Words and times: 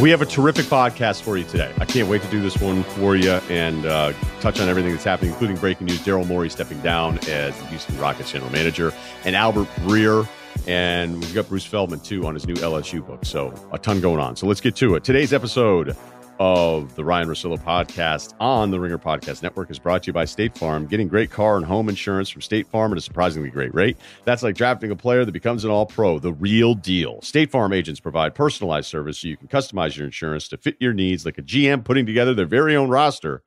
We 0.00 0.08
have 0.12 0.22
a 0.22 0.26
terrific 0.26 0.64
podcast 0.64 1.20
for 1.20 1.36
you 1.36 1.44
today. 1.44 1.70
I 1.78 1.84
can't 1.84 2.08
wait 2.08 2.22
to 2.22 2.30
do 2.30 2.40
this 2.40 2.58
one 2.58 2.84
for 2.84 3.16
you 3.16 3.32
and 3.50 3.84
uh, 3.84 4.14
touch 4.40 4.58
on 4.58 4.66
everything 4.66 4.92
that's 4.92 5.04
happening, 5.04 5.30
including 5.32 5.56
breaking 5.58 5.88
news 5.88 5.98
Daryl 5.98 6.26
Morey 6.26 6.48
stepping 6.48 6.80
down 6.80 7.18
as 7.28 7.54
the 7.58 7.66
Houston 7.66 7.98
Rockets 7.98 8.32
general 8.32 8.50
manager, 8.50 8.94
and 9.26 9.36
Albert 9.36 9.68
Breer. 9.80 10.26
And 10.66 11.20
we've 11.20 11.34
got 11.34 11.50
Bruce 11.50 11.66
Feldman, 11.66 12.00
too, 12.00 12.26
on 12.26 12.32
his 12.32 12.46
new 12.46 12.54
LSU 12.54 13.06
book. 13.06 13.26
So 13.26 13.52
a 13.72 13.78
ton 13.78 14.00
going 14.00 14.20
on. 14.20 14.36
So 14.36 14.46
let's 14.46 14.62
get 14.62 14.74
to 14.76 14.94
it. 14.94 15.04
Today's 15.04 15.34
episode 15.34 15.94
of 16.40 16.96
the 16.96 17.04
Ryen 17.04 17.28
Russillo 17.28 17.58
podcast 17.58 18.32
on 18.40 18.70
the 18.70 18.80
Ringer 18.80 18.96
Podcast 18.96 19.42
Network 19.42 19.70
is 19.70 19.78
brought 19.78 20.02
to 20.04 20.06
you 20.06 20.14
by 20.14 20.24
State 20.24 20.56
Farm. 20.56 20.86
Getting 20.86 21.06
great 21.06 21.30
car 21.30 21.58
and 21.58 21.66
home 21.66 21.90
insurance 21.90 22.30
from 22.30 22.40
State 22.40 22.66
Farm 22.66 22.92
at 22.92 22.98
a 22.98 23.02
surprisingly 23.02 23.50
great 23.50 23.74
rate. 23.74 23.98
That's 24.24 24.42
like 24.42 24.56
drafting 24.56 24.90
a 24.90 24.96
player 24.96 25.26
that 25.26 25.32
becomes 25.32 25.64
an 25.64 25.70
all 25.70 25.84
pro, 25.84 26.18
the 26.18 26.32
real 26.32 26.74
deal. 26.74 27.20
State 27.20 27.50
Farm 27.50 27.74
agents 27.74 28.00
provide 28.00 28.34
personalized 28.34 28.88
service 28.88 29.18
so 29.18 29.28
you 29.28 29.36
can 29.36 29.48
customize 29.48 29.98
your 29.98 30.06
insurance 30.06 30.48
to 30.48 30.56
fit 30.56 30.78
your 30.80 30.94
needs 30.94 31.26
like 31.26 31.36
a 31.36 31.42
GM 31.42 31.84
putting 31.84 32.06
together 32.06 32.32
their 32.32 32.46
very 32.46 32.74
own 32.74 32.88
roster 32.88 33.42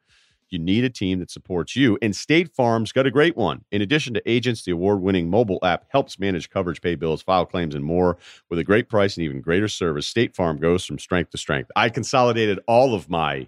you 0.53 0.59
need 0.59 0.83
a 0.83 0.89
team 0.89 1.19
that 1.19 1.31
supports 1.31 1.75
you. 1.75 1.97
And 2.01 2.15
State 2.15 2.55
Farm's 2.55 2.91
got 2.91 3.07
a 3.07 3.11
great 3.11 3.35
one. 3.35 3.65
In 3.71 3.81
addition 3.81 4.13
to 4.13 4.29
agents, 4.29 4.63
the 4.63 4.71
award 4.71 5.01
winning 5.01 5.29
mobile 5.29 5.59
app 5.63 5.85
helps 5.89 6.19
manage 6.19 6.49
coverage, 6.49 6.81
pay 6.81 6.95
bills, 6.95 7.21
file 7.21 7.45
claims, 7.45 7.75
and 7.75 7.83
more. 7.83 8.17
With 8.49 8.59
a 8.59 8.63
great 8.63 8.87
price 8.87 9.17
and 9.17 9.25
even 9.25 9.41
greater 9.41 9.67
service, 9.67 10.07
State 10.07 10.35
Farm 10.35 10.59
goes 10.59 10.85
from 10.85 10.99
strength 10.99 11.31
to 11.31 11.37
strength. 11.37 11.71
I 11.75 11.89
consolidated 11.89 12.59
all 12.67 12.93
of 12.93 13.09
my 13.09 13.47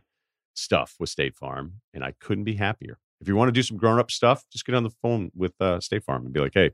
stuff 0.55 0.95
with 0.99 1.09
State 1.09 1.35
Farm, 1.35 1.81
and 1.93 2.03
I 2.03 2.13
couldn't 2.19 2.43
be 2.43 2.55
happier. 2.55 2.97
If 3.21 3.27
you 3.27 3.35
want 3.35 3.47
to 3.49 3.53
do 3.53 3.63
some 3.63 3.77
grown 3.77 3.99
up 3.99 4.11
stuff, 4.11 4.43
just 4.51 4.65
get 4.65 4.75
on 4.75 4.83
the 4.83 4.89
phone 4.89 5.31
with 5.35 5.53
uh, 5.61 5.79
State 5.79 6.03
Farm 6.03 6.25
and 6.25 6.33
be 6.33 6.39
like, 6.39 6.53
hey, 6.53 6.71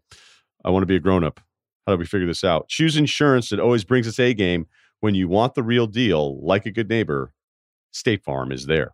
I 0.63 0.69
want 0.69 0.83
to 0.83 0.87
be 0.87 0.95
a 0.95 0.99
grown 0.99 1.23
up. 1.23 1.39
How 1.85 1.93
do 1.93 1.99
we 1.99 2.05
figure 2.05 2.27
this 2.27 2.43
out? 2.43 2.67
Choose 2.67 2.95
insurance 2.95 3.49
that 3.49 3.59
always 3.59 3.83
brings 3.83 4.07
us 4.07 4.19
A 4.19 4.33
game. 4.33 4.67
When 5.01 5.15
you 5.15 5.27
want 5.27 5.55
the 5.55 5.63
real 5.63 5.87
deal, 5.87 6.39
like 6.45 6.65
a 6.65 6.71
good 6.71 6.87
neighbor, 6.87 7.33
State 7.91 8.23
Farm 8.23 8.51
is 8.51 8.67
there. 8.67 8.93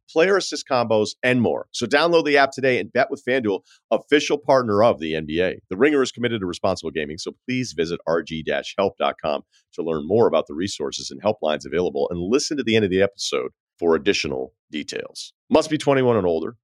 player 0.11 0.37
assist 0.37 0.67
combos, 0.69 1.09
and 1.23 1.41
more. 1.41 1.67
So 1.71 1.85
download 1.85 2.25
the 2.25 2.37
app 2.37 2.51
today 2.51 2.79
and 2.79 2.91
bet 2.91 3.09
with 3.09 3.23
FanDuel, 3.27 3.61
official 3.91 4.37
partner 4.37 4.83
of 4.83 4.99
the 4.99 5.13
NBA. 5.13 5.55
The 5.69 5.77
Ringer 5.77 6.01
is 6.01 6.11
committed 6.11 6.41
to 6.41 6.45
responsible 6.45 6.91
gaming, 6.91 7.17
so 7.17 7.31
please 7.47 7.73
visit 7.73 7.99
rg-help.com 8.07 9.41
to 9.73 9.83
learn 9.83 10.07
more 10.07 10.27
about 10.27 10.47
the 10.47 10.53
resources 10.53 11.11
and 11.11 11.21
helplines 11.21 11.65
available 11.65 12.07
and 12.09 12.19
listen 12.19 12.57
to 12.57 12.63
the 12.63 12.75
end 12.75 12.85
of 12.85 12.91
the 12.91 13.01
episode 13.01 13.51
for 13.79 13.95
additional 13.95 14.53
details. 14.71 15.33
Must 15.49 15.69
be 15.69 15.77
21 15.77 16.17
and 16.17 16.27
older. 16.27 16.55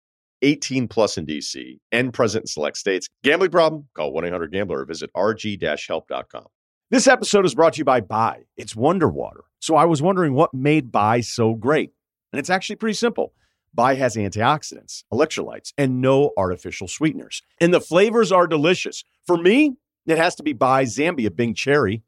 18 0.43 0.87
plus 0.87 1.17
in 1.17 1.25
DC 1.25 1.79
and 1.91 2.13
present 2.13 2.43
in 2.43 2.47
select 2.47 2.77
states. 2.77 3.07
Gambling 3.23 3.49
problem? 3.49 3.87
Call 3.95 4.13
1-800-GAMBLER 4.13 4.81
or 4.81 4.85
visit 4.85 5.09
rg-help.com. 5.15 6.45
This 6.89 7.07
episode 7.07 7.45
is 7.45 7.55
brought 7.55 7.73
to 7.73 7.79
you 7.79 7.85
by 7.85 8.01
Bai. 8.01 8.43
It's 8.55 8.75
Wonder 8.75 9.09
Water. 9.09 9.43
So 9.59 9.75
I 9.75 9.85
was 9.85 10.01
wondering 10.01 10.33
what 10.33 10.53
made 10.53 10.91
Bai 10.91 11.21
so 11.21 11.53
great. 11.53 11.91
And 12.31 12.39
it's 12.39 12.49
actually 12.49 12.75
pretty 12.77 12.95
simple. 12.95 13.33
Bai 13.73 13.95
has 13.95 14.15
antioxidants, 14.15 15.03
electrolytes, 15.13 15.73
and 15.77 16.01
no 16.01 16.31
artificial 16.37 16.87
sweeteners. 16.87 17.43
And 17.61 17.73
the 17.73 17.81
flavors 17.81 18.31
are 18.31 18.47
delicious. 18.47 19.03
For 19.25 19.37
me, 19.37 19.77
it 20.05 20.17
has 20.17 20.35
to 20.35 20.43
be 20.43 20.53
Bai 20.53 20.85
Zambia 20.85 21.35
Bing 21.35 21.53
Cherry. 21.53 22.03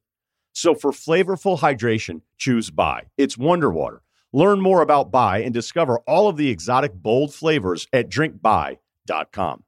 So 0.53 0.73
for 0.73 0.91
flavorful 0.91 1.59
hydration, 1.59 2.21
choose 2.37 2.71
Bai. 2.71 3.03
It's 3.17 3.37
Wonder 3.37 3.69
Water. 3.69 4.01
Learn 4.31 4.61
more 4.61 4.81
about 4.81 5.11
Bai 5.11 5.39
and 5.39 5.53
discover 5.53 5.99
all 6.07 6.27
of 6.27 6.37
the 6.37 6.49
exotic, 6.49 6.93
bold 6.93 7.33
flavors 7.33 7.87
at 7.93 8.09
drinkbai.com. 8.09 9.63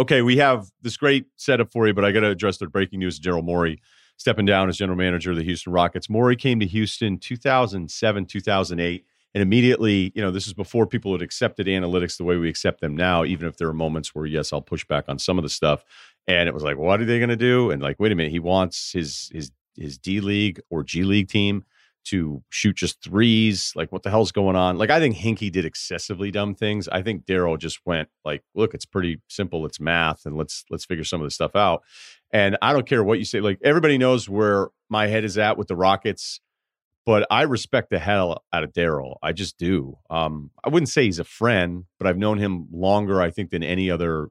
Okay, 0.00 0.22
we 0.22 0.38
have 0.38 0.70
this 0.80 0.96
great 0.96 1.26
setup 1.36 1.72
for 1.72 1.86
you, 1.86 1.94
but 1.94 2.04
I 2.04 2.12
got 2.12 2.20
to 2.20 2.28
address 2.28 2.58
the 2.58 2.66
breaking 2.66 2.98
news. 2.98 3.20
Daryl 3.20 3.44
Morey 3.44 3.80
stepping 4.16 4.46
down 4.46 4.68
as 4.68 4.76
general 4.76 4.98
manager 4.98 5.30
of 5.30 5.36
the 5.36 5.44
Houston 5.44 5.72
Rockets. 5.72 6.08
Morey 6.08 6.36
came 6.36 6.60
to 6.60 6.66
Houston 6.66 7.18
2007, 7.18 8.26
2008 8.26 9.04
and 9.34 9.42
immediately, 9.42 10.12
you 10.14 10.22
know, 10.22 10.30
this 10.30 10.46
is 10.46 10.52
before 10.52 10.86
people 10.86 11.12
had 11.12 11.22
accepted 11.22 11.66
analytics 11.66 12.16
the 12.16 12.24
way 12.24 12.36
we 12.36 12.48
accept 12.48 12.80
them 12.80 12.96
now, 12.96 13.24
even 13.24 13.48
if 13.48 13.56
there 13.56 13.68
are 13.68 13.74
moments 13.74 14.14
where, 14.14 14.26
yes, 14.26 14.52
I'll 14.52 14.60
push 14.60 14.84
back 14.84 15.04
on 15.08 15.18
some 15.18 15.38
of 15.38 15.42
the 15.42 15.48
stuff. 15.48 15.84
And 16.26 16.48
it 16.48 16.54
was 16.54 16.62
like, 16.62 16.76
what 16.76 17.00
are 17.00 17.04
they 17.04 17.18
going 17.18 17.30
to 17.30 17.36
do? 17.36 17.70
And 17.70 17.82
like, 17.82 17.98
wait 17.98 18.12
a 18.12 18.14
minute, 18.14 18.32
he 18.32 18.38
wants 18.38 18.92
his 18.92 19.30
his 19.32 19.50
his 19.76 19.98
D 19.98 20.20
League 20.20 20.60
or 20.70 20.84
G 20.84 21.02
League 21.02 21.28
team 21.28 21.64
to 22.04 22.42
shoot 22.50 22.76
just 22.76 23.02
threes. 23.02 23.72
Like, 23.74 23.92
what 23.92 24.02
the 24.02 24.10
hell's 24.10 24.32
going 24.32 24.56
on? 24.56 24.76
Like, 24.76 24.90
I 24.90 24.98
think 24.98 25.16
Hinkie 25.16 25.52
did 25.52 25.64
excessively 25.64 26.30
dumb 26.30 26.54
things. 26.54 26.88
I 26.88 27.02
think 27.02 27.24
Daryl 27.24 27.58
just 27.58 27.80
went 27.86 28.08
like, 28.24 28.42
look, 28.54 28.74
it's 28.74 28.84
pretty 28.84 29.20
simple. 29.28 29.64
It's 29.66 29.80
math, 29.80 30.26
and 30.26 30.36
let's 30.36 30.64
let's 30.70 30.84
figure 30.84 31.04
some 31.04 31.20
of 31.20 31.26
this 31.26 31.34
stuff 31.34 31.56
out. 31.56 31.82
And 32.30 32.56
I 32.62 32.72
don't 32.72 32.86
care 32.86 33.02
what 33.02 33.18
you 33.18 33.24
say. 33.24 33.40
Like, 33.40 33.58
everybody 33.62 33.98
knows 33.98 34.28
where 34.28 34.68
my 34.88 35.06
head 35.06 35.24
is 35.24 35.38
at 35.38 35.56
with 35.56 35.68
the 35.68 35.76
Rockets 35.76 36.40
but 37.04 37.26
I 37.30 37.42
respect 37.42 37.90
the 37.90 37.98
hell 37.98 38.44
out 38.52 38.64
of 38.64 38.72
Daryl. 38.72 39.16
I 39.22 39.32
just 39.32 39.58
do. 39.58 39.98
Um, 40.08 40.50
I 40.64 40.68
wouldn't 40.68 40.88
say 40.88 41.04
he's 41.04 41.18
a 41.18 41.24
friend, 41.24 41.84
but 41.98 42.06
I've 42.06 42.18
known 42.18 42.38
him 42.38 42.68
longer, 42.72 43.20
I 43.20 43.30
think, 43.30 43.50
than 43.50 43.62
any 43.62 43.90
other 43.90 44.28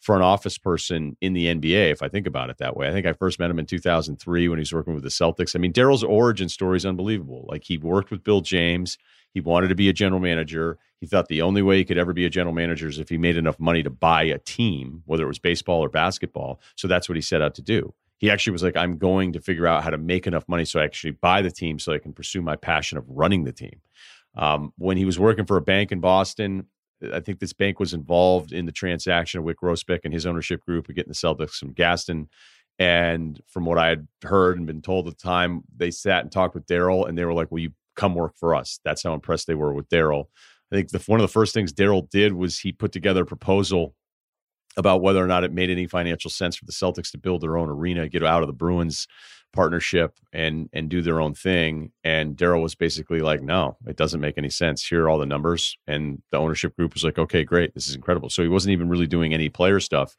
front 0.00 0.24
office 0.24 0.58
person 0.58 1.16
in 1.20 1.32
the 1.32 1.46
NBA, 1.46 1.92
if 1.92 2.02
I 2.02 2.08
think 2.08 2.26
about 2.26 2.50
it 2.50 2.58
that 2.58 2.76
way. 2.76 2.88
I 2.88 2.92
think 2.92 3.06
I 3.06 3.12
first 3.12 3.38
met 3.38 3.50
him 3.50 3.60
in 3.60 3.66
2003 3.66 4.48
when 4.48 4.58
he 4.58 4.60
was 4.60 4.72
working 4.72 4.94
with 4.94 5.04
the 5.04 5.10
Celtics. 5.10 5.54
I 5.54 5.60
mean, 5.60 5.72
Daryl's 5.72 6.02
origin 6.02 6.48
story 6.48 6.76
is 6.76 6.84
unbelievable. 6.84 7.46
Like, 7.48 7.62
he 7.62 7.78
worked 7.78 8.10
with 8.10 8.24
Bill 8.24 8.40
James, 8.40 8.98
he 9.32 9.40
wanted 9.40 9.68
to 9.68 9.74
be 9.74 9.88
a 9.88 9.92
general 9.92 10.20
manager. 10.20 10.78
He 11.00 11.06
thought 11.06 11.28
the 11.28 11.42
only 11.42 11.62
way 11.62 11.78
he 11.78 11.84
could 11.84 11.98
ever 11.98 12.12
be 12.12 12.26
a 12.26 12.30
general 12.30 12.54
manager 12.54 12.88
is 12.88 12.98
if 12.98 13.08
he 13.08 13.16
made 13.16 13.36
enough 13.36 13.58
money 13.58 13.82
to 13.82 13.90
buy 13.90 14.24
a 14.24 14.38
team, 14.38 15.02
whether 15.06 15.24
it 15.24 15.28
was 15.28 15.38
baseball 15.38 15.82
or 15.82 15.88
basketball. 15.88 16.60
So 16.76 16.86
that's 16.86 17.08
what 17.08 17.16
he 17.16 17.22
set 17.22 17.40
out 17.40 17.54
to 17.54 17.62
do 17.62 17.94
he 18.22 18.30
actually 18.30 18.52
was 18.52 18.62
like, 18.62 18.76
I'm 18.76 18.98
going 18.98 19.32
to 19.32 19.40
figure 19.40 19.66
out 19.66 19.82
how 19.82 19.90
to 19.90 19.98
make 19.98 20.28
enough 20.28 20.44
money 20.46 20.64
so 20.64 20.78
I 20.78 20.84
actually 20.84 21.10
buy 21.10 21.42
the 21.42 21.50
team 21.50 21.80
so 21.80 21.92
I 21.92 21.98
can 21.98 22.12
pursue 22.12 22.40
my 22.40 22.54
passion 22.54 22.96
of 22.96 23.04
running 23.08 23.42
the 23.42 23.52
team. 23.52 23.80
Um, 24.36 24.72
when 24.78 24.96
he 24.96 25.04
was 25.04 25.18
working 25.18 25.44
for 25.44 25.56
a 25.56 25.60
bank 25.60 25.90
in 25.90 25.98
Boston, 25.98 26.68
I 27.12 27.18
think 27.18 27.40
this 27.40 27.52
bank 27.52 27.80
was 27.80 27.92
involved 27.92 28.52
in 28.52 28.64
the 28.64 28.70
transaction 28.70 29.40
of 29.40 29.44
Wyc 29.44 29.56
Grousbeck 29.60 30.02
and 30.04 30.14
his 30.14 30.24
ownership 30.24 30.64
group 30.64 30.88
of 30.88 30.94
getting 30.94 31.10
the 31.10 31.16
Celtics 31.16 31.56
from 31.56 31.72
Gaston. 31.72 32.28
And 32.78 33.40
from 33.48 33.64
what 33.64 33.76
I 33.76 33.88
had 33.88 34.06
heard 34.22 34.56
and 34.56 34.68
been 34.68 34.82
told 34.82 35.08
at 35.08 35.18
the 35.18 35.22
time, 35.22 35.64
they 35.76 35.90
sat 35.90 36.22
and 36.22 36.30
talked 36.30 36.54
with 36.54 36.66
Daryl 36.66 37.08
and 37.08 37.18
they 37.18 37.24
were 37.24 37.34
like, 37.34 37.50
Will 37.50 37.58
you 37.58 37.72
come 37.96 38.14
work 38.14 38.36
for 38.36 38.54
us? 38.54 38.78
That's 38.84 39.02
how 39.02 39.14
impressed 39.14 39.48
they 39.48 39.56
were 39.56 39.74
with 39.74 39.88
Daryl. 39.88 40.26
I 40.70 40.76
think 40.76 40.90
the, 40.90 41.02
one 41.06 41.18
of 41.18 41.24
the 41.24 41.32
first 41.32 41.54
things 41.54 41.72
Daryl 41.72 42.08
did 42.08 42.34
was 42.34 42.60
he 42.60 42.70
put 42.70 42.92
together 42.92 43.22
a 43.22 43.26
proposal 43.26 43.96
about 44.76 45.02
whether 45.02 45.22
or 45.22 45.26
not 45.26 45.44
it 45.44 45.52
made 45.52 45.70
any 45.70 45.86
financial 45.86 46.30
sense 46.30 46.56
for 46.56 46.64
the 46.64 46.72
Celtics 46.72 47.10
to 47.12 47.18
build 47.18 47.42
their 47.42 47.58
own 47.58 47.68
arena, 47.68 48.08
get 48.08 48.24
out 48.24 48.42
of 48.42 48.46
the 48.46 48.52
Bruins 48.52 49.06
partnership 49.52 50.18
and 50.32 50.70
and 50.72 50.88
do 50.88 51.02
their 51.02 51.20
own 51.20 51.34
thing. 51.34 51.92
And 52.04 52.36
Daryl 52.36 52.62
was 52.62 52.74
basically 52.74 53.20
like, 53.20 53.42
no, 53.42 53.76
it 53.86 53.96
doesn't 53.96 54.20
make 54.20 54.38
any 54.38 54.50
sense. 54.50 54.86
Here 54.86 55.04
are 55.04 55.08
all 55.10 55.18
the 55.18 55.26
numbers. 55.26 55.76
And 55.86 56.22
the 56.30 56.38
ownership 56.38 56.74
group 56.76 56.94
was 56.94 57.04
like, 57.04 57.18
okay, 57.18 57.44
great, 57.44 57.74
this 57.74 57.88
is 57.88 57.94
incredible. 57.94 58.30
So 58.30 58.42
he 58.42 58.48
wasn't 58.48 58.72
even 58.72 58.88
really 58.88 59.06
doing 59.06 59.34
any 59.34 59.48
player 59.48 59.80
stuff 59.80 60.16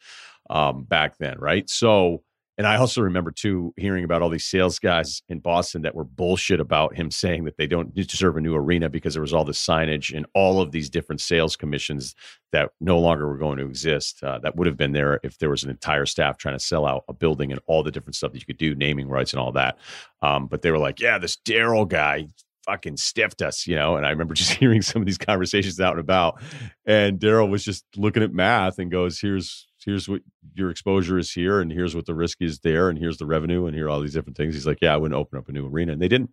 um, 0.50 0.84
back 0.84 1.18
then, 1.18 1.40
right? 1.40 1.70
So 1.70 2.24
and 2.58 2.68
I 2.68 2.78
also 2.78 3.02
remember 3.02 3.32
too 3.32 3.74
hearing 3.78 4.04
about 4.04 4.22
all 4.22 4.30
these 4.30 4.46
sales 4.46 4.78
guys 4.78 5.24
in 5.28 5.40
Boston 5.40 5.82
that 5.82 5.96
were 5.96 6.04
bullshit 6.04 6.60
about 6.60 6.96
him 6.96 7.10
saying 7.10 7.46
that 7.46 7.58
they 7.58 7.66
don't 7.66 7.94
deserve 7.96 8.38
a 8.38 8.42
new 8.42 8.56
arena 8.56 8.90
because 8.90 9.14
there 9.16 9.22
was 9.22 9.34
all 9.34 9.44
this 9.44 9.64
signage 9.64 10.16
and 10.16 10.26
all 10.36 10.62
of 10.62 10.72
these 10.72 10.90
different 10.90 11.20
sales 11.20 11.56
commissions 11.56 12.14
that 12.52 12.70
no 12.80 13.00
longer 13.00 13.28
were 13.28 13.38
going 13.38 13.58
to 13.58 13.66
exist. 13.66 14.24
Uh, 14.24 14.38
that 14.40 14.56
would 14.56 14.68
have 14.68 14.78
been 14.78 14.92
there 14.92 15.20
if 15.24 15.40
there 15.40 15.50
was 15.50 15.64
an 15.64 15.72
entire 15.72 16.06
staff 16.06 16.38
trying 16.38 16.56
to 16.56 16.64
sell 16.64 16.86
out 16.86 17.04
a 17.08 17.14
building 17.14 17.52
and 17.52 17.60
all 17.66 17.82
the 17.82 17.92
different 17.92 18.16
stuff 18.16 18.32
that 18.32 18.40
you 18.40 18.46
could 18.46 18.58
do, 18.58 18.76
naming 18.76 19.08
rights 19.08 19.34
and 19.34 19.40
all 19.40 19.52
that. 19.52 19.80
Um, 20.22 20.46
but 20.46 20.62
they 20.62 20.70
were 20.70 20.78
like, 20.78 21.00
yeah, 21.00 21.18
this 21.18 21.38
Daryl 21.38 21.88
guy 21.88 22.28
fucking 22.66 22.98
stiffed 22.98 23.42
us, 23.42 23.68
you 23.68 23.76
know. 23.76 23.96
And 23.98 24.06
I 24.06 24.10
remember 24.12 24.34
just 24.36 24.54
hearing 24.54 24.84
some 24.84 25.02
of 25.02 25.08
these 25.08 25.18
conversations 25.18 25.80
out 25.80 25.94
and 25.94 26.00
about, 26.00 26.42
and 26.86 27.20
Daryl 27.20 27.50
was 27.50 27.64
just 27.64 27.86
looking 27.98 28.22
at 28.22 28.32
math 28.32 28.78
and 28.78 28.92
goes, 28.92 29.20
"Here's 29.20 29.68
here's 29.84 30.08
what 30.10 30.22
your 30.54 30.70
exposure 30.70 31.18
is 31.18 31.32
here, 31.32 31.60
and 31.62 31.72
here's 31.72 31.96
what 31.96 32.06
the 32.06 32.16
risk 32.16 32.42
is 32.42 32.60
there, 32.60 32.90
and 32.90 32.98
here's 32.98 33.18
the 33.18 33.26
revenue, 33.26 33.66
and 33.66 33.76
here 33.76 33.88
are 33.88 33.90
all 33.90 34.02
these 34.02 34.14
different 34.14 34.38
things." 34.38 34.54
He's 34.54 34.68
like, 34.68 34.80
"Yeah, 34.82 34.94
I 34.94 34.98
wouldn't 34.98 35.20
open 35.20 35.38
up 35.38 35.50
a 35.50 35.52
new 35.52 35.68
arena," 35.68 35.94
and 35.94 36.02
they 36.02 36.08
didn't. 36.08 36.32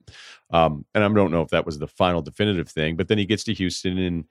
Um, 0.50 0.85
and 0.94 1.05
I 1.05 1.08
don't 1.08 1.31
know 1.31 1.43
if 1.43 1.50
that 1.50 1.67
was 1.67 1.79
the 1.79 1.87
final 1.87 2.23
definitive 2.23 2.69
thing, 2.69 2.97
but 2.97 3.08
then 3.08 3.19
he 3.19 3.26
gets 3.26 3.44
to 3.44 3.55
Houston 3.55 3.99
and. 3.99 4.25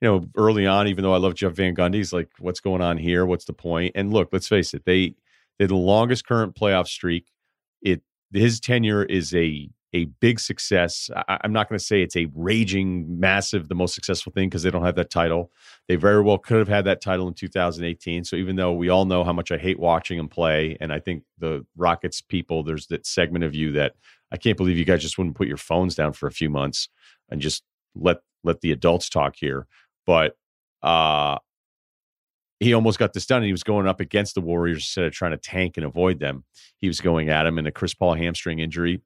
You 0.00 0.08
know, 0.08 0.28
early 0.36 0.66
on, 0.66 0.88
even 0.88 1.04
though 1.04 1.14
I 1.14 1.18
love 1.18 1.34
Jeff 1.36 1.52
Van 1.52 1.76
Gundy, 1.76 1.94
he's 1.94 2.12
like, 2.12 2.28
"What's 2.40 2.58
going 2.58 2.82
on 2.82 2.98
here? 2.98 3.24
What's 3.24 3.44
the 3.44 3.52
point?" 3.52 3.92
And 3.94 4.12
look, 4.12 4.30
let's 4.32 4.48
face 4.48 4.74
it, 4.74 4.84
they 4.84 5.14
they're 5.58 5.68
the 5.68 5.76
longest 5.76 6.26
current 6.26 6.56
playoff 6.56 6.88
streak. 6.88 7.30
It 7.82 8.02
his 8.32 8.58
tenure 8.58 9.04
is 9.04 9.32
a 9.32 9.70
a 9.94 10.06
big 10.20 10.40
success. 10.40 11.10
I, 11.28 11.38
am 11.44 11.52
not 11.52 11.68
going 11.68 11.78
to 11.78 11.84
say 11.84 12.02
it's 12.02 12.16
a 12.16 12.28
raging, 12.34 13.20
massive, 13.20 13.68
the 13.68 13.74
most 13.74 13.94
successful 13.94 14.32
thing 14.32 14.48
because 14.48 14.62
they 14.62 14.70
don't 14.70 14.84
have 14.84 14.94
that 14.94 15.10
title. 15.10 15.50
They 15.88 15.96
very 15.96 16.22
well 16.22 16.38
could 16.38 16.58
have 16.58 16.68
had 16.68 16.86
that 16.86 17.00
title 17.00 17.28
in 17.28 17.34
2018. 17.34 18.24
So 18.24 18.36
even 18.36 18.56
though 18.56 18.72
we 18.72 18.88
all 18.88 19.04
know 19.04 19.22
how 19.22 19.32
much 19.32 19.52
I 19.52 19.58
hate 19.58 19.78
watching 19.78 20.16
them 20.16 20.28
play, 20.28 20.76
and 20.80 20.92
I 20.92 20.98
think 20.98 21.24
the 21.38 21.66
Rockets 21.76 22.20
people, 22.20 22.62
there's 22.62 22.86
that 22.86 23.06
segment 23.06 23.44
of 23.44 23.54
you 23.54 23.72
that 23.72 23.94
I 24.30 24.38
can't 24.38 24.56
believe 24.56 24.78
you 24.78 24.84
guys 24.84 25.02
just 25.02 25.18
wouldn't 25.18 25.36
put 25.36 25.48
your 25.48 25.58
phones 25.58 25.94
down 25.94 26.14
for 26.14 26.26
a 26.26 26.32
few 26.32 26.48
months 26.48 26.88
and 27.30 27.40
just 27.40 27.62
let 27.94 28.18
let 28.44 28.60
the 28.62 28.72
adults 28.72 29.08
talk 29.08 29.36
here. 29.36 29.66
But 30.06 30.36
uh 30.82 31.38
he 32.60 32.74
almost 32.74 32.98
got 32.98 33.12
this 33.12 33.26
done 33.26 33.38
and 33.38 33.46
he 33.46 33.52
was 33.52 33.64
going 33.64 33.88
up 33.88 33.98
against 33.98 34.36
the 34.36 34.40
Warriors 34.40 34.78
instead 34.78 35.04
of 35.04 35.12
trying 35.12 35.32
to 35.32 35.36
tank 35.36 35.76
and 35.76 35.84
avoid 35.84 36.20
them. 36.20 36.44
He 36.76 36.86
was 36.86 37.00
going 37.00 37.28
at 37.28 37.44
him 37.44 37.58
in 37.58 37.66
a 37.66 37.72
Chris 37.72 37.92
Paul 37.92 38.14
hamstring 38.14 38.60
injury 38.60 39.00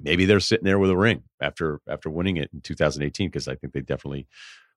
maybe 0.00 0.24
they're 0.24 0.40
sitting 0.40 0.64
there 0.64 0.78
with 0.78 0.90
a 0.90 0.96
ring 0.96 1.22
after 1.40 1.80
after 1.88 2.10
winning 2.10 2.36
it 2.36 2.50
in 2.52 2.60
2018 2.60 3.28
because 3.28 3.48
I 3.48 3.54
think 3.54 3.72
they 3.72 3.80
definitely 3.80 4.26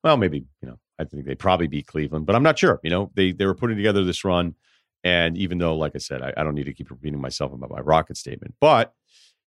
well 0.04 0.18
maybe 0.18 0.46
you 0.62 0.68
know 0.68 0.80
I 1.00 1.06
think 1.06 1.26
they 1.26 1.36
probably 1.36 1.68
beat 1.68 1.88
Cleveland 1.88 2.26
but 2.26 2.36
I'm 2.36 2.44
not 2.44 2.60
sure 2.60 2.80
you 2.84 2.90
know 2.90 3.12
they 3.16 3.32
they 3.32 3.46
were 3.46 3.56
putting 3.56 3.78
together 3.78 4.04
this 4.04 4.24
run 4.24 4.56
and 5.04 5.38
even 5.38 5.58
though 5.58 5.76
like 5.76 5.94
I 5.96 6.00
said 6.00 6.22
I, 6.22 6.34
I 6.38 6.44
don't 6.44 6.56
need 6.56 6.66
to 6.66 6.74
keep 6.74 6.90
repeating 6.90 7.22
myself 7.22 7.54
about 7.54 7.72
my 7.72 7.80
rocket 7.80 8.18
statement 8.18 8.56
but 8.60 8.94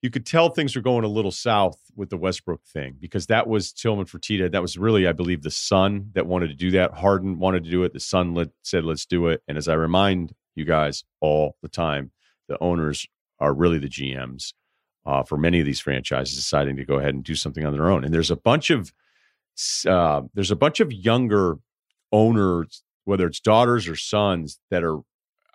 you 0.02 0.12
could 0.12 0.26
tell 0.26 0.50
things 0.50 0.76
were 0.76 0.82
going 0.82 1.04
a 1.04 1.08
little 1.08 1.32
south 1.32 1.80
with 1.96 2.10
the 2.10 2.18
Westbrook 2.18 2.64
thing 2.66 2.96
because 3.00 3.26
that 3.28 3.48
was 3.48 3.74
Tillman 3.74 4.06
Fertitta. 4.06 4.52
That 4.52 4.62
was 4.62 4.78
really, 4.78 5.08
I 5.08 5.12
believe, 5.12 5.42
the 5.42 5.50
son 5.50 6.12
that 6.14 6.28
wanted 6.28 6.50
to 6.50 6.54
do 6.54 6.70
that. 6.72 6.94
Harden 6.94 7.40
wanted 7.40 7.64
to 7.64 7.72
do 7.72 7.84
it. 7.84 7.94
The 7.94 8.00
son 8.00 8.36
let, 8.36 8.50
said, 8.62 8.84
let's 8.84 9.08
do 9.08 9.28
it. 9.28 9.42
And 9.48 9.58
as 9.58 9.68
I 9.68 9.74
remind 9.74 10.36
you 10.56 10.66
guys 10.66 11.04
all 11.20 11.58
the 11.64 11.68
time, 11.68 12.12
the 12.48 12.62
owners 12.62 13.08
are 13.40 13.54
really 13.54 13.80
the 13.80 13.90
GMs 13.90 14.54
uh, 15.08 15.24
for 15.24 15.38
many 15.38 15.60
of 15.60 15.66
these 15.66 15.80
franchises 15.80 16.36
deciding 16.36 16.76
to 16.76 16.86
go 16.86 16.96
ahead 16.96 17.16
and 17.16 17.24
do 17.24 17.34
something 17.34 17.66
on 17.66 17.72
their 17.72 17.90
own. 17.90 18.04
And 18.04 18.14
there's 18.14 18.30
a 18.30 18.36
bunch 18.36 18.70
of 18.70 18.94
uh, 19.88 20.22
there's 20.36 20.52
a 20.52 20.56
bunch 20.56 20.82
of 20.82 20.94
younger 20.94 21.58
owners, 22.12 22.84
whether 23.06 23.26
it's 23.26 23.40
daughters 23.40 23.88
or 23.88 23.96
sons, 23.96 24.60
that 24.70 24.84
are 24.84 25.00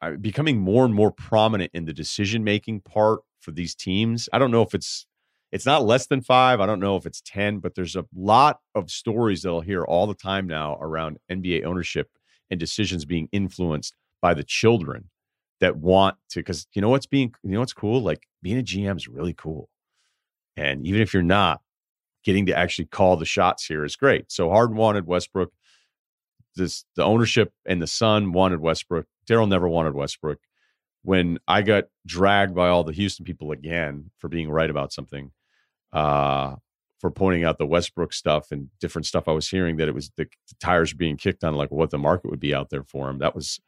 uh, 0.00 0.12
becoming 0.12 0.58
more 0.58 0.84
and 0.84 0.94
more 0.94 1.12
prominent 1.12 1.70
in 1.72 1.84
the 1.84 1.92
decision 1.92 2.42
making 2.42 2.80
part 2.80 3.20
for 3.40 3.52
these 3.52 3.74
teams. 3.74 4.28
I 4.32 4.38
don't 4.38 4.50
know 4.50 4.62
if 4.62 4.74
it's 4.74 5.06
it's 5.52 5.66
not 5.66 5.84
less 5.84 6.06
than 6.06 6.22
five. 6.22 6.60
I 6.60 6.66
don't 6.66 6.80
know 6.80 6.96
if 6.96 7.04
it's 7.04 7.20
ten, 7.20 7.58
but 7.58 7.74
there's 7.74 7.94
a 7.94 8.06
lot 8.16 8.60
of 8.74 8.90
stories 8.90 9.42
that 9.42 9.50
I'll 9.50 9.60
hear 9.60 9.84
all 9.84 10.06
the 10.06 10.14
time 10.14 10.46
now 10.46 10.78
around 10.80 11.18
NBA 11.30 11.64
ownership 11.64 12.08
and 12.50 12.58
decisions 12.58 13.04
being 13.04 13.28
influenced 13.32 13.94
by 14.22 14.32
the 14.32 14.44
children 14.44 15.10
that 15.62 15.76
want 15.76 16.16
to 16.28 16.40
because 16.40 16.66
you 16.74 16.82
know 16.82 16.88
what's 16.88 17.06
being 17.06 17.32
you 17.44 17.52
know 17.52 17.60
what's 17.60 17.72
cool? 17.72 18.02
Like 18.02 18.24
being 18.42 18.58
a 18.58 18.62
gm 18.62 18.96
is 18.96 19.06
really 19.06 19.32
cool. 19.32 19.70
And 20.56 20.84
even 20.84 21.00
if 21.00 21.14
you're 21.14 21.22
not 21.22 21.60
getting 22.24 22.46
to 22.46 22.58
actually 22.58 22.86
call 22.86 23.16
the 23.16 23.24
shots 23.24 23.64
here 23.64 23.84
is 23.84 23.94
great. 23.94 24.30
So 24.30 24.50
harden 24.50 24.76
wanted 24.76 25.06
westbrook. 25.06 25.52
This 26.56 26.84
the 26.96 27.04
ownership 27.04 27.52
and 27.64 27.80
the 27.80 27.86
son 27.86 28.32
wanted 28.32 28.60
westbrook. 28.60 29.06
Daryl 29.26 29.48
never 29.48 29.68
wanted 29.68 29.94
westbrook. 29.94 30.40
When 31.04 31.38
i 31.46 31.62
got 31.62 31.84
dragged 32.04 32.54
by 32.54 32.68
all 32.68 32.84
the 32.84 32.92
houston 32.92 33.24
people 33.24 33.52
again 33.52 34.10
for 34.18 34.28
being 34.28 34.50
right 34.50 34.70
about 34.70 34.92
something 34.92 35.30
uh 35.92 36.56
for 37.00 37.10
pointing 37.10 37.42
out 37.42 37.58
the 37.58 37.66
Westbrook 37.66 38.12
stuff 38.12 38.52
and 38.52 38.68
different 38.80 39.06
stuff 39.06 39.26
I 39.26 39.32
was 39.32 39.48
hearing 39.48 39.76
that 39.78 39.88
it 39.88 39.94
was 39.94 40.12
the, 40.16 40.24
the 40.48 40.54
tires 40.60 40.94
being 40.94 41.16
kicked 41.16 41.42
on 41.42 41.56
like 41.56 41.72
what 41.72 41.90
the 41.90 41.98
market 41.98 42.30
would 42.30 42.38
be 42.38 42.54
out 42.54 42.70
there 42.70 42.84
for 42.84 43.10
him. 43.10 43.18
That 43.18 43.34
was 43.34 43.60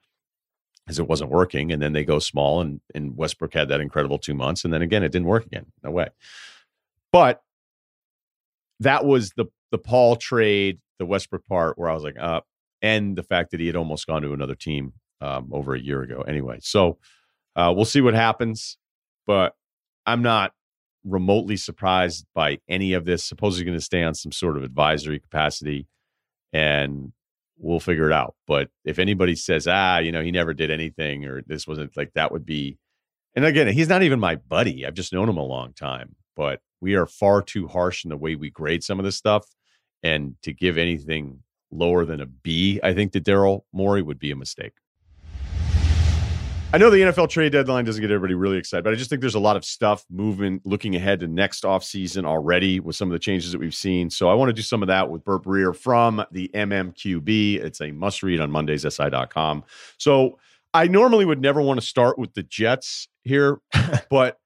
because 0.85 0.99
it 0.99 1.09
wasn't 1.09 1.31
working. 1.31 1.73
And 1.73 1.81
then 1.81 1.93
they 1.93 2.05
go 2.05 2.19
small, 2.19 2.61
and, 2.61 2.81
and 2.95 3.17
Westbrook 3.17 3.55
had 3.55 3.69
that 3.69 3.81
incredible 3.81 4.19
two 4.19 4.35
months. 4.35 4.65
And 4.65 4.73
then 4.73 4.83
again, 4.83 5.03
it 5.03 5.13
didn't 5.13 5.29
work 5.29 5.47
again. 5.47 5.67
No 5.83 5.91
way. 5.91 6.09
But 7.13 7.43
that 8.81 9.05
was 9.05 9.31
the 9.37 9.47
the 9.71 9.79
Paul 9.79 10.17
trade, 10.17 10.79
the 10.99 11.07
Westbrook 11.07 11.47
part, 11.47 11.79
where 11.79 11.91
I 11.91 11.95
was 11.95 12.05
like, 12.05 12.19
uh, 12.19 12.41
and 12.83 13.17
the 13.17 13.23
fact 13.23 13.51
that 13.51 13.61
he 13.61 13.67
had 13.67 13.77
almost 13.77 14.07
gone 14.07 14.23
to 14.23 14.33
another 14.33 14.55
team 14.55 14.93
um, 15.21 15.49
over 15.53 15.75
a 15.75 15.81
year 15.81 16.03
ago. 16.03 16.23
Anyway, 16.23 16.59
so 16.61 16.99
uh, 17.57 17.73
we'll 17.75 17.85
see 17.85 18.01
what 18.01 18.15
happens. 18.15 18.77
But 19.27 19.55
I'm 20.07 20.23
not 20.23 20.53
remotely 21.05 21.57
surprised 21.57 22.27
by 22.35 22.59
any 22.69 22.93
of 22.93 23.05
this. 23.05 23.25
Suppose 23.25 23.57
he's 23.57 23.65
going 23.65 23.79
to 23.79 23.85
stay 23.85 24.03
on 24.03 24.15
some 24.15 24.33
sort 24.33 24.57
of 24.57 24.63
advisory 24.63 25.19
capacity, 25.19 25.87
and 26.53 27.13
we'll 27.65 27.81
figure 27.81 28.07
it 28.07 28.13
out. 28.13 28.35
But 28.47 28.69
if 28.85 28.99
anybody 28.99 29.35
says, 29.35 29.67
ah, 29.67 29.99
you 29.99 30.13
know, 30.13 30.23
he 30.23 30.31
never 30.31 30.55
did 30.55 30.71
anything 30.71 31.25
or 31.25 31.43
this 31.47 31.67
wasn't 31.67 31.97
like 31.97 32.13
that 32.15 32.31
would 32.31 32.45
be, 32.45 32.79
and 33.35 33.45
again, 33.45 33.67
he's 33.69 33.89
not 33.89 34.03
even 34.03 34.21
my 34.21 34.37
buddy. 34.37 34.87
I've 34.87 34.95
just 34.95 35.13
known 35.13 35.29
him 35.29 35.39
a 35.39 35.45
long 35.45 35.73
time, 35.73 36.15
but 36.37 36.61
we 36.81 36.95
are 36.95 37.07
far 37.07 37.43
too 37.43 37.67
harsh 37.67 38.05
in 38.05 38.11
the 38.11 38.17
way 38.17 38.35
we 38.37 38.51
grade 38.51 38.85
some 38.85 39.01
of 39.01 39.05
this 39.05 39.17
stuff. 39.17 39.47
And 40.03 40.37
to 40.43 40.53
give 40.53 40.77
anything 40.77 41.41
lower 41.73 42.05
than 42.05 42.21
a 42.21 42.27
B, 42.27 42.79
I 42.83 42.93
think 42.93 43.13
to 43.13 43.21
Daryl 43.21 43.63
Morey 43.73 44.03
would 44.03 44.19
be 44.19 44.31
a 44.31 44.37
mistake. 44.37 44.75
I 46.75 46.77
know 46.77 46.91
the 46.91 46.97
NFL 46.97 47.29
trade 47.29 47.53
deadline 47.53 47.85
doesn't 47.85 48.01
get 48.01 48.11
everybody 48.11 48.35
really 48.35 48.59
excited, 48.59 48.83
but 48.83 48.93
I 48.93 48.97
just 48.97 49.09
think 49.09 49.21
there's 49.21 49.37
a 49.37 49.39
lot 49.39 49.55
of 49.55 49.65
stuff 49.65 50.05
moving, 50.11 50.61
looking 50.65 50.97
ahead 50.97 51.21
to 51.21 51.29
next 51.29 51.63
offseason 51.63 52.25
already 52.25 52.81
with 52.81 52.97
some 52.97 53.07
of 53.07 53.13
the 53.13 53.21
changes 53.21 53.53
that 53.53 53.61
we've 53.61 53.77
seen. 53.77 54.11
So 54.11 54.29
I 54.29 54.35
want 54.35 54.49
to 54.49 54.53
do 54.53 54.61
some 54.61 54.83
of 54.83 54.89
that 54.89 55.09
with 55.09 55.23
Albert 55.25 55.45
Breer 55.45 55.77
from 55.77 56.25
the 56.33 56.51
MMQB. 56.53 57.63
It's 57.63 57.81
a 57.81 57.93
must 57.93 58.25
read 58.25 58.41
on 58.41 58.51
MondaysSI.com. 58.51 59.63
So 59.99 60.41
I 60.75 60.89
normally 60.89 61.25
would 61.25 61.41
never 61.41 61.63
want 61.63 61.79
to 61.79 61.87
start 61.87 62.19
with 62.19 62.35
the 62.35 62.43
Jets 62.43 63.07
here, 63.23 63.61
but 64.11 64.41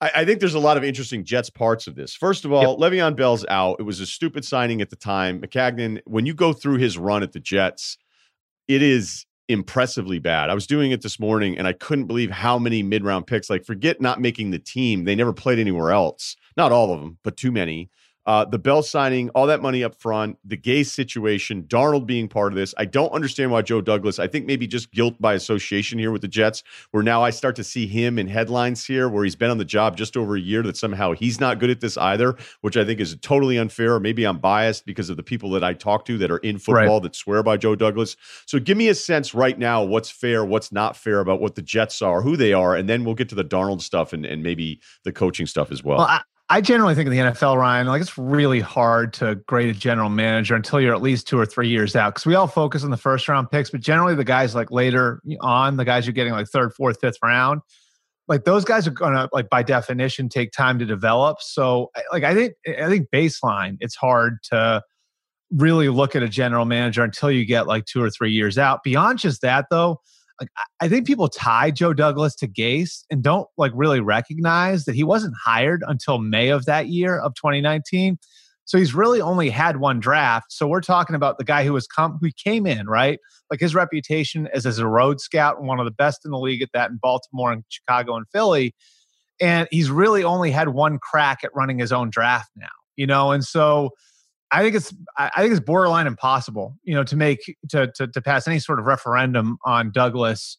I, 0.00 0.10
I, 0.16 0.24
think 0.24 0.40
there's 0.40 0.54
a 0.54 0.58
lot 0.58 0.76
of 0.76 0.82
interesting 0.82 1.24
Jets 1.24 1.50
parts 1.50 1.86
of 1.86 1.94
this. 1.94 2.16
First 2.16 2.44
of 2.44 2.52
all, 2.52 2.80
yep. 2.80 2.92
Le'Veon 2.92 3.14
Bell's 3.14 3.46
out. 3.48 3.76
It 3.78 3.84
was 3.84 4.00
a 4.00 4.06
stupid 4.06 4.44
signing 4.44 4.80
at 4.80 4.90
the 4.90 4.96
time. 4.96 5.40
Maccagnan, 5.40 6.00
when 6.04 6.26
you 6.26 6.34
go 6.34 6.52
through 6.52 6.78
his 6.78 6.98
run 6.98 7.22
at 7.22 7.30
the 7.30 7.38
Jets, 7.38 7.96
it 8.66 8.82
is 8.82 9.24
impressively 9.50 10.18
bad. 10.18 10.50
I 10.50 10.54
was 10.54 10.66
doing 10.66 10.92
it 10.92 11.02
this 11.02 11.18
morning 11.18 11.58
and 11.58 11.66
I 11.66 11.72
couldn't 11.72 12.06
believe 12.06 12.30
how 12.30 12.58
many 12.58 12.82
mid 12.82 13.04
round 13.04 13.26
picks, 13.26 13.50
like 13.50 13.64
forget 13.64 14.00
not 14.00 14.20
making 14.20 14.50
the 14.50 14.58
team. 14.58 15.04
They 15.04 15.14
never 15.14 15.32
played 15.32 15.58
anywhere 15.58 15.90
else. 15.90 16.36
Not 16.56 16.72
all 16.72 16.92
of 16.92 17.00
them, 17.00 17.18
but 17.22 17.36
too 17.36 17.52
many. 17.52 17.90
Uh, 18.30 18.44
the 18.44 18.60
Bell 18.60 18.80
signing, 18.80 19.28
all 19.30 19.48
that 19.48 19.60
money 19.60 19.82
up 19.82 19.92
front, 19.92 20.38
the 20.44 20.56
Gase 20.56 20.86
situation, 20.86 21.64
Darnold 21.64 22.06
being 22.06 22.28
part 22.28 22.52
of 22.52 22.56
this. 22.56 22.72
I 22.78 22.84
don't 22.84 23.10
understand 23.12 23.50
why 23.50 23.62
Joe 23.62 23.80
Douglas. 23.80 24.20
I 24.20 24.28
think 24.28 24.46
maybe 24.46 24.68
just 24.68 24.92
guilt 24.92 25.16
by 25.18 25.34
association 25.34 25.98
here 25.98 26.12
with 26.12 26.22
the 26.22 26.28
Jets, 26.28 26.62
where 26.92 27.02
now 27.02 27.24
I 27.24 27.30
start 27.30 27.56
to 27.56 27.64
see 27.64 27.88
him 27.88 28.20
in 28.20 28.28
headlines 28.28 28.84
here, 28.84 29.08
where 29.08 29.24
he's 29.24 29.34
been 29.34 29.50
on 29.50 29.58
the 29.58 29.64
job 29.64 29.96
just 29.96 30.16
over 30.16 30.36
a 30.36 30.40
year, 30.40 30.62
that 30.62 30.76
somehow 30.76 31.10
he's 31.10 31.40
not 31.40 31.58
good 31.58 31.70
at 31.70 31.80
this 31.80 31.98
either, 31.98 32.36
which 32.60 32.76
I 32.76 32.84
think 32.84 33.00
is 33.00 33.16
totally 33.20 33.58
unfair. 33.58 33.94
Or 33.94 34.00
maybe 34.00 34.22
I'm 34.22 34.38
biased 34.38 34.86
because 34.86 35.10
of 35.10 35.16
the 35.16 35.24
people 35.24 35.50
that 35.50 35.64
I 35.64 35.74
talk 35.74 36.04
to 36.04 36.16
that 36.18 36.30
are 36.30 36.38
in 36.38 36.60
football 36.60 37.00
right. 37.00 37.02
that 37.02 37.16
swear 37.16 37.42
by 37.42 37.56
Joe 37.56 37.74
Douglas. 37.74 38.16
So 38.46 38.60
give 38.60 38.76
me 38.76 38.86
a 38.90 38.94
sense 38.94 39.34
right 39.34 39.58
now 39.58 39.82
what's 39.82 40.08
fair, 40.08 40.44
what's 40.44 40.70
not 40.70 40.96
fair 40.96 41.18
about 41.18 41.40
what 41.40 41.56
the 41.56 41.62
Jets 41.62 42.00
are, 42.00 42.22
who 42.22 42.36
they 42.36 42.52
are, 42.52 42.76
and 42.76 42.88
then 42.88 43.04
we'll 43.04 43.16
get 43.16 43.28
to 43.30 43.34
the 43.34 43.44
Darnold 43.44 43.80
stuff 43.80 44.12
and, 44.12 44.24
and 44.24 44.40
maybe 44.40 44.80
the 45.02 45.10
coaching 45.10 45.48
stuff 45.48 45.72
as 45.72 45.82
well. 45.82 45.98
well 45.98 46.06
I- 46.06 46.22
I 46.52 46.60
generally 46.60 46.96
think 46.96 47.06
in 47.06 47.12
the 47.12 47.18
NFL, 47.18 47.56
Ryen, 47.56 47.86
like 47.86 48.00
it's 48.00 48.18
really 48.18 48.58
hard 48.58 49.12
to 49.14 49.36
grade 49.46 49.68
a 49.68 49.72
general 49.72 50.10
manager 50.10 50.56
until 50.56 50.80
you're 50.80 50.94
at 50.94 51.00
least 51.00 51.28
two 51.28 51.38
or 51.38 51.46
three 51.46 51.68
years 51.68 51.94
out. 51.94 52.14
Because 52.14 52.26
we 52.26 52.34
all 52.34 52.48
focus 52.48 52.82
on 52.82 52.90
the 52.90 52.96
first 52.96 53.28
round 53.28 53.52
picks, 53.52 53.70
but 53.70 53.80
generally 53.80 54.16
the 54.16 54.24
guys 54.24 54.52
like 54.52 54.72
later 54.72 55.22
on, 55.40 55.76
the 55.76 55.84
guys 55.84 56.06
you're 56.06 56.12
getting 56.12 56.32
like 56.32 56.48
third, 56.48 56.74
fourth, 56.74 56.98
fifth 57.00 57.18
round, 57.22 57.60
like 58.26 58.42
those 58.42 58.64
guys 58.64 58.88
are 58.88 58.90
gonna 58.90 59.28
like 59.32 59.48
by 59.48 59.62
definition 59.62 60.28
take 60.28 60.50
time 60.50 60.80
to 60.80 60.84
develop. 60.84 61.40
So 61.40 61.92
like 62.10 62.24
I 62.24 62.34
think 62.34 62.54
I 62.66 62.88
think 62.88 63.10
baseline, 63.14 63.76
it's 63.78 63.94
hard 63.94 64.38
to 64.50 64.82
really 65.52 65.88
look 65.88 66.16
at 66.16 66.24
a 66.24 66.28
general 66.28 66.64
manager 66.64 67.04
until 67.04 67.30
you 67.30 67.44
get 67.44 67.68
like 67.68 67.84
two 67.84 68.02
or 68.02 68.10
three 68.10 68.32
years 68.32 68.58
out. 68.58 68.82
Beyond 68.82 69.20
just 69.20 69.40
that, 69.42 69.66
though 69.70 70.00
like 70.40 70.48
I 70.80 70.88
think 70.88 71.06
people 71.06 71.28
tie 71.28 71.70
Joe 71.70 71.92
Douglas 71.92 72.34
to 72.36 72.48
Gase 72.48 73.04
and 73.10 73.22
don't 73.22 73.46
like 73.58 73.72
really 73.74 74.00
recognize 74.00 74.86
that 74.86 74.94
he 74.94 75.04
wasn't 75.04 75.34
hired 75.44 75.84
until 75.86 76.18
May 76.18 76.48
of 76.48 76.64
that 76.64 76.88
year 76.88 77.18
of 77.20 77.34
2019. 77.34 78.18
So 78.64 78.78
he's 78.78 78.94
really 78.94 79.20
only 79.20 79.50
had 79.50 79.78
one 79.78 80.00
draft. 80.00 80.52
So 80.52 80.66
we're 80.66 80.80
talking 80.80 81.16
about 81.16 81.38
the 81.38 81.44
guy 81.44 81.64
who 81.64 81.72
was 81.72 81.86
come 81.86 82.18
who 82.20 82.30
came 82.42 82.66
in, 82.66 82.86
right? 82.86 83.18
Like 83.50 83.60
his 83.60 83.74
reputation 83.74 84.48
as 84.54 84.64
as 84.64 84.78
a 84.78 84.86
road 84.86 85.20
scout 85.20 85.58
and 85.58 85.66
one 85.66 85.80
of 85.80 85.84
the 85.84 85.90
best 85.90 86.24
in 86.24 86.30
the 86.30 86.38
league 86.38 86.62
at 86.62 86.70
that 86.72 86.90
in 86.90 86.96
Baltimore 86.96 87.52
and 87.52 87.64
Chicago 87.68 88.16
and 88.16 88.26
Philly. 88.32 88.74
And 89.40 89.68
he's 89.70 89.90
really 89.90 90.22
only 90.22 90.50
had 90.50 90.68
one 90.68 90.98
crack 90.98 91.40
at 91.42 91.50
running 91.54 91.78
his 91.78 91.92
own 91.92 92.10
draft 92.10 92.50
now, 92.56 92.68
you 92.96 93.06
know, 93.06 93.32
and 93.32 93.44
so 93.44 93.90
I 94.52 94.62
think 94.62 94.74
it's 94.74 94.92
I 95.16 95.42
think 95.42 95.52
it's 95.52 95.60
borderline 95.60 96.06
impossible, 96.06 96.76
you 96.82 96.94
know, 96.94 97.04
to 97.04 97.16
make 97.16 97.56
to 97.70 97.90
to, 97.94 98.08
to 98.08 98.20
pass 98.20 98.48
any 98.48 98.58
sort 98.58 98.78
of 98.78 98.86
referendum 98.86 99.58
on 99.64 99.92
Douglas 99.92 100.58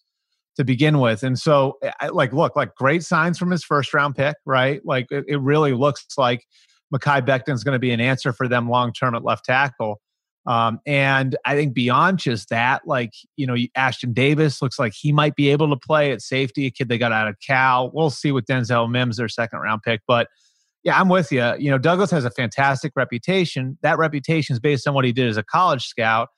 to 0.58 0.64
begin 0.64 1.00
with. 1.00 1.24
And 1.24 1.40
so, 1.40 1.78
I, 2.00 2.10
like, 2.10 2.34
look, 2.34 2.56
like 2.56 2.76
great 2.76 3.04
signs 3.04 3.38
from 3.38 3.52
his 3.52 3.64
first 3.64 3.94
round 3.94 4.16
pick, 4.16 4.36
right? 4.46 4.82
Like, 4.86 5.08
it, 5.10 5.26
it 5.28 5.38
really 5.38 5.74
looks 5.74 6.06
like 6.18 6.46
Mekhi 6.94 7.26
Becton's 7.26 7.64
going 7.64 7.76
to 7.76 7.80
be 7.80 7.92
an 7.92 8.02
answer 8.02 8.34
for 8.34 8.48
them 8.48 8.70
long 8.70 8.94
term 8.94 9.16
at 9.16 9.24
left 9.24 9.46
tackle. 9.46 10.02
Um, 10.48 10.80
and 10.88 11.38
I 11.46 11.56
think 11.56 11.74
beyond 11.74 12.18
just 12.18 12.50
that, 12.50 12.82
like, 12.88 13.14
you 13.38 13.46
know, 13.46 13.56
Ashtyn 13.78 14.14
Davis 14.14 14.62
looks 14.62 14.80
like 14.80 14.94
he 14.96 15.12
might 15.12 15.36
be 15.36 15.50
able 15.52 15.70
to 15.70 15.78
play 15.78 16.12
at 16.12 16.22
safety, 16.22 16.66
a 16.66 16.72
kid 16.72 16.90
they 16.90 16.98
got 16.98 17.12
out 17.12 17.28
of 17.28 17.36
Cal. 17.46 17.92
We'll 17.94 18.10
see 18.10 18.32
with 18.32 18.46
Denzel 18.46 18.90
Mims, 18.90 19.18
their 19.18 19.30
second 19.30 19.60
round 19.60 19.84
pick. 19.84 20.02
But 20.08 20.28
yeah, 20.84 21.00
I'm 21.00 21.10
with 21.10 21.32
you. 21.32 21.54
You 21.58 21.70
know, 21.70 21.78
Douglas 21.78 22.12
has 22.12 22.26
a 22.26 22.32
fantastic 22.32 22.94
reputation. 22.96 23.78
That 23.82 23.98
reputation 23.98 24.54
is 24.54 24.60
based 24.60 24.88
on 24.88 24.94
what 24.94 25.06
he 25.06 25.12
did 25.12 25.28
as 25.28 25.38
a 25.38 25.44
college 25.44 25.86
scout. 25.86 26.30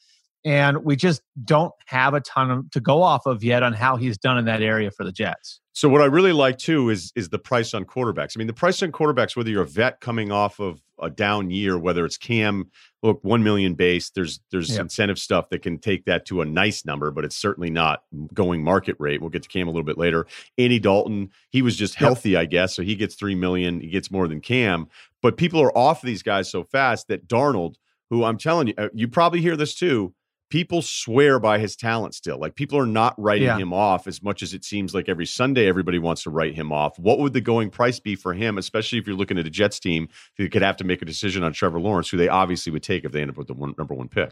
And 0.46 0.84
we 0.84 0.98
just 0.98 1.22
don't 1.46 1.72
have 1.86 2.14
a 2.14 2.20
ton 2.20 2.68
to 2.74 2.82
go 2.82 3.02
off 3.02 3.26
of 3.26 3.44
yet 3.44 3.64
on 3.64 3.72
how 3.72 3.96
he's 3.96 4.18
done 4.18 4.38
in 4.38 4.44
that 4.46 4.62
area 4.62 4.92
for 4.92 5.06
the 5.06 5.12
Jets. 5.12 5.62
So 5.72 5.88
what 5.88 6.02
I 6.02 6.06
really 6.06 6.34
like 6.34 6.58
too 6.58 6.90
is 6.90 7.14
is 7.16 7.30
the 7.30 7.40
price 7.40 7.74
on 7.74 7.86
quarterbacks. 7.86 8.36
I 8.36 8.40
mean, 8.40 8.48
the 8.48 8.54
price 8.54 8.84
on 8.84 8.92
quarterbacks, 8.92 9.36
whether 9.38 9.50
you're 9.50 9.64
a 9.64 9.68
vet 9.68 10.02
coming 10.02 10.32
off 10.32 10.60
of 10.60 10.82
a 11.02 11.10
down 11.10 11.50
year, 11.50 11.80
whether 11.80 12.06
it's 12.06 12.18
Cam, 12.18 12.70
look, 13.04 13.20
one 13.24 13.44
million 13.44 13.76
base, 13.76 14.10
there's 14.10 14.40
there's 14.50 14.72
yep. 14.72 14.82
incentive 14.82 15.20
stuff 15.20 15.50
that 15.50 15.62
can 15.62 15.78
take 15.78 16.06
that 16.06 16.26
to 16.28 16.42
a 16.42 16.46
nice 16.46 16.86
number, 16.86 17.12
but 17.12 17.26
it's 17.26 17.36
certainly 17.36 17.70
not 17.70 18.04
going 18.34 18.64
market 18.64 18.96
rate. 18.98 19.22
We'll 19.22 19.30
get 19.30 19.44
to 19.44 19.50
Cam 19.50 19.68
a 19.68 19.72
little 19.72 19.84
bit 19.84 19.98
later. 19.98 20.26
Andy 20.58 20.80
Dalton, 20.80 21.30
he 21.50 21.62
was 21.62 21.76
just 21.76 21.96
healthy, 21.96 22.32
yep. 22.32 22.42
I 22.42 22.46
guess, 22.46 22.76
so 22.76 22.82
he 22.82 22.96
gets 22.96 23.16
three 23.16 23.36
million. 23.36 23.82
He 23.82 23.90
gets 23.90 24.10
more 24.10 24.28
than 24.28 24.42
Cam, 24.42 24.88
but 25.22 25.38
people 25.38 25.62
are 25.62 25.78
off 25.78 26.02
these 26.02 26.24
guys 26.24 26.50
so 26.50 26.64
fast 26.64 27.10
that 27.10 27.28
Darnold, 27.28 27.76
who 28.10 28.24
I'm 28.24 28.38
telling 28.38 28.70
you, 28.70 28.74
uh, 28.78 28.90
you 28.94 29.08
probably 29.08 29.42
hear 29.42 29.58
this 29.58 29.76
too 29.76 30.14
people 30.54 30.84
swear 30.84 31.40
by 31.40 31.58
his 31.58 31.76
talent 31.76 32.14
still. 32.14 32.38
Like 32.38 32.54
people 32.54 32.78
are 32.78 32.86
not 32.86 33.16
writing 33.18 33.48
yeah. 33.48 33.58
him 33.58 33.74
off 33.74 34.06
as 34.06 34.22
much 34.22 34.44
as 34.44 34.54
it 34.54 34.64
seems 34.64 34.94
like 34.94 35.10
every 35.10 35.26
Sunday 35.26 35.68
everybody 35.68 35.98
wants 35.98 36.22
to 36.24 36.30
write 36.30 36.54
him 36.54 36.72
off. 36.72 37.00
What 37.00 37.18
would 37.18 37.34
the 37.34 37.42
going 37.42 37.72
price 37.72 38.00
be 38.00 38.16
for 38.16 38.36
him, 38.36 38.60
especially 38.60 39.00
if 39.00 39.08
you're 39.08 39.16
looking 39.16 39.40
at 39.40 39.48
a 39.48 39.50
Jets 39.50 39.80
team 39.80 40.10
who 40.38 40.48
could 40.48 40.62
have 40.62 40.78
to 40.78 40.84
make 40.84 41.02
a 41.02 41.06
decision 41.06 41.44
on 41.44 41.54
Trevor 41.54 41.80
Lawrence, 41.80 42.08
who 42.08 42.18
they 42.18 42.28
obviously 42.28 42.72
would 42.72 42.84
take 42.84 43.04
if 43.04 43.12
they 43.12 43.22
end 43.22 43.32
up 43.32 43.38
with 43.38 43.48
the 43.48 43.56
one, 43.56 43.74
number 43.80 43.96
one 43.96 44.08
pick? 44.08 44.32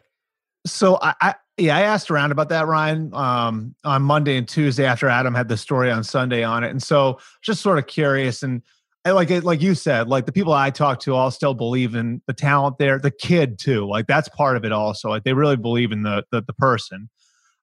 So 0.68 1.00
I, 1.02 1.16
I, 1.22 1.36
yeah, 1.58 1.76
I 1.76 1.82
asked 1.82 2.12
around 2.12 2.32
about 2.32 2.50
that, 2.50 2.68
Ryen, 2.68 3.12
um, 3.16 3.74
on 3.84 4.04
Monday 4.04 4.38
and 4.38 4.48
Tuesday 4.48 4.86
after 4.86 5.10
Adam 5.10 5.34
had 5.34 5.48
the 5.48 5.58
story 5.58 5.90
on 5.90 6.04
Sunday 6.04 6.44
on 6.44 6.64
it, 6.64 6.70
and 6.70 6.84
so 6.84 7.18
just 7.42 7.64
sort 7.64 7.80
of 7.80 7.88
curious 7.88 8.44
and 8.44 8.62
like 9.06 9.30
like 9.44 9.62
you 9.62 9.74
said, 9.74 10.08
like 10.08 10.26
the 10.26 10.32
people 10.32 10.54
I 10.54 10.70
talk 10.70 11.00
to 11.02 11.16
all 11.16 11.32
still 11.32 11.54
believe 11.54 11.96
in 11.96 12.22
the 12.28 12.34
talent 12.34 12.78
there, 12.78 13.00
the 13.00 13.12
kid 13.12 13.58
too. 13.60 13.88
Like 13.88 14.08
that's 14.08 14.30
part 14.30 14.58
of 14.58 14.64
it 14.64 14.72
also. 14.72 15.10
Like 15.10 15.24
they 15.24 15.34
really 15.34 15.58
believe 15.58 15.92
in 15.92 16.04
the 16.04 16.24
the, 16.32 16.42
the 16.42 16.54
person. 16.54 17.10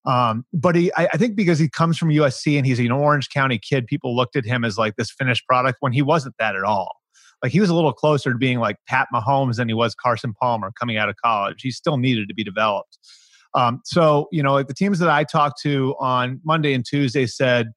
Um, 0.05 0.45
but 0.53 0.75
he, 0.75 0.91
I, 0.95 1.09
I, 1.13 1.17
think 1.19 1.37
because 1.37 1.59
he 1.59 1.69
comes 1.69 1.99
from 1.99 2.09
USC 2.09 2.57
and 2.57 2.65
he's 2.65 2.79
an 2.79 2.91
Orange 2.91 3.29
County 3.29 3.59
kid, 3.59 3.87
people 3.87 4.17
looked 4.17 4.37
at 4.37 4.45
him 4.45 4.65
as 4.65 4.79
like 4.79 4.97
this 4.97 5.11
finished 5.11 5.47
product 5.47 5.79
when 5.81 5.93
he 5.93 6.01
wasn't 6.01 6.35
that 6.39 6.57
at 6.57 6.63
all. 6.63 6.97
Like 7.43 7.53
he 7.53 7.61
was 7.61 7.69
a 7.69 7.75
little 7.75 7.93
closer 7.93 8.33
to 8.33 8.39
being 8.39 8.59
like 8.59 8.77
Pat 8.87 9.09
Mahomes 9.13 9.57
than 9.57 9.69
he 9.69 9.75
was 9.75 9.95
Carson 9.95 10.33
Palmer 10.41 10.73
coming 10.79 10.97
out 10.97 11.09
of 11.09 11.17
college. 11.23 11.61
He 11.63 11.71
still 11.71 11.99
needed 11.99 12.27
to 12.29 12.35
be 12.35 12.43
developed. 12.43 12.97
Um, 13.55 13.81
so 13.85 14.29
you 14.33 14.43
know, 14.43 14.55
like 14.55 14.69
the 14.69 14.75
teams 14.75 14.99
that 15.01 15.11
I 15.11 15.25
talked 15.25 15.61
to 15.63 15.95
on 15.99 16.41
Monday 16.45 16.75
and 16.75 16.87
Tuesday 16.87 17.27
said 17.27 17.69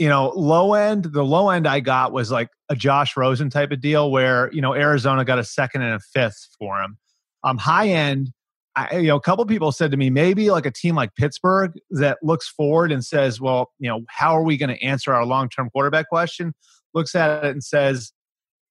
you 0.00 0.08
know, 0.08 0.30
low 0.30 0.72
end, 0.72 1.04
the 1.04 1.22
low 1.22 1.50
end 1.50 1.68
I 1.68 1.80
got 1.80 2.10
was 2.10 2.30
like 2.30 2.48
a 2.70 2.74
Josh 2.74 3.18
Rosen 3.18 3.50
type 3.50 3.70
of 3.70 3.82
deal 3.82 4.10
where, 4.10 4.50
you 4.50 4.62
know, 4.62 4.74
Arizona 4.74 5.26
got 5.26 5.38
a 5.38 5.44
second 5.44 5.82
and 5.82 5.92
a 5.92 6.00
fifth 6.00 6.48
for 6.58 6.80
him. 6.80 6.96
Um, 7.44 7.58
high 7.58 7.88
end, 7.88 8.32
I, 8.74 8.96
you 8.96 9.08
know, 9.08 9.16
a 9.16 9.20
couple 9.20 9.44
people 9.44 9.72
said 9.72 9.90
to 9.90 9.98
me, 9.98 10.08
maybe 10.08 10.50
like 10.50 10.64
a 10.64 10.70
team 10.70 10.94
like 10.94 11.14
Pittsburgh 11.16 11.72
that 11.90 12.16
looks 12.22 12.48
forward 12.48 12.92
and 12.92 13.04
says, 13.04 13.42
well, 13.42 13.72
you 13.78 13.90
know, 13.90 14.00
how 14.08 14.34
are 14.34 14.42
we 14.42 14.56
going 14.56 14.74
to 14.74 14.82
answer 14.82 15.12
our 15.12 15.26
long 15.26 15.50
term 15.50 15.68
quarterback 15.68 16.08
question? 16.08 16.54
Looks 16.94 17.14
at 17.14 17.44
it 17.44 17.50
and 17.50 17.62
says, 17.62 18.10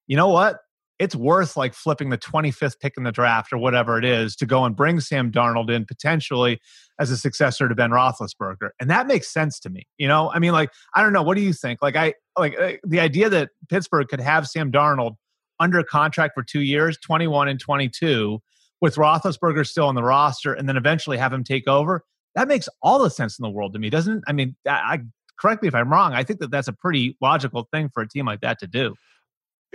you 0.07 0.17
know 0.17 0.29
what? 0.29 0.57
It's 1.00 1.15
worth 1.15 1.56
like 1.56 1.74
flipping 1.74 2.10
the 2.10 2.18
25th 2.18 2.79
pick 2.79 2.96
in 2.98 3.03
the 3.03 3.12
draft 3.12 3.53
or 3.53 3.58
whatever 3.58 3.98
it 3.98 4.03
is 4.03 4.36
to 4.36 4.46
go 4.46 4.65
and 4.65 4.75
bring 4.75 5.00
Sam 5.00 5.32
Darnold 5.32 5.74
in 5.74 5.86
potentially 5.86 6.60
as 7.00 7.10
a 7.10 7.18
successor 7.18 7.70
to 7.70 7.74
Ben 7.74 7.91
Roethlisberger. 7.91 8.72
And 8.82 8.89
that 8.89 9.08
makes 9.08 9.32
sense 9.32 9.60
to 9.62 9.70
me. 9.70 9.88
You 9.98 10.10
know, 10.10 10.29
I 10.32 10.39
mean, 10.39 10.51
like, 10.51 10.72
I 10.94 11.01
don't 11.01 11.13
know. 11.13 11.24
What 11.24 11.38
do 11.38 11.41
you 11.41 11.53
think? 11.53 11.82
Like, 11.82 11.96
I 11.96 12.13
like 12.38 12.60
uh, 12.60 12.74
the 12.84 13.00
idea 13.00 13.29
that 13.29 13.51
Pittsburgh 13.70 14.10
could 14.10 14.20
have 14.20 14.46
Sam 14.46 14.72
Darnold 14.72 15.15
under 15.62 15.82
contract 15.84 16.34
for 16.36 16.44
two 16.44 16.62
years, 16.62 16.98
21 16.98 17.48
and 17.48 17.60
22, 17.60 18.41
with 18.82 18.96
Roethlisberger 18.96 19.65
still 19.65 19.88
on 19.88 19.96
the 19.96 20.03
roster, 20.03 20.53
and 20.53 20.68
then 20.68 20.75
eventually 20.75 21.18
have 21.18 21.32
him 21.32 21.46
take 21.46 21.68
over. 21.68 22.03
That 22.36 22.50
makes 22.50 22.68
all 22.82 23.00
the 23.00 23.10
sense 23.10 23.39
in 23.39 23.44
the 23.44 23.50
world 23.50 23.74
to 23.74 23.79
me, 23.79 23.89
doesn't 23.89 24.18
it? 24.18 24.24
I 24.27 24.34
mean, 24.34 24.56
I, 24.68 24.72
I 24.72 25.00
correct 25.39 25.62
me 25.62 25.70
if 25.70 25.75
I'm 25.75 25.89
wrong. 25.89 26.13
I 26.13 26.24
think 26.24 26.39
that 26.41 26.51
that's 26.51 26.68
a 26.68 26.74
pretty 26.74 27.15
logical 27.22 27.70
thing 27.72 27.89
for 27.94 28.03
a 28.03 28.08
team 28.08 28.25
like 28.25 28.41
that 28.41 28.60
to 28.60 28.68
do 28.68 28.96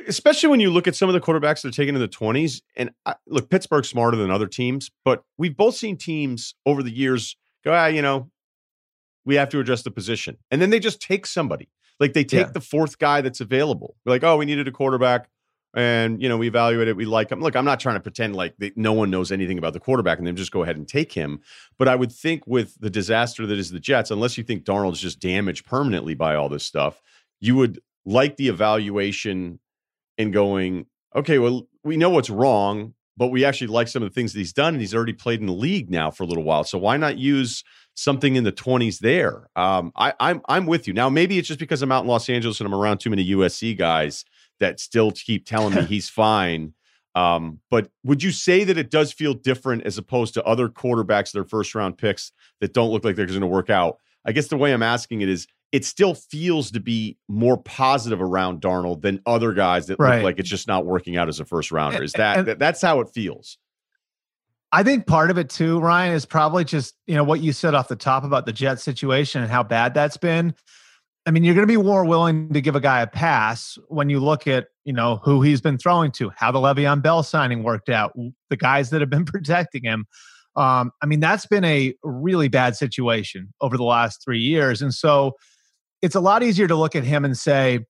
especially 0.06 0.48
when 0.48 0.60
you 0.60 0.70
look 0.70 0.88
at 0.88 0.96
some 0.96 1.08
of 1.08 1.12
the 1.12 1.20
quarterbacks 1.20 1.62
that 1.62 1.68
are 1.68 1.70
taken 1.70 1.94
in 1.94 2.00
the 2.00 2.08
20s. 2.08 2.62
And 2.76 2.90
I, 3.06 3.14
look, 3.26 3.50
Pittsburgh's 3.50 3.88
smarter 3.88 4.16
than 4.16 4.30
other 4.30 4.46
teams, 4.46 4.90
but 5.04 5.24
we've 5.38 5.56
both 5.56 5.76
seen 5.76 5.96
teams 5.96 6.54
over 6.66 6.82
the 6.82 6.94
years 6.94 7.36
go, 7.64 7.72
ah, 7.72 7.86
you 7.86 8.02
know, 8.02 8.30
we 9.24 9.36
have 9.36 9.48
to 9.50 9.60
adjust 9.60 9.84
the 9.84 9.90
position. 9.90 10.36
And 10.50 10.60
then 10.60 10.70
they 10.70 10.80
just 10.80 11.00
take 11.00 11.26
somebody. 11.26 11.70
Like 12.00 12.12
they 12.12 12.24
take 12.24 12.46
yeah. 12.46 12.52
the 12.52 12.60
fourth 12.60 12.98
guy 12.98 13.20
that's 13.20 13.40
available. 13.40 13.96
We're 14.04 14.12
like, 14.12 14.24
oh, 14.24 14.36
we 14.36 14.44
needed 14.44 14.68
a 14.68 14.72
quarterback. 14.72 15.28
And, 15.76 16.22
you 16.22 16.28
know, 16.28 16.36
we 16.36 16.46
evaluate 16.46 16.86
it. 16.86 16.96
We 16.96 17.04
like 17.04 17.32
him. 17.32 17.40
Look, 17.40 17.56
I'm 17.56 17.64
not 17.64 17.80
trying 17.80 17.96
to 17.96 18.00
pretend 18.00 18.36
like 18.36 18.54
they, 18.58 18.72
no 18.76 18.92
one 18.92 19.10
knows 19.10 19.32
anything 19.32 19.58
about 19.58 19.72
the 19.72 19.80
quarterback 19.80 20.18
and 20.18 20.26
then 20.26 20.36
just 20.36 20.52
go 20.52 20.62
ahead 20.62 20.76
and 20.76 20.86
take 20.86 21.12
him. 21.12 21.40
But 21.78 21.88
I 21.88 21.96
would 21.96 22.12
think 22.12 22.46
with 22.46 22.78
the 22.80 22.90
disaster 22.90 23.44
that 23.46 23.58
is 23.58 23.70
the 23.70 23.80
Jets, 23.80 24.12
unless 24.12 24.38
you 24.38 24.44
think 24.44 24.64
Darnold's 24.64 25.00
just 25.00 25.18
damaged 25.18 25.66
permanently 25.66 26.14
by 26.14 26.36
all 26.36 26.48
this 26.48 26.64
stuff, 26.64 27.02
you 27.40 27.56
would 27.56 27.80
like 28.04 28.36
the 28.36 28.48
evaluation 28.48 29.58
and 30.18 30.32
going, 30.32 30.86
okay, 31.14 31.38
well, 31.38 31.66
we 31.82 31.96
know 31.96 32.10
what's 32.10 32.30
wrong, 32.30 32.94
but 33.16 33.28
we 33.28 33.44
actually 33.44 33.68
like 33.68 33.88
some 33.88 34.02
of 34.02 34.10
the 34.10 34.14
things 34.14 34.32
that 34.32 34.38
he's 34.38 34.52
done, 34.52 34.74
and 34.74 34.80
he's 34.80 34.94
already 34.94 35.12
played 35.12 35.40
in 35.40 35.46
the 35.46 35.52
league 35.52 35.90
now 35.90 36.10
for 36.10 36.24
a 36.24 36.26
little 36.26 36.42
while. 36.42 36.64
So 36.64 36.78
why 36.78 36.96
not 36.96 37.18
use 37.18 37.62
something 37.94 38.36
in 38.36 38.44
the 38.44 38.52
twenties 38.52 38.98
there? 38.98 39.48
Um, 39.54 39.92
I, 39.96 40.14
I'm 40.18 40.40
I'm 40.48 40.66
with 40.66 40.88
you 40.88 40.94
now. 40.94 41.08
Maybe 41.08 41.38
it's 41.38 41.48
just 41.48 41.60
because 41.60 41.82
I'm 41.82 41.92
out 41.92 42.04
in 42.04 42.08
Los 42.08 42.28
Angeles 42.28 42.60
and 42.60 42.66
I'm 42.66 42.74
around 42.74 42.98
too 42.98 43.10
many 43.10 43.28
USC 43.30 43.76
guys 43.76 44.24
that 44.60 44.80
still 44.80 45.12
keep 45.12 45.46
telling 45.46 45.74
me 45.74 45.82
he's 45.88 46.08
fine. 46.08 46.74
Um, 47.14 47.60
but 47.70 47.90
would 48.02 48.22
you 48.22 48.32
say 48.32 48.64
that 48.64 48.76
it 48.76 48.90
does 48.90 49.12
feel 49.12 49.34
different 49.34 49.84
as 49.84 49.98
opposed 49.98 50.34
to 50.34 50.44
other 50.44 50.68
quarterbacks, 50.68 51.30
their 51.30 51.44
first 51.44 51.74
round 51.74 51.96
picks 51.96 52.32
that 52.60 52.74
don't 52.74 52.90
look 52.90 53.04
like 53.04 53.14
they're 53.14 53.26
going 53.26 53.40
to 53.40 53.46
work 53.46 53.70
out? 53.70 53.98
I 54.24 54.32
guess 54.32 54.48
the 54.48 54.56
way 54.56 54.72
I'm 54.72 54.82
asking 54.82 55.20
it 55.20 55.28
is 55.28 55.46
it 55.72 55.84
still 55.84 56.14
feels 56.14 56.70
to 56.70 56.80
be 56.80 57.18
more 57.28 57.56
positive 57.56 58.22
around 58.22 58.60
Darnold 58.60 59.02
than 59.02 59.20
other 59.26 59.52
guys 59.52 59.86
that 59.88 59.98
right. 59.98 60.16
look 60.16 60.24
like 60.24 60.38
it's 60.38 60.48
just 60.48 60.68
not 60.68 60.86
working 60.86 61.16
out 61.16 61.28
as 61.28 61.40
a 61.40 61.44
first 61.44 61.72
rounder. 61.72 62.02
Is 62.02 62.12
that, 62.12 62.48
and, 62.48 62.60
that's 62.60 62.80
how 62.80 63.00
it 63.00 63.08
feels? 63.12 63.58
I 64.74 64.82
think 64.82 65.06
part 65.06 65.30
of 65.30 65.38
it 65.38 65.50
too, 65.50 65.78
Ryen, 65.78 66.12
is 66.12 66.26
probably 66.26 66.64
just 66.64 66.94
you 67.06 67.14
know 67.14 67.22
what 67.22 67.40
you 67.40 67.52
said 67.52 67.74
off 67.74 67.86
the 67.86 67.94
top 67.94 68.24
about 68.24 68.44
the 68.44 68.52
Jet 68.52 68.80
situation 68.80 69.40
and 69.42 69.50
how 69.50 69.62
bad 69.62 69.94
that's 69.94 70.16
been. 70.16 70.52
I 71.26 71.30
mean, 71.30 71.44
you're 71.44 71.54
going 71.54 71.66
to 71.66 71.72
be 71.72 71.80
more 71.80 72.04
willing 72.04 72.52
to 72.52 72.60
give 72.60 72.74
a 72.74 72.80
guy 72.80 73.00
a 73.00 73.06
pass 73.06 73.78
when 73.88 74.10
you 74.10 74.20
look 74.20 74.48
at 74.48 74.66
you 74.84 74.92
know 74.92 75.20
who 75.22 75.42
he's 75.42 75.60
been 75.60 75.78
throwing 75.78 76.10
to, 76.12 76.30
how 76.36 76.50
the 76.50 76.58
Le'Veon 76.58 77.02
Bell 77.02 77.22
signing 77.22 77.62
worked 77.62 77.88
out, 77.88 78.16
the 78.50 78.56
guys 78.56 78.90
that 78.90 79.00
have 79.00 79.10
been 79.10 79.24
protecting 79.24 79.84
him. 79.84 80.06
Um, 80.56 80.92
I 81.02 81.06
mean, 81.06 81.20
that's 81.20 81.46
been 81.46 81.64
a 81.64 81.94
really 82.02 82.48
bad 82.48 82.76
situation 82.76 83.52
over 83.60 83.76
the 83.76 83.84
last 83.84 84.22
three 84.24 84.40
years, 84.40 84.82
and 84.82 84.94
so 84.94 85.32
it's 86.02 86.14
a 86.14 86.20
lot 86.20 86.42
easier 86.42 86.68
to 86.68 86.74
look 86.74 86.94
at 86.94 87.04
him 87.04 87.24
and 87.24 87.36
say, 87.36 87.80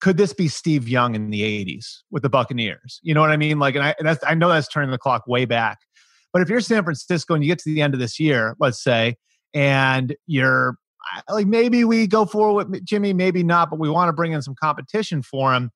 could 0.00 0.16
this 0.16 0.32
be 0.32 0.48
Steve 0.48 0.88
Young 0.88 1.14
in 1.14 1.30
the 1.30 1.42
80s 1.42 1.98
with 2.10 2.22
the 2.22 2.30
Buccaneers? 2.30 3.00
You 3.02 3.14
know 3.14 3.20
what 3.20 3.30
I 3.30 3.36
mean? 3.36 3.58
Like, 3.58 3.74
and 3.74 3.84
I, 3.84 3.94
and 3.98 4.18
I 4.26 4.34
know 4.34 4.48
that's 4.48 4.66
turning 4.66 4.90
the 4.90 4.98
clock 4.98 5.26
way 5.26 5.44
back. 5.44 5.78
But 6.32 6.42
if 6.42 6.48
you're 6.48 6.60
San 6.60 6.84
Francisco 6.84 7.34
and 7.34 7.44
you 7.44 7.50
get 7.50 7.58
to 7.60 7.72
the 7.72 7.82
end 7.82 7.94
of 7.94 8.00
this 8.00 8.18
year, 8.18 8.56
let's 8.58 8.82
say, 8.82 9.16
and 9.52 10.14
you're 10.26 10.76
like, 11.28 11.46
maybe 11.46 11.84
we 11.84 12.06
go 12.06 12.24
forward 12.24 12.70
with 12.70 12.84
Jimmy, 12.84 13.12
maybe 13.12 13.42
not, 13.42 13.70
but 13.70 13.78
we 13.78 13.90
want 13.90 14.08
to 14.08 14.12
bring 14.12 14.32
in 14.32 14.42
some 14.42 14.54
competition 14.60 15.22
for 15.22 15.52
him. 15.52 15.70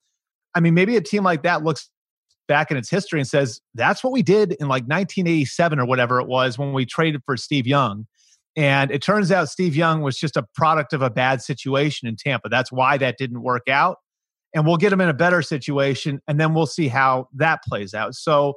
I 0.54 0.60
mean, 0.60 0.74
maybe 0.74 0.96
a 0.96 1.00
team 1.00 1.24
like 1.24 1.42
that 1.42 1.64
looks 1.64 1.90
back 2.46 2.70
in 2.70 2.76
its 2.76 2.90
history 2.90 3.20
and 3.20 3.28
says, 3.28 3.60
that's 3.74 4.04
what 4.04 4.12
we 4.12 4.22
did 4.22 4.52
in 4.52 4.68
like 4.68 4.84
1987 4.84 5.78
or 5.78 5.86
whatever 5.86 6.20
it 6.20 6.26
was 6.26 6.58
when 6.58 6.72
we 6.72 6.84
traded 6.84 7.22
for 7.24 7.36
Steve 7.36 7.66
Young. 7.66 8.06
And 8.56 8.90
it 8.90 9.02
turns 9.02 9.32
out 9.32 9.48
Steve 9.48 9.74
Young 9.74 10.02
was 10.02 10.16
just 10.16 10.36
a 10.36 10.44
product 10.54 10.92
of 10.92 11.02
a 11.02 11.10
bad 11.10 11.42
situation 11.42 12.06
in 12.06 12.16
Tampa. 12.16 12.48
That's 12.48 12.70
why 12.70 12.98
that 12.98 13.18
didn't 13.18 13.42
work 13.42 13.68
out. 13.68 13.96
And 14.54 14.64
we'll 14.64 14.76
get 14.76 14.92
him 14.92 15.00
in 15.00 15.08
a 15.08 15.14
better 15.14 15.42
situation 15.42 16.20
and 16.28 16.38
then 16.38 16.54
we'll 16.54 16.66
see 16.66 16.86
how 16.86 17.28
that 17.34 17.64
plays 17.64 17.94
out. 17.94 18.14
So, 18.14 18.54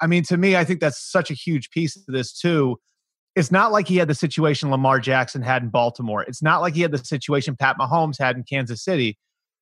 I 0.00 0.06
mean, 0.06 0.22
to 0.24 0.36
me, 0.36 0.56
I 0.56 0.64
think 0.64 0.80
that's 0.80 1.02
such 1.02 1.30
a 1.30 1.34
huge 1.34 1.70
piece 1.70 1.96
of 1.96 2.02
this, 2.08 2.38
too. 2.38 2.78
It's 3.36 3.50
not 3.50 3.72
like 3.72 3.86
he 3.88 3.96
had 3.96 4.08
the 4.08 4.14
situation 4.14 4.70
Lamar 4.70 4.98
Jackson 4.98 5.40
had 5.40 5.62
in 5.62 5.70
Baltimore. 5.70 6.22
It's 6.22 6.42
not 6.42 6.60
like 6.60 6.74
he 6.74 6.82
had 6.82 6.90
the 6.90 6.98
situation 6.98 7.56
Pat 7.56 7.76
Mahomes 7.78 8.18
had 8.18 8.36
in 8.36 8.42
Kansas 8.42 8.84
City. 8.84 9.16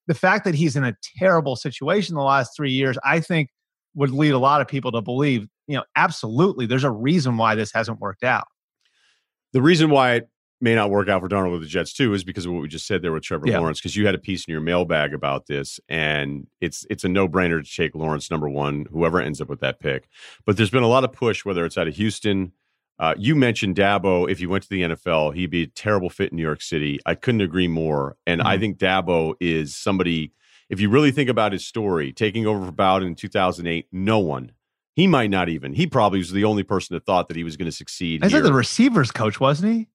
The 0.09 0.15
fact 0.15 0.45
that 0.45 0.55
he's 0.55 0.75
in 0.75 0.85
a 0.85 0.97
terrible 1.19 1.55
situation 1.55 2.15
the 2.15 2.23
last 2.23 2.57
three 2.57 2.73
years, 2.73 2.97
I 3.05 3.21
think, 3.21 3.51
would 3.99 4.13
lead 4.13 4.31
a 4.31 4.39
lot 4.39 4.61
of 4.61 4.69
people 4.69 4.93
to 4.93 5.03
believe, 5.03 5.49
you 5.67 5.77
know, 5.77 5.83
absolutely, 5.97 6.67
there's 6.67 6.85
a 6.85 6.91
reason 6.91 7.37
why 7.37 7.57
this 7.57 7.73
hasn't 7.73 7.99
worked 7.99 8.23
out. 8.23 8.47
The 9.53 9.61
reason 9.61 9.91
why 9.91 10.15
it 10.15 10.29
may 10.61 10.77
not 10.77 10.91
work 10.91 11.09
out 11.09 11.21
for 11.21 11.29
Darnold 11.29 11.53
with 11.53 11.63
the 11.63 11.67
Jets 11.67 11.93
too 11.93 12.15
is 12.15 12.23
because 12.23 12.47
of 12.47 12.53
what 12.53 12.63
we 12.63 12.69
just 12.69 12.87
said 12.87 13.03
there 13.03 13.11
with 13.11 13.25
Trevor 13.25 13.49
yeah. 13.49 13.59
Lawrence. 13.59 13.81
Because 13.81 13.97
you 13.97 14.07
had 14.07 14.15
a 14.15 14.19
piece 14.19 14.45
in 14.47 14.53
your 14.53 14.61
mailbag 14.61 15.15
about 15.15 15.47
this, 15.47 15.81
and 15.89 16.47
it's 16.61 16.87
it's 16.89 17.03
a 17.03 17.09
no 17.09 17.29
brainer 17.29 17.63
to 17.63 17.77
take 17.77 17.97
Lawrence 17.97 18.31
number 18.31 18.49
one, 18.49 18.87
whoever 18.91 19.21
ends 19.21 19.41
up 19.41 19.49
with 19.49 19.61
that 19.61 19.81
pick. 19.81 20.09
But 20.47 20.57
there's 20.57 20.71
been 20.71 20.85
a 20.85 20.89
lot 20.89 21.03
of 21.03 21.13
push, 21.13 21.45
whether 21.45 21.67
it's 21.67 21.77
out 21.77 21.89
of 21.89 21.97
Houston. 21.97 22.53
Uh, 23.01 23.15
you 23.19 23.35
mentioned 23.35 23.75
Dabo. 23.75 24.31
If 24.31 24.39
he 24.39 24.47
went 24.47 24.63
to 24.63 24.71
the 24.71 24.83
NFL, 24.83 25.35
he'd 25.35 25.51
be 25.51 25.65
a 25.65 25.67
terrible 25.69 26.11
fit 26.11 26.31
in 26.31 26.37
New 26.37 26.43
York 26.43 26.63
City. 26.63 27.01
I 27.05 27.17
couldn't 27.17 27.41
agree 27.41 27.69
more. 27.69 28.17
And 28.27 28.41
mm-hmm. 28.41 28.49
I 28.49 28.59
think 28.59 28.79
Dabo 28.79 29.35
is 29.41 29.77
somebody 29.77 30.33
if 30.69 30.81
you 30.81 30.91
really 30.91 31.11
think 31.11 31.29
about 31.29 31.53
his 31.53 31.67
story, 31.67 32.13
taking 32.13 32.47
over 32.47 32.67
for 32.67 32.73
Bowden 32.73 33.09
in 33.09 33.15
2008, 33.15 33.87
no 33.93 34.19
one. 34.19 34.53
He 34.95 35.07
might 35.07 35.31
not 35.31 35.49
even. 35.49 35.75
He 35.75 35.87
probably 35.87 36.19
was 36.19 36.33
the 36.33 36.45
only 36.45 36.65
person 36.65 36.95
that 36.95 37.07
thought 37.07 37.29
that 37.29 37.37
he 37.37 37.45
was 37.45 37.57
going 37.57 37.71
to 37.71 37.77
succeed. 37.77 38.25
I 38.25 38.29
said 38.29 38.43
the 38.43 38.53
receivers 38.53 39.13
coach, 39.13 39.39
wasn't 39.39 39.73
he? 39.73 39.89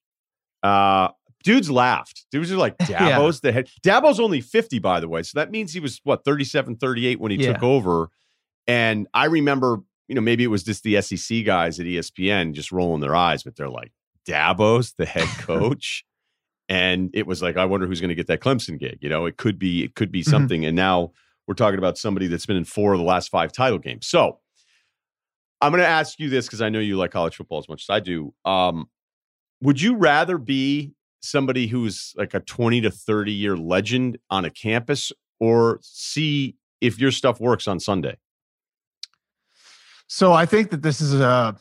Uh, 0.64 1.10
dudes 1.44 1.70
laughed. 1.70 2.26
Dudes 2.32 2.52
are 2.52 2.58
like, 2.58 2.78
Dabo's 2.82 3.42
yeah. 3.44 3.50
the 3.50 3.52
head. 3.52 3.70
Dabo's 3.84 4.20
only 4.20 4.40
50, 4.40 4.80
by 4.80 5.00
the 5.00 5.10
way. 5.10 5.22
So 5.24 5.40
that 5.40 5.52
means 5.52 5.74
he 5.74 5.82
was, 5.82 6.00
what, 6.04 6.24
37, 6.24 6.78
38 6.78 7.20
when 7.20 7.32
he 7.32 7.38
yeah. 7.38 7.54
took 7.54 7.64
over. 7.64 8.10
And 8.66 9.08
I 9.14 9.26
remember, 9.26 9.80
you 10.08 10.16
know, 10.16 10.22
maybe 10.22 10.44
it 10.44 10.48
was 10.48 10.64
just 10.64 10.84
the 10.84 11.02
SEC 11.02 11.44
guys 11.46 11.80
at 11.80 11.86
ESPN 11.86 12.54
just 12.54 12.72
rolling 12.72 13.02
their 13.02 13.16
eyes, 13.16 13.44
but 13.44 13.58
they're 13.58 13.70
like, 13.70 13.92
Dabo's 14.26 14.94
the 14.94 15.06
head 15.06 15.28
coach. 15.40 16.06
And 16.70 17.10
it 17.14 17.28
was 17.28 17.42
like, 17.42 17.58
I 17.58 17.66
wonder 17.66 17.88
who's 17.88 18.02
going 18.02 18.10
to 18.10 18.16
get 18.16 18.28
that 18.28 18.40
Clemson 18.40 18.80
gig. 18.80 19.00
You 19.02 19.10
know, 19.10 19.26
it 19.26 19.38
could 19.38 19.60
be, 19.60 19.84
it 19.84 19.96
could 19.96 20.12
be 20.12 20.22
mm-hmm. 20.22 20.32
something. 20.32 20.66
And 20.66 20.76
now 20.76 21.12
we're 21.48 21.56
talking 21.56 21.78
about 21.78 21.98
somebody 21.98 22.28
that's 22.28 22.46
been 22.46 22.58
in 22.58 22.66
four 22.66 22.94
of 22.94 23.00
the 23.00 23.06
last 23.06 23.30
five 23.30 23.52
title 23.52 23.80
games. 23.80 24.08
So 24.08 24.40
I'm 25.62 25.72
going 25.72 25.82
to 25.82 25.88
ask 25.88 26.20
you 26.20 26.30
this 26.30 26.46
because 26.46 26.62
I 26.62 26.70
know 26.70 26.80
you 26.80 26.98
like 26.98 27.12
college 27.12 27.36
football 27.36 27.60
as 27.60 27.70
much 27.70 27.84
as 27.84 27.90
I 27.90 28.00
do. 28.00 28.34
Um, 28.46 28.90
would 29.62 29.82
you 29.82 29.96
rather 29.96 30.38
be 30.38 30.94
somebody 31.22 31.68
who's 31.68 32.14
like 32.18 32.34
a 32.34 32.42
20 32.42 32.82
to 32.82 32.92
30 32.92 33.32
year 33.32 33.56
legend 33.56 34.18
on 34.30 34.46
a 34.46 34.50
campus 34.50 35.12
or 35.40 35.80
see 35.82 36.56
if 36.82 37.00
your 37.00 37.12
stuff 37.12 37.40
works 37.40 37.68
on 37.68 37.80
Sunday? 37.80 38.18
So 40.08 40.34
I 40.34 40.46
think 40.46 40.70
that 40.72 40.82
this 40.82 41.02
is 41.02 41.14
a 41.14 41.56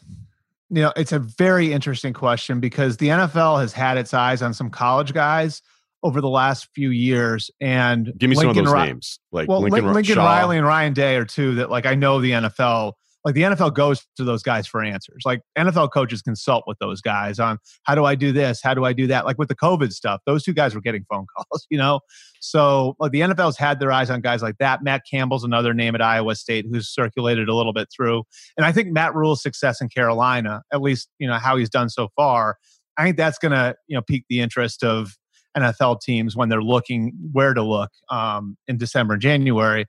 you 0.73 0.81
know, 0.81 0.93
it's 0.97 1.13
a 1.13 1.19
very 1.19 1.71
interesting 1.71 2.15
question 2.15 2.59
because 2.59 2.97
the 2.97 3.09
NFL 3.09 3.61
has 3.61 3.75
had 3.75 3.99
its 3.99 4.15
eyes 4.15 4.41
on 4.41 4.55
some 4.55 4.71
college 4.71 5.13
guys 5.13 5.61
over 6.03 6.23
the 6.23 6.31
last 6.31 6.69
few 6.75 6.89
years. 6.89 7.51
And 7.61 8.11
give 8.17 8.31
me 8.31 8.37
Lincoln 8.37 8.55
some 8.55 8.61
of 8.61 8.65
those 8.65 8.75
Ri- 8.75 8.87
names, 8.87 9.21
like 9.33 9.49
well, 9.51 9.61
Lincoln, 9.61 9.93
Lincoln 9.93 10.17
Riley 10.17 10.57
and 10.57 10.67
Ryan 10.67 10.95
Day 10.95 11.17
are 11.17 11.27
two 11.27 11.57
that 11.57 11.71
like 11.71 11.85
I 11.85 11.95
know 11.95 12.21
the 12.21 12.31
NFL 12.31 12.95
like 13.25 13.35
the 13.35 13.43
NFL 13.43 13.75
goes 13.75 14.05
to 14.17 14.25
those 14.25 14.43
guys 14.43 14.67
for 14.67 14.83
answers. 14.83 15.23
Like 15.25 15.43
NFL 15.57 15.93
coaches 15.93 16.23
consult 16.23 16.65
with 16.67 16.79
those 16.79 17.01
guys 17.01 17.39
on 17.39 17.59
how 17.85 17.95
do 17.95 18.05
I 18.05 18.15
do 18.15 18.33
this? 18.33 18.61
How 18.63 18.75
do 18.75 18.85
I 18.85 18.93
do 18.93 19.07
that? 19.07 19.25
Like 19.25 19.39
with 19.39 19.49
the 19.49 19.55
COVID 19.55 19.93
stuff, 19.93 20.21
those 20.27 20.43
two 20.43 20.53
guys 20.53 20.75
were 20.75 20.81
getting 20.81 21.05
phone 21.11 21.27
calls, 21.37 21.67
you 21.71 21.79
know? 21.79 22.01
So 22.41 22.97
like 22.99 23.13
the 23.13 23.21
NFL's 23.21 23.57
had 23.57 23.79
their 23.79 23.93
eyes 23.93 24.11
on 24.11 24.21
guys 24.21 24.43
like 24.43 24.59
that. 24.59 24.83
Matt 24.83 25.03
Campbell's 25.09 25.45
another 25.45 25.73
name 25.73 25.95
at 25.95 26.03
Iowa 26.03 26.35
State 26.35 26.67
who's 26.71 26.89
circulated 26.89 27.49
a 27.49 27.55
little 27.55 27.73
bit 27.73 27.89
through. 27.95 28.25
And 28.57 28.67
I 28.67 28.73
think 28.73 28.89
Matt 28.89 29.15
Rhule's 29.15 29.43
success 29.43 29.81
in 29.81 29.89
Carolina, 29.89 30.63
at 30.73 30.83
least, 30.83 31.09
you 31.19 31.29
know, 31.29 31.39
how 31.39 31.57
he's 31.57 31.71
done 31.71 31.89
so 31.89 32.09
far, 32.17 32.57
I 32.99 33.05
think 33.05 33.17
that's 33.17 33.39
going 33.39 33.53
to, 33.53 33.77
you 33.87 33.97
know, 33.97 34.03
pique 34.03 34.25
the 34.29 34.41
interest 34.41 34.83
of 34.83 35.17
NFL 35.57 36.01
teams 36.01 36.37
when 36.37 36.49
they're 36.49 36.63
looking 36.63 37.13
where 37.33 37.55
to 37.55 37.63
look 37.63 37.91
um, 38.11 38.57
in 38.67 38.79
December 38.79 39.15
and 39.15 39.23
January. 39.23 39.87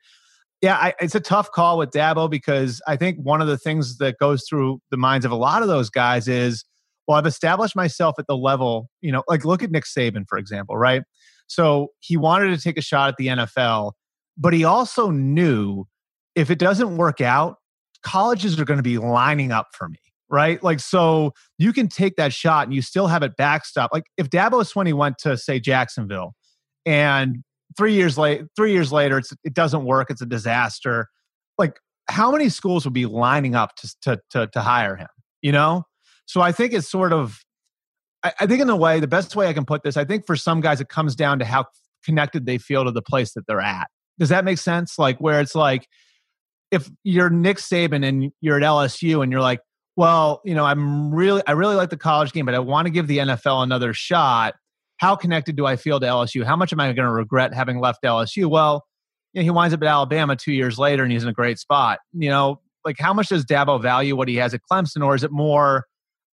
Yeah, 0.64 0.78
I, 0.78 0.94
it's 1.02 1.14
a 1.14 1.20
tough 1.20 1.52
call 1.52 1.78
with 1.78 1.92
Dabo 1.92 2.30
because 2.30 2.82
I 2.88 2.96
think 2.96 3.18
one 3.18 3.42
of 3.42 3.50
the 3.50 3.58
things 3.58 3.98
that 3.98 4.18
goes 4.18 4.46
through 4.48 4.80
the 4.92 4.98
minds 4.98 5.26
of 5.26 5.32
a 5.34 5.36
lot 5.36 5.62
of 5.62 5.68
those 5.68 5.90
guys 5.90 6.30
is, 6.30 6.64
well, 7.06 7.18
I've 7.18 7.26
established 7.26 7.76
myself 7.76 8.16
at 8.18 8.28
the 8.28 8.38
level, 8.38 8.90
you 9.02 9.12
know, 9.12 9.24
like 9.28 9.44
look 9.44 9.62
at 9.62 9.72
Nick 9.72 9.84
Saban, 9.84 10.24
for 10.26 10.38
example, 10.38 10.78
right? 10.78 11.04
So 11.48 11.90
he 12.00 12.16
wanted 12.16 12.56
to 12.56 12.64
take 12.64 12.78
a 12.78 12.82
shot 12.82 13.10
at 13.10 13.18
the 13.18 13.28
NFL, 13.28 13.92
but 14.38 14.54
he 14.54 14.64
also 14.64 15.10
knew 15.10 15.84
if 16.34 16.50
it 16.50 16.60
doesn't 16.60 16.96
work 16.96 17.20
out, 17.20 17.58
colleges 18.02 18.58
are 18.58 18.64
going 18.64 18.78
to 18.78 18.84
be 18.84 18.98
lining 18.98 19.52
up 19.52 19.68
for 19.74 19.90
me, 19.90 20.00
right? 20.30 20.64
Like, 20.64 20.80
so 20.80 21.34
you 21.58 21.74
can 21.74 21.90
take 21.90 22.16
that 22.16 22.32
shot 22.32 22.68
and 22.68 22.74
you 22.74 22.82
still 22.82 23.08
have 23.08 23.22
it 23.22 23.36
backstop. 23.36 23.92
Like, 23.92 24.06
if 24.16 24.30
Dabo 24.30 24.64
Swinney 24.64 24.94
went 24.94 25.18
to, 25.20 25.36
say, 25.36 25.60
Jacksonville 25.60 26.36
and 26.86 27.44
three 27.78 27.94
years 27.94 28.18
late 28.18 28.44
three 28.56 28.72
years 28.72 28.92
later 28.92 29.22
it 29.44 29.54
doesn't 29.54 29.86
work 29.86 30.10
it's 30.10 30.22
a 30.22 30.26
disaster. 30.26 31.08
Like 31.58 31.80
how 32.10 32.32
many 32.32 32.50
schools 32.50 32.86
would 32.86 32.94
be 32.94 33.06
lining 33.06 33.56
up 33.56 33.76
to 33.78 33.96
to 34.02 34.20
to, 34.32 34.48
to 34.48 34.62
hire 34.62 34.96
him 34.96 35.08
you 35.42 35.52
know? 35.52 35.84
So 36.26 36.42
i 36.42 36.52
think 36.52 36.74
it's 36.74 36.90
sort 36.90 37.14
of 37.14 37.40
I, 38.24 38.32
I 38.40 38.48
think 38.48 38.62
in 38.62 38.70
a 38.70 38.76
way 38.76 39.00
the 39.00 39.08
best 39.08 39.36
way 39.36 39.48
i 39.48 39.54
can 39.54 39.66
put 39.66 39.84
this 39.84 39.98
i 39.98 40.06
think 40.06 40.26
for 40.26 40.38
some 40.38 40.62
guys 40.62 40.80
it 40.80 40.88
comes 40.88 41.16
down 41.16 41.38
to 41.40 41.46
how 41.46 41.66
connected 42.04 42.46
they 42.46 42.58
feel 42.58 42.86
to 42.86 42.92
the 42.92 43.02
place 43.02 43.34
that 43.34 43.48
they're 43.48 43.62
at. 43.62 43.88
Does 44.20 44.30
that 44.30 44.46
make 44.46 44.58
sense? 44.58 45.00
Like 45.00 45.20
where 45.20 45.40
it's 45.42 45.56
like 45.56 45.88
if 46.72 46.90
you're 47.04 47.30
nick 47.30 47.58
saban 47.58 48.06
and 48.06 48.32
you're 48.42 48.58
at 48.58 48.64
lsu 48.64 49.22
and 49.22 49.32
you're 49.32 49.42
like 49.42 49.60
well 49.96 50.42
you 50.44 50.56
know 50.56 50.66
i'm 50.66 51.14
really 51.14 51.44
i 51.46 51.52
really 51.52 51.76
like 51.76 51.92
the 51.92 51.98
college 51.98 52.32
game 52.32 52.46
but 52.46 52.56
i 52.56 52.60
want 52.60 52.88
to 52.88 52.90
give 52.90 53.06
the 53.06 53.20
nfl 53.20 53.62
another 53.62 53.94
shot 53.94 54.56
how 54.98 55.16
connected 55.16 55.56
do 55.56 55.66
I 55.66 55.76
feel 55.76 56.00
to 56.00 56.06
LSU? 56.06 56.44
How 56.44 56.56
much 56.56 56.72
am 56.72 56.80
I 56.80 56.88
going 56.94 57.08
to 57.08 57.12
regret 57.12 57.54
having 57.54 57.80
left 57.80 58.04
LSU? 58.04 58.50
Well, 58.50 58.86
you 59.34 59.42
know, 59.42 59.44
he 59.44 59.50
winds 59.50 59.74
up 59.74 59.82
at 59.82 59.88
Alabama 59.88 60.36
two 60.36 60.54
years 60.54 60.78
later 60.78 61.04
and 61.04 61.12
he's 61.12 61.24
in 61.24 61.30
a 61.30 61.34
great 61.34 61.60
spot. 61.60 62.00
You 62.14 62.30
know, 62.30 62.62
like 62.86 62.98
how 63.00 63.14
much 63.14 63.30
does 63.30 63.46
Dabo 63.46 63.82
value 63.82 64.16
what 64.16 64.28
he 64.28 64.36
has 64.36 64.54
at 64.54 64.62
Clemson, 64.70 65.04
or 65.04 65.16
is 65.16 65.24
it 65.24 65.32
more? 65.32 65.86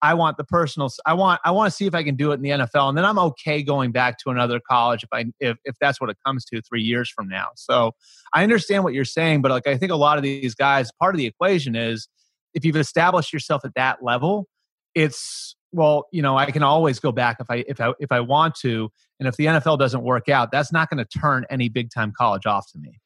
I 0.02 0.14
want 0.14 0.38
the 0.38 0.44
personal. 0.44 0.90
I 1.04 1.12
want. 1.12 1.40
I 1.44 1.50
want 1.50 1.70
to 1.70 1.76
see 1.76 1.86
if 1.86 1.94
I 1.94 2.02
can 2.02 2.16
do 2.16 2.32
it 2.32 2.36
in 2.36 2.42
the 2.42 2.50
NFL, 2.50 2.88
and 2.88 2.96
then 2.96 3.04
I'm 3.04 3.18
okay 3.18 3.62
going 3.62 3.92
back 3.92 4.18
to 4.18 4.30
another 4.30 4.60
college 4.60 5.02
if 5.02 5.10
I 5.12 5.26
if 5.40 5.58
if 5.64 5.76
that's 5.80 6.00
what 6.00 6.10
it 6.10 6.16
comes 6.24 6.44
to 6.46 6.62
three 6.62 6.82
years 6.82 7.10
from 7.10 7.28
now. 7.28 7.48
So 7.54 7.92
I 8.32 8.42
understand 8.42 8.82
what 8.82 8.94
you're 8.94 9.04
saying, 9.04 9.42
but 9.42 9.50
like 9.50 9.66
I 9.66 9.76
think 9.76 9.92
a 9.92 9.96
lot 9.96 10.16
of 10.16 10.22
these 10.22 10.54
guys, 10.54 10.90
part 10.98 11.14
of 11.14 11.18
the 11.18 11.26
equation 11.26 11.76
is 11.76 12.08
if 12.54 12.64
you've 12.64 12.76
established 12.76 13.32
yourself 13.32 13.64
at 13.64 13.74
that 13.74 14.02
level, 14.02 14.48
it's 14.94 15.54
well, 15.72 16.06
you 16.12 16.22
know, 16.22 16.37
I 16.37 16.50
can 16.50 16.62
always 16.62 16.98
go 16.98 17.12
back 17.12 17.37
if 17.40 17.50
I 17.50 17.64
if 17.68 17.80
I 17.80 17.92
if 17.98 18.11
I 18.11 18.20
want 18.20 18.54
to, 18.56 18.90
and 19.18 19.28
if 19.28 19.37
the 19.37 19.46
NFL 19.46 19.78
doesn't 19.78 20.02
work 20.02 20.28
out, 20.28 20.50
that's 20.50 20.72
not 20.72 20.90
going 20.90 21.04
to 21.04 21.18
turn 21.18 21.46
any 21.50 21.68
big 21.68 21.90
time 21.90 22.12
college 22.16 22.46
off 22.46 22.70
to 22.72 22.78
me. 22.78 22.98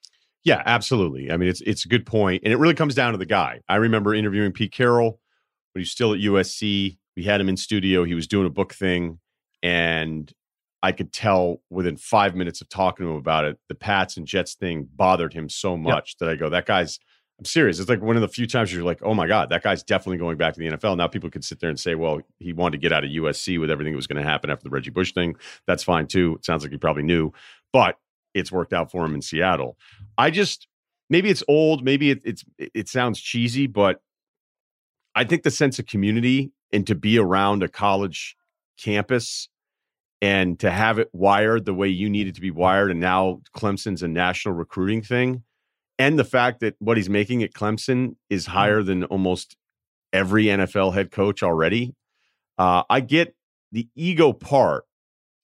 Yeah, 0.44 0.62
absolutely. 0.66 1.30
I 1.30 1.36
mean, 1.36 1.48
it's 1.48 1.60
it's 1.62 1.84
a 1.84 1.88
good 1.88 2.06
point, 2.06 2.42
and 2.44 2.52
it 2.52 2.56
really 2.56 2.74
comes 2.74 2.94
down 2.94 3.12
to 3.12 3.18
the 3.18 3.26
guy. 3.26 3.60
I 3.68 3.76
remember 3.76 4.14
interviewing 4.14 4.52
Pete 4.52 4.72
Carroll 4.72 5.20
when 5.72 5.80
he 5.80 5.82
was 5.82 5.90
still 5.90 6.12
at 6.12 6.20
USC. 6.20 6.98
We 7.16 7.22
had 7.24 7.40
him 7.40 7.48
in 7.48 7.56
studio. 7.56 8.04
He 8.04 8.14
was 8.14 8.26
doing 8.26 8.46
a 8.46 8.50
book 8.50 8.74
thing, 8.74 9.20
and 9.62 10.32
I 10.82 10.92
could 10.92 11.12
tell 11.12 11.62
within 11.70 11.96
five 11.96 12.34
minutes 12.34 12.60
of 12.60 12.68
talking 12.68 13.06
to 13.06 13.12
him 13.12 13.16
about 13.16 13.46
it, 13.46 13.58
the 13.68 13.74
Pats 13.74 14.18
and 14.18 14.26
Jets 14.26 14.54
thing 14.54 14.86
bothered 14.94 15.32
him 15.32 15.48
so 15.48 15.78
much 15.78 16.14
yep. 16.14 16.26
that 16.26 16.32
I 16.32 16.36
go, 16.36 16.50
that 16.50 16.66
guy's 16.66 16.98
I'm 17.44 17.46
serious. 17.46 17.78
It's 17.78 17.90
like 17.90 18.00
one 18.00 18.16
of 18.16 18.22
the 18.22 18.28
few 18.28 18.46
times 18.46 18.72
you're 18.72 18.84
like, 18.84 19.00
oh 19.02 19.12
my 19.12 19.26
God, 19.26 19.50
that 19.50 19.62
guy's 19.62 19.82
definitely 19.82 20.16
going 20.16 20.38
back 20.38 20.54
to 20.54 20.60
the 20.60 20.66
NFL. 20.66 20.96
Now 20.96 21.08
people 21.08 21.28
could 21.28 21.44
sit 21.44 21.60
there 21.60 21.68
and 21.68 21.78
say, 21.78 21.94
well, 21.94 22.22
he 22.38 22.54
wanted 22.54 22.72
to 22.72 22.78
get 22.78 22.90
out 22.90 23.04
of 23.04 23.10
USC 23.10 23.60
with 23.60 23.70
everything 23.70 23.92
that 23.92 23.98
was 23.98 24.06
going 24.06 24.22
to 24.22 24.26
happen 24.26 24.48
after 24.48 24.64
the 24.64 24.70
Reggie 24.70 24.88
Bush 24.88 25.12
thing. 25.12 25.36
That's 25.66 25.82
fine 25.82 26.06
too. 26.06 26.36
It 26.38 26.46
sounds 26.46 26.62
like 26.62 26.72
he 26.72 26.78
probably 26.78 27.02
knew, 27.02 27.34
but 27.70 27.98
it's 28.32 28.50
worked 28.50 28.72
out 28.72 28.90
for 28.90 29.04
him 29.04 29.14
in 29.14 29.20
Seattle. 29.20 29.76
I 30.16 30.30
just 30.30 30.68
maybe 31.10 31.28
it's 31.28 31.42
old, 31.46 31.84
maybe 31.84 32.12
it, 32.12 32.22
it's 32.24 32.46
it 32.56 32.88
sounds 32.88 33.20
cheesy, 33.20 33.66
but 33.66 34.00
I 35.14 35.24
think 35.24 35.42
the 35.42 35.50
sense 35.50 35.78
of 35.78 35.84
community 35.84 36.50
and 36.72 36.86
to 36.86 36.94
be 36.94 37.18
around 37.18 37.62
a 37.62 37.68
college 37.68 38.38
campus 38.78 39.50
and 40.22 40.58
to 40.60 40.70
have 40.70 40.98
it 40.98 41.10
wired 41.12 41.66
the 41.66 41.74
way 41.74 41.88
you 41.88 42.08
need 42.08 42.26
it 42.26 42.36
to 42.36 42.40
be 42.40 42.50
wired, 42.50 42.90
and 42.90 43.00
now 43.00 43.42
Clemson's 43.54 44.02
a 44.02 44.08
national 44.08 44.54
recruiting 44.54 45.02
thing 45.02 45.42
and 45.98 46.18
the 46.18 46.24
fact 46.24 46.60
that 46.60 46.74
what 46.78 46.96
he's 46.96 47.10
making 47.10 47.42
at 47.42 47.52
Clemson 47.52 48.16
is 48.28 48.44
mm-hmm. 48.44 48.52
higher 48.52 48.82
than 48.82 49.04
almost 49.04 49.56
every 50.12 50.44
NFL 50.44 50.94
head 50.94 51.10
coach 51.10 51.42
already. 51.42 51.94
Uh, 52.56 52.84
I 52.88 53.00
get 53.00 53.34
the 53.72 53.88
ego 53.96 54.32
part 54.32 54.84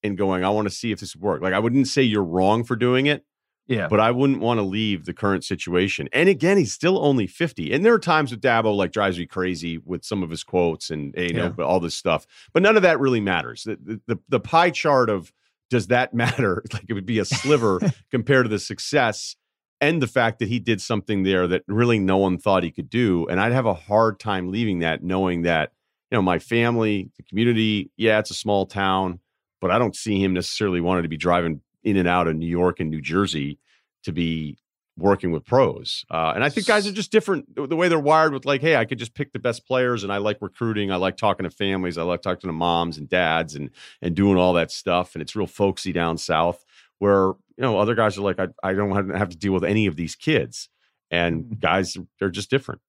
in 0.03 0.17
going, 0.17 0.45
I 0.45 0.51
want 0.51 0.69
to 0.69 0.75
see 0.75 0.93
if 0.93 1.01
this 1.01 1.17
works. 1.17 1.43
Like, 1.43 1.53
I 1.53 1.59
wouldn't 1.59 1.89
say 1.89 2.03
you're 2.03 2.25
wrong 2.25 2.65
for 2.65 2.77
doing 2.77 3.07
it. 3.07 3.25
Yeah. 3.67 3.87
But 3.87 4.01
I 4.01 4.11
wouldn't 4.11 4.41
want 4.41 4.59
to 4.59 4.63
leave 4.63 5.05
the 5.05 5.13
current 5.13 5.45
situation. 5.45 6.09
And 6.13 6.29
again, 6.29 6.57
he's 6.57 6.73
still 6.73 7.05
only 7.05 7.29
50. 7.29 7.73
And 7.73 7.85
there 7.85 7.95
are 7.95 8.01
times 8.01 8.33
with 8.33 8.41
Dabo 8.41 8.75
like 8.75 8.91
drives 8.91 9.17
me 9.17 9.27
crazy 9.27 9.79
with 9.79 10.05
some 10.05 10.25
of 10.25 10.31
his 10.31 10.43
quotes 10.43 10.91
and 10.91 11.15
you 11.17 11.35
know 11.35 11.55
yeah. 11.57 11.65
all 11.65 11.79
this 11.79 11.95
stuff. 11.95 12.27
But 12.53 12.65
none 12.65 12.77
of 12.77 12.83
that 12.83 12.99
really 12.99 13.21
matters. 13.21 13.63
The, 13.63 14.01
the, 14.09 14.19
the 14.29 14.41
pie 14.41 14.71
chart 14.71 15.09
of 15.09 15.33
does 15.69 15.87
that 15.87 16.13
matter? 16.15 16.65
Like 16.73 16.87
it 16.89 16.95
would 16.95 17.07
be 17.07 17.21
a 17.21 17.25
sliver 17.25 17.81
compared 18.11 18.47
to 18.47 18.49
the 18.49 18.59
success 18.59 19.37
and 19.81 20.03
the 20.03 20.07
fact 20.07 20.39
that 20.41 20.49
he 20.49 20.59
did 20.59 20.81
something 20.81 21.23
there 21.23 21.47
that 21.47 21.63
really 21.67 21.99
no 21.99 22.19
one 22.19 22.39
thought 22.39 22.63
he 22.63 22.71
could 22.71 22.91
do. 22.91 23.27
And 23.29 23.41
I'd 23.41 23.53
have 23.53 23.67
a 23.67 23.75
hard 23.75 24.21
time 24.21 24.51
leaving 24.51 24.81
that, 24.81 25.03
knowing 25.03 25.43
that, 25.43 25.73
you 26.11 26.19
know, 26.19 26.23
my 26.23 26.39
family, 26.39 27.11
the 27.17 27.23
community, 27.23 27.91
yeah, 27.97 28.19
it's 28.19 28.31
a 28.31 28.35
small 28.35 28.67
town, 28.67 29.21
but 29.61 29.71
I 29.71 29.79
don't 29.79 29.97
see 29.97 30.23
him 30.23 30.35
necessarily 30.35 30.81
wanting 30.81 31.05
to 31.05 31.09
be 31.09 31.17
driving 31.17 31.63
in 31.83 31.97
and 31.97 32.09
out 32.09 32.29
of 32.29 32.37
New 32.37 32.47
York 32.49 32.81
and 32.81 32.91
New 32.91 33.01
Jersey 33.01 33.59
to 34.05 34.13
be 34.13 34.59
working 34.99 35.33
with 35.33 35.47
pros. 35.47 36.05
Uh, 36.11 36.33
and 36.35 36.45
I 36.45 36.51
think 36.51 36.67
guys 36.67 36.87
are 36.87 36.93
just 36.93 37.11
different 37.11 37.55
the 37.55 37.77
way 37.77 37.89
they're 37.89 37.99
wired 37.99 38.35
with 38.35 38.45
like, 38.45 38.61
hey, 38.61 38.77
I 38.77 38.85
could 38.85 38.99
just 38.99 39.15
pick 39.15 39.33
the 39.33 39.39
best 39.39 39.67
players 39.67 40.05
and 40.05 40.13
I 40.13 40.19
like 40.19 40.39
recruiting. 40.41 40.93
I 40.93 40.97
like 40.97 41.17
talking 41.17 41.45
to 41.45 41.51
families. 41.51 41.97
I 41.97 42.03
like 42.03 42.21
talking 42.21 42.49
to 42.49 42.53
moms 42.53 42.99
and 42.99 43.09
dads 43.09 43.55
and 43.55 43.71
and 44.03 44.15
doing 44.15 44.37
all 44.37 44.53
that 44.55 44.71
stuff. 44.71 45.15
And 45.15 45.23
it's 45.23 45.35
real 45.35 45.47
folksy 45.47 45.93
down 45.93 46.19
south 46.19 46.65
where 47.01 47.33
you 47.57 47.63
know 47.63 47.79
other 47.79 47.95
guys 47.95 48.17
are 48.17 48.23
like 48.23 48.39
I, 48.39 48.47
I 48.63 48.73
don't 48.73 49.15
have 49.15 49.31
to 49.31 49.37
deal 49.37 49.53
with 49.53 49.65
any 49.65 49.87
of 49.87 49.97
these 49.97 50.15
kids 50.15 50.71
and 51.11 51.43
mm-hmm. 51.43 51.55
guys 51.59 51.99
they're 52.19 52.31
just 52.31 52.49
different 52.49 52.81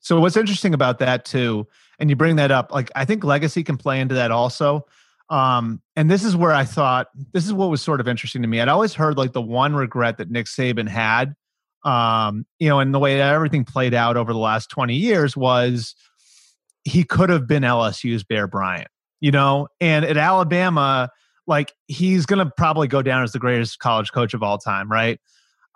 so 0.00 0.20
what's 0.20 0.36
interesting 0.36 0.74
about 0.74 0.98
that 0.98 1.24
too 1.24 1.66
and 1.98 2.10
you 2.10 2.16
bring 2.16 2.36
that 2.36 2.50
up 2.50 2.70
like 2.70 2.90
i 2.94 3.04
think 3.04 3.24
legacy 3.24 3.64
can 3.64 3.76
play 3.78 4.00
into 4.00 4.14
that 4.14 4.30
also 4.30 4.84
Um, 5.30 5.80
and 5.96 6.10
this 6.10 6.24
is 6.24 6.36
where 6.36 6.52
I 6.52 6.64
thought 6.64 7.06
this 7.32 7.46
is 7.46 7.54
what 7.54 7.70
was 7.70 7.80
sort 7.80 8.00
of 8.00 8.08
interesting 8.08 8.42
to 8.42 8.48
me. 8.48 8.60
I'd 8.60 8.68
always 8.68 8.92
heard 8.92 9.16
like 9.16 9.32
the 9.32 9.40
one 9.40 9.74
regret 9.74 10.18
that 10.18 10.30
Nick 10.30 10.44
Saban 10.44 10.86
had, 10.86 11.34
um, 11.84 12.44
you 12.58 12.68
know, 12.68 12.80
and 12.80 12.92
the 12.92 12.98
way 12.98 13.16
that 13.16 13.32
everything 13.32 13.64
played 13.64 13.94
out 13.94 14.18
over 14.18 14.34
the 14.34 14.38
last 14.38 14.68
20 14.68 14.94
years 14.94 15.34
was 15.34 15.94
he 16.84 17.02
could 17.02 17.30
have 17.30 17.46
been 17.46 17.62
LSU's 17.62 18.24
Bear 18.24 18.46
Bryant, 18.46 18.88
you 19.20 19.30
know, 19.30 19.68
and 19.80 20.04
at 20.04 20.18
Alabama, 20.18 21.08
like 21.46 21.72
he's 21.86 22.26
going 22.26 22.44
to 22.44 22.52
probably 22.56 22.88
go 22.88 23.02
down 23.02 23.22
as 23.22 23.32
the 23.32 23.38
greatest 23.38 23.78
college 23.78 24.12
coach 24.12 24.34
of 24.34 24.42
all 24.42 24.58
time, 24.58 24.90
right? 24.90 25.18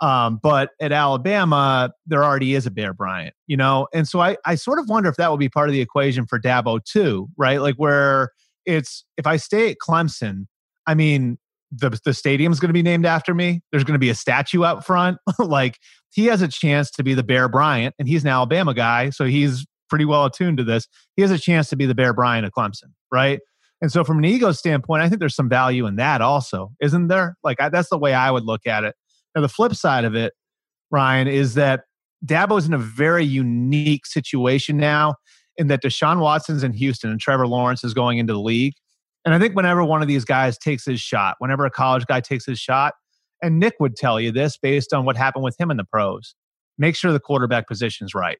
Um, 0.00 0.38
but 0.42 0.70
at 0.80 0.92
Alabama, 0.92 1.90
there 2.06 2.22
already 2.22 2.54
is 2.54 2.66
a 2.66 2.70
Bear 2.70 2.92
Bryant, 2.92 3.34
you 3.46 3.56
know? 3.56 3.88
And 3.94 4.06
so 4.06 4.20
I, 4.20 4.36
I 4.44 4.54
sort 4.54 4.78
of 4.78 4.88
wonder 4.88 5.08
if 5.08 5.16
that 5.16 5.30
would 5.30 5.40
be 5.40 5.48
part 5.48 5.68
of 5.68 5.72
the 5.72 5.80
equation 5.80 6.26
for 6.26 6.38
Dabo 6.38 6.84
too, 6.84 7.28
right? 7.36 7.60
Like 7.60 7.76
where 7.76 8.30
it's, 8.66 9.04
if 9.16 9.26
I 9.26 9.36
stay 9.36 9.70
at 9.70 9.78
Clemson, 9.86 10.46
I 10.86 10.94
mean, 10.94 11.38
the, 11.72 11.98
the 12.04 12.14
stadium's 12.14 12.60
going 12.60 12.68
to 12.68 12.74
be 12.74 12.82
named 12.82 13.06
after 13.06 13.34
me. 13.34 13.62
There's 13.72 13.84
going 13.84 13.94
to 13.94 13.98
be 13.98 14.10
a 14.10 14.14
statue 14.14 14.64
out 14.64 14.84
front. 14.84 15.18
like 15.38 15.78
he 16.12 16.26
has 16.26 16.42
a 16.42 16.48
chance 16.48 16.90
to 16.92 17.02
be 17.02 17.14
the 17.14 17.24
Bear 17.24 17.48
Bryant 17.48 17.94
and 17.98 18.06
he's 18.06 18.22
an 18.22 18.28
Alabama 18.28 18.74
guy. 18.74 19.10
So 19.10 19.24
he's 19.24 19.66
pretty 19.88 20.04
well 20.04 20.26
attuned 20.26 20.58
to 20.58 20.64
this. 20.64 20.86
He 21.16 21.22
has 21.22 21.30
a 21.30 21.38
chance 21.38 21.68
to 21.70 21.76
be 21.76 21.86
the 21.86 21.94
Bear 21.94 22.12
Bryant 22.12 22.46
of 22.46 22.52
Clemson, 22.52 22.92
right? 23.10 23.40
And 23.82 23.92
so, 23.92 24.04
from 24.04 24.18
an 24.18 24.24
ego 24.24 24.52
standpoint, 24.52 25.02
I 25.02 25.08
think 25.08 25.20
there's 25.20 25.34
some 25.34 25.48
value 25.48 25.86
in 25.86 25.96
that 25.96 26.22
also, 26.22 26.72
isn't 26.80 27.08
there? 27.08 27.36
Like, 27.44 27.60
I, 27.60 27.68
that's 27.68 27.90
the 27.90 27.98
way 27.98 28.14
I 28.14 28.30
would 28.30 28.44
look 28.44 28.66
at 28.66 28.84
it. 28.84 28.94
Now, 29.34 29.42
the 29.42 29.48
flip 29.48 29.74
side 29.74 30.04
of 30.04 30.14
it, 30.14 30.32
Ryen, 30.90 31.28
is 31.28 31.54
that 31.54 31.82
Dabo 32.24 32.58
is 32.58 32.66
in 32.66 32.72
a 32.72 32.78
very 32.78 33.24
unique 33.24 34.06
situation 34.06 34.78
now 34.78 35.16
in 35.58 35.68
that 35.68 35.82
Deshaun 35.82 36.20
Watson's 36.20 36.62
in 36.62 36.72
Houston 36.72 37.10
and 37.10 37.20
Trevor 37.20 37.46
Lawrence 37.46 37.84
is 37.84 37.94
going 37.94 38.18
into 38.18 38.32
the 38.32 38.40
league. 38.40 38.74
And 39.24 39.34
I 39.34 39.38
think 39.38 39.56
whenever 39.56 39.84
one 39.84 40.02
of 40.02 40.08
these 40.08 40.24
guys 40.24 40.56
takes 40.56 40.84
his 40.84 41.00
shot, 41.00 41.36
whenever 41.38 41.66
a 41.66 41.70
college 41.70 42.06
guy 42.06 42.20
takes 42.20 42.46
his 42.46 42.58
shot, 42.58 42.94
and 43.42 43.58
Nick 43.58 43.74
would 43.80 43.96
tell 43.96 44.20
you 44.20 44.32
this 44.32 44.56
based 44.56 44.94
on 44.94 45.04
what 45.04 45.16
happened 45.16 45.44
with 45.44 45.58
him 45.60 45.70
in 45.70 45.76
the 45.76 45.84
pros, 45.84 46.34
make 46.78 46.96
sure 46.96 47.12
the 47.12 47.20
quarterback 47.20 47.66
position's 47.68 48.14
right. 48.14 48.38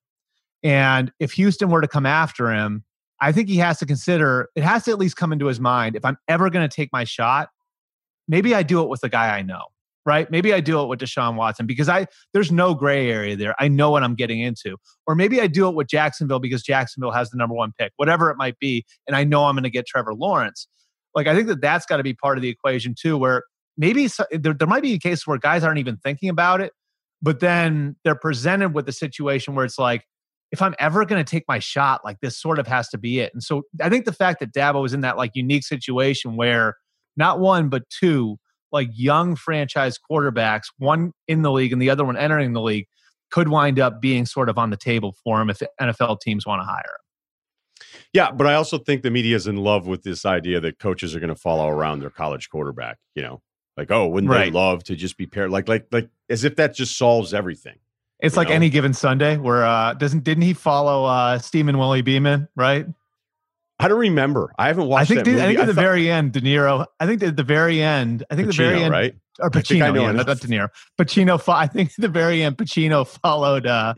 And 0.63 1.13
if 1.19 1.33
Houston 1.33 1.71
were 1.71 1.81
to 1.81 1.89
come 1.89 2.07
after 2.07 2.51
him, 2.51 2.85
I 3.21 3.33
think 3.33 3.49
he 3.49 3.57
has 3.57 3.79
to 3.79 3.87
consider 3.87 4.49
it 4.55 4.63
has 4.63 4.85
to 4.85 4.91
at 4.91 4.99
least 4.99 5.17
come 5.17 5.33
into 5.33 5.47
his 5.47 5.61
mind 5.61 5.97
if 5.97 6.05
I'm 6.05 6.19
ever 6.29 6.51
going 6.51 6.69
to 6.69 6.75
take 6.75 6.91
my 6.93 7.05
shot, 7.05 7.49
maybe 8.29 8.55
I 8.55 8.63
do 8.63 8.83
it 8.83 8.89
with 8.89 9.01
the 9.01 9.09
guy 9.09 9.37
I 9.37 9.43
know, 9.43 9.63
right? 10.05 10.31
Maybe 10.31 10.53
I 10.53 10.61
do 10.61 10.81
it 10.83 10.87
with 10.87 11.01
Deshaun 11.01 11.37
Watson 11.37 11.67
because 11.67 11.89
I 11.89 12.07
there's 12.35 12.53
no 12.53 12.75
gray 12.75 13.11
area 13.11 13.37
there. 13.37 13.55
I 13.59 13.69
know 13.69 13.91
what 13.91 14.03
I'm 14.03 14.15
getting 14.15 14.41
into. 14.41 14.77
Or 15.07 15.15
maybe 15.15 15.41
I 15.41 15.47
do 15.47 15.69
it 15.69 15.75
with 15.75 15.87
Jacksonville 15.89 16.41
because 16.41 16.63
Jacksonville 16.63 17.13
has 17.13 17.31
the 17.31 17.39
number 17.39 17.55
1 17.55 17.73
pick, 17.79 17.93
whatever 17.97 18.31
it 18.31 18.37
might 18.37 18.59
be, 18.59 18.85
and 19.07 19.17
I 19.17 19.25
know 19.25 19.45
I'm 19.45 19.55
going 19.55 19.65
to 19.65 19.71
get 19.71 19.87
Trevor 19.87 20.15
Lawrence. 20.15 20.69
Like 21.15 21.27
I 21.27 21.35
think 21.35 21.49
that 21.49 21.63
that's 21.63 21.87
got 21.87 21.97
to 21.97 22.03
be 22.03 22.13
part 22.13 22.37
of 22.37 22.43
the 22.43 22.49
equation 22.49 22.95
too 22.99 23.17
where 23.17 23.45
maybe 23.79 24.09
there, 24.31 24.53
there 24.53 24.69
might 24.69 24.83
be 24.83 24.93
a 24.93 24.99
case 24.99 25.27
where 25.27 25.39
guys 25.39 25.65
aren't 25.65 25.79
even 25.79 25.97
thinking 25.97 26.29
about 26.29 26.61
it, 26.61 26.73
but 27.23 27.41
then 27.41 27.97
they're 28.05 28.15
presented 28.15 28.75
with 28.75 28.89
a 28.89 28.93
situation 28.93 29.55
where 29.55 29.65
it's 29.65 29.79
like 29.79 30.05
if 30.53 30.63
I'm 30.63 30.75
ever 30.79 31.05
going 31.05 31.23
to 31.23 31.29
take 31.29 31.45
my 31.49 31.59
shot, 31.59 32.05
like 32.05 32.21
this 32.21 32.41
sort 32.41 32.59
of 32.59 32.67
has 32.67 32.89
to 32.91 32.99
be 32.99 33.21
it. 33.21 33.33
And 33.33 33.43
so 33.43 33.63
I 33.81 33.89
think 33.89 34.05
the 34.05 34.13
fact 34.13 34.41
that 34.41 34.53
Dabo 34.53 34.83
was 34.83 34.95
in 34.95 35.01
that 35.01 35.17
like 35.17 35.33
unique 35.35 35.65
situation 35.65 36.37
where 36.37 36.77
not 37.17 37.41
one, 37.41 37.69
but 37.69 37.89
two 37.91 38.37
like 38.73 38.89
young 38.93 39.37
franchise 39.37 39.99
quarterbacks, 40.11 40.65
one 40.79 41.13
in 41.29 41.43
the 41.43 41.51
league 41.51 41.73
and 41.73 41.81
the 41.81 41.91
other 41.91 42.05
one 42.05 42.17
entering 42.17 42.53
the 42.53 42.61
league, 42.61 42.87
could 43.31 43.49
wind 43.49 43.81
up 43.81 44.01
being 44.01 44.27
sort 44.27 44.49
of 44.49 44.59
on 44.59 44.71
the 44.71 44.77
table 44.77 45.15
for 45.25 45.41
him 45.41 45.51
if 45.51 45.63
NFL 45.81 46.21
teams 46.21 46.47
want 46.47 46.61
to 46.61 46.65
hire 46.65 46.79
him. 46.79 47.87
Yeah, 48.13 48.31
but 48.31 48.47
I 48.47 48.55
also 48.55 48.79
think 48.79 49.03
the 49.03 49.11
media 49.11 49.37
is 49.37 49.47
in 49.47 49.57
love 49.57 49.87
with 49.87 50.03
this 50.03 50.25
idea 50.25 50.61
that 50.61 50.79
coaches 50.79 51.15
are 51.15 51.21
going 51.21 51.29
to 51.29 51.37
follow 51.37 51.69
around 51.69 52.01
their 52.01 52.11
college 52.11 52.49
quarterback. 52.49 52.99
You 53.15 53.23
know, 53.23 53.43
like 53.77 53.91
oh, 53.91 54.09
wouldn't 54.09 54.31
right. 54.31 54.47
they 54.47 54.51
love 54.51 54.85
to 54.85 54.97
just 54.97 55.17
be 55.17 55.27
paired? 55.27 55.51
Like 55.51 55.69
like 55.69 55.87
like 55.93 56.09
as 56.31 56.45
if 56.45 56.57
that 56.57 56.75
just 56.75 56.97
solves 56.97 57.35
everything. 57.35 57.77
It's 58.21 58.37
like 58.37 58.49
know? 58.49 58.55
any 58.55 58.71
given 58.71 58.95
Sunday 58.95 59.37
where 59.37 59.65
uh 59.65 59.95
doesn't 59.95 60.25
didn't 60.25 60.43
he 60.43 60.55
follow 60.55 61.05
uh 61.05 61.39
Steamin' 61.39 61.79
Willie 61.79 62.03
Beamen, 62.03 62.49
right? 62.57 62.87
I 63.79 63.89
don't 63.89 63.99
remember. 63.99 64.53
I 64.59 64.69
haven't 64.69 64.87
watched. 64.87 65.11
I 65.11 65.15
think. 65.15 65.27
The, 65.27 65.43
I 65.43 65.47
think 65.49 65.59
at 65.59 65.67
the 65.67 65.75
thought, 65.75 65.81
very 65.83 66.11
end, 66.11 66.33
De 66.33 66.41
Niro. 66.41 66.87
I 66.99 67.07
think 67.07 67.23
at 67.23 67.37
the 67.37 67.43
very 67.43 67.83
end. 67.83 68.25
I 68.31 68.35
think 68.35 68.49
Pacino, 68.49 68.57
the 68.57 68.63
very 68.63 68.83
end, 68.83 68.93
right? 68.93 69.15
Or 69.39 69.51
Pacino, 69.51 69.83
I 69.83 69.89
I 69.89 70.01
yeah, 70.01 70.13
not, 70.13 70.27
De 70.27 70.49
Niro. 70.49 70.69
Pacino. 70.99 71.53
I 71.53 71.67
think 71.67 71.91
at 71.91 72.01
the 72.01 72.09
very 72.09 72.43
end, 72.43 72.57
Pacino 72.57 73.07
followed 73.07 73.67
uh 73.67 73.95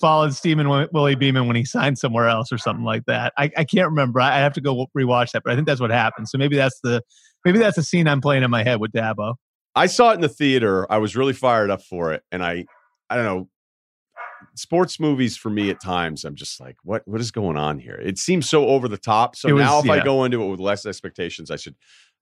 followed 0.00 0.32
Steamin' 0.32 0.68
Willie 0.92 1.14
Beamen 1.14 1.46
when 1.46 1.56
he 1.56 1.64
signed 1.64 1.98
somewhere 1.98 2.28
else 2.28 2.52
or 2.52 2.58
something 2.58 2.84
like 2.84 3.04
that. 3.06 3.32
I, 3.36 3.50
I 3.56 3.64
can't 3.64 3.88
remember. 3.88 4.20
I 4.20 4.38
have 4.38 4.54
to 4.54 4.60
go 4.60 4.86
rewatch 4.96 5.32
that, 5.32 5.42
but 5.42 5.52
I 5.52 5.56
think 5.56 5.66
that's 5.66 5.80
what 5.80 5.90
happened. 5.90 6.28
So 6.28 6.38
maybe 6.38 6.56
that's 6.56 6.78
the 6.80 7.02
maybe 7.44 7.58
that's 7.58 7.76
the 7.76 7.82
scene 7.82 8.08
I'm 8.08 8.20
playing 8.20 8.44
in 8.44 8.50
my 8.50 8.62
head 8.62 8.80
with 8.80 8.92
Dabo. 8.92 9.34
I 9.74 9.86
saw 9.86 10.12
it 10.12 10.14
in 10.14 10.20
the 10.22 10.28
theater. 10.28 10.90
I 10.90 10.98
was 10.98 11.16
really 11.16 11.34
fired 11.34 11.70
up 11.70 11.82
for 11.82 12.14
it, 12.14 12.22
and 12.32 12.42
I 12.42 12.64
I 13.10 13.16
don't 13.16 13.24
know 13.24 13.48
sports 14.58 14.98
movies 14.98 15.36
for 15.36 15.50
me 15.50 15.70
at 15.70 15.80
times 15.80 16.24
i'm 16.24 16.34
just 16.34 16.60
like 16.60 16.76
what 16.82 17.06
what 17.06 17.20
is 17.20 17.30
going 17.30 17.56
on 17.56 17.78
here 17.78 17.94
it 17.94 18.18
seems 18.18 18.48
so 18.48 18.66
over 18.66 18.88
the 18.88 18.98
top 18.98 19.36
so 19.36 19.52
was, 19.54 19.62
now 19.62 19.78
if 19.78 19.86
yeah. 19.86 19.92
i 19.92 20.04
go 20.04 20.24
into 20.24 20.42
it 20.42 20.48
with 20.48 20.60
less 20.60 20.84
expectations 20.84 21.50
i 21.50 21.56
should 21.56 21.74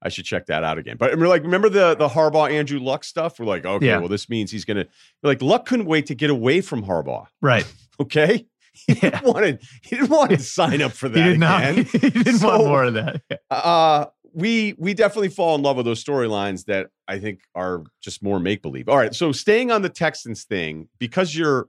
i 0.02 0.08
should 0.08 0.24
check 0.24 0.46
that 0.46 0.62
out 0.62 0.78
again 0.78 0.96
but 0.96 1.12
I 1.12 1.14
mean, 1.14 1.26
like 1.26 1.42
remember 1.42 1.68
the 1.68 1.94
the 1.94 2.08
harbaugh 2.08 2.50
andrew 2.50 2.78
luck 2.78 3.04
stuff 3.04 3.38
we're 3.38 3.46
like 3.46 3.64
okay 3.64 3.86
yeah. 3.86 3.98
well 3.98 4.08
this 4.08 4.28
means 4.28 4.50
he's 4.50 4.64
gonna 4.64 4.86
like 5.22 5.40
luck 5.40 5.66
couldn't 5.66 5.86
wait 5.86 6.06
to 6.06 6.14
get 6.14 6.30
away 6.30 6.60
from 6.60 6.84
harbaugh 6.84 7.26
right 7.40 7.70
okay 8.00 8.46
he 8.72 8.92
yeah. 8.92 9.10
didn't 9.10 9.24
want 9.24 9.44
to 9.44 9.58
he 9.82 9.96
didn't 9.96 10.10
want 10.10 10.30
to 10.30 10.38
sign 10.38 10.82
up 10.82 10.92
for 10.92 11.08
that 11.08 11.18
he 11.18 11.24
did 11.24 11.36
again. 11.36 11.40
not 11.40 11.74
he 11.86 12.10
didn't 12.10 12.38
so, 12.38 12.48
want 12.48 12.64
more 12.64 12.84
of 12.84 12.94
that 12.94 13.22
uh 13.50 14.06
we 14.36 14.74
we 14.76 14.92
definitely 14.92 15.30
fall 15.30 15.54
in 15.54 15.62
love 15.62 15.78
with 15.78 15.86
those 15.86 16.04
storylines 16.04 16.66
that 16.66 16.88
I 17.08 17.18
think 17.18 17.40
are 17.54 17.84
just 18.02 18.22
more 18.22 18.38
make 18.38 18.60
believe. 18.60 18.86
All 18.86 18.98
right, 18.98 19.14
so 19.14 19.32
staying 19.32 19.70
on 19.70 19.80
the 19.80 19.88
Texans 19.88 20.44
thing 20.44 20.88
because 20.98 21.34
you're 21.34 21.68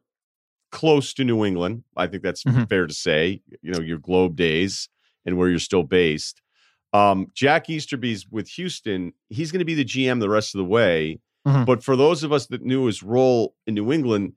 close 0.72 1.14
to 1.16 1.24
New 1.24 1.46
England. 1.46 1.84
I 1.96 2.08
think 2.08 2.24
that's 2.24 2.44
mm-hmm. 2.44 2.64
fair 2.64 2.88
to 2.88 2.94
say. 2.94 3.42
You 3.62 3.72
know, 3.72 3.80
your 3.80 3.98
Globe 3.98 4.36
days 4.36 4.90
and 5.26 5.38
where 5.38 5.50
you're 5.50 5.60
still 5.60 5.84
based. 5.84 6.42
Um, 6.94 7.28
Jack 7.34 7.70
Easterby's 7.70 8.28
with 8.30 8.48
Houston. 8.50 9.14
He's 9.30 9.52
going 9.52 9.60
to 9.60 9.66
be 9.66 9.76
the 9.76 9.86
GM 9.86 10.20
the 10.20 10.30
rest 10.30 10.56
of 10.56 10.60
the 10.60 10.66
way. 10.66 11.20
Mm-hmm. 11.48 11.66
But 11.66 11.84
for 11.84 11.96
those 11.96 12.24
of 12.24 12.32
us 12.32 12.48
that 12.48 12.62
knew 12.62 12.86
his 12.86 13.04
role 13.04 13.56
in 13.66 13.76
New 13.76 13.92
England, 13.92 14.34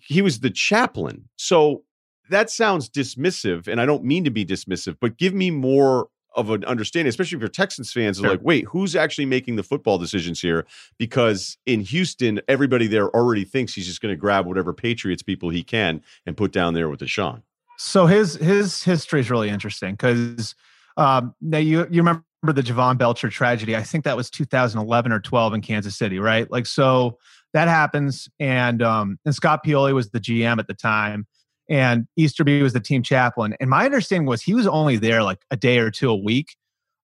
he 0.00 0.22
was 0.22 0.40
the 0.40 0.50
chaplain. 0.50 1.28
So 1.36 1.84
that 2.30 2.50
sounds 2.50 2.88
dismissive, 2.88 3.68
and 3.68 3.80
I 3.80 3.86
don't 3.86 4.04
mean 4.04 4.24
to 4.24 4.30
be 4.30 4.44
dismissive, 4.44 4.96
but 5.00 5.18
give 5.18 5.34
me 5.34 5.50
more 5.50 6.08
of 6.34 6.50
an 6.50 6.64
understanding, 6.64 7.08
especially 7.08 7.36
if 7.36 7.40
you're 7.40 7.48
Texans 7.48 7.92
fans, 7.92 8.18
sure. 8.18 8.26
are 8.26 8.30
like, 8.30 8.42
wait, 8.42 8.64
who's 8.66 8.96
actually 8.96 9.26
making 9.26 9.56
the 9.56 9.62
football 9.62 9.98
decisions 9.98 10.40
here? 10.40 10.66
Because 10.98 11.58
in 11.66 11.80
Houston, 11.80 12.40
everybody 12.48 12.86
there 12.86 13.08
already 13.10 13.44
thinks 13.44 13.74
he's 13.74 13.86
just 13.86 14.00
going 14.00 14.12
to 14.12 14.16
grab 14.16 14.46
whatever 14.46 14.72
Patriots 14.72 15.22
people 15.22 15.50
he 15.50 15.62
can 15.62 16.02
and 16.26 16.36
put 16.36 16.52
down 16.52 16.74
there 16.74 16.88
with 16.88 17.00
Deshaun. 17.00 17.42
So 17.78 18.06
his 18.06 18.36
his 18.36 18.82
history 18.82 19.20
is 19.20 19.30
really 19.30 19.48
interesting 19.48 19.92
because 19.94 20.54
um, 20.96 21.34
now 21.40 21.58
you 21.58 21.86
you 21.90 22.02
remember 22.02 22.22
the 22.42 22.62
Jovan 22.62 22.96
Belcher 22.96 23.28
tragedy? 23.28 23.74
I 23.74 23.82
think 23.82 24.04
that 24.04 24.16
was 24.16 24.30
2011 24.30 25.10
or 25.10 25.20
12 25.20 25.54
in 25.54 25.60
Kansas 25.62 25.96
City, 25.96 26.18
right? 26.18 26.50
Like 26.50 26.66
so 26.66 27.18
that 27.54 27.68
happens, 27.68 28.28
and 28.38 28.82
um, 28.82 29.18
and 29.24 29.34
Scott 29.34 29.64
Pioli 29.64 29.94
was 29.94 30.10
the 30.10 30.20
GM 30.20 30.58
at 30.58 30.66
the 30.66 30.74
time 30.74 31.26
and 31.72 32.06
Easterby 32.18 32.62
was 32.62 32.74
the 32.74 32.80
team 32.80 33.02
chaplain. 33.02 33.56
And 33.58 33.70
my 33.70 33.86
understanding 33.86 34.26
was 34.26 34.42
he 34.42 34.52
was 34.52 34.66
only 34.66 34.98
there 34.98 35.22
like 35.22 35.38
a 35.50 35.56
day 35.56 35.78
or 35.78 35.90
two 35.90 36.10
a 36.10 36.14
week, 36.14 36.54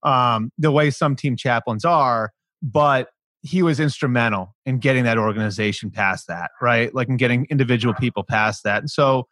um, 0.02 0.52
the 0.58 0.70
way 0.70 0.90
some 0.90 1.16
team 1.16 1.36
chaplains 1.36 1.86
are, 1.86 2.32
but 2.60 3.08
he 3.40 3.62
was 3.62 3.80
instrumental 3.80 4.54
in 4.66 4.78
getting 4.78 5.04
that 5.04 5.16
organization 5.16 5.90
past 5.90 6.26
that, 6.28 6.50
right? 6.60 6.94
Like 6.94 7.08
in 7.08 7.16
getting 7.16 7.46
individual 7.48 7.94
people 7.94 8.24
past 8.24 8.62
that. 8.64 8.80
And 8.80 8.90
so 8.90 9.26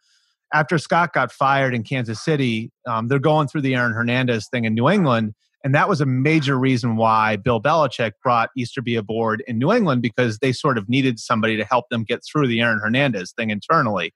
after 0.55 0.79
Scott 0.79 1.13
got 1.13 1.31
fired 1.31 1.75
in 1.75 1.83
Kansas 1.83 2.19
City, 2.19 2.71
um, 2.87 3.07
they're 3.07 3.19
going 3.19 3.47
through 3.47 3.61
the 3.61 3.75
Aaron 3.75 3.93
Hernandez 3.93 4.47
thing 4.49 4.65
in 4.65 4.73
New 4.73 4.89
England. 4.89 5.35
And 5.63 5.75
that 5.75 5.87
was 5.87 6.01
a 6.01 6.05
major 6.07 6.57
reason 6.57 6.95
why 6.95 7.35
Bill 7.35 7.61
Belichick 7.61 8.13
brought 8.23 8.49
Easterby 8.57 8.95
aboard 8.95 9.43
in 9.45 9.59
New 9.59 9.71
England 9.71 10.01
because 10.01 10.39
they 10.39 10.51
sort 10.51 10.79
of 10.79 10.89
needed 10.89 11.19
somebody 11.19 11.57
to 11.57 11.63
help 11.63 11.89
them 11.89 12.03
get 12.03 12.21
through 12.25 12.47
the 12.47 12.61
Aaron 12.61 12.79
Hernandez 12.79 13.33
thing 13.33 13.51
internally. 13.51 14.15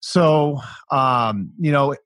So, 0.00 0.60
um, 0.90 1.52
you 1.58 1.72
know, 1.72 1.96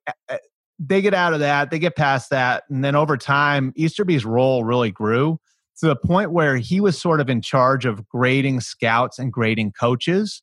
they 0.79 1.03
get 1.03 1.15
out 1.15 1.35
of 1.35 1.41
that, 1.41 1.71
they 1.71 1.79
get 1.79 1.97
past 1.97 2.31
that. 2.31 2.65
And 2.71 2.83
then 2.83 2.97
over 2.97 3.17
time, 3.17 3.73
Easterby's 3.77 4.25
role 4.25 4.65
really 4.65 4.91
grew 4.91 5.39
to 5.81 5.87
the 5.87 5.97
point 5.97 6.33
where 6.33 6.57
he 6.57 6.81
was 6.81 7.01
sort 7.01 7.21
of 7.21 7.29
in 7.29 7.43
charge 7.43 7.85
of 7.85 8.07
grading 8.09 8.61
scouts 8.61 9.19
and 9.19 9.33
grading 9.33 9.73
coaches. 9.73 10.43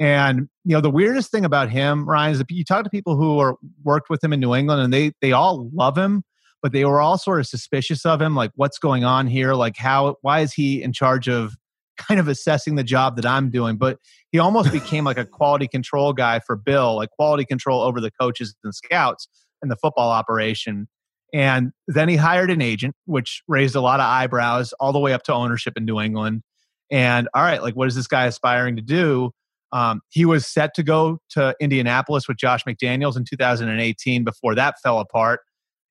And 0.00 0.48
you 0.64 0.74
know 0.74 0.80
the 0.80 0.90
weirdest 0.90 1.30
thing 1.30 1.44
about 1.44 1.70
him, 1.70 2.08
Ryen, 2.08 2.32
is 2.32 2.38
that 2.38 2.50
you 2.50 2.64
talk 2.64 2.84
to 2.84 2.90
people 2.90 3.16
who 3.16 3.38
are 3.38 3.56
worked 3.82 4.08
with 4.08 4.22
him 4.22 4.32
in 4.32 4.40
New 4.40 4.54
England, 4.54 4.80
and 4.80 4.92
they 4.92 5.12
they 5.20 5.32
all 5.32 5.68
love 5.74 5.98
him, 5.98 6.22
but 6.62 6.72
they 6.72 6.84
were 6.84 7.00
all 7.00 7.18
sort 7.18 7.40
of 7.40 7.46
suspicious 7.46 8.06
of 8.06 8.22
him. 8.22 8.36
Like, 8.36 8.52
what's 8.54 8.78
going 8.78 9.04
on 9.04 9.26
here? 9.26 9.54
Like, 9.54 9.76
how? 9.76 10.16
Why 10.22 10.40
is 10.40 10.52
he 10.52 10.82
in 10.82 10.92
charge 10.92 11.28
of 11.28 11.56
kind 11.98 12.20
of 12.20 12.28
assessing 12.28 12.76
the 12.76 12.84
job 12.84 13.16
that 13.16 13.26
I'm 13.26 13.50
doing, 13.50 13.76
but 13.76 13.98
he 14.32 14.38
almost 14.38 14.72
became 14.72 15.04
like 15.04 15.18
a 15.18 15.26
quality 15.26 15.68
control 15.68 16.12
guy 16.12 16.40
for 16.40 16.56
Bill, 16.56 16.96
like 16.96 17.10
quality 17.10 17.44
control 17.44 17.82
over 17.82 18.00
the 18.00 18.10
coaches 18.10 18.54
and 18.64 18.74
scouts 18.74 19.28
and 19.60 19.70
the 19.70 19.76
football 19.76 20.10
operation. 20.10 20.88
And 21.34 21.72
then 21.86 22.08
he 22.08 22.16
hired 22.16 22.50
an 22.50 22.62
agent, 22.62 22.94
which 23.04 23.42
raised 23.48 23.74
a 23.74 23.80
lot 23.80 24.00
of 24.00 24.06
eyebrows 24.06 24.72
all 24.80 24.92
the 24.92 24.98
way 24.98 25.12
up 25.12 25.22
to 25.24 25.34
ownership 25.34 25.74
in 25.76 25.84
New 25.84 26.00
England. 26.00 26.42
And 26.90 27.28
all 27.34 27.42
right, 27.42 27.62
like, 27.62 27.74
what 27.74 27.88
is 27.88 27.94
this 27.94 28.06
guy 28.06 28.26
aspiring 28.26 28.76
to 28.76 28.82
do? 28.82 29.32
Um, 29.72 30.00
he 30.08 30.24
was 30.24 30.46
set 30.46 30.72
to 30.74 30.82
go 30.82 31.18
to 31.30 31.54
Indianapolis 31.60 32.26
with 32.26 32.38
Josh 32.38 32.64
McDaniels 32.64 33.16
in 33.16 33.24
2018 33.24 34.24
before 34.24 34.54
that 34.54 34.76
fell 34.82 34.98
apart. 34.98 35.40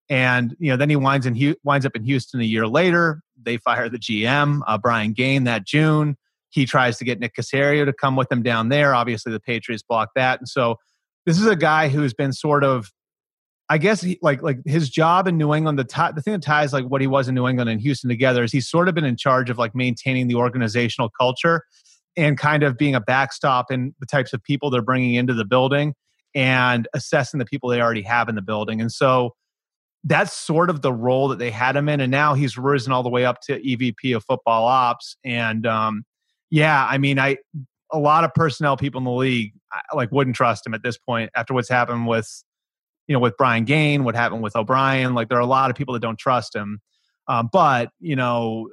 And 0.10 0.56
you 0.60 0.70
know, 0.72 0.78
then 0.78 0.90
he 0.90 0.96
winds 0.96 1.26
in 1.26 1.56
winds 1.64 1.86
up 1.86 1.96
in 1.96 2.04
Houston 2.04 2.40
a 2.40 2.46
year 2.46 2.68
later. 2.68 3.22
They 3.42 3.58
fire 3.58 3.90
the 3.90 4.00
GM, 4.00 4.62
uh, 4.68 4.78
Brian 4.78 5.14
Gaine, 5.14 5.44
that 5.46 5.66
June. 5.66 6.18
He 6.50 6.66
tries 6.66 6.98
to 7.00 7.04
get 7.04 7.20
Nick 7.20 7.36
Caserio 7.36 7.86
to 7.86 7.94
come 7.94 8.16
with 8.16 8.32
him 8.32 8.42
down 8.42 8.70
there. 8.70 8.96
Obviously, 8.96 9.32
the 9.32 9.40
Patriots 9.40 9.84
block 9.84 10.10
that, 10.16 10.40
and 10.40 10.48
so 10.48 10.78
this 11.26 11.38
is 11.38 11.46
a 11.46 11.58
guy 11.58 11.90
who's 11.90 12.14
been 12.14 12.32
sort 12.32 12.64
of, 12.64 12.90
I 13.70 13.78
guess, 13.78 14.02
he, 14.02 14.18
like 14.22 14.42
like 14.42 14.60
his 14.66 14.90
job 14.90 15.28
in 15.28 15.38
New 15.38 15.54
England. 15.54 15.78
The 15.78 16.12
the 16.16 16.22
thing 16.22 16.34
that 16.34 16.42
ties 16.42 16.72
like 16.72 16.86
what 16.86 17.02
he 17.02 17.08
was 17.08 17.28
in 17.28 17.36
New 17.36 17.48
England 17.48 17.70
and 17.70 17.82
Houston 17.82 18.10
together 18.10 18.44
is 18.44 18.52
he's 18.54 18.70
sort 18.70 18.88
of 18.88 18.96
been 18.96 19.04
in 19.06 19.18
charge 19.18 19.50
of 19.50 19.58
like 19.58 19.76
maintaining 19.76 20.30
the 20.30 20.36
organizational 20.36 21.10
culture 21.10 21.64
and 22.16 22.38
kind 22.38 22.64
of 22.64 22.78
being 22.78 22.96
a 22.96 23.02
backstop 23.02 23.72
in 23.72 23.94
the 24.00 24.06
types 24.06 24.34
of 24.34 24.42
people 24.42 24.70
they're 24.70 24.82
bringing 24.82 25.16
into 25.16 25.34
the 25.34 25.46
building 25.46 25.94
and 26.34 26.88
assessing 26.94 27.38
the 27.40 27.46
people 27.46 27.70
they 27.70 27.82
already 27.82 28.02
have 28.02 28.28
in 28.30 28.36
the 28.36 28.42
building. 28.42 28.82
And 28.82 28.92
so 28.92 29.36
that's 30.08 30.34
sort 30.34 30.70
of 30.70 30.82
the 30.82 30.94
role 30.94 31.28
that 31.28 31.40
they 31.40 31.52
had 31.52 31.76
him 31.76 31.90
in. 31.90 32.00
And 32.00 32.12
now 32.12 32.34
he's 32.34 32.58
risen 32.58 32.94
all 32.94 33.04
the 33.04 33.10
way 33.10 33.26
up 33.26 33.42
to 33.42 33.60
EVP 33.60 34.16
of 34.16 34.24
football 34.24 34.66
ops. 34.66 35.18
And 35.24 35.66
um, 35.66 36.06
yeah, 36.50 36.88
I 36.90 36.98
mean, 36.98 37.20
I 37.20 37.38
a 37.92 38.00
lot 38.00 38.24
of 38.24 38.34
personnel 38.34 38.78
people 38.78 39.00
in 39.00 39.06
the 39.06 39.12
league 39.12 39.54
like 39.94 40.12
wouldn't 40.12 40.36
trust 40.36 40.66
him 40.66 40.74
at 40.74 40.84
this 40.84 40.98
point 40.98 41.30
after 41.36 41.54
what's 41.54 41.70
happened 41.70 42.08
with 42.08 42.44
you 43.08 43.14
know 43.14 43.20
with 43.20 43.36
Brian 43.38 43.66
Gaine, 43.66 44.04
what 44.04 44.16
happened 44.16 44.42
with 44.42 44.56
O'Brien. 44.56 45.14
Like 45.14 45.30
there 45.30 45.38
are 45.38 45.42
a 45.42 45.46
lot 45.46 45.70
of 45.70 45.76
people 45.76 45.94
that 45.94 46.02
don't 46.02 46.18
trust 46.18 46.56
him. 46.56 46.80
Um, 47.28 47.50
but 47.52 47.90
you 48.00 48.16
know, 48.16 48.70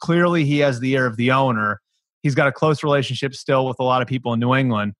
clearly 0.00 0.44
he 0.44 0.60
has 0.60 0.80
the 0.80 0.92
ear 0.92 1.06
of 1.06 1.16
the 1.16 1.32
owner. 1.32 1.80
He's 2.22 2.34
got 2.34 2.46
a 2.46 2.52
close 2.52 2.82
relationship 2.82 3.34
still 3.34 3.66
with 3.66 3.78
a 3.78 3.84
lot 3.84 4.00
of 4.00 4.08
people 4.08 4.32
in 4.32 4.40
New 4.40 4.54
England. 4.54 4.94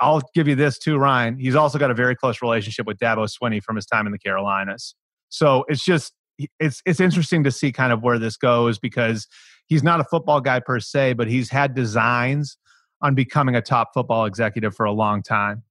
I'll 0.00 0.22
give 0.32 0.46
you 0.46 0.54
this 0.54 0.78
too, 0.78 0.96
Ryen. 0.96 1.38
He's 1.38 1.56
also 1.56 1.76
got 1.76 1.90
a 1.90 1.94
very 1.94 2.14
close 2.14 2.40
relationship 2.40 2.86
with 2.86 2.98
Dabo 2.98 3.28
Swinney 3.28 3.60
from 3.60 3.76
his 3.76 3.84
time 3.84 4.06
in 4.06 4.12
the 4.12 4.18
Carolinas. 4.18 4.94
So 5.28 5.64
it's 5.68 5.84
just 5.84 6.12
it's 6.60 6.82
it's 6.86 7.00
interesting 7.00 7.44
to 7.44 7.50
see 7.50 7.72
kind 7.72 7.92
of 7.92 8.02
where 8.02 8.18
this 8.18 8.36
goes 8.36 8.78
because 8.78 9.26
he's 9.66 9.82
not 9.82 10.00
a 10.00 10.04
football 10.04 10.40
guy 10.40 10.60
per 10.60 10.80
se, 10.80 11.14
but 11.14 11.28
he's 11.28 11.50
had 11.50 11.74
designs 11.74 12.56
on 13.00 13.14
becoming 13.14 13.54
a 13.54 13.62
top 13.62 13.92
football 13.94 14.24
executive 14.24 14.74
for 14.74 14.86
a 14.86 14.92
long 14.92 15.22
time. 15.22 15.62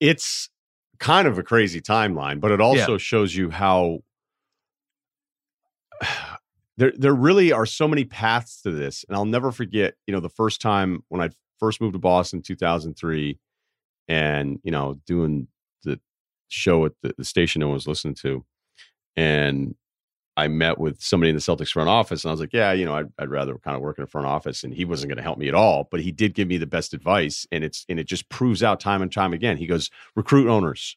It's 0.00 0.50
kind 0.98 1.28
of 1.28 1.38
a 1.38 1.42
crazy 1.42 1.80
timeline, 1.80 2.40
but 2.40 2.50
it 2.50 2.60
also 2.60 2.92
yeah. 2.92 2.98
shows 2.98 3.34
you 3.34 3.50
how 3.50 4.00
there 6.76 6.92
there 6.96 7.14
really 7.14 7.52
are 7.52 7.66
so 7.66 7.88
many 7.88 8.04
paths 8.04 8.62
to 8.62 8.70
this. 8.70 9.04
And 9.08 9.16
I'll 9.16 9.24
never 9.24 9.52
forget, 9.52 9.94
you 10.06 10.12
know, 10.12 10.20
the 10.20 10.28
first 10.28 10.60
time 10.60 11.02
when 11.08 11.20
I 11.20 11.30
first 11.58 11.80
moved 11.80 11.94
to 11.94 11.98
Boston 11.98 12.38
in 12.38 12.42
2003 12.42 13.38
and, 14.08 14.58
you 14.62 14.70
know, 14.70 15.00
doing 15.06 15.48
the 15.84 15.98
show 16.48 16.84
at 16.84 16.92
the, 17.02 17.14
the 17.16 17.24
station 17.24 17.60
no 17.60 17.68
one 17.68 17.74
was 17.74 17.88
listening 17.88 18.14
to. 18.14 18.44
And 19.16 19.74
I 20.36 20.48
met 20.48 20.78
with 20.78 21.00
somebody 21.00 21.30
in 21.30 21.36
the 21.36 21.40
Celtics 21.40 21.70
front 21.70 21.88
office, 21.88 22.22
and 22.22 22.30
I 22.30 22.32
was 22.32 22.40
like, 22.40 22.52
"Yeah, 22.52 22.72
you 22.72 22.84
know, 22.84 22.94
I'd, 22.94 23.06
I'd 23.18 23.30
rather 23.30 23.56
kind 23.58 23.74
of 23.74 23.82
work 23.82 23.96
in 23.96 24.04
a 24.04 24.06
front 24.06 24.26
office." 24.26 24.64
And 24.64 24.74
he 24.74 24.84
wasn't 24.84 25.08
going 25.08 25.16
to 25.16 25.22
help 25.22 25.38
me 25.38 25.48
at 25.48 25.54
all, 25.54 25.88
but 25.90 26.00
he 26.00 26.12
did 26.12 26.34
give 26.34 26.46
me 26.46 26.58
the 26.58 26.66
best 26.66 26.92
advice, 26.92 27.46
and 27.50 27.64
it's 27.64 27.86
and 27.88 27.98
it 27.98 28.06
just 28.06 28.28
proves 28.28 28.62
out 28.62 28.78
time 28.78 29.00
and 29.00 29.10
time 29.10 29.32
again. 29.32 29.56
He 29.56 29.66
goes, 29.66 29.90
"Recruit 30.14 30.48
owners." 30.48 30.96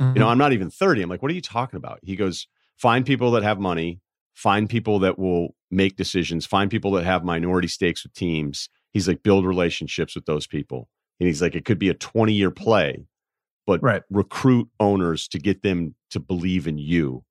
Mm-hmm. 0.00 0.14
You 0.14 0.20
know, 0.20 0.26
mm-hmm. 0.26 0.32
I'm 0.32 0.38
not 0.38 0.52
even 0.52 0.70
30. 0.70 1.02
I'm 1.02 1.10
like, 1.10 1.22
"What 1.22 1.30
are 1.32 1.34
you 1.34 1.40
talking 1.40 1.76
about?" 1.76 1.98
He 2.02 2.14
goes, 2.14 2.46
"Find 2.76 3.04
people 3.04 3.32
that 3.32 3.42
have 3.42 3.58
money, 3.58 4.00
find 4.32 4.70
people 4.70 5.00
that 5.00 5.18
will 5.18 5.56
make 5.70 5.96
decisions, 5.96 6.46
find 6.46 6.70
people 6.70 6.92
that 6.92 7.04
have 7.04 7.24
minority 7.24 7.68
stakes 7.68 8.04
with 8.04 8.14
teams." 8.14 8.68
He's 8.92 9.08
like, 9.08 9.24
"Build 9.24 9.44
relationships 9.44 10.14
with 10.14 10.26
those 10.26 10.46
people," 10.46 10.88
and 11.18 11.26
he's 11.26 11.42
like, 11.42 11.56
"It 11.56 11.64
could 11.64 11.80
be 11.80 11.88
a 11.88 11.94
20 11.94 12.32
year 12.32 12.52
play." 12.52 13.06
But 13.66 13.82
right. 13.82 14.02
recruit 14.10 14.68
owners 14.80 15.28
to 15.28 15.38
get 15.38 15.62
them 15.62 15.94
to 16.10 16.20
believe 16.20 16.66
in 16.66 16.78
you 16.78 17.24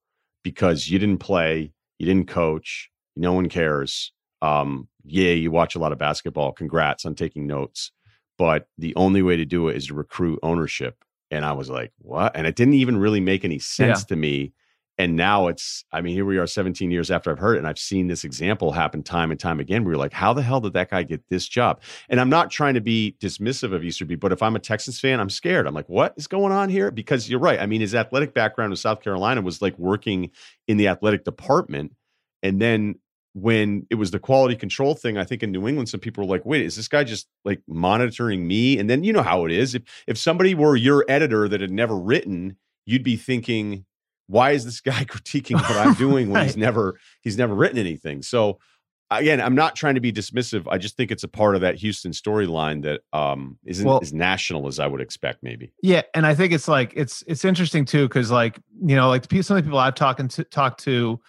because 0.43 0.89
you 0.89 0.99
didn't 0.99 1.19
play, 1.19 1.71
you 1.99 2.05
didn't 2.05 2.27
coach, 2.27 2.89
no 3.15 3.33
one 3.33 3.49
cares. 3.49 4.11
Um, 4.41 4.87
yeah, 5.03 5.31
you 5.31 5.51
watch 5.51 5.75
a 5.75 5.79
lot 5.79 5.91
of 5.91 5.99
basketball. 5.99 6.51
Congrats 6.51 7.05
on 7.05 7.15
taking 7.15 7.47
notes. 7.47 7.91
But 8.37 8.67
the 8.77 8.95
only 8.95 9.21
way 9.21 9.37
to 9.37 9.45
do 9.45 9.67
it 9.67 9.77
is 9.77 9.87
to 9.87 9.93
recruit 9.93 10.39
ownership. 10.41 10.95
And 11.29 11.45
I 11.45 11.53
was 11.53 11.69
like, 11.69 11.91
what? 11.99 12.35
And 12.35 12.47
it 12.47 12.55
didn't 12.55 12.73
even 12.73 12.97
really 12.97 13.19
make 13.19 13.45
any 13.45 13.59
sense 13.59 14.01
yeah. 14.01 14.05
to 14.07 14.15
me 14.15 14.53
and 15.01 15.15
now 15.15 15.47
it's 15.47 15.83
i 15.91 15.99
mean 15.99 16.13
here 16.13 16.25
we 16.25 16.37
are 16.37 16.45
17 16.45 16.91
years 16.91 17.09
after 17.09 17.31
i've 17.31 17.39
heard 17.39 17.55
it 17.55 17.59
and 17.59 17.67
i've 17.67 17.79
seen 17.79 18.05
this 18.05 18.23
example 18.23 18.71
happen 18.71 19.01
time 19.01 19.31
and 19.31 19.39
time 19.39 19.59
again. 19.59 19.83
We 19.83 19.93
are 19.93 19.97
like 19.97 20.13
how 20.13 20.31
the 20.33 20.43
hell 20.43 20.61
did 20.61 20.73
that 20.73 20.91
guy 20.91 21.03
get 21.03 21.27
this 21.29 21.47
job? 21.47 21.81
And 22.09 22.19
i'm 22.19 22.29
not 22.29 22.51
trying 22.51 22.75
to 22.75 22.81
be 22.81 23.15
dismissive 23.19 23.73
of 23.73 23.83
easterby 23.83 24.15
but 24.15 24.31
if 24.31 24.43
i'm 24.43 24.55
a 24.55 24.59
texans 24.59 24.99
fan 24.99 25.19
i'm 25.19 25.29
scared. 25.29 25.65
I'm 25.65 25.73
like 25.73 25.89
what 25.89 26.13
is 26.17 26.27
going 26.27 26.51
on 26.51 26.69
here? 26.69 26.91
Because 26.91 27.29
you're 27.29 27.39
right. 27.39 27.59
I 27.59 27.65
mean 27.65 27.81
his 27.81 27.95
athletic 27.95 28.33
background 28.33 28.71
in 28.71 28.77
south 28.77 29.01
carolina 29.01 29.41
was 29.41 29.61
like 29.61 29.77
working 29.79 30.29
in 30.67 30.77
the 30.77 30.87
athletic 30.87 31.23
department. 31.23 31.93
And 32.43 32.61
then 32.61 32.95
when 33.33 33.87
it 33.89 33.95
was 33.95 34.11
the 34.11 34.19
quality 34.19 34.57
control 34.57 34.93
thing 34.93 35.17
i 35.17 35.23
think 35.23 35.41
in 35.41 35.53
new 35.53 35.65
england 35.65 35.87
some 35.87 36.01
people 36.01 36.21
were 36.21 36.29
like 36.29 36.45
wait 36.45 36.61
is 36.61 36.75
this 36.75 36.89
guy 36.89 37.03
just 37.03 37.27
like 37.45 37.61
monitoring 37.67 38.45
me? 38.45 38.77
And 38.77 38.89
then 38.89 39.03
you 39.03 39.13
know 39.13 39.23
how 39.23 39.45
it 39.45 39.51
is. 39.51 39.73
If 39.73 39.83
if 40.05 40.17
somebody 40.17 40.53
were 40.53 40.75
your 40.75 41.05
editor 41.07 41.47
that 41.49 41.61
had 41.61 41.71
never 41.71 41.97
written 41.97 42.57
you'd 42.85 43.03
be 43.03 43.15
thinking 43.15 43.85
why 44.31 44.51
is 44.51 44.65
this 44.65 44.81
guy 44.81 45.03
critiquing 45.05 45.55
what 45.55 45.71
I'm 45.71 45.93
doing 45.93 46.29
when 46.29 46.41
right. 46.41 46.45
he's 46.45 46.57
never 46.57 46.99
he's 47.21 47.37
never 47.37 47.53
written 47.53 47.77
anything? 47.77 48.21
So 48.21 48.59
again, 49.11 49.41
I'm 49.41 49.55
not 49.55 49.75
trying 49.75 49.95
to 49.95 50.01
be 50.01 50.11
dismissive. 50.11 50.65
I 50.69 50.77
just 50.77 50.95
think 50.95 51.11
it's 51.11 51.23
a 51.23 51.27
part 51.27 51.55
of 51.55 51.61
that 51.61 51.75
Houston 51.75 52.13
storyline 52.13 52.83
that 52.83 53.01
um, 53.13 53.57
isn't 53.65 53.85
well, 53.85 53.99
as 54.01 54.13
national 54.13 54.67
as 54.67 54.79
I 54.79 54.87
would 54.87 55.01
expect, 55.01 55.43
maybe. 55.43 55.73
Yeah, 55.83 56.03
and 56.13 56.25
I 56.25 56.33
think 56.33 56.53
it's 56.53 56.67
like 56.67 56.93
it's 56.95 57.23
it's 57.27 57.45
interesting 57.45 57.85
too 57.85 58.07
because 58.07 58.31
like 58.31 58.59
you 58.83 58.95
know 58.95 59.09
like 59.09 59.25
some 59.43 59.57
of 59.57 59.63
the 59.63 59.67
people 59.67 59.79
I've 59.79 59.95
talked 59.95 60.27
to 60.27 60.43
talked 60.45 60.81
to 60.83 61.19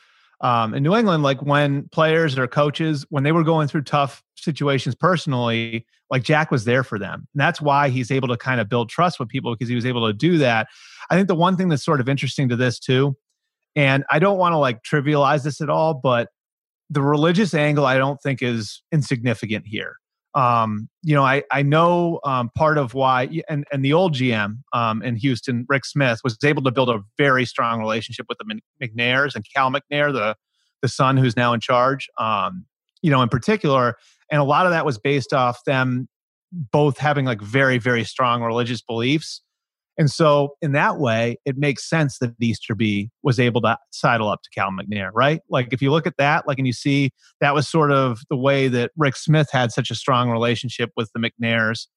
um, 0.40 0.74
in 0.74 0.82
New 0.82 0.94
England, 0.94 1.22
like 1.22 1.42
when 1.42 1.88
players 1.88 2.38
or 2.38 2.46
coaches 2.46 3.04
when 3.10 3.24
they 3.24 3.32
were 3.32 3.44
going 3.44 3.68
through 3.68 3.82
tough 3.82 4.22
situations 4.36 4.94
personally, 4.94 5.86
like 6.10 6.22
Jack 6.22 6.50
was 6.50 6.64
there 6.64 6.84
for 6.84 6.98
them, 6.98 7.26
and 7.34 7.40
that's 7.40 7.60
why 7.60 7.88
he's 7.88 8.10
able 8.10 8.28
to 8.28 8.36
kind 8.36 8.60
of 8.60 8.68
build 8.68 8.88
trust 8.88 9.18
with 9.18 9.28
people 9.28 9.54
because 9.54 9.68
he 9.68 9.74
was 9.74 9.86
able 9.86 10.06
to 10.06 10.12
do 10.12 10.38
that. 10.38 10.68
I 11.10 11.16
think 11.16 11.28
the 11.28 11.34
one 11.34 11.56
thing 11.56 11.68
that's 11.68 11.84
sort 11.84 12.00
of 12.00 12.08
interesting 12.08 12.48
to 12.48 12.56
this 12.56 12.78
too, 12.78 13.16
and 13.76 14.04
I 14.10 14.18
don't 14.18 14.38
want 14.38 14.52
to 14.52 14.58
like 14.58 14.82
trivialize 14.82 15.44
this 15.44 15.60
at 15.60 15.70
all, 15.70 15.94
but 15.94 16.28
the 16.90 17.02
religious 17.02 17.54
angle 17.54 17.86
I 17.86 17.96
don't 17.96 18.20
think 18.22 18.42
is 18.42 18.82
insignificant 18.92 19.66
here. 19.66 19.96
Um, 20.34 20.88
you 21.02 21.14
know, 21.14 21.24
I 21.24 21.42
I 21.50 21.62
know 21.62 22.20
um, 22.24 22.50
part 22.56 22.78
of 22.78 22.94
why, 22.94 23.28
and 23.48 23.64
and 23.70 23.84
the 23.84 23.92
old 23.92 24.14
GM 24.14 24.58
um, 24.72 25.02
in 25.02 25.16
Houston, 25.16 25.66
Rick 25.68 25.84
Smith, 25.84 26.20
was 26.24 26.36
able 26.42 26.62
to 26.62 26.70
build 26.70 26.88
a 26.88 27.00
very 27.18 27.44
strong 27.44 27.80
relationship 27.80 28.26
with 28.28 28.38
the 28.38 28.60
McNairs 28.82 29.34
and 29.34 29.44
Cal 29.54 29.70
McNair, 29.70 30.12
the 30.12 30.36
the 30.80 30.88
son 30.88 31.16
who's 31.16 31.36
now 31.36 31.52
in 31.52 31.60
charge. 31.60 32.08
Um, 32.18 32.64
you 33.02 33.10
know, 33.10 33.20
in 33.20 33.28
particular, 33.28 33.96
and 34.30 34.40
a 34.40 34.44
lot 34.44 34.64
of 34.66 34.72
that 34.72 34.86
was 34.86 34.98
based 34.98 35.32
off 35.32 35.64
them 35.64 36.08
both 36.50 36.98
having 36.98 37.24
like 37.24 37.40
very 37.40 37.78
very 37.78 38.04
strong 38.04 38.42
religious 38.42 38.82
beliefs 38.82 39.42
and 39.98 40.11
so, 40.11 40.57
in 40.62 40.72
that 40.72 40.98
way, 40.98 41.37
it 41.44 41.59
makes 41.59 41.88
sense 41.88 42.18
that 42.18 42.35
Easterby 42.40 43.11
was 43.22 43.38
able 43.38 43.61
to 43.61 43.76
sidle 43.90 44.28
up 44.28 44.40
to 44.42 44.50
Cal 44.50 44.70
McNair, 44.70 45.11
right? 45.12 45.42
Like, 45.50 45.68
if 45.72 45.83
you 45.83 45.90
look 45.90 46.07
at 46.07 46.16
that, 46.16 46.48
like, 46.48 46.59
and 46.59 46.66
you 46.66 46.72
see 46.72 47.11
that 47.40 47.55
was 47.55 47.68
sort 47.68 47.92
of 47.92 48.20
the 48.31 48.37
way 48.37 48.68
that 48.68 48.90
Rick 48.96 49.16
Smith 49.16 49.50
had 49.52 49.70
such 49.70 49.90
a 49.90 49.94
strong 49.94 50.31
relationship 50.31 50.90
with 50.96 51.11
the 51.14 51.20
McNairs. 51.20 51.88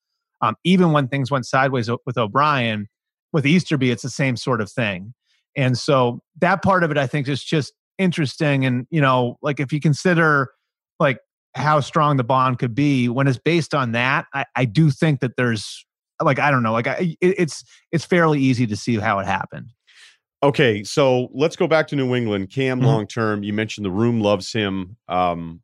Um, 0.41 0.55
even 0.65 0.91
when 0.91 1.07
things 1.07 1.31
went 1.31 1.45
sideways 1.45 1.89
with 2.05 2.17
O'Brien, 2.17 2.87
with 3.31 3.45
Easterby, 3.45 3.91
it's 3.91 4.03
the 4.03 4.09
same 4.09 4.35
sort 4.35 4.59
of 4.59 4.69
thing. 4.69 5.13
And 5.55 5.77
so, 5.77 6.19
that 6.41 6.61
part 6.61 6.83
of 6.83 6.91
it, 6.91 6.97
I 6.97 7.07
think, 7.07 7.29
is 7.29 7.43
just 7.43 7.73
interesting. 7.97 8.65
And, 8.65 8.87
you 8.89 8.99
know, 8.99 9.37
like, 9.41 9.61
if 9.61 9.71
you 9.71 9.79
consider, 9.79 10.49
like, 10.99 11.19
how 11.55 11.79
strong 11.79 12.17
the 12.17 12.25
bond 12.25 12.59
could 12.59 12.75
be 12.75 13.07
when 13.07 13.25
it's 13.27 13.39
based 13.39 13.73
on 13.73 13.93
that, 13.93 14.25
I, 14.33 14.43
I 14.57 14.65
do 14.65 14.91
think 14.91 15.21
that 15.21 15.37
there's 15.37 15.85
like 16.21 16.39
I 16.39 16.51
don't 16.51 16.63
know, 16.63 16.73
like 16.73 16.87
I, 16.87 17.15
it's 17.21 17.63
it's 17.91 18.05
fairly 18.05 18.39
easy 18.39 18.67
to 18.67 18.75
see 18.75 18.97
how 18.97 19.19
it 19.19 19.25
happened. 19.25 19.71
Okay, 20.43 20.83
so 20.83 21.29
let's 21.33 21.55
go 21.55 21.67
back 21.67 21.87
to 21.87 21.95
New 21.95 22.13
England. 22.13 22.51
Cam, 22.51 22.77
mm-hmm. 22.77 22.87
long 22.87 23.07
term, 23.07 23.43
you 23.43 23.53
mentioned 23.53 23.85
the 23.85 23.91
room 23.91 24.21
loves 24.21 24.51
him. 24.51 24.97
Um, 25.07 25.61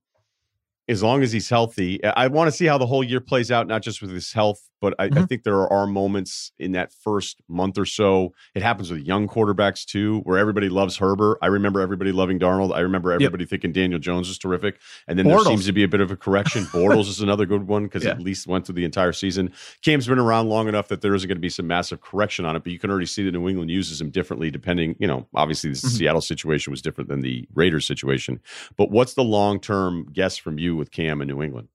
as 0.88 1.04
long 1.04 1.22
as 1.24 1.32
he's 1.32 1.48
healthy, 1.48 2.04
I 2.04 2.28
want 2.28 2.50
to 2.50 2.52
see 2.52 2.66
how 2.66 2.78
the 2.78 2.88
whole 2.88 3.04
year 3.04 3.22
plays 3.22 3.52
out, 3.52 3.68
not 3.68 3.82
just 3.82 4.02
with 4.02 4.12
his 4.12 4.34
health 4.34 4.62
but 4.82 4.96
I, 4.98 5.08
mm-hmm. 5.08 5.20
I, 5.20 5.26
think 5.28 5.44
there 5.44 5.72
are 5.72 5.86
moments 5.86 6.52
in 6.60 6.72
that 6.74 6.92
first 6.92 7.42
month 7.48 7.78
or 7.78 7.86
so. 7.86 8.34
It 8.56 8.64
happens 8.64 8.92
with 8.92 9.02
young 9.02 9.28
quarterbacks 9.28 9.86
too, 9.86 10.20
where 10.22 10.40
everybody 10.40 10.70
loves 10.70 10.98
Herbert. 10.98 11.38
I 11.42 11.48
remember 11.48 11.80
everybody 11.82 12.12
loving 12.12 12.40
Darnold. 12.40 12.76
I 12.76 12.80
remember 12.80 13.12
everybody 13.12 13.44
yep. 13.44 13.50
thinking 13.50 13.72
Daniel 13.72 14.00
Jones 14.00 14.28
was 14.28 14.40
terrific. 14.40 14.80
And 15.08 15.18
then 15.18 15.28
Bortles. 15.28 15.44
there 15.44 15.54
seems 15.54 15.66
to 15.68 15.72
be 15.72 15.84
a 15.84 15.88
bit 15.88 16.02
of 16.02 16.10
a 16.10 16.18
correction. 16.18 16.66
Bortles 16.66 17.08
is 17.08 17.22
another 17.22 17.46
good 17.46 17.68
one 17.68 17.84
because 17.84 18.04
yeah. 18.04 18.12
at 18.12 18.22
least 18.22 18.48
went 18.48 18.66
through 18.66 18.76
the 18.76 18.86
entire 18.86 19.14
season. 19.14 19.54
Cam's 19.84 20.08
been 20.08 20.18
around 20.18 20.50
long 20.50 20.68
enough 20.68 20.88
that 20.88 21.02
there 21.02 21.14
isn't 21.14 21.28
going 21.28 21.38
to 21.38 21.42
be 21.42 21.50
some 21.50 21.68
massive 21.68 22.02
correction 22.02 22.46
on 22.46 22.56
it, 22.56 22.64
but 22.64 22.72
you 22.72 22.80
can 22.80 22.90
already 22.90 23.06
see 23.06 23.24
that 23.24 23.32
New 23.32 23.48
England 23.48 23.70
uses 23.70 24.02
him 24.02 24.10
differently 24.10 24.50
depending, 24.50 24.96
you 25.00 25.08
know, 25.08 25.28
obviously 25.36 25.70
the 25.70 25.76
mm-hmm. 25.76 25.88
Seattle 25.90 26.22
situation 26.22 26.72
was 26.72 26.82
different 26.82 27.08
than 27.08 27.22
the 27.22 27.48
Raiders 27.54 27.86
situation. 27.86 28.40
But 28.78 28.90
what's 28.90 29.14
the 29.14 29.24
long 29.24 29.60
term 29.60 30.08
guess 30.12 30.38
from 30.38 30.58
you 30.58 30.76
with 30.76 30.92
Cam 30.92 31.22
in 31.22 31.28
New 31.28 31.44
England? 31.44 31.68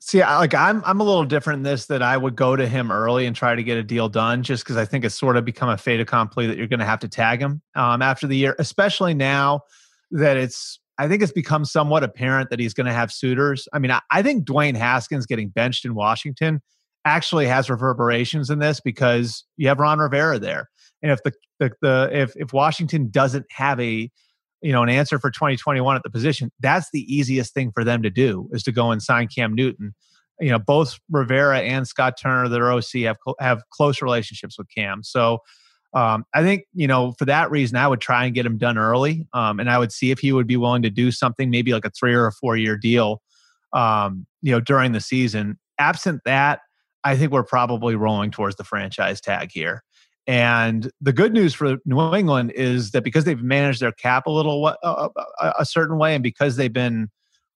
See, 0.00 0.22
like 0.22 0.54
I'm, 0.54 0.82
I'm 0.86 1.00
a 1.00 1.04
little 1.04 1.24
different 1.24 1.58
in 1.58 1.62
this 1.64 1.86
that 1.86 2.02
I 2.02 2.16
would 2.16 2.36
go 2.36 2.56
to 2.56 2.66
him 2.66 2.90
early 2.90 3.26
and 3.26 3.34
try 3.34 3.54
to 3.54 3.62
get 3.62 3.76
a 3.76 3.82
deal 3.82 4.08
done, 4.08 4.42
just 4.42 4.64
because 4.64 4.76
I 4.76 4.84
think 4.84 5.04
it's 5.04 5.14
sort 5.14 5.36
of 5.36 5.44
become 5.44 5.68
a 5.68 5.76
fait 5.76 6.00
accompli 6.00 6.46
that 6.46 6.56
you're 6.56 6.68
going 6.68 6.80
to 6.80 6.86
have 6.86 7.00
to 7.00 7.08
tag 7.08 7.40
him 7.40 7.60
um, 7.74 8.00
after 8.00 8.26
the 8.26 8.36
year, 8.36 8.54
especially 8.58 9.14
now 9.14 9.62
that 10.10 10.36
it's. 10.36 10.80
I 11.00 11.06
think 11.06 11.22
it's 11.22 11.30
become 11.30 11.64
somewhat 11.64 12.02
apparent 12.02 12.50
that 12.50 12.58
he's 12.58 12.74
going 12.74 12.88
to 12.88 12.92
have 12.92 13.12
suitors. 13.12 13.68
I 13.72 13.78
mean, 13.78 13.92
I, 13.92 14.00
I 14.10 14.20
think 14.20 14.44
Dwayne 14.44 14.76
Haskins 14.76 15.26
getting 15.26 15.48
benched 15.48 15.84
in 15.84 15.94
Washington 15.94 16.60
actually 17.04 17.46
has 17.46 17.70
reverberations 17.70 18.50
in 18.50 18.58
this 18.58 18.80
because 18.80 19.44
you 19.56 19.68
have 19.68 19.78
Ron 19.78 20.00
Rivera 20.00 20.40
there, 20.40 20.68
and 21.02 21.12
if 21.12 21.22
the 21.22 21.32
the, 21.60 21.70
the 21.82 22.10
if 22.12 22.32
if 22.36 22.52
Washington 22.52 23.10
doesn't 23.10 23.46
have 23.50 23.78
a 23.80 24.10
you 24.62 24.72
know 24.72 24.82
an 24.82 24.88
answer 24.88 25.18
for 25.18 25.30
2021 25.30 25.96
at 25.96 26.02
the 26.02 26.10
position 26.10 26.50
that's 26.60 26.90
the 26.92 27.02
easiest 27.12 27.54
thing 27.54 27.70
for 27.72 27.84
them 27.84 28.02
to 28.02 28.10
do 28.10 28.48
is 28.52 28.62
to 28.62 28.72
go 28.72 28.90
and 28.90 29.02
sign 29.02 29.28
cam 29.28 29.54
newton. 29.54 29.94
You 30.40 30.50
know 30.50 30.58
both 30.58 30.98
rivera 31.10 31.60
and 31.60 31.86
scott 31.86 32.14
turner 32.20 32.48
their 32.48 32.70
oc 32.70 32.92
have 32.94 33.16
have 33.40 33.62
close 33.70 34.00
relationships 34.02 34.58
with 34.58 34.68
cam. 34.74 35.02
So 35.02 35.38
um, 35.94 36.24
i 36.34 36.42
think 36.42 36.64
you 36.74 36.86
know 36.86 37.14
for 37.18 37.24
that 37.24 37.50
reason 37.50 37.76
i 37.76 37.88
would 37.88 38.00
try 38.00 38.24
and 38.24 38.34
get 38.34 38.46
him 38.46 38.58
done 38.58 38.78
early 38.78 39.26
um, 39.32 39.58
and 39.58 39.70
i 39.70 39.78
would 39.78 39.92
see 39.92 40.10
if 40.10 40.18
he 40.18 40.32
would 40.32 40.46
be 40.46 40.56
willing 40.56 40.82
to 40.82 40.90
do 40.90 41.10
something 41.10 41.50
maybe 41.50 41.72
like 41.72 41.84
a 41.84 41.90
three 41.90 42.14
or 42.14 42.26
a 42.26 42.32
four 42.32 42.56
year 42.56 42.76
deal 42.76 43.22
um, 43.72 44.26
you 44.42 44.52
know 44.52 44.60
during 44.60 44.92
the 44.92 45.00
season. 45.00 45.58
Absent 45.80 46.22
that 46.24 46.60
i 47.04 47.16
think 47.16 47.32
we're 47.32 47.44
probably 47.44 47.94
rolling 47.94 48.30
towards 48.30 48.56
the 48.56 48.64
franchise 48.64 49.20
tag 49.20 49.50
here 49.52 49.82
and 50.28 50.92
the 51.00 51.14
good 51.14 51.32
news 51.32 51.54
for 51.54 51.78
New 51.86 52.14
England 52.14 52.52
is 52.54 52.90
that 52.90 53.02
because 53.02 53.24
they've 53.24 53.42
managed 53.42 53.80
their 53.80 53.92
cap 53.92 54.26
a 54.26 54.30
little 54.30 54.68
a 54.68 55.64
certain 55.64 55.96
way, 55.96 56.14
and 56.14 56.22
because 56.22 56.56
they've 56.56 56.72
been, 56.72 57.08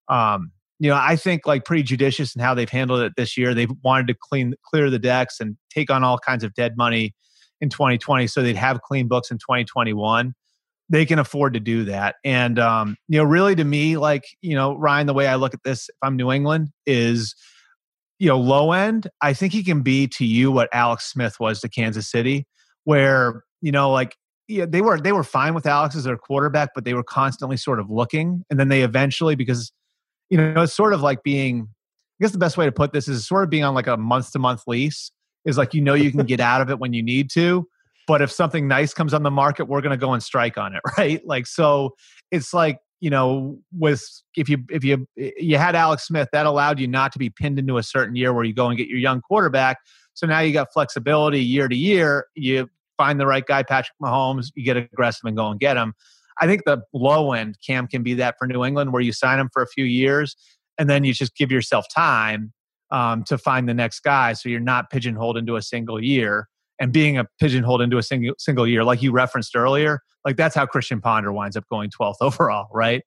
um, 0.08 0.50
you 0.78 0.88
know, 0.88 0.96
I 0.98 1.16
think 1.16 1.46
like 1.46 1.66
pretty 1.66 1.82
judicious 1.82 2.35
in 2.35 2.40
how 2.40 2.54
they've 2.54 2.70
handled 2.70 3.00
it 3.00 3.12
this 3.14 3.37
year. 3.37 3.52
They've 3.52 3.70
wanted 3.85 4.06
to 4.08 4.14
clean 4.18 4.54
clear 4.64 4.88
the 4.88 4.98
decks 4.98 5.38
and 5.38 5.58
take 5.68 5.90
on 5.90 6.02
all 6.02 6.18
kinds 6.18 6.44
of 6.44 6.54
dead 6.54 6.78
money 6.78 7.14
in 7.61 7.68
2020, 7.68 8.26
so 8.26 8.42
they'd 8.42 8.56
have 8.56 8.80
clean 8.80 9.06
books 9.06 9.30
in 9.30 9.37
2021. 9.37 10.32
They 10.88 11.04
can 11.04 11.18
afford 11.18 11.52
to 11.52 11.61
do 11.61 11.85
that, 11.85 12.14
and 12.24 12.58
um, 12.58 12.96
you 13.06 13.18
know, 13.18 13.24
really 13.24 13.54
to 13.54 13.64
me, 13.64 13.98
like 13.98 14.24
you 14.40 14.54
know, 14.54 14.78
Ryen, 14.78 15.06
the 15.06 15.12
way 15.12 15.26
I 15.26 15.35
look 15.35 15.52
at 15.52 15.62
this, 15.62 15.90
if 15.90 15.96
I'm 16.00 16.16
New 16.16 16.32
England, 16.32 16.70
is 16.87 17.35
you 18.18 18.28
know, 18.28 18.38
low 18.38 18.72
end. 18.72 19.08
I 19.20 19.35
think 19.35 19.52
he 19.52 19.62
can 19.62 19.82
be 19.82 20.08
to 20.08 20.24
you 20.24 20.50
what 20.50 20.70
Alex 20.72 21.04
Smith 21.04 21.38
was 21.38 21.61
to 21.61 21.68
Kansas 21.68 22.11
City 22.11 22.46
where 22.85 23.45
you 23.61 23.73
know 23.73 23.90
like 23.90 24.16
yeah, 24.49 24.66
they 24.68 24.83
were 24.83 25.01
they 25.01 25.12
were 25.12 25.25
fine 25.25 25.55
with 25.55 25.66
Alex 25.66 25.97
as 25.97 26.05
their 26.05 26.16
quarterback, 26.16 26.71
but 26.75 26.85
they 26.85 26.95
were 26.95 27.05
constantly 27.05 27.57
sort 27.57 27.81
of 27.81 27.90
looking, 27.90 28.45
and 28.51 28.59
then 28.59 28.68
they 28.68 28.83
eventually 28.83 29.35
because 29.35 29.73
you 30.31 30.37
know 30.37 30.62
it's 30.62 30.75
sort 30.75 30.92
of 30.92 31.01
like 31.01 31.23
being. 31.23 31.68
I 32.21 32.25
guess 32.25 32.33
the 32.33 32.38
best 32.38 32.57
way 32.57 32.66
to 32.66 32.73
put 32.73 32.92
this 32.92 33.09
is 33.09 33.27
sort 33.27 33.42
of 33.42 33.51
being 33.51 33.64
on 33.64 33.75
like 33.75 33.88
a 33.88 33.97
month 33.97 34.31
to 34.33 34.38
month 34.38 34.62
lease 34.68 35.11
is 35.45 35.59
like 35.59 35.75
you 35.75 35.81
know 35.81 35.95
you 35.95 36.12
can 36.12 36.25
get 36.25 36.38
out 36.53 36.61
of 36.61 36.71
it 36.71 36.79
when 36.79 36.92
you 36.92 37.03
need 37.03 37.31
to, 37.31 37.66
but 38.07 38.23
if 38.23 38.31
something 38.31 38.68
nice 38.68 38.95
comes 38.95 39.14
on 39.14 39.23
the 39.23 39.31
market, 39.31 39.64
we're 39.64 39.81
going 39.81 39.90
to 39.90 39.97
go 39.97 40.12
and 40.12 40.23
strike 40.23 40.59
on 40.59 40.75
it, 40.75 40.81
right? 40.99 41.25
Like 41.27 41.47
so, 41.47 41.95
it's 42.31 42.53
like 42.53 42.79
you 43.01 43.11
know 43.11 43.59
with 43.77 44.05
if 44.37 44.49
you 44.49 44.59
if 44.71 44.85
you 44.85 45.07
you 45.16 45.57
had 45.57 45.75
Alex 45.75 46.07
Smith, 46.07 46.29
that 46.33 46.47
allowed 46.47 46.79
you 46.79 46.87
not 46.87 47.12
to 47.12 47.18
be 47.18 47.31
pinned 47.31 47.59
into 47.59 47.79
a 47.79 47.83
certain 47.83 48.14
year 48.14 48.33
where 48.33 48.45
you 48.45 48.55
go 48.55 48.68
and 48.68 48.77
get 48.77 48.88
your 48.88 48.99
young 48.99 49.21
quarterback 49.21 49.79
so 50.14 50.27
now 50.27 50.40
you 50.40 50.53
got 50.53 50.72
flexibility 50.72 51.40
year 51.40 51.68
to 51.68 51.77
year. 51.77 52.27
You 52.35 52.68
find 52.96 53.18
the 53.18 53.27
right 53.27 53.44
guy, 53.44 53.62
Patrick 53.62 53.96
Mahomes, 54.03 54.53
you 54.55 54.64
get 54.64 54.77
aggressive 54.77 55.22
and 55.25 55.37
go 55.37 55.48
and 55.48 55.59
get 55.59 55.77
him. 55.77 55.94
I 56.40 56.46
think 56.46 56.64
the 56.64 56.83
low 56.92 57.33
end 57.33 57.59
Cam 57.64 57.87
can 57.87 58.03
be 58.03 58.14
that 58.14 58.37
for 58.38 58.46
New 58.46 58.64
England, 58.64 58.92
where 58.92 59.03
you 59.03 59.12
sign 59.12 59.38
him 59.38 59.48
for 59.53 59.62
a 59.62 59.66
few 59.66 59.85
years 59.85 60.37
and 60.79 60.88
then 60.88 61.05
you 61.05 61.12
just 61.12 61.37
give 61.37 61.53
yourself 61.53 61.87
time 61.94 62.53
um, 62.90 63.25
to 63.25 63.38
find 63.38 63.68
the 63.68 63.75
next 63.75 64.01
guy. 64.01 64.33
So 64.33 64.48
you're 64.48 64.61
not 64.61 64.90
pigeonholed 64.90 65.37
into 65.37 65.57
a 65.57 65.62
single 65.62 66.03
year. 66.03 66.48
And 66.81 66.92
being 66.92 67.16
a 67.16 67.27
pigeonholed 67.38 67.81
into 67.81 67.98
a 67.98 68.03
single 68.03 68.35
single 68.38 68.66
year, 68.66 68.83
like 68.83 69.03
you 69.03 69.12
referenced 69.12 69.55
earlier, 69.55 70.01
like 70.25 70.37
that's 70.37 70.55
how 70.55 70.66
Christian 70.66 71.01
Ponder 71.01 71.33
winds 71.33 71.57
up 71.57 71.64
going 71.70 71.90
12th 71.90 72.16
overall, 72.20 72.68
right? 72.72 73.03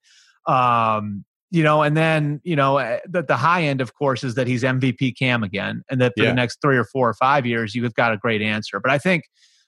Um, 0.47 1.25
you 1.51 1.63
know, 1.63 1.83
and 1.83 1.95
then 1.95 2.41
you 2.43 2.55
know 2.55 2.77
eh, 2.77 2.99
the, 3.07 3.23
the 3.23 3.37
high 3.37 3.63
end, 3.63 3.81
of 3.81 3.93
course, 3.93 4.23
is 4.23 4.35
that 4.35 4.47
he's 4.47 4.63
MVP 4.63 5.17
Cam 5.17 5.43
again, 5.43 5.83
and 5.89 6.01
that 6.01 6.13
for 6.17 6.23
yeah. 6.23 6.29
the 6.29 6.35
next 6.35 6.59
three 6.61 6.77
or 6.77 6.83
four 6.83 7.07
or 7.09 7.13
five 7.13 7.45
years, 7.45 7.75
you've 7.75 7.93
got 7.93 8.13
a 8.13 8.17
great 8.17 8.41
answer. 8.41 8.79
But 8.79 8.91
I 8.91 8.97
think, 8.97 9.23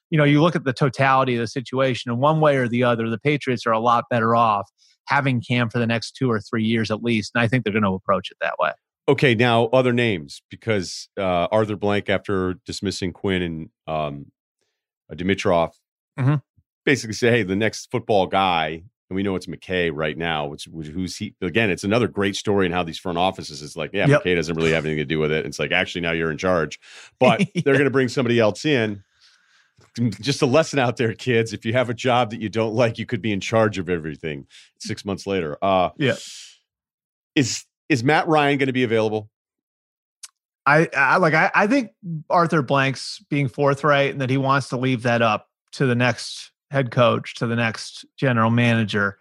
you 0.10 0.18
know, 0.18 0.24
you 0.24 0.42
look 0.42 0.56
at 0.56 0.64
the 0.64 0.74
totality 0.74 1.36
of 1.36 1.42
the 1.42 1.48
situation, 1.48 2.12
and 2.12 2.20
one 2.20 2.40
way 2.40 2.58
or 2.58 2.68
the 2.68 2.84
other, 2.84 3.10
the 3.10 3.20
Patriots 3.20 3.66
are 3.66 3.72
a 3.72 3.80
lot 3.80 4.06
better 4.10 4.36
off 4.36 4.70
having 5.06 5.42
Cam 5.42 5.70
for 5.70 5.80
the 5.80 5.88
next 5.88 6.12
two 6.12 6.30
or 6.30 6.40
three 6.40 6.64
years 6.64 6.92
at 6.92 7.02
least, 7.02 7.32
and 7.34 7.42
I 7.42 7.48
think 7.48 7.64
they're 7.64 7.74
going 7.74 7.84
to 7.84 7.94
approach 7.94 8.30
it 8.32 8.38
that 8.42 8.56
way. 8.60 8.72
Okay, 9.10 9.36
now 9.36 9.66
other 9.68 9.94
names 9.94 10.42
because 10.50 11.08
uh, 11.18 11.48
Arthur 11.52 11.78
Blank, 11.78 12.10
after 12.10 12.56
dismissing 12.66 13.14
Quinn 13.14 13.42
and 13.42 13.70
um, 13.88 14.26
Dimitroff, 15.14 15.72
mm-hmm. 16.20 16.36
basically 16.84 17.14
say, 17.14 17.32
"Hey, 17.32 17.44
the 17.44 17.56
next 17.56 17.90
football 17.90 18.28
guy 18.28 18.84
and 19.10 19.16
we 19.16 19.24
know 19.24 19.36
it's 19.36 19.46
McKay 19.46 19.90
right 19.94 20.18
now, 20.18 20.48
which, 20.48 20.66
which, 20.66 20.88
who's 20.88 21.16
he 21.16 21.34
again? 21.42 21.70
It's 21.70 21.84
another 21.84 22.08
great 22.08 22.36
story 22.36 22.66
in 22.66 22.72
how 22.72 22.84
these 22.84 23.00
front 23.00 23.18
offices 23.18 23.62
is 23.62 23.78
like, 23.78 23.92
yeah, 23.94 24.08
yep. 24.08 24.24
McKay 24.24 24.36
doesn't 24.36 24.56
really 24.56 24.72
have 24.72 24.86
anything 24.86 25.00
to 25.00 25.06
do 25.06 25.20
with 25.20 25.32
it. 25.32 25.46
It's 25.46 25.60
like 25.60 25.72
actually 25.72 26.02
now 26.02 26.12
you're 26.12 26.32
in 26.32 26.38
charge, 26.38 26.80
but 27.20 27.40
yeah. 27.40 27.62
they're 27.64 27.76
going 27.76 27.86
to 27.86 27.92
bring 27.92 28.10
somebody 28.10 28.40
else 28.40 28.66
in. 28.66 29.04
Just 30.22 30.42
a 30.42 30.46
lesson 30.46 30.80
out 30.80 30.98
there, 30.98 31.14
kids. 31.14 31.54
If 31.54 31.66
you 31.66 31.74
have 31.74 31.90
a 31.90 31.94
job 31.94 32.32
that 32.32 32.42
you 32.42 32.50
don't 32.50 32.74
like, 32.74 32.98
you 33.00 33.06
could 33.06 33.22
be 33.22 33.32
in 33.32 33.40
charge 33.40 33.78
of 33.78 33.90
everything. 33.90 34.46
Six 34.80 35.06
months 35.06 35.26
later, 35.26 35.58
uh, 35.62 35.90
yeah. 35.98 36.16
Is 37.36 37.66
is 37.90 38.04
Matt 38.04 38.28
Ryan 38.28 38.58
going 38.58 38.68
to 38.68 38.74
be 38.74 38.84
available? 38.84 39.30
I, 40.66 40.90
I 40.96 41.18
like. 41.18 41.34
I, 41.34 41.50
I 41.56 41.68
think 41.68 41.92
Arthur 42.30 42.62
Blank's 42.62 43.24
being 43.30 43.48
forthright 43.48 44.12
and 44.12 44.22
that 44.22 44.30
he 44.30 44.38
wants 44.38 44.70
to 44.70 44.78
leave 44.78 45.04
that 45.04 45.22
up 45.22 45.48
to 45.74 45.86
the 45.86 45.96
next 45.96 46.52
head 46.72 46.92
coach 46.92 47.36
to 47.36 47.48
the 47.48 47.56
next 47.56 48.06
general 48.18 48.50
manager. 48.50 49.18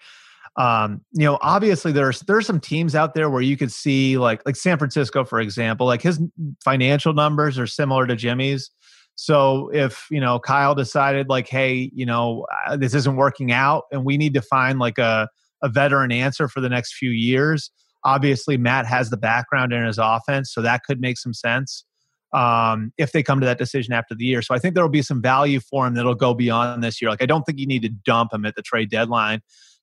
Um, 0.56 1.02
you 1.12 1.24
know, 1.24 1.38
obviously 1.42 1.92
there's 1.92 2.20
there's 2.20 2.46
some 2.46 2.60
teams 2.60 2.94
out 2.94 3.14
there 3.14 3.28
where 3.28 3.42
you 3.42 3.56
could 3.56 3.70
see 3.70 4.16
like 4.16 4.42
like 4.46 4.56
San 4.56 4.78
Francisco, 4.78 5.24
for 5.24 5.38
example, 5.38 5.86
like 5.86 6.02
his 6.02 6.20
financial 6.64 7.12
numbers 7.12 7.58
are 7.58 7.66
similar 7.66 8.06
to 8.06 8.16
Jimmy's. 8.16 8.70
So 9.16 9.70
if 9.72 10.06
you 10.10 10.20
know 10.20 10.38
Kyle 10.38 10.74
decided 10.74 11.28
like, 11.28 11.48
hey, 11.48 11.90
you 11.94 12.06
know, 12.06 12.46
this 12.76 12.94
isn't 12.94 13.16
working 13.16 13.52
out, 13.52 13.84
and 13.92 14.04
we 14.04 14.16
need 14.16 14.34
to 14.34 14.42
find 14.42 14.78
like 14.78 14.98
a 14.98 15.28
a 15.62 15.68
veteran 15.68 16.12
answer 16.12 16.48
for 16.48 16.60
the 16.60 16.68
next 16.68 16.94
few 16.94 17.10
years. 17.10 17.70
Obviously, 18.04 18.56
Matt 18.56 18.86
has 18.86 19.10
the 19.10 19.16
background 19.16 19.72
in 19.72 19.84
his 19.84 19.98
offense, 19.98 20.52
so 20.52 20.62
that 20.62 20.82
could 20.84 21.00
make 21.00 21.18
some 21.18 21.34
sense 21.34 21.84
um, 22.32 22.92
if 22.98 23.12
they 23.12 23.22
come 23.22 23.40
to 23.40 23.46
that 23.46 23.58
decision 23.58 23.92
after 23.92 24.14
the 24.14 24.24
year. 24.24 24.42
So 24.42 24.54
I 24.54 24.58
think 24.58 24.74
there 24.74 24.84
will 24.84 24.90
be 24.90 25.02
some 25.02 25.22
value 25.22 25.60
for 25.60 25.86
him 25.86 25.94
that'll 25.94 26.14
go 26.14 26.34
beyond 26.34 26.82
this 26.82 27.00
year. 27.00 27.10
Like 27.10 27.22
I 27.22 27.26
don't 27.26 27.44
think 27.44 27.58
you 27.58 27.66
need 27.66 27.82
to 27.82 27.88
dump 27.88 28.32
him 28.32 28.44
at 28.44 28.56
the 28.56 28.62
trade 28.62 28.90
deadline 28.90 29.40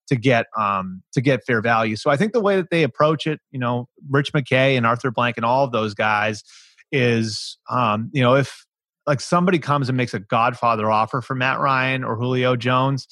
to 0.08 0.16
get 0.16 0.48
um, 0.58 1.02
to 1.14 1.22
get 1.22 1.46
fair 1.46 1.62
value. 1.62 1.96
So 1.96 2.10
I 2.10 2.18
think 2.18 2.34
the 2.34 2.42
way 2.42 2.56
that 2.58 2.70
they 2.70 2.84
approach 2.84 3.26
it, 3.28 3.40
you 3.52 3.60
know, 3.60 3.88
Rich 4.10 4.34
McKay 4.34 4.78
and 4.78 4.86
Arthur 4.86 5.12
Blank 5.12 5.38
and 5.38 5.46
all 5.46 5.64
of 5.64 5.72
those 5.72 5.94
guys 5.94 6.44
is, 6.92 7.58
um, 7.70 8.10
you 8.14 8.22
know, 8.22 8.36
if 8.36 8.66
like 9.08 9.22
somebody 9.22 9.60
comes 9.60 9.90
and 9.90 9.98
makes 9.98 10.14
a 10.14 10.20
Godfather 10.20 10.90
offer 10.90 11.22
for 11.22 11.36
Matt 11.36 11.60
Ryan 11.60 12.04
or 12.04 12.16
Julio 12.16 12.56
Jones, 12.56 13.08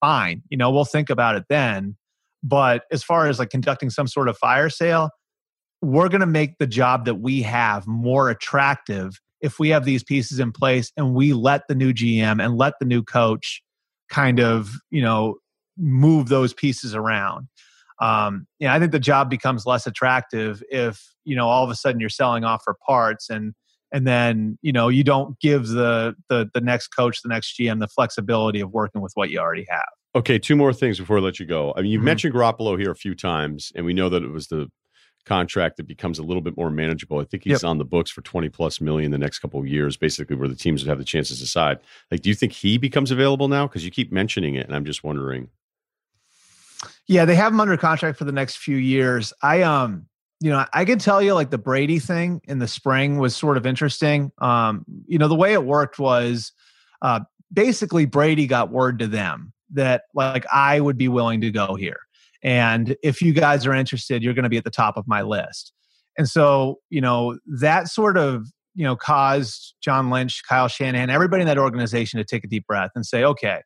fine, 0.00 0.42
you 0.48 0.56
know, 0.56 0.70
we'll 0.70 0.84
think 0.84 1.10
about 1.10 1.36
it 1.36 1.44
then. 1.48 1.96
But 2.42 2.84
as 2.92 3.02
far 3.02 3.26
as 3.26 3.38
like 3.38 3.50
conducting 3.50 3.90
some 3.90 4.06
sort 4.06 4.28
of 4.28 4.36
fire 4.38 4.70
sale, 4.70 5.10
we're 5.80 6.08
going 6.08 6.20
to 6.20 6.26
make 6.26 6.58
the 6.58 6.66
job 6.66 7.04
that 7.04 7.16
we 7.16 7.42
have 7.42 7.86
more 7.86 8.30
attractive 8.30 9.20
if 9.40 9.58
we 9.58 9.68
have 9.68 9.84
these 9.84 10.02
pieces 10.02 10.40
in 10.40 10.52
place 10.52 10.90
and 10.96 11.14
we 11.14 11.32
let 11.32 11.62
the 11.68 11.74
new 11.74 11.92
GM 11.92 12.42
and 12.44 12.56
let 12.56 12.74
the 12.80 12.86
new 12.86 13.02
coach 13.02 13.62
kind 14.08 14.40
of, 14.40 14.72
you 14.90 15.02
know, 15.02 15.36
move 15.76 16.28
those 16.28 16.52
pieces 16.52 16.94
around. 16.94 17.46
Um, 18.00 18.46
yeah, 18.58 18.74
I 18.74 18.78
think 18.78 18.92
the 18.92 18.98
job 18.98 19.30
becomes 19.30 19.66
less 19.66 19.86
attractive 19.86 20.62
if, 20.70 21.02
you 21.24 21.36
know, 21.36 21.48
all 21.48 21.64
of 21.64 21.70
a 21.70 21.74
sudden 21.74 22.00
you're 22.00 22.08
selling 22.08 22.44
off 22.44 22.62
for 22.64 22.76
parts 22.86 23.30
and 23.30 23.54
and 23.90 24.06
then, 24.06 24.58
you 24.60 24.70
know, 24.70 24.88
you 24.88 25.02
don't 25.02 25.38
give 25.40 25.68
the 25.68 26.14
the 26.28 26.50
the 26.52 26.60
next 26.60 26.88
coach, 26.88 27.22
the 27.22 27.28
next 27.28 27.58
GM 27.58 27.80
the 27.80 27.88
flexibility 27.88 28.60
of 28.60 28.70
working 28.70 29.00
with 29.00 29.12
what 29.14 29.30
you 29.30 29.38
already 29.38 29.66
have. 29.68 29.86
Okay, 30.14 30.38
two 30.38 30.56
more 30.56 30.72
things 30.72 30.98
before 30.98 31.18
I 31.18 31.20
let 31.20 31.38
you 31.38 31.46
go. 31.46 31.72
I 31.76 31.82
mean, 31.82 31.90
you've 31.90 32.00
mm-hmm. 32.00 32.06
mentioned 32.06 32.34
Garoppolo 32.34 32.78
here 32.78 32.90
a 32.90 32.96
few 32.96 33.14
times, 33.14 33.72
and 33.74 33.86
we 33.86 33.94
know 33.94 34.08
that 34.08 34.22
it 34.22 34.30
was 34.30 34.48
the 34.48 34.68
contract 35.28 35.76
that 35.76 35.86
becomes 35.86 36.18
a 36.18 36.22
little 36.22 36.40
bit 36.40 36.56
more 36.56 36.70
manageable. 36.70 37.18
I 37.18 37.24
think 37.24 37.44
he's 37.44 37.62
yep. 37.62 37.64
on 37.64 37.78
the 37.78 37.84
books 37.84 38.10
for 38.10 38.22
20 38.22 38.48
plus 38.48 38.80
million 38.80 39.10
the 39.10 39.18
next 39.18 39.40
couple 39.40 39.60
of 39.60 39.66
years, 39.66 39.96
basically 39.96 40.36
where 40.36 40.48
the 40.48 40.56
teams 40.56 40.82
would 40.82 40.88
have 40.88 40.98
the 40.98 41.04
chances 41.04 41.38
to 41.38 41.44
decide. 41.44 41.78
Like, 42.10 42.22
do 42.22 42.28
you 42.28 42.34
think 42.34 42.52
he 42.52 42.78
becomes 42.78 43.10
available 43.10 43.48
now? 43.48 43.66
Because 43.66 43.84
you 43.84 43.90
keep 43.90 44.10
mentioning 44.10 44.54
it, 44.54 44.66
and 44.66 44.74
I'm 44.74 44.84
just 44.84 45.04
wondering. 45.04 45.50
Yeah, 47.06 47.24
they 47.24 47.34
have 47.34 47.52
him 47.52 47.60
under 47.60 47.76
contract 47.76 48.18
for 48.18 48.24
the 48.24 48.32
next 48.32 48.56
few 48.56 48.76
years. 48.76 49.32
I 49.42 49.62
um, 49.62 50.06
you 50.40 50.50
know, 50.50 50.64
I 50.72 50.84
can 50.84 50.98
tell 50.98 51.20
you 51.20 51.34
like 51.34 51.50
the 51.50 51.58
Brady 51.58 51.98
thing 51.98 52.40
in 52.44 52.58
the 52.58 52.68
spring 52.68 53.18
was 53.18 53.36
sort 53.36 53.56
of 53.56 53.66
interesting. 53.66 54.32
Um, 54.38 54.84
you 55.06 55.18
know, 55.18 55.28
the 55.28 55.34
way 55.34 55.52
it 55.52 55.64
worked 55.64 55.98
was 55.98 56.52
uh 57.02 57.20
basically 57.52 58.04
Brady 58.04 58.46
got 58.46 58.70
word 58.70 58.98
to 59.00 59.06
them 59.06 59.52
that 59.72 60.04
like 60.14 60.46
I 60.52 60.80
would 60.80 60.98
be 60.98 61.08
willing 61.08 61.40
to 61.42 61.50
go 61.50 61.74
here. 61.74 62.00
And 62.42 62.96
if 63.02 63.20
you 63.20 63.32
guys 63.32 63.66
are 63.66 63.74
interested, 63.74 64.22
you're 64.22 64.34
going 64.34 64.44
to 64.44 64.48
be 64.48 64.56
at 64.56 64.64
the 64.64 64.70
top 64.70 64.96
of 64.96 65.06
my 65.06 65.22
list. 65.22 65.72
And 66.16 66.28
so, 66.28 66.78
you 66.90 67.00
know, 67.00 67.38
that 67.60 67.88
sort 67.88 68.16
of, 68.16 68.46
you 68.74 68.84
know, 68.84 68.96
caused 68.96 69.74
John 69.80 70.10
Lynch, 70.10 70.42
Kyle 70.48 70.68
Shanahan, 70.68 71.10
everybody 71.10 71.42
in 71.42 71.46
that 71.46 71.58
organization 71.58 72.18
to 72.18 72.24
take 72.24 72.44
a 72.44 72.48
deep 72.48 72.66
breath 72.66 72.90
and 72.94 73.04
say, 73.04 73.24
okay, 73.24 73.62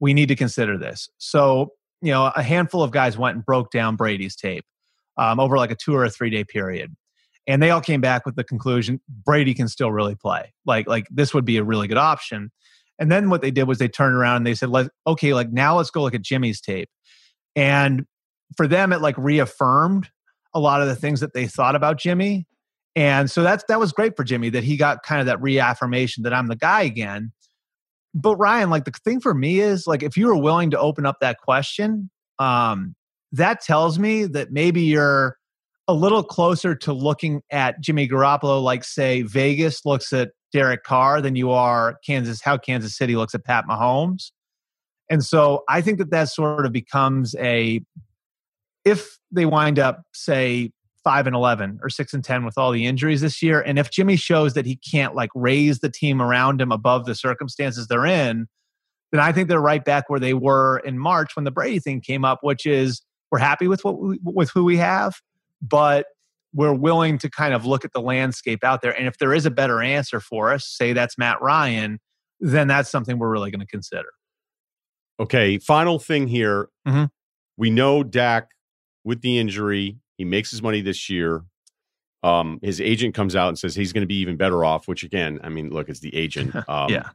we 0.00 0.14
need 0.14 0.28
to 0.28 0.36
consider 0.36 0.78
this. 0.78 1.08
So, 1.18 1.72
you 2.02 2.10
know, 2.10 2.32
a 2.34 2.42
handful 2.42 2.82
of 2.82 2.90
guys 2.90 3.18
went 3.18 3.36
and 3.36 3.44
broke 3.44 3.70
down 3.70 3.96
Brady's 3.96 4.36
tape 4.36 4.64
um, 5.16 5.38
over 5.38 5.56
like 5.56 5.70
a 5.70 5.76
two 5.76 5.94
or 5.94 6.04
a 6.04 6.10
three 6.10 6.30
day 6.30 6.44
period. 6.44 6.94
And 7.46 7.62
they 7.62 7.70
all 7.70 7.80
came 7.80 8.00
back 8.00 8.26
with 8.26 8.36
the 8.36 8.44
conclusion 8.44 9.00
Brady 9.08 9.54
can 9.54 9.68
still 9.68 9.90
really 9.90 10.14
play. 10.14 10.52
Like, 10.66 10.86
like 10.86 11.06
this 11.10 11.34
would 11.34 11.44
be 11.44 11.56
a 11.56 11.64
really 11.64 11.88
good 11.88 11.98
option. 11.98 12.50
And 12.98 13.10
then 13.10 13.30
what 13.30 13.40
they 13.40 13.50
did 13.50 13.64
was 13.64 13.78
they 13.78 13.88
turned 13.88 14.14
around 14.14 14.36
and 14.38 14.46
they 14.46 14.54
said, 14.54 14.70
okay, 15.06 15.34
like 15.34 15.50
now 15.50 15.76
let's 15.76 15.90
go 15.90 16.02
look 16.02 16.14
at 16.14 16.22
Jimmy's 16.22 16.60
tape. 16.60 16.90
And 17.56 18.06
for 18.56 18.66
them, 18.66 18.92
it 18.92 19.00
like 19.00 19.16
reaffirmed 19.18 20.08
a 20.54 20.60
lot 20.60 20.82
of 20.82 20.88
the 20.88 20.96
things 20.96 21.20
that 21.20 21.34
they 21.34 21.46
thought 21.46 21.76
about 21.76 21.98
Jimmy. 21.98 22.46
And 22.96 23.30
so 23.30 23.42
that's 23.42 23.64
that 23.68 23.78
was 23.78 23.92
great 23.92 24.16
for 24.16 24.24
Jimmy 24.24 24.50
that 24.50 24.64
he 24.64 24.76
got 24.76 25.02
kind 25.04 25.20
of 25.20 25.26
that 25.26 25.40
reaffirmation 25.40 26.24
that 26.24 26.34
I'm 26.34 26.48
the 26.48 26.56
guy 26.56 26.82
again. 26.82 27.32
But 28.14 28.36
Ryen, 28.36 28.70
like 28.70 28.84
the 28.84 28.92
thing 29.04 29.20
for 29.20 29.34
me 29.34 29.60
is 29.60 29.86
like 29.86 30.02
if 30.02 30.16
you 30.16 30.26
were 30.26 30.36
willing 30.36 30.70
to 30.72 30.78
open 30.78 31.06
up 31.06 31.18
that 31.20 31.38
question, 31.38 32.10
um, 32.40 32.96
that 33.32 33.60
tells 33.60 33.98
me 33.98 34.24
that 34.24 34.50
maybe 34.50 34.82
you're 34.82 35.36
a 35.86 35.94
little 35.94 36.24
closer 36.24 36.74
to 36.74 36.92
looking 36.92 37.42
at 37.50 37.80
Jimmy 37.80 38.08
Garoppolo, 38.08 38.62
like 38.62 38.82
say 38.82 39.22
Vegas 39.22 39.84
looks 39.84 40.12
at 40.12 40.30
Derek 40.52 40.82
Carr, 40.82 41.20
than 41.20 41.36
you 41.36 41.50
are 41.52 41.96
Kansas, 42.04 42.40
how 42.42 42.58
Kansas 42.58 42.96
City 42.96 43.14
looks 43.14 43.34
at 43.34 43.44
Pat 43.44 43.64
Mahomes. 43.68 44.32
And 45.08 45.24
so 45.24 45.64
I 45.68 45.80
think 45.80 45.98
that 45.98 46.10
that 46.10 46.28
sort 46.28 46.66
of 46.66 46.72
becomes 46.72 47.34
a 47.36 47.80
if 48.84 49.18
they 49.30 49.46
wind 49.46 49.78
up 49.78 50.02
say 50.14 50.72
5 51.04 51.26
and 51.26 51.36
11 51.36 51.80
or 51.82 51.88
6 51.88 52.14
and 52.14 52.24
10 52.24 52.44
with 52.44 52.58
all 52.58 52.72
the 52.72 52.86
injuries 52.86 53.20
this 53.20 53.42
year 53.42 53.60
and 53.60 53.78
if 53.78 53.90
Jimmy 53.90 54.16
shows 54.16 54.54
that 54.54 54.66
he 54.66 54.76
can't 54.76 55.14
like 55.14 55.30
raise 55.34 55.80
the 55.80 55.90
team 55.90 56.20
around 56.20 56.60
him 56.60 56.72
above 56.72 57.06
the 57.06 57.14
circumstances 57.14 57.86
they're 57.86 58.06
in 58.06 58.46
then 59.12 59.20
I 59.20 59.32
think 59.32 59.48
they're 59.48 59.60
right 59.60 59.84
back 59.84 60.08
where 60.08 60.20
they 60.20 60.34
were 60.34 60.78
in 60.78 60.98
March 60.98 61.34
when 61.34 61.44
the 61.44 61.50
Brady 61.50 61.78
thing 61.78 62.00
came 62.00 62.24
up 62.24 62.40
which 62.42 62.66
is 62.66 63.02
we're 63.30 63.38
happy 63.38 63.68
with 63.68 63.84
what 63.84 64.00
we, 64.00 64.18
with 64.22 64.50
who 64.50 64.64
we 64.64 64.76
have 64.76 65.14
but 65.62 66.06
we're 66.52 66.74
willing 66.74 67.16
to 67.18 67.30
kind 67.30 67.54
of 67.54 67.64
look 67.64 67.84
at 67.84 67.92
the 67.92 68.00
landscape 68.00 68.64
out 68.64 68.82
there. 68.82 68.90
And 68.90 69.06
if 69.06 69.18
there 69.18 69.32
is 69.32 69.46
a 69.46 69.52
better 69.52 69.80
answer 69.80 70.18
for 70.18 70.52
us 70.52 70.66
say 70.66 70.92
that's 70.92 71.16
Matt 71.16 71.40
Ryan 71.40 71.98
then 72.40 72.68
that's 72.68 72.90
something 72.90 73.18
we're 73.18 73.30
really 73.30 73.50
going 73.50 73.60
to 73.60 73.66
consider. 73.66 74.08
Okay 75.18 75.58
final 75.58 75.98
thing 75.98 76.26
here. 76.26 76.68
Mm-hmm. 76.86 77.04
we 77.56 77.70
know 77.70 78.02
Dak 78.02 78.48
with 79.04 79.20
the 79.22 79.38
injury. 79.38 79.98
He 80.16 80.24
makes 80.24 80.50
his 80.50 80.62
money 80.62 80.80
this 80.80 81.08
year. 81.08 81.44
Um, 82.22 82.58
his 82.62 82.80
agent 82.80 83.14
comes 83.14 83.34
out 83.34 83.48
and 83.48 83.58
says 83.58 83.74
he's 83.74 83.92
going 83.92 84.02
to 84.02 84.06
be 84.06 84.20
even 84.20 84.36
better 84.36 84.64
off. 84.64 84.88
Which 84.88 85.02
again, 85.02 85.40
I 85.42 85.48
mean, 85.48 85.70
look, 85.70 85.88
it's 85.88 86.00
the 86.00 86.14
agent. 86.14 86.54
Um, 86.68 86.90
yeah. 86.90 87.10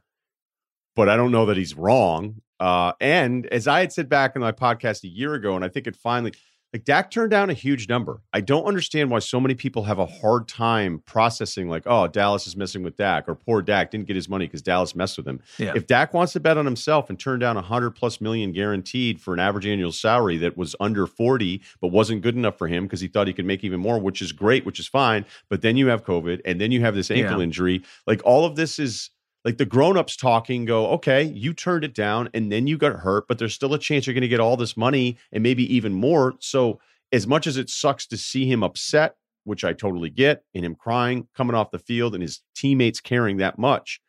But 0.94 1.08
I 1.08 1.16
don't 1.16 1.30
know 1.30 1.46
that 1.46 1.58
he's 1.58 1.74
wrong. 1.74 2.40
Uh, 2.58 2.92
and 3.00 3.46
as 3.46 3.68
I 3.68 3.80
had 3.80 3.92
said 3.92 4.08
back 4.08 4.34
in 4.34 4.40
my 4.40 4.52
podcast 4.52 5.04
a 5.04 5.08
year 5.08 5.34
ago, 5.34 5.54
and 5.54 5.64
I 5.64 5.68
think 5.68 5.86
it 5.86 5.94
finally 5.94 6.32
like 6.76 6.84
Dak 6.84 7.10
turned 7.10 7.30
down 7.30 7.48
a 7.48 7.54
huge 7.54 7.88
number. 7.88 8.20
I 8.34 8.42
don't 8.42 8.66
understand 8.66 9.10
why 9.10 9.20
so 9.20 9.40
many 9.40 9.54
people 9.54 9.84
have 9.84 9.98
a 9.98 10.04
hard 10.04 10.46
time 10.46 11.02
processing, 11.06 11.70
like, 11.70 11.84
oh, 11.86 12.06
Dallas 12.06 12.46
is 12.46 12.54
messing 12.54 12.82
with 12.82 12.98
Dak, 12.98 13.30
or 13.30 13.34
poor 13.34 13.62
Dak 13.62 13.90
didn't 13.90 14.06
get 14.06 14.14
his 14.14 14.28
money 14.28 14.44
because 14.44 14.60
Dallas 14.60 14.94
messed 14.94 15.16
with 15.16 15.26
him. 15.26 15.40
Yeah. 15.56 15.72
If 15.74 15.86
Dak 15.86 16.12
wants 16.12 16.34
to 16.34 16.40
bet 16.40 16.58
on 16.58 16.66
himself 16.66 17.08
and 17.08 17.18
turn 17.18 17.38
down 17.38 17.56
a 17.56 17.62
hundred 17.62 17.92
plus 17.92 18.20
million 18.20 18.52
guaranteed 18.52 19.22
for 19.22 19.32
an 19.32 19.40
average 19.40 19.66
annual 19.66 19.90
salary 19.90 20.36
that 20.36 20.58
was 20.58 20.76
under 20.78 21.06
40, 21.06 21.62
but 21.80 21.88
wasn't 21.88 22.20
good 22.20 22.36
enough 22.36 22.58
for 22.58 22.68
him 22.68 22.84
because 22.84 23.00
he 23.00 23.08
thought 23.08 23.26
he 23.26 23.32
could 23.32 23.46
make 23.46 23.64
even 23.64 23.80
more, 23.80 23.98
which 23.98 24.20
is 24.20 24.32
great, 24.32 24.66
which 24.66 24.78
is 24.78 24.86
fine. 24.86 25.24
But 25.48 25.62
then 25.62 25.78
you 25.78 25.86
have 25.86 26.04
COVID 26.04 26.42
and 26.44 26.60
then 26.60 26.72
you 26.72 26.82
have 26.82 26.94
this 26.94 27.10
ankle 27.10 27.38
yeah. 27.38 27.44
injury. 27.44 27.84
Like 28.06 28.20
all 28.26 28.44
of 28.44 28.54
this 28.54 28.78
is 28.78 29.08
like 29.46 29.58
the 29.58 29.64
grown-ups 29.64 30.16
talking 30.16 30.64
go 30.64 30.88
okay 30.88 31.22
you 31.22 31.54
turned 31.54 31.84
it 31.84 31.94
down 31.94 32.28
and 32.34 32.50
then 32.50 32.66
you 32.66 32.76
got 32.76 32.96
hurt 32.96 33.26
but 33.28 33.38
there's 33.38 33.54
still 33.54 33.72
a 33.72 33.78
chance 33.78 34.06
you're 34.06 34.12
going 34.12 34.20
to 34.20 34.28
get 34.28 34.40
all 34.40 34.56
this 34.56 34.76
money 34.76 35.16
and 35.32 35.42
maybe 35.42 35.72
even 35.74 35.94
more. 35.94 36.34
So 36.40 36.80
as 37.12 37.26
much 37.26 37.46
as 37.46 37.56
it 37.56 37.70
sucks 37.70 38.06
to 38.08 38.16
see 38.16 38.50
him 38.50 38.62
upset 38.62 39.14
which 39.44 39.62
i 39.64 39.72
totally 39.72 40.10
get 40.10 40.42
and 40.54 40.64
him 40.64 40.74
crying 40.74 41.28
coming 41.34 41.54
off 41.54 41.70
the 41.70 41.78
field 41.78 42.14
and 42.14 42.22
his 42.22 42.40
teammates 42.56 43.00
caring 43.00 43.36
that 43.36 43.58
much 43.58 44.00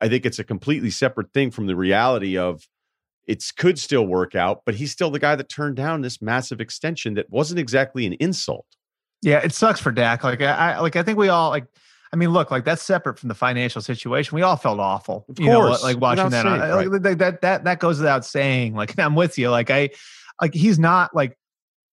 i 0.00 0.08
think 0.08 0.26
it's 0.26 0.40
a 0.40 0.44
completely 0.44 0.90
separate 0.90 1.32
thing 1.32 1.52
from 1.52 1.66
the 1.66 1.76
reality 1.76 2.36
of 2.36 2.66
it 3.28 3.44
could 3.56 3.78
still 3.78 4.06
work 4.06 4.34
out 4.34 4.62
but 4.66 4.74
he's 4.74 4.90
still 4.90 5.12
the 5.12 5.20
guy 5.20 5.36
that 5.36 5.48
turned 5.48 5.76
down 5.76 6.00
this 6.00 6.20
massive 6.20 6.60
extension 6.60 7.14
that 7.14 7.30
wasn't 7.30 7.60
exactly 7.60 8.04
an 8.04 8.14
insult. 8.14 8.66
Yeah 9.22 9.38
it 9.38 9.52
sucks 9.52 9.78
for 9.78 9.92
dak. 9.92 10.24
Like 10.24 10.42
i 10.42 10.80
like 10.80 10.96
i 10.96 11.04
think 11.04 11.16
we 11.16 11.28
all 11.28 11.50
like 11.50 11.66
I 12.12 12.16
mean, 12.16 12.30
look, 12.30 12.50
like 12.50 12.64
that's 12.64 12.82
separate 12.82 13.18
from 13.18 13.28
the 13.28 13.34
financial 13.34 13.80
situation. 13.80 14.34
We 14.34 14.42
all 14.42 14.56
felt 14.56 14.80
awful, 14.80 15.24
of 15.28 15.38
you 15.38 15.46
course, 15.46 15.80
know, 15.80 15.86
like 15.86 16.00
watching 16.00 16.30
that. 16.30 16.42
Saying, 16.42 16.60
uh, 16.60 16.76
right. 16.76 16.90
like, 16.90 17.18
that 17.18 17.40
that 17.40 17.64
that 17.64 17.78
goes 17.78 17.98
without 17.98 18.24
saying. 18.24 18.74
Like 18.74 18.98
I'm 18.98 19.14
with 19.14 19.38
you. 19.38 19.50
Like 19.50 19.70
I, 19.70 19.90
like 20.40 20.54
he's 20.54 20.78
not 20.78 21.14
like. 21.14 21.36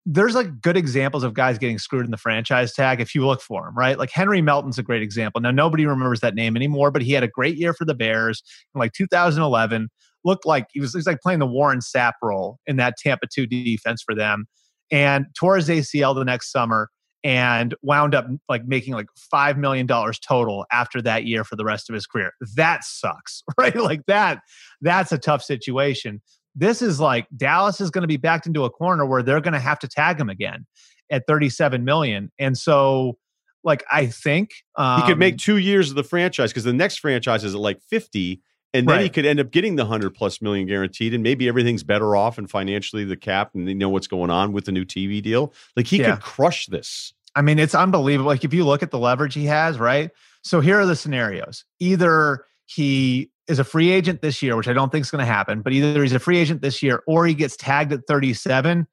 There's 0.10 0.36
like 0.36 0.62
good 0.62 0.78
examples 0.78 1.26
of 1.26 1.34
guys 1.34 1.58
getting 1.58 1.78
screwed 1.78 2.06
in 2.06 2.12
the 2.12 2.18
franchise 2.18 2.74
tag 2.74 3.02
if 3.02 3.14
you 3.14 3.28
look 3.28 3.42
for 3.42 3.66
them, 3.66 3.78
right? 3.78 4.00
Like 4.00 4.10
Henry 4.10 4.42
Melton's 4.42 4.80
a 4.80 4.84
great 4.84 5.02
example. 5.02 5.42
Now 5.42 5.52
nobody 5.52 5.86
remembers 5.86 6.22
that 6.22 6.34
name 6.34 6.56
anymore, 6.56 6.92
but 6.92 7.02
he 7.02 7.12
had 7.12 7.24
a 7.24 7.28
great 7.28 7.58
year 7.58 7.74
for 7.74 7.84
the 7.84 7.94
Bears 7.94 8.42
in 8.74 8.80
like 8.80 8.94
2011. 8.94 9.90
Looked 10.24 10.46
like 10.46 10.68
he 10.72 10.80
was, 10.80 10.94
he 10.94 11.00
was 11.00 11.08
like 11.08 11.20
playing 11.20 11.40
the 11.40 11.46
Warren 11.46 11.80
Sapp 11.80 12.14
role 12.24 12.58
in 12.66 12.78
that 12.78 12.96
Tampa 12.98 13.28
2 13.28 13.48
defense 13.48 14.02
for 14.02 14.16
them, 14.16 14.48
and 14.92 15.26
tore 15.38 15.58
his 15.58 15.68
ACL 15.68 16.16
the 16.16 16.24
next 16.24 16.54
summer 16.54 16.88
and 17.24 17.74
wound 17.82 18.16
up 18.16 18.28
like 18.48 18.66
making 18.66 18.94
like 18.94 19.08
five 19.16 19.58
million 19.58 19.86
dollars 19.86 20.20
total 20.20 20.66
after 20.72 21.02
that 21.02 21.26
year 21.26 21.44
for 21.44 21.56
the 21.56 21.66
rest 21.66 21.90
of 21.90 21.94
his 21.94 22.06
career. 22.06 22.32
That 22.56 22.84
sucks, 22.84 23.44
right? 23.58 23.76
Like 23.76 24.06
that, 24.08 24.42
that's 24.82 25.12
a 25.12 25.18
tough 25.18 25.44
situation. 25.44 26.22
This 26.56 26.82
is 26.82 27.00
like 27.00 27.28
Dallas 27.36 27.82
is 27.82 27.92
going 27.92 28.02
to 28.04 28.08
be 28.08 28.18
backed 28.18 28.48
into 28.48 28.66
a 28.66 28.70
corner 28.70 29.06
where 29.06 29.22
they're 29.24 29.42
going 29.42 29.54
to 29.54 29.60
have 29.60 29.80
to 29.80 29.88
tag 29.88 30.20
him 30.20 30.30
again 30.30 30.66
at 31.12 31.24
37 31.28 31.84
million. 31.84 32.32
And 32.40 32.58
so 32.58 33.18
like 33.64 33.84
I 33.92 34.08
think 34.08 34.52
um, 34.78 35.02
he 35.02 35.08
could 35.08 35.20
make 35.20 35.36
um, 35.36 35.38
two 35.40 35.58
years 35.58 35.90
of 35.90 35.96
the 35.96 36.04
franchise 36.04 36.52
because 36.52 36.64
the 36.64 36.74
next 36.74 37.00
franchise 37.00 37.44
is 37.44 37.54
at 37.54 37.60
like 37.60 37.82
50 37.90 38.42
and 38.78 38.88
then 38.88 38.96
right. 38.98 39.04
he 39.04 39.10
could 39.10 39.26
end 39.26 39.40
up 39.40 39.52
getting 39.52 39.76
the 39.76 39.84
100 39.84 40.14
plus 40.14 40.42
million 40.42 40.68
guaranteed 40.68 41.14
and 41.14 41.24
maybe 41.24 41.48
everything's 41.48 41.84
better 41.84 42.16
off 42.16 42.38
and 42.38 42.50
financially 42.50 43.04
the 43.04 43.18
cap 43.18 43.52
and 43.54 43.68
they 43.68 43.74
know 43.74 43.90
what's 43.90 44.08
going 44.08 44.30
on 44.30 44.52
with 44.52 44.66
the 44.66 44.72
new 44.72 44.86
tv 44.86 45.22
deal. 45.22 45.54
Like 45.76 45.88
he 45.88 46.00
yeah. 46.00 46.16
could 46.16 46.24
crush 46.24 46.68
this. 46.68 47.14
I 47.36 47.42
mean 47.42 47.60
it's 47.60 47.76
unbelievable. 47.76 48.30
Like 48.30 48.44
if 48.44 48.54
you 48.54 48.66
look 48.66 48.84
at 48.84 48.92
the 48.92 49.00
leverage 49.00 49.34
he 49.34 49.46
has 49.46 49.80
right? 49.80 50.12
So 50.44 50.62
here 50.62 50.80
are 50.80 50.86
the 50.86 50.96
scenarios. 50.96 51.66
Either 51.80 52.46
he 52.66 53.32
is 53.48 53.60
a 53.60 53.64
free 53.64 53.90
agent 53.90 54.22
this 54.22 54.44
year 54.44 54.56
which 54.58 54.68
i 54.68 54.74
don't 54.74 54.92
think 54.92 55.04
is 55.04 55.10
going 55.10 55.26
to 55.26 55.26
happen 55.26 55.62
but 55.62 55.72
either 55.72 56.02
he's 56.02 56.14
a 56.14 56.20
free 56.20 56.38
agent 56.38 56.62
this 56.62 56.84
year 56.84 57.02
or 57.08 57.26
he 57.26 57.34
gets 57.34 57.56
tagged 57.56 57.94
at 57.94 58.02
37 58.08 58.86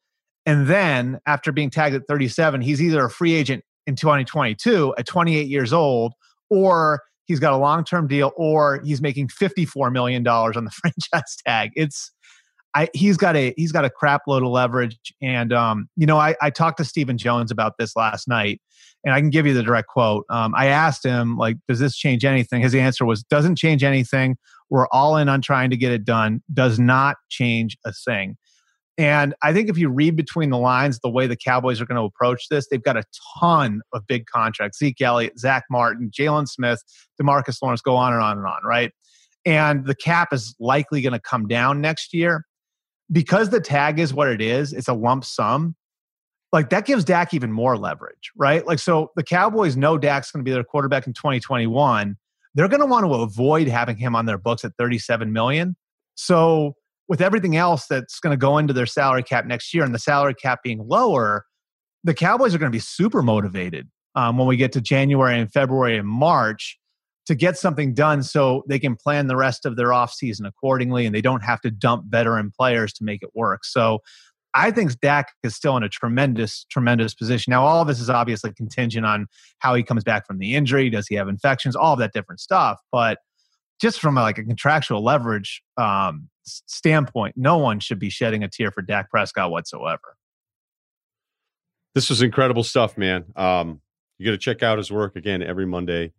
and 0.47 0.66
then 0.68 1.18
after 1.26 1.51
being 1.51 1.70
tagged 1.70 1.95
at 1.95 2.07
37 2.07 2.61
he's 2.61 2.80
either 2.80 3.05
a 3.05 3.11
free 3.11 3.35
agent 3.35 3.64
in 3.87 3.97
2022 3.97 4.95
at 4.97 5.07
28 5.07 5.49
years 5.49 5.72
old 5.72 6.14
or 6.51 7.03
he's 7.26 7.40
got 7.40 7.52
a 7.52 7.56
long 7.56 7.84
term 7.84 8.06
deal 8.06 8.32
or 8.36 8.80
he's 8.84 9.00
making 9.00 9.28
$54 9.28 9.92
million 9.92 10.26
on 10.26 10.64
the 10.64 10.70
franchise 11.12 11.36
tag. 11.46 11.70
It's, 11.74 12.12
I, 12.74 12.88
he's 12.92 13.16
got 13.16 13.36
a 13.36 13.54
he's 13.56 13.70
got 13.70 13.84
a 13.84 13.90
crap 13.90 14.22
load 14.26 14.42
of 14.42 14.48
leverage, 14.48 14.98
and 15.22 15.52
um, 15.52 15.88
you 15.96 16.06
know 16.06 16.18
I, 16.18 16.34
I 16.42 16.50
talked 16.50 16.78
to 16.78 16.84
Stephen 16.84 17.16
Jones 17.16 17.52
about 17.52 17.74
this 17.78 17.94
last 17.94 18.26
night, 18.26 18.60
and 19.04 19.14
I 19.14 19.20
can 19.20 19.30
give 19.30 19.46
you 19.46 19.54
the 19.54 19.62
direct 19.62 19.86
quote. 19.86 20.24
Um, 20.28 20.54
I 20.56 20.66
asked 20.66 21.04
him 21.04 21.36
like, 21.36 21.56
"Does 21.68 21.78
this 21.78 21.96
change 21.96 22.24
anything?" 22.24 22.62
His 22.62 22.74
answer 22.74 23.04
was, 23.04 23.22
"Doesn't 23.22 23.56
change 23.56 23.84
anything. 23.84 24.36
We're 24.70 24.88
all 24.88 25.16
in 25.16 25.28
on 25.28 25.40
trying 25.40 25.70
to 25.70 25.76
get 25.76 25.92
it 25.92 26.04
done. 26.04 26.42
Does 26.52 26.80
not 26.80 27.14
change 27.30 27.76
a 27.86 27.92
thing." 27.92 28.36
And 28.97 29.34
I 29.42 29.53
think 29.53 29.68
if 29.68 29.76
you 29.76 29.88
read 29.88 30.14
between 30.14 30.51
the 30.51 30.59
lines, 30.59 31.01
the 31.01 31.11
way 31.11 31.26
the 31.26 31.36
Cowboys 31.36 31.80
are 31.80 31.86
going 31.86 32.01
to 32.01 32.05
approach 32.05 32.49
this, 32.49 32.68
they've 32.68 32.82
got 32.82 32.97
a 32.97 33.03
ton 33.40 33.80
of 33.92 34.07
big 34.07 34.26
contracts 34.26 34.78
Zeke 34.78 35.01
Elliott, 35.01 35.38
Zach 35.38 35.64
Martin, 35.68 36.11
Jaylon 36.11 36.47
Smith, 36.47 36.80
Demarcus 37.20 37.61
Lawrence, 37.61 37.80
go 37.80 37.97
on 37.97 38.12
and 38.12 38.22
on 38.22 38.38
and 38.38 38.47
on, 38.47 38.61
right? 38.64 38.92
And 39.45 39.84
the 39.86 39.97
cap 39.97 40.32
is 40.32 40.55
likely 40.61 41.03
going 41.03 41.12
to 41.12 41.18
come 41.18 41.49
down 41.49 41.80
next 41.80 42.14
year. 42.14 42.47
Because 43.12 43.51
the 43.51 43.61
tag 43.61 43.99
is 43.99 44.14
what 44.14 44.28
it 44.28 44.40
is, 44.40 44.72
it's 44.72 44.88
a 44.88 44.95
lump 44.95 45.24
sum. 45.24 45.74
like 46.53 46.70
that 46.70 46.86
gives 46.86 47.05
Dak 47.05 47.34
even 47.34 47.53
more 47.53 47.76
leverage, 47.76 48.30
right? 48.36 48.66
Like, 48.66 48.78
so 48.78 49.11
the 49.16 49.22
Cowboys 49.22 49.76
know 49.76 49.99
Dak's 49.99 50.30
going 50.30 50.42
to 50.42 50.49
be 50.49 50.55
their 50.55 50.64
quarterback 50.64 51.07
in 51.07 51.12
2021. 51.12 52.16
They're 52.55 52.68
going 52.68 52.80
to 52.80 52.86
want 52.86 53.05
to 53.05 53.12
avoid 53.12 53.66
having 53.66 53.97
him 53.97 54.14
on 54.14 54.24
their 54.24 54.38
books 54.38 54.64
at 54.64 54.72
37 54.78 55.32
million. 55.32 55.76
So, 56.14 56.76
with 57.09 57.20
everything 57.20 57.57
else 57.57 57.86
that's 57.86 58.18
going 58.20 58.32
to 58.32 58.36
go 58.36 58.59
into 58.59 58.72
their 58.72 58.86
salary 58.86 59.22
cap 59.22 59.46
next 59.46 59.74
year 59.74 59.84
and 59.84 59.94
the 59.94 59.98
salary 59.98 60.34
cap 60.34 60.61
being 60.62 60.86
lower, 60.86 61.44
the 62.02 62.14
Cowboys 62.14 62.55
are 62.55 62.59
going 62.59 62.70
to 62.70 62.74
be 62.76 62.80
super 62.80 63.22
motivated 63.22 63.88
um, 64.14 64.38
when 64.38 64.46
we 64.46 64.57
get 64.57 64.72
to 64.72 64.80
January 64.80 65.38
and 65.38 65.52
February 65.52 65.96
and 65.96 66.09
March 66.09 66.78
to 67.26 67.34
get 67.34 67.57
something 67.57 67.94
done 67.94 68.22
so 68.22 68.62
they 68.68 68.78
can 68.78 68.96
plan 68.96 69.26
the 69.26 69.36
rest 69.36 69.64
of 69.64 69.76
their 69.76 69.88
offseason 69.88 70.46
accordingly 70.46 71.07
and 71.07 71.14
they 71.14 71.22
don't 71.22 71.42
have 71.42 71.61
to 71.62 71.70
dump 71.70 72.05
veteran 72.09 72.50
players 72.57 72.92
to 72.92 73.05
make 73.05 73.22
it 73.22 73.30
work. 73.34 73.64
So 73.64 74.00
I 74.55 74.70
think 74.70 74.98
Dak 75.00 75.32
is 75.42 75.57
still 75.57 75.76
in 75.76 75.82
a 75.82 75.88
tremendous, 75.88 76.64
tremendous 76.70 77.14
position. 77.14 77.50
Now, 77.50 77.64
all 77.64 77.82
of 77.82 77.88
this 77.88 77.98
is 77.98 78.09
obviously 78.09 78.52
contingent 78.52 79.05
on 79.05 79.26
how 79.59 79.74
he 79.74 79.82
comes 79.82 80.05
back 80.05 80.26
from 80.26 80.38
the 80.38 80.55
injury. 80.55 80.90
Does 80.90 81.09
he 81.09 81.16
have 81.16 81.28
infections? 81.28 81.74
All 81.74 81.94
of 81.94 81.98
that 81.98 82.12
different 82.12 82.40
stuff. 82.40 82.78
But 82.92 83.18
just 83.80 84.00
from 84.00 84.16
a, 84.16 84.22
like 84.22 84.38
a 84.38 84.44
contractual 84.44 85.02
leverage 85.02 85.61
um, 85.76 86.28
standpoint, 86.45 87.36
no 87.36 87.59
one 87.59 87.80
should 87.80 87.99
be 87.99 88.11
shedding 88.11 88.42
a 88.42 88.49
tear 88.49 88.70
for 88.70 88.82
Dak 88.82 89.11
Prescott 89.11 89.51
whatsoever. 89.51 90.16
This 91.95 92.11
was 92.11 92.22
incredible 92.22 92.64
stuff, 92.64 92.99
man. 92.99 93.24
Um, 93.36 93.80
you 94.18 94.26
got 94.26 94.32
to 94.32 94.38
check 94.38 94.62
out 94.62 94.78
his 94.78 94.90
work 94.90 95.16
again 95.16 95.42
every 95.42 95.66
Monday. 95.66 96.12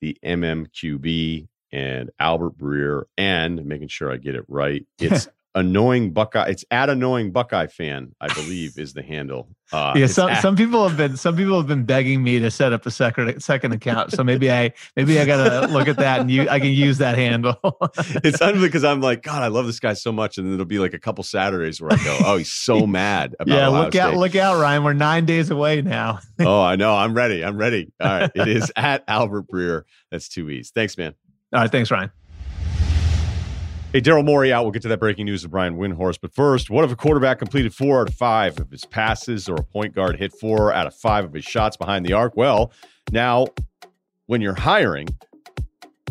The 0.00 0.16
MMQB 0.24 1.48
and 1.72 2.10
Albert 2.18 2.56
Breer, 2.56 3.04
and 3.16 3.64
making 3.64 3.88
sure 3.88 4.12
I 4.12 4.16
get 4.16 4.34
it 4.34 4.44
right. 4.48 4.86
It's 4.98 5.28
annoying 5.54 6.12
Buckeye. 6.12 6.48
It's 6.48 6.64
at 6.70 6.90
annoying 6.90 7.32
Buckeye 7.32 7.66
fan, 7.66 8.14
I 8.20 8.32
believe, 8.32 8.78
is 8.78 8.92
the 8.92 9.02
handle. 9.02 9.48
Uh, 9.72 9.92
yeah, 9.96 10.06
some 10.06 10.30
at, 10.30 10.40
some 10.40 10.56
people 10.56 10.86
have 10.86 10.96
been 10.96 11.16
some 11.16 11.36
people 11.36 11.56
have 11.58 11.66
been 11.66 11.84
begging 11.84 12.22
me 12.22 12.38
to 12.38 12.50
set 12.50 12.72
up 12.72 12.86
a 12.86 12.90
second 12.90 13.42
second 13.42 13.72
account. 13.72 14.12
So 14.12 14.24
maybe 14.24 14.50
I 14.50 14.72
maybe 14.96 15.18
I 15.20 15.26
gotta 15.26 15.66
look 15.66 15.88
at 15.88 15.96
that 15.98 16.20
and 16.20 16.30
you 16.30 16.48
I 16.48 16.58
can 16.58 16.70
use 16.70 16.98
that 16.98 17.18
handle. 17.18 17.58
it's 17.98 18.38
funny 18.38 18.60
because 18.60 18.84
I'm 18.84 19.00
like, 19.00 19.22
God, 19.22 19.42
I 19.42 19.48
love 19.48 19.66
this 19.66 19.80
guy 19.80 19.92
so 19.92 20.10
much, 20.10 20.38
and 20.38 20.46
then 20.46 20.54
it'll 20.54 20.64
be 20.64 20.78
like 20.78 20.94
a 20.94 20.98
couple 20.98 21.22
Saturdays 21.24 21.80
where 21.80 21.92
I 21.92 21.96
go, 21.96 22.18
Oh, 22.24 22.36
he's 22.38 22.52
so 22.52 22.86
mad. 22.86 23.34
About 23.38 23.54
yeah, 23.54 23.68
Ohio 23.68 23.82
look 23.82 23.92
State. 23.92 24.00
out, 24.00 24.14
look 24.14 24.36
out, 24.36 24.60
Ryen. 24.60 24.84
We're 24.84 24.92
nine 24.94 25.26
days 25.26 25.50
away 25.50 25.82
now. 25.82 26.20
oh, 26.40 26.62
I 26.62 26.76
know. 26.76 26.94
I'm 26.94 27.12
ready. 27.14 27.44
I'm 27.44 27.58
ready. 27.58 27.92
All 28.00 28.08
right, 28.08 28.30
it 28.34 28.48
is 28.48 28.72
at 28.76 29.04
Albert 29.06 29.48
Breer. 29.48 29.82
That's 30.10 30.28
two 30.28 30.48
E's. 30.48 30.70
Thanks, 30.70 30.96
man. 30.96 31.14
All 31.52 31.60
right, 31.60 31.70
thanks, 31.70 31.90
Ryen. 31.90 32.10
Hey, 33.90 34.02
Daryl 34.02 34.22
Morey 34.22 34.52
out. 34.52 34.64
We'll 34.64 34.72
get 34.72 34.82
to 34.82 34.88
that 34.88 35.00
breaking 35.00 35.24
news 35.24 35.44
of 35.44 35.50
Brian 35.50 35.78
Windhorst. 35.78 36.18
But 36.20 36.34
first, 36.34 36.68
what 36.68 36.84
if 36.84 36.92
a 36.92 36.96
quarterback 36.96 37.38
completed 37.38 37.74
four 37.74 38.02
out 38.02 38.10
of 38.10 38.14
five 38.14 38.60
of 38.60 38.70
his 38.70 38.84
passes 38.84 39.48
or 39.48 39.54
a 39.54 39.62
point 39.62 39.94
guard 39.94 40.16
hit 40.16 40.30
four 40.34 40.74
out 40.74 40.86
of 40.86 40.94
five 40.94 41.24
of 41.24 41.32
his 41.32 41.46
shots 41.46 41.74
behind 41.78 42.04
the 42.04 42.12
arc? 42.12 42.36
Well, 42.36 42.70
now 43.12 43.46
when 44.26 44.42
you're 44.42 44.54
hiring, 44.54 45.08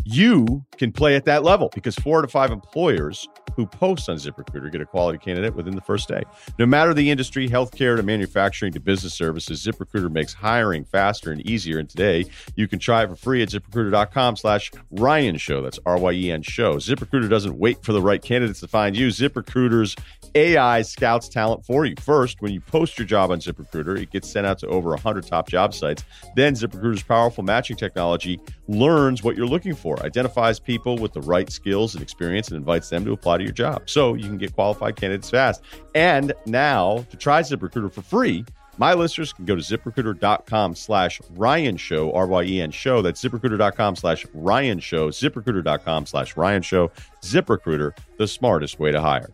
you 0.02 0.64
can 0.76 0.90
play 0.90 1.14
at 1.14 1.24
that 1.26 1.44
level 1.44 1.70
because 1.72 1.94
four 1.94 2.18
out 2.18 2.24
of 2.24 2.32
five 2.32 2.50
employers 2.50 3.28
who 3.58 3.66
post 3.66 4.08
on 4.08 4.16
ZipRecruiter 4.16 4.70
get 4.70 4.80
a 4.80 4.86
quality 4.86 5.18
candidate 5.18 5.52
within 5.52 5.74
the 5.74 5.80
first 5.80 6.06
day. 6.06 6.22
No 6.60 6.64
matter 6.64 6.94
the 6.94 7.10
industry, 7.10 7.48
healthcare 7.48 7.96
to 7.96 8.04
manufacturing 8.04 8.72
to 8.72 8.78
business 8.78 9.14
services, 9.14 9.66
ZipRecruiter 9.66 10.12
makes 10.12 10.32
hiring 10.32 10.84
faster 10.84 11.32
and 11.32 11.44
easier. 11.44 11.80
And 11.80 11.90
today 11.90 12.26
you 12.54 12.68
can 12.68 12.78
try 12.78 13.02
it 13.02 13.08
for 13.08 13.16
free 13.16 13.42
at 13.42 13.48
ziprecruiter.com 13.48 14.36
slash 14.36 14.70
Ryen 14.92 15.38
Show. 15.38 15.60
That's 15.60 15.80
R-Y-E-N 15.84 16.42
show. 16.42 16.76
ZipRecruiter 16.76 17.28
doesn't 17.28 17.58
wait 17.58 17.82
for 17.82 17.92
the 17.92 18.00
right 18.00 18.22
candidates 18.22 18.60
to 18.60 18.68
find 18.68 18.96
you. 18.96 19.08
ZipRecruiter's 19.08 19.96
AI 20.36 20.82
scouts 20.82 21.28
talent 21.28 21.64
for 21.64 21.84
you. 21.84 21.96
First, 21.98 22.40
when 22.40 22.52
you 22.52 22.60
post 22.60 22.96
your 22.96 23.06
job 23.06 23.32
on 23.32 23.40
ZipRecruiter, 23.40 24.00
it 24.00 24.10
gets 24.10 24.30
sent 24.30 24.46
out 24.46 24.60
to 24.60 24.68
over 24.68 24.90
100 24.90 25.26
top 25.26 25.48
job 25.48 25.74
sites. 25.74 26.04
Then 26.36 26.54
ZipRecruiter's 26.54 27.02
powerful 27.02 27.42
matching 27.42 27.76
technology 27.76 28.38
learns 28.68 29.24
what 29.24 29.36
you're 29.36 29.46
looking 29.46 29.74
for, 29.74 30.00
identifies 30.04 30.60
people 30.60 30.96
with 30.98 31.12
the 31.12 31.22
right 31.22 31.50
skills 31.50 31.94
and 31.94 32.02
experience, 32.02 32.48
and 32.48 32.56
invites 32.56 32.88
them 32.88 33.04
to 33.04 33.12
apply 33.12 33.38
to 33.38 33.47
your 33.48 33.54
job. 33.54 33.90
So 33.90 34.14
you 34.14 34.24
can 34.24 34.38
get 34.38 34.54
qualified 34.54 34.96
candidates 34.96 35.30
fast. 35.30 35.62
And 35.94 36.32
now 36.46 37.04
to 37.10 37.16
try 37.16 37.40
ZipRecruiter 37.40 37.92
for 37.92 38.02
free, 38.02 38.44
my 38.78 38.94
listeners 38.94 39.32
can 39.32 39.44
go 39.44 39.56
to 39.56 39.60
ziprecruiter.com 39.60 40.76
slash 40.76 41.20
Ryen 41.30 41.76
Show, 41.76 42.12
R 42.12 42.28
Y 42.28 42.42
E 42.44 42.60
N 42.60 42.70
Show. 42.70 43.02
That's 43.02 43.22
ziprecruiter.com 43.22 43.96
slash 43.96 44.24
Ryen 44.32 44.78
Show, 44.78 45.08
ziprecruiter.com 45.10 46.06
slash 46.06 46.36
Ryen 46.36 46.62
Show. 46.62 46.92
ZipRecruiter, 47.22 47.96
the 48.18 48.28
smartest 48.28 48.78
way 48.78 48.92
to 48.92 49.00
hire. 49.00 49.30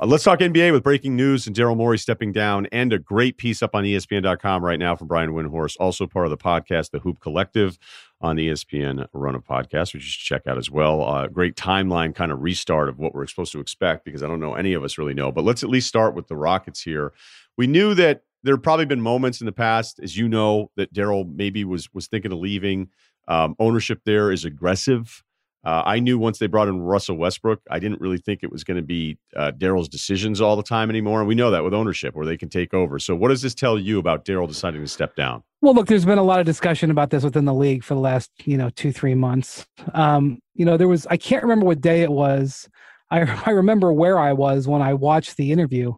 Uh, 0.00 0.06
let's 0.06 0.24
talk 0.24 0.40
NBA 0.40 0.72
with 0.72 0.82
breaking 0.82 1.16
news 1.16 1.46
and 1.46 1.56
Daryl 1.56 1.76
Morey 1.76 1.98
stepping 1.98 2.32
down 2.32 2.66
and 2.72 2.92
a 2.92 2.98
great 2.98 3.38
piece 3.38 3.62
up 3.62 3.74
on 3.74 3.84
ESPN.com 3.84 4.62
right 4.62 4.78
now 4.78 4.96
from 4.96 5.06
Brian 5.06 5.30
Windhorst, 5.30 5.76
also 5.78 6.06
part 6.06 6.26
of 6.26 6.30
the 6.30 6.36
podcast, 6.36 6.90
The 6.90 6.98
Hoop 6.98 7.20
Collective 7.20 7.78
on 8.24 8.36
the 8.36 8.48
ESPN 8.48 9.06
Run 9.12 9.34
of 9.34 9.44
Podcast, 9.44 9.92
which 9.92 10.02
you 10.02 10.08
should 10.08 10.24
check 10.24 10.46
out 10.46 10.56
as 10.56 10.70
well. 10.70 11.02
Uh, 11.02 11.26
great 11.28 11.56
timeline 11.56 12.14
kind 12.14 12.32
of 12.32 12.40
restart 12.40 12.88
of 12.88 12.98
what 12.98 13.14
we're 13.14 13.26
supposed 13.26 13.52
to 13.52 13.60
expect 13.60 14.04
because 14.04 14.22
I 14.22 14.26
don't 14.26 14.40
know 14.40 14.54
any 14.54 14.72
of 14.72 14.82
us 14.82 14.96
really 14.96 15.12
know. 15.12 15.30
But 15.30 15.44
let's 15.44 15.62
at 15.62 15.68
least 15.68 15.88
start 15.88 16.14
with 16.14 16.28
the 16.28 16.36
Rockets 16.36 16.82
here. 16.82 17.12
We 17.58 17.66
knew 17.66 17.94
that 17.94 18.22
there 18.42 18.54
had 18.54 18.62
probably 18.62 18.86
been 18.86 19.00
moments 19.00 19.40
in 19.40 19.46
the 19.46 19.52
past, 19.52 20.00
as 20.02 20.16
you 20.16 20.28
know, 20.28 20.70
that 20.76 20.92
Daryl 20.94 21.30
maybe 21.34 21.64
was 21.64 21.92
was 21.92 22.06
thinking 22.06 22.32
of 22.32 22.38
leaving. 22.38 22.88
Um, 23.26 23.56
ownership 23.58 24.02
there 24.04 24.30
is 24.30 24.44
aggressive. 24.44 25.23
Uh, 25.64 25.82
I 25.84 25.98
knew 25.98 26.18
once 26.18 26.38
they 26.38 26.46
brought 26.46 26.68
in 26.68 26.80
Russell 26.80 27.16
Westbrook, 27.16 27.60
I 27.70 27.78
didn't 27.78 28.00
really 28.00 28.18
think 28.18 28.42
it 28.42 28.52
was 28.52 28.64
going 28.64 28.76
to 28.76 28.82
be 28.82 29.18
uh, 29.34 29.52
Daryl's 29.56 29.88
decisions 29.88 30.40
all 30.40 30.56
the 30.56 30.62
time 30.62 30.90
anymore. 30.90 31.20
And 31.20 31.28
we 31.28 31.34
know 31.34 31.50
that 31.50 31.64
with 31.64 31.72
ownership, 31.72 32.14
where 32.14 32.26
they 32.26 32.36
can 32.36 32.50
take 32.50 32.74
over. 32.74 32.98
So, 32.98 33.14
what 33.14 33.28
does 33.28 33.40
this 33.40 33.54
tell 33.54 33.78
you 33.78 33.98
about 33.98 34.24
Daryl 34.24 34.46
deciding 34.46 34.82
to 34.82 34.88
step 34.88 35.16
down? 35.16 35.42
Well, 35.62 35.74
look, 35.74 35.86
there's 35.86 36.04
been 36.04 36.18
a 36.18 36.22
lot 36.22 36.40
of 36.40 36.46
discussion 36.46 36.90
about 36.90 37.08
this 37.08 37.24
within 37.24 37.46
the 37.46 37.54
league 37.54 37.82
for 37.82 37.94
the 37.94 38.00
last, 38.00 38.30
you 38.44 38.58
know, 38.58 38.68
two 38.70 38.92
three 38.92 39.14
months. 39.14 39.66
Um, 39.94 40.38
you 40.54 40.66
know, 40.66 40.76
there 40.76 40.88
was 40.88 41.06
I 41.06 41.16
can't 41.16 41.42
remember 41.42 41.64
what 41.64 41.80
day 41.80 42.02
it 42.02 42.12
was. 42.12 42.68
I 43.10 43.22
I 43.46 43.50
remember 43.50 43.92
where 43.92 44.18
I 44.18 44.34
was 44.34 44.68
when 44.68 44.82
I 44.82 44.94
watched 44.94 45.36
the 45.36 45.52
interview. 45.52 45.94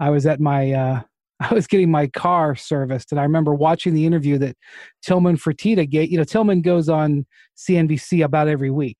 I 0.00 0.10
was 0.10 0.26
at 0.26 0.40
my 0.40 0.72
uh, 0.72 1.02
I 1.40 1.52
was 1.52 1.66
getting 1.66 1.90
my 1.90 2.06
car 2.06 2.54
serviced, 2.54 3.10
and 3.12 3.20
I 3.20 3.24
remember 3.24 3.54
watching 3.54 3.94
the 3.94 4.06
interview 4.06 4.38
that 4.38 4.56
Tillman 5.02 5.36
Fertitta 5.36 5.88
gave. 5.88 6.10
You 6.10 6.18
know, 6.18 6.24
Tillman 6.24 6.62
goes 6.62 6.88
on 6.88 7.26
CNBC 7.56 8.24
about 8.24 8.48
every 8.48 8.70
week, 8.70 8.98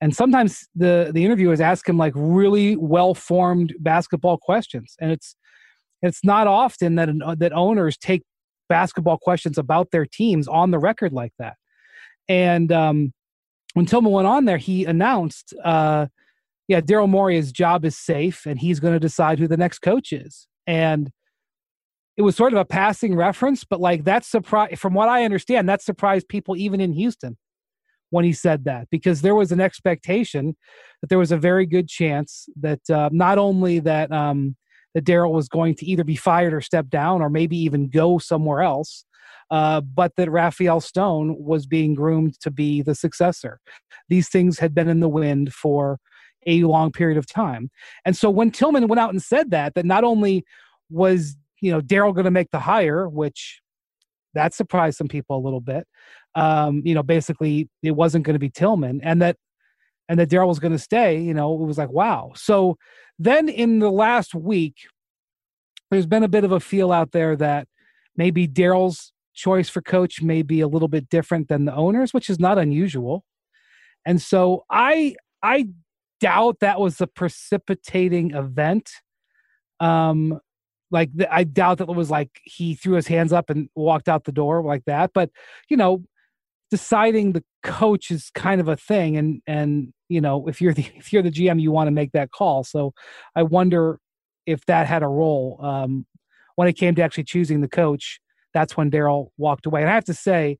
and 0.00 0.14
sometimes 0.14 0.68
the 0.74 1.10
the 1.12 1.24
interviewers 1.24 1.60
ask 1.60 1.88
him 1.88 1.98
like 1.98 2.12
really 2.14 2.76
well 2.76 3.14
formed 3.14 3.74
basketball 3.80 4.38
questions, 4.38 4.94
and 5.00 5.10
it's 5.10 5.36
it's 6.02 6.24
not 6.24 6.46
often 6.46 6.94
that 6.96 7.08
that 7.38 7.52
owners 7.52 7.96
take 7.96 8.22
basketball 8.68 9.18
questions 9.18 9.58
about 9.58 9.90
their 9.90 10.06
teams 10.06 10.48
on 10.48 10.70
the 10.70 10.78
record 10.78 11.12
like 11.12 11.32
that. 11.38 11.56
And 12.28 12.70
um, 12.72 13.12
when 13.74 13.86
Tillman 13.86 14.12
went 14.12 14.26
on 14.26 14.44
there, 14.44 14.58
he 14.58 14.84
announced, 14.84 15.52
uh, 15.64 16.06
"Yeah, 16.68 16.80
Daryl 16.80 17.08
Morey's 17.08 17.50
job 17.50 17.84
is 17.84 17.96
safe, 17.96 18.46
and 18.46 18.60
he's 18.60 18.80
going 18.80 18.94
to 18.94 19.00
decide 19.00 19.38
who 19.38 19.48
the 19.48 19.56
next 19.56 19.80
coach 19.80 20.12
is." 20.12 20.46
And 20.66 21.10
it 22.16 22.22
was 22.22 22.36
sort 22.36 22.52
of 22.52 22.58
a 22.58 22.64
passing 22.64 23.16
reference, 23.16 23.64
but 23.64 23.80
like 23.80 24.04
that 24.04 24.24
surprise 24.24 24.78
from 24.78 24.94
what 24.94 25.08
I 25.08 25.24
understand, 25.24 25.68
that 25.68 25.82
surprised 25.82 26.28
people 26.28 26.56
even 26.56 26.80
in 26.80 26.92
Houston 26.92 27.36
when 28.10 28.24
he 28.24 28.32
said 28.32 28.64
that 28.64 28.88
because 28.90 29.22
there 29.22 29.34
was 29.34 29.50
an 29.50 29.60
expectation 29.60 30.56
that 31.00 31.08
there 31.08 31.18
was 31.18 31.32
a 31.32 31.36
very 31.36 31.66
good 31.66 31.88
chance 31.88 32.48
that 32.60 32.88
uh, 32.88 33.08
not 33.12 33.38
only 33.38 33.80
that 33.80 34.12
um, 34.12 34.54
that 34.94 35.04
Daryl 35.04 35.32
was 35.32 35.48
going 35.48 35.74
to 35.74 35.86
either 35.86 36.04
be 36.04 36.14
fired 36.14 36.54
or 36.54 36.60
step 36.60 36.88
down 36.88 37.20
or 37.20 37.28
maybe 37.28 37.56
even 37.56 37.88
go 37.88 38.18
somewhere 38.18 38.62
else, 38.62 39.04
uh, 39.50 39.80
but 39.80 40.14
that 40.16 40.30
Rafael 40.30 40.80
Stone 40.80 41.34
was 41.36 41.66
being 41.66 41.94
groomed 41.94 42.38
to 42.40 42.50
be 42.52 42.82
the 42.82 42.94
successor. 42.94 43.58
These 44.08 44.28
things 44.28 44.60
had 44.60 44.72
been 44.72 44.88
in 44.88 45.00
the 45.00 45.08
wind 45.08 45.52
for 45.52 45.98
a 46.46 46.62
long 46.62 46.92
period 46.92 47.18
of 47.18 47.26
time, 47.26 47.70
and 48.04 48.16
so 48.16 48.30
when 48.30 48.52
Tillman 48.52 48.86
went 48.86 49.00
out 49.00 49.10
and 49.10 49.22
said 49.22 49.50
that, 49.50 49.74
that 49.74 49.86
not 49.86 50.04
only 50.04 50.44
was 50.88 51.36
you 51.60 51.70
know 51.72 51.80
Daryl 51.80 52.14
going 52.14 52.24
to 52.24 52.30
make 52.30 52.50
the 52.50 52.60
hire, 52.60 53.08
which 53.08 53.60
that 54.34 54.54
surprised 54.54 54.98
some 54.98 55.08
people 55.08 55.36
a 55.36 55.42
little 55.42 55.60
bit. 55.60 55.86
Um, 56.34 56.82
you 56.84 56.94
know, 56.94 57.02
basically 57.02 57.68
it 57.82 57.92
wasn't 57.92 58.24
going 58.24 58.34
to 58.34 58.40
be 58.40 58.50
Tillman, 58.50 59.00
and 59.02 59.22
that 59.22 59.36
and 60.08 60.18
that 60.18 60.28
Daryl 60.28 60.48
was 60.48 60.58
going 60.58 60.72
to 60.72 60.78
stay. 60.78 61.20
You 61.20 61.34
know, 61.34 61.54
it 61.54 61.66
was 61.66 61.78
like 61.78 61.90
wow. 61.90 62.32
So 62.34 62.76
then 63.18 63.48
in 63.48 63.78
the 63.78 63.90
last 63.90 64.34
week, 64.34 64.76
there's 65.90 66.06
been 66.06 66.24
a 66.24 66.28
bit 66.28 66.44
of 66.44 66.52
a 66.52 66.60
feel 66.60 66.92
out 66.92 67.12
there 67.12 67.36
that 67.36 67.68
maybe 68.16 68.48
Daryl's 68.48 69.12
choice 69.34 69.68
for 69.68 69.82
coach 69.82 70.22
may 70.22 70.42
be 70.42 70.60
a 70.60 70.68
little 70.68 70.88
bit 70.88 71.08
different 71.08 71.48
than 71.48 71.64
the 71.64 71.74
owners, 71.74 72.14
which 72.14 72.30
is 72.30 72.38
not 72.38 72.58
unusual. 72.58 73.24
And 74.06 74.20
so 74.20 74.64
I 74.70 75.16
I 75.42 75.68
doubt 76.20 76.60
that 76.60 76.80
was 76.80 77.00
a 77.00 77.06
precipitating 77.06 78.34
event. 78.34 78.90
Um, 79.80 80.40
like 80.94 81.10
I 81.28 81.42
doubt 81.42 81.78
that 81.78 81.88
it 81.88 81.96
was 81.96 82.08
like 82.08 82.30
he 82.44 82.76
threw 82.76 82.94
his 82.94 83.08
hands 83.08 83.32
up 83.32 83.50
and 83.50 83.68
walked 83.74 84.08
out 84.08 84.24
the 84.24 84.32
door 84.32 84.62
like 84.62 84.84
that. 84.86 85.10
But 85.12 85.28
you 85.68 85.76
know, 85.76 86.04
deciding 86.70 87.32
the 87.32 87.42
coach 87.64 88.12
is 88.12 88.30
kind 88.30 88.60
of 88.60 88.68
a 88.68 88.76
thing, 88.76 89.16
and 89.16 89.42
and 89.46 89.92
you 90.08 90.20
know 90.20 90.46
if 90.46 90.62
you're 90.62 90.72
the 90.72 90.86
if 90.96 91.12
you're 91.12 91.22
the 91.22 91.32
GM, 91.32 91.60
you 91.60 91.72
want 91.72 91.88
to 91.88 91.92
make 91.92 92.12
that 92.12 92.30
call. 92.30 92.62
So 92.62 92.94
I 93.34 93.42
wonder 93.42 93.98
if 94.46 94.64
that 94.66 94.86
had 94.86 95.02
a 95.02 95.08
role. 95.08 95.58
Um, 95.60 96.06
when 96.54 96.68
it 96.68 96.74
came 96.74 96.94
to 96.94 97.02
actually 97.02 97.24
choosing 97.24 97.60
the 97.60 97.68
coach, 97.68 98.20
that's 98.54 98.76
when 98.76 98.88
Daryl 98.88 99.30
walked 99.36 99.66
away. 99.66 99.80
And 99.80 99.90
I 99.90 99.94
have 99.94 100.04
to 100.04 100.14
say, 100.14 100.58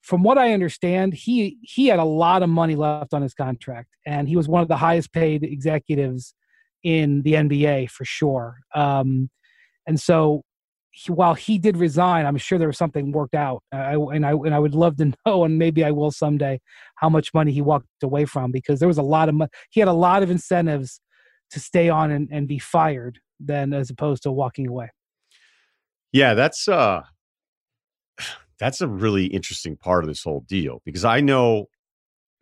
from 0.00 0.22
what 0.22 0.38
I 0.38 0.52
understand, 0.54 1.12
he 1.12 1.58
he 1.62 1.88
had 1.88 1.98
a 1.98 2.04
lot 2.04 2.44
of 2.44 2.48
money 2.48 2.76
left 2.76 3.12
on 3.12 3.22
his 3.22 3.34
contract, 3.34 3.88
and 4.06 4.28
he 4.28 4.36
was 4.36 4.46
one 4.46 4.62
of 4.62 4.68
the 4.68 4.76
highest 4.76 5.12
paid 5.12 5.42
executives 5.42 6.34
in 6.84 7.22
the 7.22 7.32
NBA 7.32 7.90
for 7.90 8.04
sure. 8.04 8.60
Um, 8.72 9.28
and 9.86 10.00
so, 10.00 10.42
he, 10.90 11.12
while 11.12 11.34
he 11.34 11.58
did 11.58 11.76
resign, 11.76 12.24
I'm 12.24 12.38
sure 12.38 12.58
there 12.58 12.68
was 12.68 12.78
something 12.78 13.12
worked 13.12 13.34
out. 13.34 13.62
And 13.70 14.24
I 14.24 14.30
and 14.32 14.54
I 14.54 14.58
would 14.58 14.74
love 14.74 14.96
to 14.96 15.12
know, 15.26 15.44
and 15.44 15.58
maybe 15.58 15.84
I 15.84 15.90
will 15.90 16.10
someday, 16.10 16.60
how 16.96 17.08
much 17.08 17.34
money 17.34 17.52
he 17.52 17.60
walked 17.60 17.86
away 18.02 18.24
from 18.24 18.50
because 18.50 18.80
there 18.80 18.88
was 18.88 18.98
a 18.98 19.02
lot 19.02 19.28
of 19.28 19.34
money. 19.34 19.50
He 19.70 19.80
had 19.80 19.88
a 19.88 19.92
lot 19.92 20.22
of 20.22 20.30
incentives 20.30 21.00
to 21.50 21.60
stay 21.60 21.88
on 21.88 22.10
and, 22.10 22.28
and 22.32 22.48
be 22.48 22.58
fired 22.58 23.20
than 23.38 23.72
as 23.72 23.90
opposed 23.90 24.22
to 24.24 24.32
walking 24.32 24.66
away. 24.66 24.90
Yeah, 26.12 26.34
that's 26.34 26.66
uh 26.66 27.02
that's 28.58 28.80
a 28.80 28.88
really 28.88 29.26
interesting 29.26 29.76
part 29.76 30.02
of 30.02 30.08
this 30.08 30.24
whole 30.24 30.44
deal 30.48 30.80
because 30.84 31.04
I 31.04 31.20
know, 31.20 31.66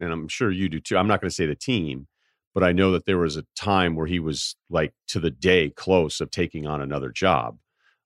and 0.01 0.12
I'm 0.12 0.28
sure 0.28 0.51
you 0.51 0.68
do 0.68 0.80
too. 0.80 0.97
I'm 0.97 1.09
not 1.09 1.20
going 1.20 1.30
to 1.30 1.34
say 1.34 1.47
the 1.47 1.57
team, 1.57 2.07
but 2.55 2.62
I 2.62 2.72
know 2.72 2.92
that 2.92 3.05
there 3.05 3.18
was 3.18 3.36
a 3.36 3.44
time 3.57 3.96
where 3.96 4.07
he 4.07 4.20
was 4.20 4.57
like 4.70 4.94
to 5.09 5.20
the 5.20 5.30
day 5.30 5.70
close 5.70 6.20
of 6.20 6.30
taking 6.30 6.66
on 6.66 6.80
another 6.80 7.11
job. 7.11 7.59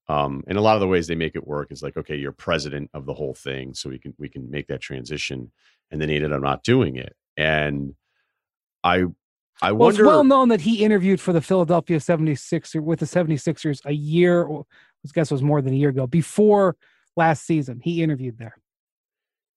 Um, 0.09 0.43
and 0.49 0.57
a 0.57 0.63
lot 0.63 0.75
of 0.75 0.81
the 0.81 0.89
ways 0.89 1.07
they 1.07 1.15
make 1.15 1.37
it 1.37 1.47
work 1.47 1.71
is 1.71 1.83
like, 1.83 1.99
okay, 1.99 2.17
you're 2.17 2.33
president 2.33 2.91
of 2.95 3.05
the 3.05 3.13
whole 3.13 3.35
thing, 3.35 3.75
so 3.75 3.91
we 3.91 3.99
can 3.99 4.15
we 4.19 4.29
can 4.29 4.51
make 4.51 4.67
that 4.69 4.81
transition. 4.81 5.53
And 5.91 6.01
then 6.01 6.09
he 6.09 6.17
ended 6.17 6.33
up 6.33 6.41
not 6.41 6.63
doing 6.63 6.97
it. 6.97 7.15
And 7.37 7.95
I 8.83 9.05
I 9.61 9.73
well, 9.73 9.89
wonder. 9.89 10.03
It's 10.03 10.07
well 10.07 10.25
known 10.25 10.49
that 10.49 10.63
he 10.63 10.83
interviewed 10.83 11.21
for 11.21 11.33
the 11.33 11.43
Philadelphia 11.43 11.99
76ers 11.99 12.81
with 12.81 13.01
the 13.01 13.07
76ers 13.07 13.85
a 13.85 13.93
year, 13.93 14.49
I 14.49 14.63
guess 15.13 15.31
it 15.31 15.35
was 15.35 15.43
more 15.43 15.61
than 15.61 15.75
a 15.75 15.77
year 15.77 15.91
ago, 15.91 16.07
before 16.07 16.77
last 17.17 17.45
season. 17.47 17.81
He 17.83 18.03
interviewed 18.03 18.39
there. 18.39 18.57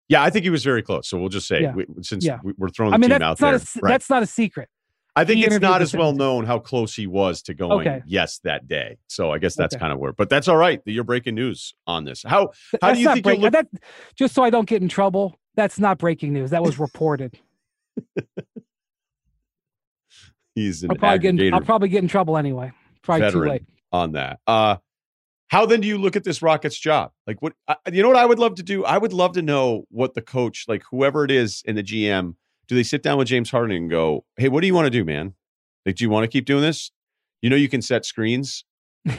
Yeah, 0.09 0.23
I 0.23 0.29
think 0.29 0.43
he 0.43 0.49
was 0.49 0.63
very 0.65 0.81
close. 0.81 1.07
So 1.07 1.17
we'll 1.17 1.29
just 1.29 1.47
say, 1.47 1.61
yeah. 1.61 1.73
we, 1.73 1.85
since 2.01 2.25
yeah. 2.25 2.39
we, 2.43 2.51
are 2.61 2.69
throwing 2.69 2.91
the 2.91 2.95
I 2.95 2.97
mean, 2.97 3.11
team 3.11 3.21
out 3.21 3.37
there, 3.37 3.55
a, 3.55 3.61
right. 3.81 3.91
that's 3.91 4.09
not 4.09 4.21
a 4.21 4.27
secret. 4.27 4.67
I 5.15 5.25
think 5.25 5.45
it's 5.45 5.59
not 5.59 5.81
as 5.81 5.93
well 5.93 6.13
known 6.13 6.45
how 6.45 6.59
close 6.59 6.95
he 6.95 7.05
was 7.05 7.41
to 7.43 7.53
going 7.53 7.87
okay. 7.87 8.01
yes 8.05 8.39
that 8.45 8.67
day. 8.67 8.97
So 9.07 9.31
I 9.31 9.39
guess 9.39 9.55
that's 9.55 9.75
okay. 9.75 9.81
kind 9.81 9.91
of 9.91 9.99
where, 9.99 10.13
but 10.13 10.29
that's 10.29 10.47
all 10.47 10.55
right. 10.55 10.79
You're 10.85 11.03
breaking 11.03 11.35
news 11.35 11.73
on 11.85 12.05
this. 12.05 12.23
How 12.23 12.51
how 12.81 12.87
that's 12.87 12.97
do 12.97 13.01
you 13.01 13.13
think 13.13 13.23
break, 13.23 13.39
look- 13.39 13.51
that, 13.51 13.67
just 14.15 14.33
so 14.33 14.43
I 14.43 14.49
don't 14.49 14.67
get 14.67 14.81
in 14.81 14.87
trouble? 14.87 15.37
That's 15.55 15.79
not 15.79 15.97
breaking 15.97 16.31
news. 16.31 16.51
That 16.51 16.63
was 16.63 16.79
reported. 16.79 17.37
He's 20.55 20.83
an 20.83 20.91
I'll 20.91 20.97
probably, 20.97 21.19
get 21.19 21.39
in, 21.39 21.53
I'll 21.53 21.61
probably 21.61 21.89
get 21.89 22.03
in 22.03 22.07
trouble 22.07 22.37
anyway. 22.37 22.71
Probably 23.01 23.31
too 23.31 23.43
late 23.43 23.63
on 23.91 24.13
that. 24.13 24.39
Uh, 24.47 24.77
how 25.47 25.65
then 25.65 25.81
do 25.81 25.87
you 25.87 25.97
look 25.97 26.15
at 26.15 26.23
this 26.23 26.41
Rockets 26.41 26.77
job? 26.77 27.11
Like, 27.27 27.41
what 27.41 27.53
you 27.91 28.01
know? 28.01 28.07
What 28.07 28.17
I 28.17 28.25
would 28.25 28.39
love 28.39 28.55
to 28.55 28.63
do? 28.63 28.85
I 28.85 28.97
would 28.97 29.11
love 29.11 29.33
to 29.33 29.41
know 29.41 29.83
what 29.89 30.13
the 30.13 30.21
coach, 30.21 30.65
like 30.69 30.83
whoever 30.89 31.25
it 31.25 31.31
is 31.31 31.61
in 31.65 31.75
the 31.75 31.83
GM, 31.83 32.35
do 32.67 32.75
they 32.75 32.83
sit 32.83 33.03
down 33.03 33.17
with 33.17 33.27
James 33.27 33.51
Harden 33.51 33.75
and 33.75 33.89
go, 33.89 34.25
"Hey, 34.37 34.49
what 34.49 34.61
do 34.61 34.67
you 34.67 34.73
want 34.73 34.85
to 34.85 34.91
do, 34.91 35.03
man? 35.03 35.33
Like, 35.85 35.95
do 35.95 36.03
you 36.03 36.09
want 36.09 36.23
to 36.23 36.27
keep 36.27 36.45
doing 36.45 36.61
this? 36.61 36.91
You 37.41 37.49
know, 37.49 37.55
you 37.55 37.69
can 37.69 37.81
set 37.81 38.05
screens. 38.05 38.65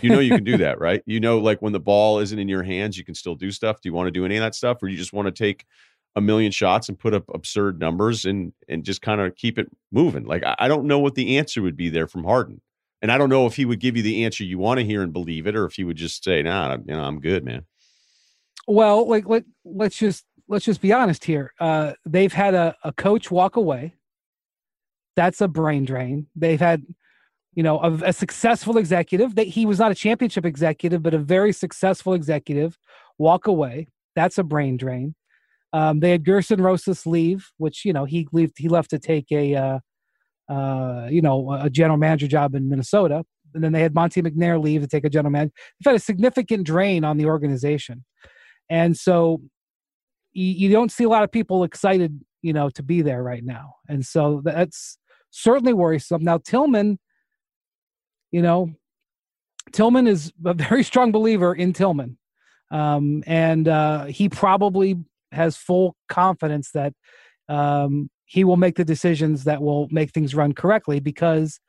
You 0.00 0.10
know, 0.10 0.20
you 0.20 0.30
can 0.30 0.44
do 0.44 0.56
that, 0.58 0.78
right? 0.80 1.02
You 1.06 1.18
know, 1.18 1.38
like 1.38 1.60
when 1.60 1.72
the 1.72 1.80
ball 1.80 2.20
isn't 2.20 2.38
in 2.38 2.48
your 2.48 2.62
hands, 2.62 2.96
you 2.96 3.04
can 3.04 3.14
still 3.14 3.34
do 3.34 3.50
stuff. 3.50 3.80
Do 3.80 3.88
you 3.88 3.92
want 3.92 4.06
to 4.06 4.12
do 4.12 4.24
any 4.24 4.36
of 4.36 4.42
that 4.42 4.54
stuff, 4.54 4.82
or 4.82 4.88
you 4.88 4.96
just 4.96 5.12
want 5.12 5.26
to 5.26 5.32
take 5.32 5.66
a 6.14 6.20
million 6.20 6.52
shots 6.52 6.88
and 6.88 6.98
put 6.98 7.14
up 7.14 7.24
absurd 7.32 7.80
numbers 7.80 8.24
and 8.24 8.52
and 8.68 8.84
just 8.84 9.02
kind 9.02 9.20
of 9.20 9.34
keep 9.34 9.58
it 9.58 9.68
moving. 9.90 10.24
Like 10.24 10.44
I, 10.44 10.54
I, 10.60 10.68
don't 10.68 10.86
know 10.86 10.98
what 10.98 11.14
the 11.14 11.38
answer 11.38 11.62
would 11.62 11.76
be 11.76 11.88
there 11.88 12.06
from 12.06 12.24
Harden, 12.24 12.60
and 13.00 13.10
I 13.10 13.18
don't 13.18 13.30
know 13.30 13.46
if 13.46 13.56
he 13.56 13.64
would 13.64 13.80
give 13.80 13.96
you 13.96 14.02
the 14.02 14.24
answer 14.24 14.44
you 14.44 14.58
want 14.58 14.78
to 14.78 14.86
hear 14.86 15.02
and 15.02 15.12
believe 15.12 15.46
it, 15.46 15.56
or 15.56 15.64
if 15.64 15.74
he 15.74 15.84
would 15.84 15.96
just 15.96 16.22
say, 16.22 16.42
"Nah, 16.42 16.76
you 16.76 16.94
know, 16.94 17.02
I'm 17.02 17.20
good, 17.20 17.44
man." 17.44 17.64
Well, 18.66 19.08
like 19.08 19.26
let 19.26 19.44
let's 19.64 19.96
just 19.96 20.24
let's 20.52 20.64
just 20.64 20.80
be 20.80 20.92
honest 20.92 21.24
here. 21.24 21.52
Uh, 21.58 21.92
they've 22.06 22.32
had 22.32 22.54
a, 22.54 22.76
a 22.84 22.92
coach 22.92 23.30
walk 23.30 23.56
away. 23.56 23.94
That's 25.16 25.40
a 25.40 25.48
brain 25.48 25.84
drain. 25.84 26.28
They've 26.36 26.60
had, 26.60 26.84
you 27.54 27.62
know, 27.62 27.80
a, 27.80 27.92
a 28.04 28.12
successful 28.12 28.78
executive. 28.78 29.34
That 29.34 29.48
he 29.48 29.66
was 29.66 29.80
not 29.80 29.90
a 29.90 29.96
championship 29.96 30.46
executive, 30.46 31.02
but 31.02 31.14
a 31.14 31.18
very 31.18 31.52
successful 31.52 32.14
executive 32.14 32.78
walk 33.18 33.48
away. 33.48 33.88
That's 34.14 34.38
a 34.38 34.44
brain 34.44 34.76
drain 34.76 35.14
um, 35.72 36.00
they 36.00 36.10
had 36.10 36.24
Gersson 36.24 36.60
Rosas 36.60 37.06
leave, 37.06 37.50
which 37.56 37.84
you 37.84 37.92
know 37.92 38.04
he 38.04 38.28
left. 38.32 38.58
He 38.58 38.68
left 38.68 38.90
to 38.90 38.98
take 38.98 39.32
a 39.32 39.54
uh, 39.54 39.78
uh, 40.52 41.08
you 41.10 41.22
know 41.22 41.52
a 41.52 41.70
general 41.70 41.96
manager 41.96 42.26
job 42.26 42.54
in 42.54 42.68
Minnesota, 42.68 43.24
and 43.54 43.64
then 43.64 43.72
they 43.72 43.80
had 43.80 43.94
Monte 43.94 44.20
McNair 44.20 44.62
leave 44.62 44.82
to 44.82 44.86
take 44.86 45.04
a 45.04 45.10
general 45.10 45.32
manager. 45.32 45.52
They've 45.80 45.92
had 45.92 46.00
a 46.00 46.04
significant 46.04 46.64
drain 46.64 47.04
on 47.04 47.16
the 47.16 47.26
organization, 47.26 48.04
and 48.68 48.96
so 48.96 49.40
you, 50.32 50.70
don't 50.70 50.90
see 50.90 51.04
a 51.04 51.08
lot 51.08 51.24
of 51.24 51.30
people 51.30 51.64
excited, 51.64 52.20
you 52.42 52.52
know, 52.52 52.70
to 52.70 52.82
be 52.82 53.02
there 53.02 53.22
right 53.22 53.44
now, 53.44 53.76
and 53.88 54.04
so 54.04 54.40
that's 54.44 54.98
certainly 55.30 55.72
worrisome. 55.72 56.22
Now 56.22 56.38
Tillman, 56.38 56.98
you 58.30 58.42
know, 58.42 58.74
Tillman 59.72 60.06
is 60.06 60.32
a 60.44 60.54
very 60.54 60.82
strong 60.82 61.12
believer 61.12 61.54
in 61.54 61.72
Tillman. 61.72 62.18
Um, 62.70 63.22
and 63.26 63.68
uh, 63.68 64.06
he 64.06 64.28
probably 64.28 64.96
has 65.30 65.56
full 65.56 65.94
confidence 66.08 66.70
that 66.72 66.94
um, 67.48 68.10
he 68.24 68.44
will 68.44 68.56
make 68.56 68.76
the 68.76 68.84
decisions 68.84 69.44
that 69.44 69.60
will 69.62 69.88
make 69.90 70.12
things 70.12 70.34
run 70.34 70.54
correctly 70.54 71.00
because 71.00 71.60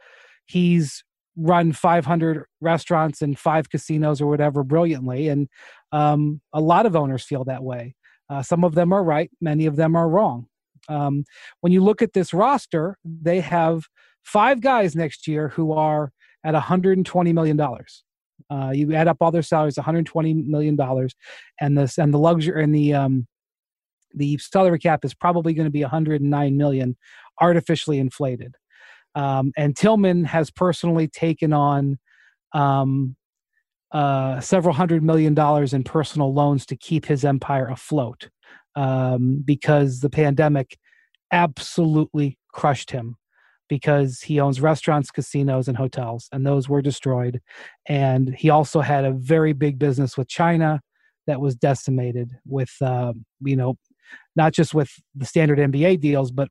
he's 0.45 1.03
run 1.36 1.74
500 1.74 2.45
restaurants 2.61 3.22
and 3.22 3.38
five 3.38 3.70
casinos 3.70 4.22
or 4.22 4.28
whatever 4.28 4.64
brilliantly 4.64 5.28
and 5.28 5.49
um, 5.91 6.39
a 6.53 6.61
lot 6.61 6.86
of 6.86 6.95
owners 6.95 7.24
feel 7.24 7.43
that 7.45 7.64
way 7.64 7.95
uh, 8.30 8.41
some 8.41 8.63
of 8.63 8.76
them 8.76 8.93
are 8.93 9.03
right 9.03 9.30
many 9.41 9.65
of 9.65 9.76
them 9.76 9.95
are 9.95 10.09
wrong. 10.09 10.47
Um, 10.89 11.24
when 11.61 11.71
you 11.71 11.82
look 11.84 12.01
at 12.01 12.13
this 12.13 12.34
roster 12.34 12.97
they 13.05 13.39
have 13.39 13.86
five 14.24 14.61
guys 14.61 14.95
next 14.95 15.28
year 15.28 15.49
who 15.49 15.74
are 15.74 16.11
at 16.43 16.53
120 16.53 17.34
million 17.34 17.57
dollars. 17.57 18.03
Uh, 18.49 18.71
you 18.74 18.93
add 18.93 19.07
up 19.07 19.17
all 19.21 19.32
their 19.32 19.41
salaries 19.41 19.78
120 19.78 20.34
million 20.34 20.76
dollars 20.76 21.15
and 21.61 21.78
this 21.78 21.97
and 21.97 22.13
the 22.13 22.19
luxury 22.19 22.63
and 22.63 22.76
the 22.76 22.93
um, 22.93 23.28
the 24.13 24.38
salary 24.38 24.80
cap 24.80 25.03
is 25.03 25.13
probably 25.13 25.53
going 25.53 25.65
to 25.65 25.71
be 25.71 25.82
109 25.82 26.57
million 26.57 26.95
artificially 27.41 27.99
inflated. 27.99 28.55
Um, 29.15 29.51
and 29.57 29.76
tillman 29.76 30.26
has 30.26 30.49
personally 30.51 31.07
taken 31.07 31.53
on 31.53 31.99
um, 32.53 33.15
uh, 33.93 34.39
several 34.39 34.73
hundred 34.73 35.03
million 35.03 35.33
dollars 35.33 35.73
in 35.73 35.83
personal 35.83 36.33
loans 36.33 36.65
to 36.65 36.75
keep 36.75 37.05
his 37.05 37.23
empire 37.23 37.67
afloat 37.67 38.29
um, 38.75 39.41
because 39.45 39.99
the 39.99 40.09
pandemic 40.09 40.77
absolutely 41.31 42.37
crushed 42.51 42.91
him 42.91 43.15
because 43.69 44.21
he 44.21 44.39
owns 44.39 44.61
restaurants, 44.61 45.09
casinos, 45.09 45.67
and 45.67 45.77
hotels, 45.77 46.27
and 46.31 46.45
those 46.45 46.67
were 46.67 46.81
destroyed. 46.81 47.39
And 47.87 48.35
he 48.35 48.49
also 48.49 48.81
had 48.81 49.05
a 49.05 49.11
very 49.11 49.53
big 49.53 49.79
business 49.79 50.17
with 50.17 50.27
China 50.27 50.81
that 51.27 51.39
was 51.39 51.55
decimated 51.55 52.31
with, 52.45 52.71
uh, 52.81 53.13
you 53.41 53.55
know, 53.55 53.75
not 54.35 54.53
just 54.53 54.73
with 54.73 54.91
the 55.15 55.25
standard 55.25 55.59
NBA 55.59 56.01
deals, 56.01 56.31
but 56.31 56.49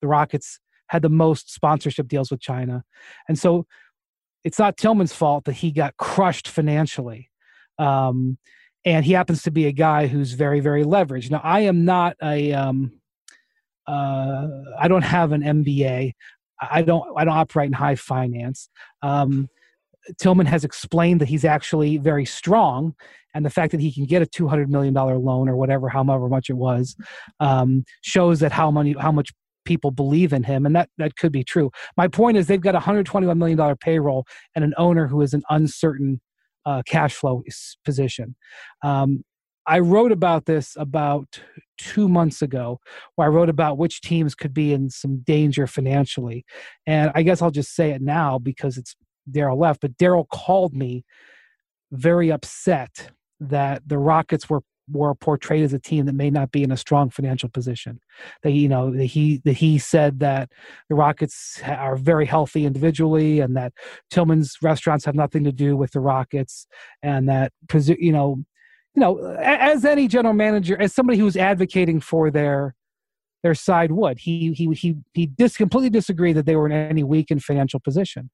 the 0.00 0.08
Rockets 0.08 0.60
had 0.88 1.02
the 1.02 1.08
most 1.08 1.52
sponsorship 1.52 2.08
deals 2.08 2.30
with 2.30 2.40
China. 2.40 2.84
And 3.28 3.38
so 3.38 3.66
it's 4.44 4.58
not 4.58 4.76
Tillman's 4.76 5.12
fault 5.12 5.44
that 5.44 5.54
he 5.54 5.70
got 5.70 5.96
crushed 5.96 6.48
financially. 6.48 7.30
Um, 7.78 8.38
and 8.84 9.04
he 9.04 9.12
happens 9.12 9.42
to 9.42 9.50
be 9.50 9.66
a 9.66 9.72
guy 9.72 10.08
who's 10.08 10.32
very, 10.32 10.60
very 10.60 10.84
leveraged. 10.84 11.30
Now, 11.30 11.40
I 11.42 11.60
am 11.60 11.84
not 11.84 12.16
a, 12.22 12.52
um, 12.52 13.00
uh, 13.86 14.48
I 14.78 14.88
don't 14.88 15.02
have 15.02 15.32
an 15.32 15.42
MBA. 15.42 16.12
I 16.60 16.82
don't, 16.82 17.04
I 17.16 17.24
don't 17.24 17.36
operate 17.36 17.66
in 17.66 17.72
high 17.72 17.94
finance. 17.94 18.68
Um, 19.02 19.48
Tillman 20.18 20.46
has 20.46 20.64
explained 20.64 21.20
that 21.20 21.28
he's 21.28 21.44
actually 21.44 21.96
very 21.96 22.24
strong, 22.24 22.94
and 23.34 23.44
the 23.44 23.50
fact 23.50 23.72
that 23.72 23.80
he 23.80 23.92
can 23.92 24.04
get 24.04 24.22
a 24.22 24.26
two 24.26 24.48
hundred 24.48 24.68
million 24.70 24.92
dollar 24.92 25.16
loan 25.18 25.48
or 25.48 25.56
whatever, 25.56 25.88
however 25.88 26.28
much 26.28 26.50
it 26.50 26.56
was, 26.56 26.96
um, 27.40 27.84
shows 28.02 28.40
that 28.40 28.52
how 28.52 28.70
many 28.70 28.94
how 28.94 29.12
much 29.12 29.32
people 29.64 29.90
believe 29.90 30.32
in 30.32 30.42
him, 30.42 30.66
and 30.66 30.74
that 30.76 30.88
that 30.98 31.16
could 31.16 31.32
be 31.32 31.44
true. 31.44 31.70
My 31.96 32.08
point 32.08 32.36
is 32.36 32.46
they've 32.46 32.60
got 32.60 32.74
a 32.74 32.80
hundred 32.80 33.06
twenty 33.06 33.26
one 33.26 33.38
million 33.38 33.58
dollar 33.58 33.76
payroll 33.76 34.26
and 34.54 34.64
an 34.64 34.74
owner 34.76 35.06
who 35.06 35.20
is 35.20 35.34
an 35.34 35.42
uncertain 35.50 36.20
uh, 36.66 36.82
cash 36.86 37.14
flow 37.14 37.42
position. 37.84 38.36
Um, 38.82 39.24
I 39.66 39.78
wrote 39.78 40.10
about 40.10 40.46
this 40.46 40.76
about 40.76 41.40
two 41.78 42.08
months 42.08 42.42
ago, 42.42 42.80
where 43.14 43.26
I 43.26 43.30
wrote 43.30 43.48
about 43.48 43.78
which 43.78 44.00
teams 44.00 44.34
could 44.34 44.52
be 44.52 44.72
in 44.72 44.90
some 44.90 45.20
danger 45.20 45.66
financially. 45.66 46.44
And 46.86 47.12
I 47.14 47.22
guess 47.22 47.42
I'll 47.42 47.50
just 47.52 47.74
say 47.74 47.90
it 47.90 48.02
now 48.02 48.38
because 48.38 48.76
it's 48.76 48.96
Daryl 49.30 49.56
left, 49.56 49.80
but 49.80 49.96
Daryl 49.96 50.28
called 50.28 50.74
me 50.74 51.04
very 51.92 52.32
upset 52.32 53.10
that 53.38 53.82
the 53.86 53.98
Rockets 53.98 54.48
were 54.48 54.62
were 54.92 55.14
portrayed 55.14 55.64
as 55.64 55.72
a 55.72 55.78
team 55.78 56.06
that 56.06 56.14
may 56.14 56.30
not 56.30 56.52
be 56.52 56.62
in 56.62 56.70
a 56.70 56.76
strong 56.76 57.10
financial 57.10 57.48
position. 57.48 58.00
That 58.42 58.52
you 58.52 58.68
know 58.68 58.90
that 58.90 59.04
he 59.04 59.40
that 59.44 59.54
he 59.54 59.78
said 59.78 60.20
that 60.20 60.50
the 60.88 60.94
Rockets 60.94 61.60
are 61.66 61.96
very 61.96 62.26
healthy 62.26 62.64
individually, 62.64 63.40
and 63.40 63.56
that 63.56 63.72
Tillman's 64.10 64.56
restaurants 64.62 65.04
have 65.04 65.14
nothing 65.14 65.44
to 65.44 65.52
do 65.52 65.76
with 65.76 65.92
the 65.92 66.00
Rockets, 66.00 66.66
and 67.02 67.28
that 67.28 67.52
you 67.74 68.12
know, 68.12 68.36
you 68.94 69.00
know, 69.00 69.18
as 69.40 69.84
any 69.84 70.08
general 70.08 70.34
manager, 70.34 70.80
as 70.80 70.94
somebody 70.94 71.18
who's 71.18 71.36
advocating 71.36 72.00
for 72.00 72.30
their 72.30 72.74
their 73.42 73.54
side 73.54 73.92
would, 73.92 74.18
he 74.20 74.52
he 74.52 74.72
he 74.72 74.96
he 75.14 75.26
dis- 75.26 75.56
completely 75.56 75.90
disagreed 75.90 76.36
that 76.36 76.46
they 76.46 76.56
were 76.56 76.66
in 76.66 76.72
any 76.72 77.02
weakened 77.02 77.42
financial 77.42 77.80
position, 77.80 78.30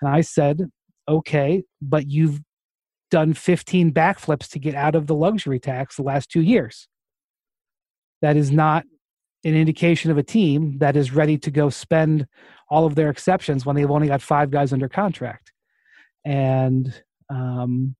and 0.00 0.10
I 0.10 0.20
said, 0.20 0.70
okay, 1.08 1.62
but 1.80 2.08
you've 2.08 2.40
done 3.10 3.34
15 3.34 3.92
backflips 3.92 4.48
to 4.50 4.58
get 4.58 4.74
out 4.74 4.94
of 4.94 5.06
the 5.06 5.14
luxury 5.14 5.60
tax 5.60 5.96
the 5.96 6.02
last 6.02 6.30
two 6.30 6.42
years. 6.42 6.88
That 8.22 8.36
is 8.36 8.50
not 8.50 8.84
an 9.44 9.54
indication 9.54 10.10
of 10.10 10.18
a 10.18 10.22
team 10.22 10.78
that 10.78 10.96
is 10.96 11.12
ready 11.12 11.38
to 11.38 11.50
go 11.50 11.70
spend 11.70 12.26
all 12.68 12.84
of 12.84 12.94
their 12.94 13.10
exceptions 13.10 13.64
when 13.64 13.76
they've 13.76 13.90
only 13.90 14.08
got 14.08 14.22
five 14.22 14.50
guys 14.50 14.72
under 14.72 14.88
contract. 14.88 15.52
And, 16.24 16.92
um, 17.30 17.94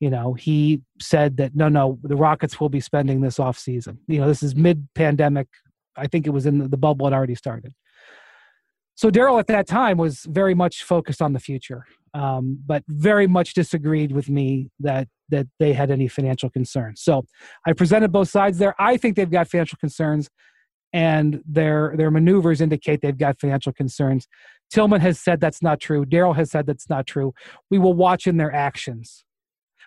you 0.00 0.08
know, 0.08 0.32
he 0.32 0.80
said 1.00 1.36
that 1.36 1.54
no, 1.54 1.68
no, 1.68 1.98
the 2.02 2.16
Rockets 2.16 2.58
will 2.58 2.70
be 2.70 2.80
spending 2.80 3.20
this 3.20 3.38
off 3.38 3.58
season. 3.58 3.98
You 4.06 4.20
know, 4.20 4.28
this 4.28 4.42
is 4.42 4.56
mid 4.56 4.88
pandemic. 4.94 5.48
I 5.96 6.06
think 6.06 6.26
it 6.26 6.30
was 6.30 6.46
in 6.46 6.70
the, 6.70 6.76
bubble 6.76 7.06
had 7.06 7.12
already 7.12 7.34
started. 7.34 7.74
So 8.96 9.10
Daryl 9.10 9.40
at 9.40 9.48
that 9.48 9.66
time 9.66 9.96
was 9.98 10.20
very 10.28 10.54
much 10.54 10.84
focused 10.84 11.20
on 11.20 11.32
the 11.32 11.40
future, 11.40 11.84
um, 12.14 12.58
but 12.64 12.84
very 12.88 13.26
much 13.26 13.54
disagreed 13.54 14.12
with 14.12 14.28
me 14.28 14.70
that 14.80 15.08
that 15.30 15.46
they 15.58 15.72
had 15.72 15.90
any 15.90 16.06
financial 16.06 16.50
concerns. 16.50 17.00
So 17.02 17.24
I 17.66 17.72
presented 17.72 18.12
both 18.12 18.28
sides 18.28 18.58
there. 18.58 18.74
I 18.78 18.96
think 18.96 19.16
they've 19.16 19.30
got 19.30 19.48
financial 19.48 19.78
concerns, 19.78 20.28
and 20.92 21.42
their 21.44 21.94
their 21.96 22.10
maneuvers 22.10 22.60
indicate 22.60 23.00
they've 23.00 23.18
got 23.18 23.40
financial 23.40 23.72
concerns. 23.72 24.28
Tillman 24.72 25.00
has 25.00 25.18
said 25.18 25.40
that's 25.40 25.62
not 25.62 25.80
true. 25.80 26.04
Daryl 26.04 26.36
has 26.36 26.50
said 26.50 26.66
that's 26.66 26.88
not 26.88 27.06
true. 27.06 27.34
We 27.70 27.78
will 27.78 27.94
watch 27.94 28.26
in 28.26 28.36
their 28.36 28.52
actions. 28.52 29.24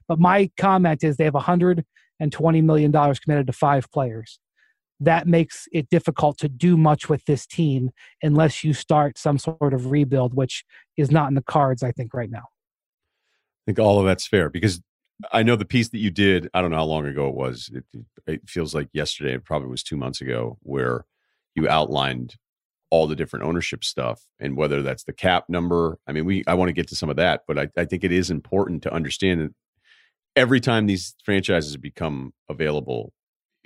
But 0.07 0.19
my 0.19 0.51
comment 0.57 1.03
is 1.03 1.17
they 1.17 1.25
have 1.25 1.33
120 1.33 2.61
million 2.61 2.91
dollars 2.91 3.19
committed 3.19 3.47
to 3.47 3.53
five 3.53 3.89
players 3.91 4.39
that 4.99 5.27
makes 5.27 5.67
it 5.71 5.89
difficult 5.89 6.37
to 6.39 6.49
do 6.49 6.77
much 6.77 7.09
with 7.09 7.25
this 7.25 7.45
team 7.45 7.91
unless 8.23 8.63
you 8.63 8.73
start 8.73 9.17
some 9.17 9.37
sort 9.37 9.73
of 9.73 9.91
rebuild, 9.91 10.33
which 10.33 10.63
is 10.97 11.11
not 11.11 11.27
in 11.29 11.35
the 11.35 11.43
cards, 11.43 11.83
I 11.83 11.91
think, 11.91 12.13
right 12.13 12.29
now. 12.29 12.39
I 12.39 13.63
think 13.67 13.79
all 13.79 13.99
of 13.99 14.05
that's 14.05 14.27
fair 14.27 14.49
because 14.49 14.81
I 15.31 15.43
know 15.43 15.55
the 15.55 15.65
piece 15.65 15.89
that 15.89 15.99
you 15.99 16.11
did, 16.11 16.49
I 16.53 16.61
don't 16.61 16.71
know 16.71 16.77
how 16.77 16.85
long 16.85 17.05
ago 17.05 17.27
it 17.27 17.35
was. 17.35 17.69
It, 17.73 17.83
it 18.25 18.49
feels 18.49 18.73
like 18.73 18.89
yesterday, 18.93 19.33
it 19.33 19.45
probably 19.45 19.69
was 19.69 19.83
two 19.83 19.97
months 19.97 20.21
ago, 20.21 20.57
where 20.61 21.05
you 21.55 21.67
outlined 21.67 22.35
all 22.89 23.07
the 23.07 23.15
different 23.15 23.45
ownership 23.45 23.83
stuff 23.83 24.21
and 24.39 24.55
whether 24.55 24.81
that's 24.81 25.03
the 25.03 25.13
cap 25.13 25.45
number. 25.49 25.97
I 26.07 26.13
mean, 26.13 26.25
we 26.25 26.43
I 26.47 26.53
want 26.53 26.69
to 26.69 26.73
get 26.73 26.87
to 26.89 26.95
some 26.95 27.09
of 27.09 27.17
that, 27.17 27.41
but 27.47 27.57
I, 27.59 27.67
I 27.77 27.85
think 27.85 28.03
it 28.03 28.11
is 28.11 28.29
important 28.29 28.83
to 28.83 28.93
understand 28.93 29.41
that 29.41 29.53
every 30.35 30.59
time 30.59 30.85
these 30.85 31.15
franchises 31.25 31.75
become 31.77 32.33
available, 32.47 33.11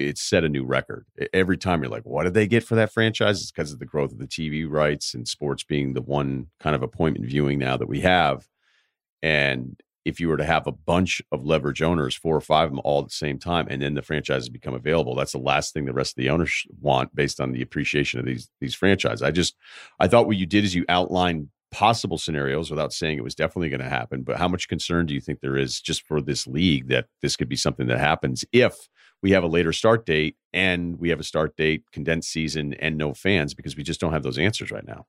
it's 0.07 0.21
set 0.21 0.43
a 0.43 0.49
new 0.49 0.63
record. 0.63 1.05
Every 1.33 1.57
time 1.57 1.81
you're 1.81 1.91
like, 1.91 2.03
what 2.05 2.23
did 2.23 2.33
they 2.33 2.47
get 2.47 2.63
for 2.63 2.75
that 2.75 2.91
franchise? 2.91 3.41
It's 3.41 3.51
because 3.51 3.71
of 3.71 3.79
the 3.79 3.85
growth 3.85 4.11
of 4.11 4.19
the 4.19 4.27
TV 4.27 4.69
rights 4.69 5.13
and 5.13 5.27
sports 5.27 5.63
being 5.63 5.93
the 5.93 6.01
one 6.01 6.47
kind 6.59 6.75
of 6.75 6.83
appointment 6.83 7.25
viewing 7.25 7.59
now 7.59 7.77
that 7.77 7.89
we 7.89 8.01
have. 8.01 8.47
And 9.21 9.79
if 10.03 10.19
you 10.19 10.27
were 10.29 10.37
to 10.37 10.43
have 10.43 10.65
a 10.65 10.71
bunch 10.71 11.21
of 11.31 11.45
leverage 11.45 11.81
owners, 11.81 12.15
four 12.15 12.35
or 12.35 12.41
five 12.41 12.65
of 12.65 12.71
them 12.71 12.81
all 12.83 12.99
at 13.01 13.05
the 13.05 13.11
same 13.11 13.37
time, 13.37 13.67
and 13.69 13.81
then 13.81 13.93
the 13.93 14.01
franchises 14.01 14.49
become 14.49 14.73
available, 14.73 15.15
that's 15.15 15.33
the 15.33 15.37
last 15.37 15.73
thing 15.73 15.85
the 15.85 15.93
rest 15.93 16.13
of 16.13 16.23
the 16.23 16.29
owners 16.29 16.65
want 16.79 17.15
based 17.15 17.39
on 17.39 17.51
the 17.51 17.61
appreciation 17.61 18.19
of 18.19 18.25
these 18.25 18.49
these 18.59 18.73
franchises. 18.73 19.21
I 19.21 19.31
just 19.31 19.55
I 19.99 20.07
thought 20.07 20.27
what 20.27 20.37
you 20.37 20.45
did 20.45 20.63
is 20.63 20.73
you 20.73 20.85
outlined 20.89 21.49
possible 21.71 22.17
scenarios 22.17 22.69
without 22.69 22.93
saying 22.93 23.17
it 23.17 23.23
was 23.23 23.35
definitely 23.35 23.69
going 23.69 23.81
to 23.81 23.89
happen. 23.89 24.23
But 24.23 24.37
how 24.37 24.47
much 24.47 24.67
concern 24.67 25.05
do 25.05 25.13
you 25.13 25.21
think 25.21 25.39
there 25.39 25.57
is 25.57 25.79
just 25.79 26.05
for 26.05 26.21
this 26.21 26.45
league 26.45 26.89
that 26.89 27.07
this 27.21 27.35
could 27.35 27.47
be 27.47 27.55
something 27.55 27.87
that 27.87 27.99
happens 27.99 28.43
if 28.51 28.89
we 29.21 29.31
have 29.31 29.43
a 29.43 29.47
later 29.47 29.71
start 29.73 30.05
date 30.05 30.35
and 30.53 30.99
we 30.99 31.09
have 31.09 31.19
a 31.19 31.23
start 31.23 31.55
date, 31.55 31.83
condensed 31.91 32.31
season, 32.31 32.73
and 32.75 32.97
no 32.97 33.13
fans 33.13 33.53
because 33.53 33.75
we 33.75 33.83
just 33.83 33.99
don't 33.99 34.13
have 34.13 34.23
those 34.23 34.37
answers 34.37 34.71
right 34.71 34.85
now. 34.85 35.05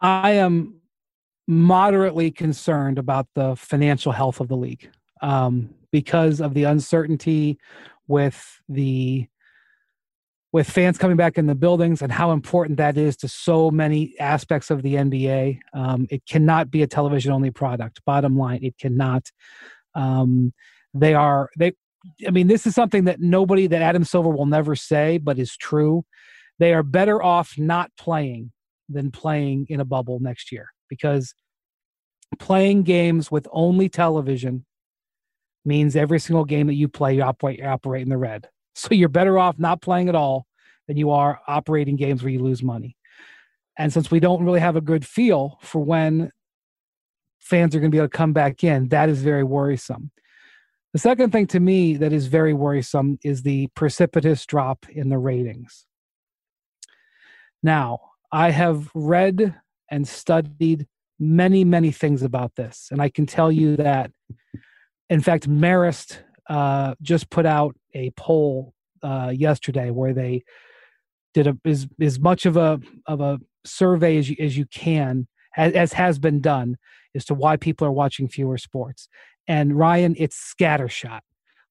I 0.00 0.32
am 0.32 0.80
moderately 1.48 2.30
concerned 2.30 2.98
about 2.98 3.28
the 3.34 3.56
financial 3.56 4.12
health 4.12 4.40
of 4.40 4.48
the 4.48 4.56
league 4.56 4.90
um, 5.22 5.70
because 5.92 6.40
of 6.40 6.54
the 6.54 6.64
uncertainty 6.64 7.58
with 8.08 8.60
the 8.68 9.26
with 10.52 10.70
fans 10.70 10.96
coming 10.96 11.16
back 11.16 11.36
in 11.36 11.46
the 11.46 11.54
buildings 11.54 12.00
and 12.00 12.10
how 12.10 12.32
important 12.32 12.78
that 12.78 12.96
is 12.96 13.16
to 13.16 13.28
so 13.28 13.70
many 13.70 14.14
aspects 14.18 14.70
of 14.70 14.82
the 14.82 14.94
NBA. 14.94 15.58
Um, 15.74 16.06
it 16.08 16.24
cannot 16.24 16.70
be 16.70 16.82
a 16.82 16.86
television 16.86 17.32
only 17.32 17.50
product. 17.50 18.00
Bottom 18.06 18.38
line, 18.38 18.60
it 18.62 18.78
cannot. 18.78 19.30
Um, 19.94 20.54
they 20.94 21.12
are 21.12 21.50
they 21.58 21.72
I 22.26 22.30
mean, 22.30 22.46
this 22.46 22.66
is 22.66 22.74
something 22.74 23.04
that 23.04 23.20
nobody, 23.20 23.66
that 23.66 23.82
Adam 23.82 24.04
Silver 24.04 24.30
will 24.30 24.46
never 24.46 24.74
say, 24.76 25.18
but 25.18 25.38
is 25.38 25.56
true. 25.56 26.04
They 26.58 26.72
are 26.72 26.82
better 26.82 27.22
off 27.22 27.58
not 27.58 27.90
playing 27.98 28.52
than 28.88 29.10
playing 29.10 29.66
in 29.68 29.80
a 29.80 29.84
bubble 29.84 30.20
next 30.20 30.52
year 30.52 30.72
because 30.88 31.34
playing 32.38 32.82
games 32.82 33.30
with 33.30 33.46
only 33.50 33.88
television 33.88 34.64
means 35.64 35.96
every 35.96 36.20
single 36.20 36.44
game 36.44 36.68
that 36.68 36.74
you 36.74 36.88
play, 36.88 37.16
you 37.16 37.22
operate, 37.22 37.58
you 37.58 37.66
operate 37.66 38.02
in 38.02 38.08
the 38.08 38.18
red. 38.18 38.48
So 38.78 38.88
you're 38.92 39.08
better 39.08 39.38
off 39.38 39.58
not 39.58 39.80
playing 39.80 40.10
at 40.10 40.14
all 40.14 40.46
than 40.86 40.98
you 40.98 41.10
are 41.10 41.40
operating 41.48 41.96
games 41.96 42.22
where 42.22 42.30
you 42.30 42.42
lose 42.42 42.62
money. 42.62 42.94
And 43.78 43.90
since 43.90 44.10
we 44.10 44.20
don't 44.20 44.44
really 44.44 44.60
have 44.60 44.76
a 44.76 44.82
good 44.82 45.06
feel 45.06 45.58
for 45.62 45.82
when 45.82 46.30
fans 47.40 47.74
are 47.74 47.80
going 47.80 47.90
to 47.90 47.94
be 47.94 47.98
able 47.98 48.10
to 48.10 48.14
come 48.14 48.34
back 48.34 48.62
in, 48.62 48.88
that 48.88 49.08
is 49.08 49.22
very 49.22 49.44
worrisome. 49.44 50.10
The 50.96 51.00
second 51.00 51.30
thing 51.30 51.46
to 51.48 51.60
me 51.60 51.98
that 51.98 52.14
is 52.14 52.26
very 52.26 52.54
worrisome 52.54 53.18
is 53.22 53.42
the 53.42 53.66
precipitous 53.74 54.46
drop 54.46 54.86
in 54.88 55.10
the 55.10 55.18
ratings. 55.18 55.84
Now, 57.62 57.98
I 58.32 58.50
have 58.50 58.90
read 58.94 59.60
and 59.90 60.08
studied 60.08 60.86
many, 61.18 61.64
many 61.64 61.90
things 61.90 62.22
about 62.22 62.54
this, 62.56 62.88
and 62.90 63.02
I 63.02 63.10
can 63.10 63.26
tell 63.26 63.52
you 63.52 63.76
that, 63.76 64.10
in 65.10 65.20
fact, 65.20 65.46
Marist 65.46 66.16
uh, 66.48 66.94
just 67.02 67.28
put 67.28 67.44
out 67.44 67.76
a 67.92 68.10
poll 68.12 68.72
uh, 69.02 69.34
yesterday 69.36 69.90
where 69.90 70.14
they 70.14 70.44
did 71.34 71.46
a, 71.46 71.58
as 71.66 71.86
as 72.00 72.18
much 72.18 72.46
of 72.46 72.56
a 72.56 72.80
of 73.06 73.20
a 73.20 73.38
survey 73.66 74.16
as 74.16 74.30
you, 74.30 74.36
as 74.40 74.56
you 74.56 74.64
can, 74.64 75.28
as, 75.58 75.74
as 75.74 75.92
has 75.92 76.18
been 76.18 76.40
done, 76.40 76.78
as 77.14 77.26
to 77.26 77.34
why 77.34 77.58
people 77.58 77.86
are 77.86 77.92
watching 77.92 78.28
fewer 78.28 78.56
sports. 78.56 79.10
And 79.48 79.78
Ryen, 79.78 80.14
it's 80.18 80.54
scattershot. 80.58 81.20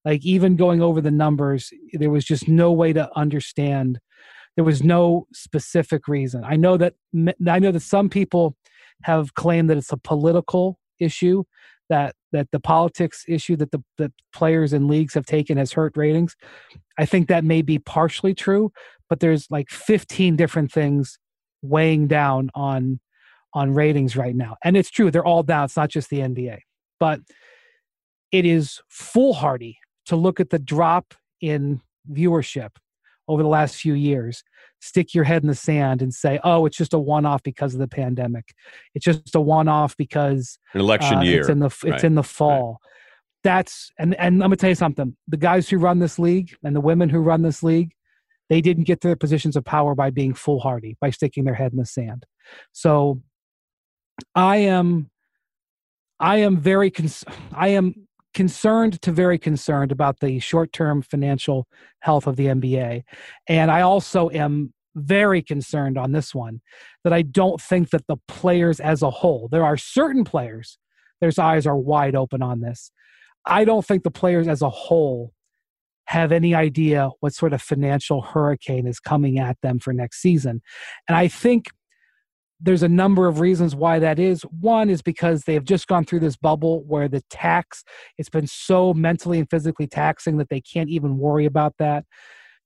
Like 0.04 0.24
even 0.24 0.56
going 0.56 0.80
over 0.80 1.00
the 1.00 1.10
numbers, 1.10 1.72
there 1.92 2.10
was 2.10 2.24
just 2.24 2.48
no 2.48 2.72
way 2.72 2.92
to 2.92 3.10
understand. 3.16 3.98
There 4.54 4.64
was 4.64 4.82
no 4.82 5.26
specific 5.32 6.06
reason. 6.06 6.44
I 6.44 6.56
know 6.56 6.76
that 6.76 6.94
I 7.46 7.58
know 7.58 7.72
that 7.72 7.80
some 7.80 8.08
people 8.08 8.56
have 9.02 9.34
claimed 9.34 9.68
that 9.68 9.76
it's 9.76 9.92
a 9.92 9.96
political 9.96 10.78
issue, 11.00 11.42
that 11.88 12.14
that 12.32 12.48
the 12.52 12.60
politics 12.60 13.24
issue 13.28 13.56
that 13.56 13.72
the, 13.72 13.82
the 13.98 14.12
players 14.32 14.72
and 14.72 14.88
leagues 14.88 15.14
have 15.14 15.26
taken 15.26 15.58
has 15.58 15.72
hurt 15.72 15.96
ratings. 15.96 16.36
I 16.98 17.04
think 17.04 17.28
that 17.28 17.44
may 17.44 17.62
be 17.62 17.78
partially 17.78 18.34
true, 18.34 18.72
but 19.08 19.20
there's 19.20 19.50
like 19.50 19.70
15 19.70 20.36
different 20.36 20.70
things 20.70 21.18
weighing 21.62 22.06
down 22.06 22.50
on 22.54 23.00
on 23.54 23.72
ratings 23.74 24.16
right 24.16 24.36
now. 24.36 24.56
And 24.62 24.76
it's 24.76 24.90
true, 24.90 25.10
they're 25.10 25.24
all 25.24 25.42
down. 25.42 25.64
It's 25.64 25.76
not 25.76 25.88
just 25.88 26.10
the 26.10 26.20
NBA. 26.20 26.58
But 27.00 27.20
it 28.32 28.44
is 28.44 28.80
foolhardy 28.88 29.78
to 30.06 30.16
look 30.16 30.40
at 30.40 30.50
the 30.50 30.58
drop 30.58 31.14
in 31.40 31.80
viewership 32.10 32.70
over 33.28 33.42
the 33.42 33.48
last 33.48 33.76
few 33.76 33.94
years, 33.94 34.42
stick 34.80 35.14
your 35.14 35.24
head 35.24 35.42
in 35.42 35.48
the 35.48 35.54
sand 35.54 36.00
and 36.02 36.14
say, 36.14 36.38
"Oh, 36.44 36.66
it's 36.66 36.76
just 36.76 36.94
a 36.94 36.98
one-off 36.98 37.42
because 37.42 37.74
of 37.74 37.80
the 37.80 37.88
pandemic. 37.88 38.54
It's 38.94 39.04
just 39.04 39.34
a 39.34 39.40
one-off 39.40 39.96
because 39.96 40.58
an 40.74 40.80
election 40.80 41.18
uh, 41.18 41.22
year. 41.22 41.40
It's 41.40 41.48
in 41.48 41.58
the 41.58 41.66
it's 41.66 41.84
right. 41.84 42.04
in 42.04 42.14
the 42.14 42.22
fall." 42.22 42.80
Right. 42.82 42.92
That's 43.44 43.90
and 43.98 44.14
and 44.16 44.38
let 44.38 44.50
me 44.50 44.56
tell 44.56 44.70
you 44.70 44.76
something. 44.76 45.16
The 45.28 45.36
guys 45.36 45.68
who 45.68 45.78
run 45.78 45.98
this 45.98 46.18
league 46.18 46.54
and 46.62 46.74
the 46.74 46.80
women 46.80 47.08
who 47.08 47.18
run 47.18 47.42
this 47.42 47.62
league, 47.62 47.92
they 48.48 48.60
didn't 48.60 48.84
get 48.84 49.00
to 49.02 49.08
their 49.08 49.16
positions 49.16 49.56
of 49.56 49.64
power 49.64 49.94
by 49.94 50.10
being 50.10 50.34
foolhardy, 50.34 50.96
by 51.00 51.10
sticking 51.10 51.44
their 51.44 51.54
head 51.54 51.72
in 51.72 51.78
the 51.78 51.86
sand. 51.86 52.26
So, 52.72 53.22
I 54.34 54.58
am, 54.58 55.10
I 56.18 56.38
am 56.38 56.58
very 56.58 56.90
cons- 56.90 57.24
I 57.52 57.68
am 57.68 58.06
concerned 58.36 59.00
to 59.00 59.10
very 59.10 59.38
concerned 59.38 59.90
about 59.90 60.20
the 60.20 60.38
short 60.38 60.70
term 60.70 61.00
financial 61.00 61.66
health 62.00 62.26
of 62.26 62.36
the 62.36 62.46
NBA. 62.46 63.02
And 63.48 63.70
I 63.70 63.80
also 63.80 64.28
am 64.28 64.74
very 64.94 65.40
concerned 65.40 65.96
on 65.96 66.12
this 66.12 66.34
one 66.34 66.60
that 67.02 67.14
I 67.14 67.22
don't 67.22 67.60
think 67.60 67.88
that 67.90 68.06
the 68.08 68.18
players 68.28 68.78
as 68.78 69.02
a 69.02 69.08
whole, 69.08 69.48
there 69.50 69.64
are 69.64 69.78
certain 69.78 70.22
players, 70.22 70.76
their 71.22 71.32
eyes 71.40 71.66
are 71.66 71.78
wide 71.78 72.14
open 72.14 72.42
on 72.42 72.60
this. 72.60 72.90
I 73.46 73.64
don't 73.64 73.86
think 73.86 74.02
the 74.02 74.10
players 74.10 74.48
as 74.48 74.60
a 74.60 74.68
whole 74.68 75.32
have 76.08 76.30
any 76.30 76.54
idea 76.54 77.08
what 77.20 77.32
sort 77.32 77.54
of 77.54 77.62
financial 77.62 78.20
hurricane 78.20 78.86
is 78.86 79.00
coming 79.00 79.38
at 79.38 79.56
them 79.62 79.78
for 79.78 79.94
next 79.94 80.20
season. 80.20 80.60
And 81.08 81.16
I 81.16 81.26
think 81.26 81.70
there's 82.60 82.82
a 82.82 82.88
number 82.88 83.26
of 83.26 83.40
reasons 83.40 83.74
why 83.74 83.98
that 83.98 84.18
is. 84.18 84.42
One 84.42 84.88
is 84.88 85.02
because 85.02 85.42
they 85.42 85.54
have 85.54 85.64
just 85.64 85.86
gone 85.86 86.04
through 86.04 86.20
this 86.20 86.36
bubble 86.36 86.82
where 86.84 87.08
the 87.08 87.22
tax, 87.28 87.84
it's 88.18 88.30
been 88.30 88.46
so 88.46 88.94
mentally 88.94 89.38
and 89.38 89.50
physically 89.50 89.86
taxing 89.86 90.38
that 90.38 90.48
they 90.48 90.60
can't 90.60 90.88
even 90.88 91.18
worry 91.18 91.44
about 91.44 91.74
that. 91.78 92.04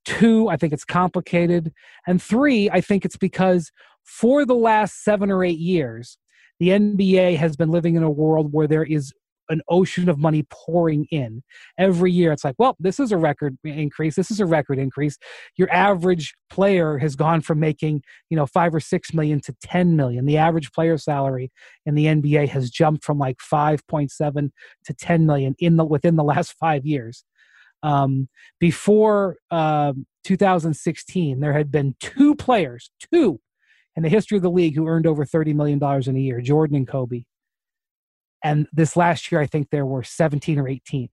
Two, 0.04 0.48
I 0.48 0.56
think 0.56 0.72
it's 0.72 0.84
complicated. 0.84 1.72
And 2.06 2.22
three, 2.22 2.70
I 2.70 2.80
think 2.80 3.04
it's 3.04 3.16
because 3.16 3.70
for 4.04 4.46
the 4.46 4.54
last 4.54 5.02
seven 5.04 5.30
or 5.30 5.44
eight 5.44 5.58
years, 5.58 6.18
the 6.58 6.68
NBA 6.68 7.36
has 7.36 7.56
been 7.56 7.70
living 7.70 7.96
in 7.96 8.02
a 8.02 8.10
world 8.10 8.52
where 8.52 8.66
there 8.66 8.84
is 8.84 9.12
an 9.50 9.60
ocean 9.68 10.08
of 10.08 10.18
money 10.18 10.46
pouring 10.50 11.06
in 11.10 11.42
every 11.76 12.10
year. 12.10 12.32
It's 12.32 12.44
like, 12.44 12.54
well, 12.58 12.76
this 12.80 12.98
is 12.98 13.12
a 13.12 13.18
record 13.18 13.58
increase. 13.64 14.14
This 14.14 14.30
is 14.30 14.40
a 14.40 14.46
record 14.46 14.78
increase. 14.78 15.18
Your 15.56 15.70
average 15.72 16.34
player 16.48 16.98
has 16.98 17.16
gone 17.16 17.40
from 17.42 17.60
making, 17.60 18.02
you 18.30 18.36
know, 18.36 18.46
five 18.46 18.74
or 18.74 18.80
six 18.80 19.12
million 19.12 19.40
to 19.40 19.54
10 19.62 19.96
million. 19.96 20.24
The 20.24 20.38
average 20.38 20.72
player 20.72 20.96
salary 20.96 21.50
in 21.84 21.94
the 21.94 22.06
NBA 22.06 22.48
has 22.48 22.70
jumped 22.70 23.04
from 23.04 23.18
like 23.18 23.38
5.7 23.38 24.50
to 24.84 24.94
10 24.94 25.26
million 25.26 25.54
in 25.58 25.76
the 25.76 25.84
within 25.84 26.16
the 26.16 26.24
last 26.24 26.54
five 26.58 26.86
years. 26.86 27.24
Um, 27.82 28.28
before 28.58 29.36
uh, 29.50 29.94
2016, 30.24 31.40
there 31.40 31.52
had 31.52 31.70
been 31.70 31.96
two 32.00 32.34
players, 32.36 32.90
two 33.12 33.40
in 33.96 34.02
the 34.02 34.08
history 34.08 34.36
of 34.36 34.42
the 34.42 34.50
league 34.50 34.74
who 34.74 34.86
earned 34.86 35.06
over 35.06 35.24
$30 35.24 35.54
million 35.54 35.80
in 36.06 36.16
a 36.16 36.20
year, 36.20 36.40
Jordan 36.40 36.76
and 36.76 36.88
Kobe. 36.88 37.24
And 38.42 38.66
this 38.72 38.96
last 38.96 39.30
year, 39.30 39.40
I 39.40 39.46
think 39.46 39.70
there 39.70 39.86
were 39.86 40.02
17 40.02 40.58
or 40.58 40.68
18, 40.68 41.08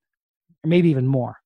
or 0.63 0.67
maybe 0.67 0.89
even 0.89 1.07
more. 1.07 1.37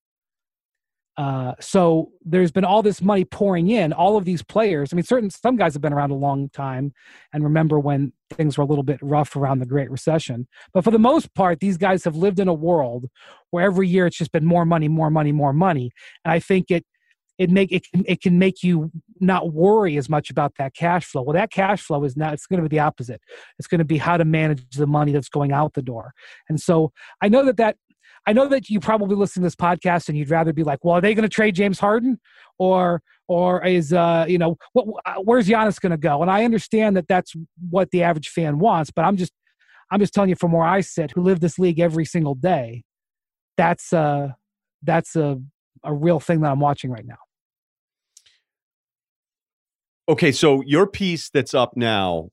Uh, 1.17 1.53
so 1.59 2.11
there's 2.23 2.51
been 2.51 2.63
all 2.63 2.81
this 2.81 3.01
money 3.01 3.25
pouring 3.25 3.69
in. 3.69 3.91
All 3.93 4.17
of 4.17 4.25
these 4.25 4.41
players. 4.41 4.91
I 4.91 4.95
mean, 4.95 5.03
certain 5.03 5.29
some 5.29 5.57
guys 5.57 5.73
have 5.73 5.81
been 5.81 5.93
around 5.93 6.11
a 6.11 6.15
long 6.15 6.49
time 6.49 6.93
and 7.33 7.43
remember 7.43 7.79
when 7.79 8.13
things 8.33 8.57
were 8.57 8.63
a 8.63 8.67
little 8.67 8.83
bit 8.83 8.99
rough 9.01 9.35
around 9.35 9.59
the 9.59 9.65
Great 9.65 9.91
Recession. 9.91 10.47
But 10.73 10.83
for 10.83 10.91
the 10.91 10.99
most 10.99 11.33
part, 11.35 11.59
these 11.59 11.77
guys 11.77 12.05
have 12.05 12.15
lived 12.15 12.39
in 12.39 12.47
a 12.47 12.53
world 12.53 13.05
where 13.51 13.65
every 13.65 13.87
year 13.87 14.07
it's 14.07 14.17
just 14.17 14.31
been 14.31 14.45
more 14.45 14.65
money, 14.65 14.87
more 14.87 15.09
money, 15.09 15.31
more 15.31 15.53
money. 15.53 15.91
And 16.23 16.31
I 16.31 16.39
think 16.39 16.71
it 16.71 16.85
it 17.37 17.49
make 17.49 17.71
it 17.71 17.87
it 18.05 18.21
can 18.21 18.39
make 18.39 18.63
you 18.63 18.91
not 19.21 19.53
worry 19.53 19.97
as 19.97 20.09
much 20.09 20.29
about 20.29 20.53
that 20.57 20.73
cash 20.73 21.05
flow. 21.05 21.21
Well, 21.21 21.33
that 21.33 21.51
cash 21.51 21.81
flow 21.81 22.03
is 22.03 22.17
not. 22.17 22.33
It's 22.33 22.47
going 22.47 22.61
to 22.61 22.67
be 22.67 22.75
the 22.75 22.81
opposite. 22.81 23.21
It's 23.59 23.67
going 23.67 23.79
to 23.79 23.85
be 23.85 23.97
how 23.97 24.17
to 24.17 24.25
manage 24.25 24.63
the 24.75 24.87
money 24.87 25.11
that's 25.11 25.29
going 25.29 25.51
out 25.51 25.73
the 25.73 25.81
door. 25.81 26.13
And 26.49 26.59
so 26.59 26.91
I 27.21 27.29
know 27.29 27.45
that 27.45 27.57
that 27.57 27.77
I 28.27 28.33
know 28.33 28.47
that 28.49 28.69
you 28.69 28.79
probably 28.79 29.15
listen 29.15 29.41
to 29.41 29.45
this 29.45 29.55
podcast 29.55 30.07
and 30.07 30.17
you'd 30.17 30.29
rather 30.29 30.53
be 30.53 30.63
like, 30.63 30.83
well, 30.83 30.95
are 30.95 31.01
they 31.01 31.13
going 31.13 31.23
to 31.23 31.29
trade 31.29 31.55
James 31.55 31.79
Harden, 31.79 32.19
or 32.59 33.01
or 33.27 33.65
is 33.65 33.93
uh 33.93 34.25
you 34.27 34.37
know 34.37 34.57
what, 34.73 34.87
where's 35.23 35.47
Giannis 35.47 35.79
going 35.79 35.91
to 35.91 35.97
go? 35.97 36.21
And 36.21 36.29
I 36.29 36.43
understand 36.43 36.97
that 36.97 37.07
that's 37.07 37.33
what 37.69 37.91
the 37.91 38.03
average 38.03 38.29
fan 38.29 38.59
wants, 38.59 38.91
but 38.91 39.05
I'm 39.05 39.17
just 39.17 39.33
I'm 39.91 39.99
just 39.99 40.13
telling 40.13 40.29
you 40.29 40.35
from 40.35 40.51
where 40.51 40.65
I 40.65 40.81
sit, 40.81 41.11
who 41.11 41.21
live 41.21 41.39
this 41.39 41.59
league 41.59 41.79
every 41.79 42.05
single 42.05 42.35
day. 42.35 42.83
That's 43.57 43.93
uh 43.93 44.29
that's 44.83 45.15
a 45.15 45.39
a 45.83 45.93
real 45.93 46.19
thing 46.19 46.41
that 46.41 46.51
I'm 46.51 46.59
watching 46.59 46.91
right 46.91 47.05
now. 47.05 47.17
Okay, 50.11 50.33
so 50.33 50.61
your 50.63 50.85
piece 50.85 51.29
that's 51.29 51.53
up 51.53 51.77
now 51.77 52.29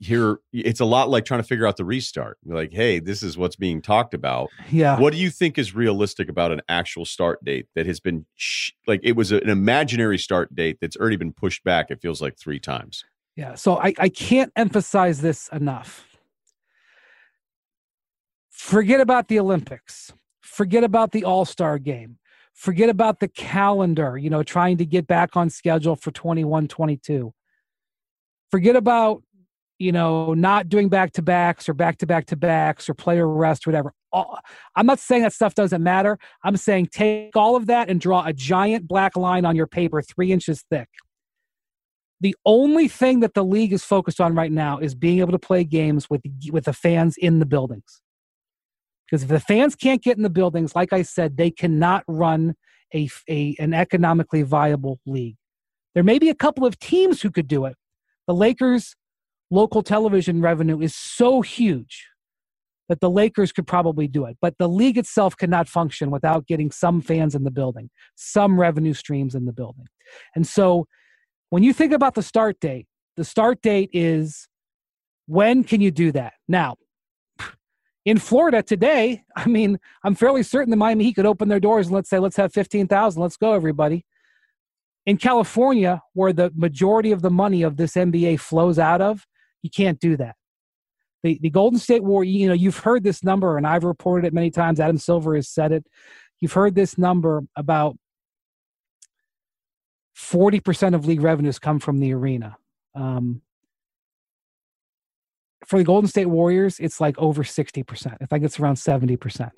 here 0.00 0.38
it's 0.52 0.80
a 0.80 0.84
lot 0.84 1.08
like 1.08 1.24
trying 1.24 1.40
to 1.40 1.46
figure 1.46 1.66
out 1.66 1.76
the 1.76 1.84
restart. 1.84 2.38
like, 2.44 2.72
hey, 2.72 2.98
this 2.98 3.22
is 3.22 3.38
what's 3.38 3.56
being 3.56 3.80
talked 3.80 4.14
about. 4.14 4.48
Yeah. 4.70 4.98
What 4.98 5.12
do 5.12 5.18
you 5.18 5.30
think 5.30 5.58
is 5.58 5.74
realistic 5.74 6.28
about 6.28 6.50
an 6.52 6.62
actual 6.68 7.04
start 7.04 7.44
date 7.44 7.66
that 7.74 7.86
has 7.86 8.00
been 8.00 8.26
sh- 8.34 8.72
like 8.86 9.00
it 9.04 9.12
was 9.12 9.30
an 9.30 9.48
imaginary 9.48 10.18
start 10.18 10.54
date 10.54 10.78
that's 10.80 10.96
already 10.96 11.16
been 11.16 11.32
pushed 11.32 11.62
back? 11.62 11.90
It 11.90 12.00
feels 12.00 12.20
like 12.20 12.36
three 12.36 12.60
times. 12.60 13.04
Yeah. 13.36 13.54
So 13.54 13.78
I, 13.78 13.94
I 13.98 14.08
can't 14.08 14.52
emphasize 14.56 15.20
this 15.20 15.48
enough. 15.52 16.06
Forget 18.50 19.00
about 19.00 19.28
the 19.28 19.38
Olympics. 19.38 20.12
Forget 20.40 20.82
about 20.82 21.12
the 21.12 21.24
All 21.24 21.44
Star 21.44 21.78
game 21.78 22.18
forget 22.56 22.88
about 22.88 23.20
the 23.20 23.28
calendar, 23.28 24.18
you 24.18 24.30
know, 24.30 24.42
trying 24.42 24.78
to 24.78 24.86
get 24.86 25.06
back 25.06 25.36
on 25.36 25.48
schedule 25.50 25.94
for 25.94 26.10
21 26.10 26.66
22. 26.66 27.32
Forget 28.50 28.76
about, 28.76 29.22
you 29.78 29.92
know, 29.92 30.34
not 30.34 30.68
doing 30.68 30.88
back 30.88 31.12
to 31.12 31.22
backs 31.22 31.68
or 31.68 31.74
back 31.74 31.98
to 31.98 32.06
back 32.06 32.26
to 32.26 32.36
backs 32.36 32.88
or 32.88 32.94
player 32.94 33.28
rest, 33.28 33.66
whatever. 33.66 33.92
I'm 34.74 34.86
not 34.86 34.98
saying 34.98 35.22
that 35.22 35.34
stuff 35.34 35.54
doesn't 35.54 35.82
matter. 35.82 36.18
I'm 36.42 36.56
saying 36.56 36.88
take 36.90 37.36
all 37.36 37.54
of 37.54 37.66
that 37.66 37.90
and 37.90 38.00
draw 38.00 38.24
a 38.24 38.32
giant 38.32 38.88
black 38.88 39.16
line 39.16 39.44
on 39.44 39.54
your 39.54 39.66
paper, 39.66 40.00
three 40.00 40.32
inches 40.32 40.64
thick. 40.70 40.88
The 42.22 42.34
only 42.46 42.88
thing 42.88 43.20
that 43.20 43.34
the 43.34 43.44
league 43.44 43.74
is 43.74 43.84
focused 43.84 44.22
on 44.22 44.34
right 44.34 44.50
now 44.50 44.78
is 44.78 44.94
being 44.94 45.18
able 45.18 45.32
to 45.32 45.38
play 45.38 45.64
games 45.64 46.08
with 46.08 46.22
with 46.50 46.64
the 46.64 46.72
fans 46.72 47.18
in 47.18 47.40
the 47.40 47.46
buildings. 47.46 48.00
Because 49.08 49.22
if 49.22 49.28
the 49.28 49.40
fans 49.40 49.74
can't 49.76 50.02
get 50.02 50.16
in 50.16 50.22
the 50.22 50.30
buildings, 50.30 50.74
like 50.74 50.92
I 50.92 51.02
said, 51.02 51.36
they 51.36 51.50
cannot 51.50 52.04
run 52.08 52.54
a, 52.94 53.08
a, 53.28 53.54
an 53.58 53.74
economically 53.74 54.42
viable 54.42 54.98
league. 55.06 55.36
There 55.94 56.04
may 56.04 56.18
be 56.18 56.28
a 56.28 56.34
couple 56.34 56.66
of 56.66 56.78
teams 56.78 57.22
who 57.22 57.30
could 57.30 57.48
do 57.48 57.64
it. 57.64 57.76
The 58.26 58.34
Lakers' 58.34 58.96
local 59.50 59.82
television 59.82 60.40
revenue 60.40 60.80
is 60.80 60.94
so 60.94 61.40
huge 61.40 62.08
that 62.88 63.00
the 63.00 63.10
Lakers 63.10 63.52
could 63.52 63.66
probably 63.66 64.06
do 64.06 64.24
it. 64.26 64.36
But 64.40 64.58
the 64.58 64.68
league 64.68 64.98
itself 64.98 65.36
cannot 65.36 65.68
function 65.68 66.10
without 66.10 66.46
getting 66.46 66.70
some 66.70 67.00
fans 67.00 67.34
in 67.34 67.44
the 67.44 67.50
building, 67.50 67.90
some 68.14 68.60
revenue 68.60 68.94
streams 68.94 69.34
in 69.34 69.44
the 69.44 69.52
building. 69.52 69.86
And 70.34 70.46
so 70.46 70.86
when 71.50 71.62
you 71.62 71.72
think 71.72 71.92
about 71.92 72.14
the 72.14 72.22
start 72.22 72.60
date, 72.60 72.86
the 73.16 73.24
start 73.24 73.62
date 73.62 73.90
is 73.92 74.48
when 75.26 75.64
can 75.64 75.80
you 75.80 75.90
do 75.90 76.12
that? 76.12 76.34
Now, 76.46 76.76
in 78.06 78.18
Florida 78.18 78.62
today, 78.62 79.24
I 79.36 79.46
mean, 79.48 79.78
I'm 80.04 80.14
fairly 80.14 80.44
certain 80.44 80.70
the 80.70 80.76
Miami 80.76 81.04
Heat 81.04 81.14
could 81.14 81.26
open 81.26 81.48
their 81.48 81.60
doors 81.60 81.88
and 81.88 81.94
let's 81.94 82.08
say, 82.08 82.20
let's 82.20 82.36
have 82.36 82.52
15,000. 82.52 83.20
Let's 83.20 83.36
go, 83.36 83.52
everybody. 83.52 84.06
In 85.04 85.18
California, 85.18 86.00
where 86.14 86.32
the 86.32 86.52
majority 86.54 87.10
of 87.10 87.20
the 87.20 87.30
money 87.30 87.62
of 87.62 87.76
this 87.76 87.94
NBA 87.94 88.40
flows 88.40 88.78
out 88.78 89.02
of, 89.02 89.26
you 89.62 89.70
can't 89.70 89.98
do 89.98 90.16
that. 90.16 90.36
The, 91.24 91.38
the 91.42 91.50
Golden 91.50 91.80
State 91.80 92.04
War, 92.04 92.22
you 92.22 92.46
know, 92.46 92.54
you've 92.54 92.78
heard 92.78 93.02
this 93.02 93.24
number, 93.24 93.56
and 93.56 93.66
I've 93.66 93.84
reported 93.84 94.26
it 94.26 94.32
many 94.32 94.50
times. 94.50 94.78
Adam 94.78 94.98
Silver 94.98 95.34
has 95.34 95.48
said 95.48 95.72
it. 95.72 95.84
You've 96.40 96.52
heard 96.52 96.76
this 96.76 96.96
number 96.96 97.42
about 97.56 97.96
40% 100.16 100.94
of 100.94 101.06
league 101.06 101.22
revenues 101.22 101.58
come 101.58 101.80
from 101.80 101.98
the 101.98 102.14
arena. 102.14 102.56
Um, 102.94 103.42
for 105.66 105.78
the 105.78 105.84
Golden 105.84 106.08
State 106.08 106.26
Warriors, 106.26 106.78
it's 106.78 107.00
like 107.00 107.18
over 107.18 107.42
60%. 107.42 108.16
I 108.20 108.26
think 108.26 108.44
it's 108.44 108.58
around 108.60 108.76
70%. 108.76 109.50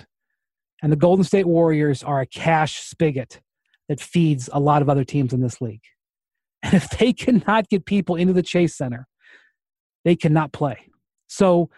And 0.83 0.91
the 0.91 0.97
Golden 0.97 1.25
State 1.25 1.47
Warriors 1.47 2.03
are 2.03 2.21
a 2.21 2.27
cash 2.27 2.81
spigot 2.81 3.41
that 3.89 4.01
feeds 4.01 4.49
a 4.53 4.61
lot 4.61 4.81
of 4.81 4.89
other 4.89 5.05
teams 5.05 5.33
in 5.33 5.41
this 5.41 5.61
league. 5.61 5.83
And 6.61 6.75
if 6.75 6.91
they 6.91 7.13
cannot 7.13 7.69
get 7.69 7.85
people 7.85 8.17
into 8.17 8.33
the 8.33 8.43
Chase 8.43 8.75
Center, 8.75 9.07
they 10.05 10.17
cannot 10.17 10.53
play. 10.53 10.89
So 11.29 11.71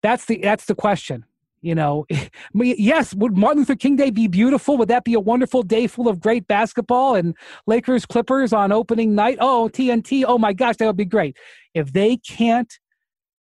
that's 0.00 0.26
the 0.26 0.38
that's 0.40 0.66
the 0.66 0.76
question. 0.76 1.24
You 1.60 1.74
know, 1.74 2.06
yes, 2.54 3.14
would 3.14 3.36
Martin 3.36 3.58
Luther 3.62 3.74
King 3.74 3.96
Day 3.96 4.10
be 4.10 4.28
beautiful? 4.28 4.76
Would 4.76 4.86
that 4.88 5.02
be 5.02 5.14
a 5.14 5.20
wonderful 5.20 5.64
day 5.64 5.88
full 5.88 6.06
of 6.06 6.20
great 6.20 6.46
basketball 6.46 7.16
and 7.16 7.36
Lakers 7.66 8.06
Clippers 8.06 8.52
on 8.52 8.70
opening 8.70 9.16
night? 9.16 9.38
Oh, 9.40 9.68
TNT. 9.72 10.24
Oh 10.24 10.38
my 10.38 10.52
gosh, 10.52 10.76
that 10.76 10.86
would 10.86 10.96
be 10.96 11.04
great. 11.04 11.36
If 11.74 11.92
they 11.92 12.16
can't 12.18 12.72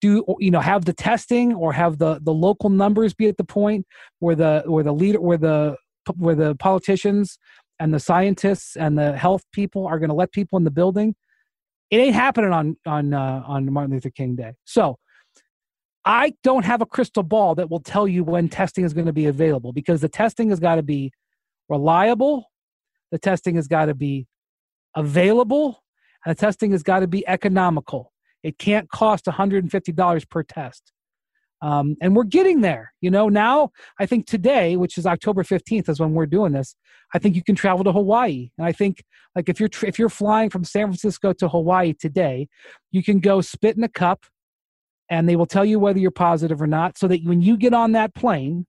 do 0.01 0.25
you 0.39 0.51
know 0.51 0.61
have 0.61 0.85
the 0.85 0.93
testing 0.93 1.55
or 1.55 1.73
have 1.73 1.99
the 1.99 2.21
the 2.23 2.33
local 2.33 2.71
numbers 2.71 3.15
be 3.15 3.27
at 3.27 3.37
the 3.37 3.45
point 3.45 3.87
where 4.21 4.35
the 4.35 4.63
where 4.67 4.85
the 4.85 4.93
leader 4.93 5.21
where 5.21 5.39
the 5.39 5.77
where 6.17 6.35
the 6.35 6.55
politicians 6.57 7.39
and 7.81 7.93
the 7.93 8.01
scientists 8.01 8.77
and 8.77 8.99
the 8.99 9.17
health 9.17 9.43
people 9.53 9.87
are 9.87 9.99
going 9.99 10.09
to 10.09 10.15
let 10.15 10.33
people 10.33 10.57
in 10.57 10.65
the 10.65 10.71
building 10.71 11.15
it 11.91 11.99
ain't 11.99 12.15
happening 12.15 12.53
on 12.53 12.77
on 12.87 13.13
uh, 13.13 13.43
on 13.47 13.73
martin 13.73 13.95
luther 13.95 14.11
king 14.11 14.37
day. 14.37 14.53
So 14.65 14.99
i 16.05 16.33
don't 16.43 16.65
have 16.65 16.81
a 16.81 16.87
crystal 16.87 17.23
ball 17.23 17.55
that 17.57 17.71
will 17.71 17.81
tell 17.81 18.07
you 18.07 18.25
when 18.25 18.49
testing 18.49 18.85
is 18.85 18.95
going 18.95 19.07
to 19.07 19.13
be 19.13 19.27
available 19.27 19.73
because 19.73 20.01
the 20.01 20.09
testing 20.09 20.51
has 20.51 20.61
got 20.61 20.77
to 20.77 20.83
be 20.83 21.13
reliable 21.69 22.51
the 23.11 23.19
testing 23.19 23.57
has 23.57 23.67
got 23.67 23.87
to 23.87 23.95
be 23.95 24.27
available 24.95 25.83
and 26.25 26.37
the 26.37 26.41
testing 26.41 26.71
has 26.73 26.83
got 26.83 27.01
to 27.01 27.07
be 27.07 27.27
economical 27.27 28.13
it 28.43 28.59
can't 28.59 28.89
cost 28.91 29.27
$150 29.27 30.31
per 30.31 30.43
test. 30.43 30.93
Um, 31.61 31.97
and 32.01 32.15
we're 32.15 32.25
getting 32.25 32.61
there. 32.61 32.93
You 33.01 33.11
know, 33.11 33.29
now 33.29 33.71
I 33.99 34.07
think 34.07 34.27
today, 34.27 34.77
which 34.77 34.97
is 34.97 35.07
October 35.07 35.43
15th, 35.43 35.89
is 35.89 35.99
when 35.99 36.13
we're 36.13 36.27
doing 36.27 36.53
this. 36.53 36.77
I 37.15 37.19
think 37.19 37.35
you 37.35 37.43
can 37.43 37.55
travel 37.55 37.85
to 37.85 37.93
Hawaii, 37.93 38.51
and 38.59 38.67
I 38.67 38.73
think 38.73 39.03
like 39.35 39.49
if 39.49 39.59
you're 39.59 39.71
if 39.83 39.99
you're 39.99 40.11
flying 40.11 40.51
from 40.51 40.63
San 40.63 40.87
Francisco 40.87 41.33
to 41.33 41.49
Hawaii 41.49 41.95
today, 41.95 42.49
you 42.93 43.03
can 43.03 43.19
go 43.19 43.41
spit 43.41 43.77
in 43.77 43.83
a 43.83 43.89
cup, 43.89 44.27
and 45.09 45.29
they 45.29 45.35
will 45.35 45.47
tell 45.47 45.65
you 45.65 45.79
whether 45.79 45.99
you're 45.99 46.11
positive 46.11 46.61
or 46.61 46.67
not. 46.67 46.99
So 46.99 47.09
that 47.09 47.25
when 47.25 47.41
you 47.41 47.57
get 47.57 47.73
on 47.73 47.93
that 47.93 48.15
plane 48.15 48.67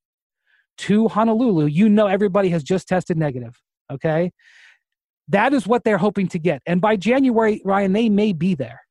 to 0.79 1.09
Honolulu, 1.09 1.65
you 1.65 1.89
know 1.89 2.07
everybody 2.07 2.49
has 2.49 2.63
just 2.63 2.87
tested 2.87 3.17
negative. 3.17 3.59
Okay. 3.91 4.31
That 5.27 5.53
is 5.53 5.67
what 5.67 5.83
they're 5.83 5.99
hoping 5.99 6.27
to 6.29 6.39
get. 6.39 6.61
And 6.65 6.81
by 6.81 6.95
January, 6.95 7.61
Ryen, 7.63 7.93
they 7.93 8.09
may 8.09 8.33
be 8.33 8.55
there. 8.55 8.81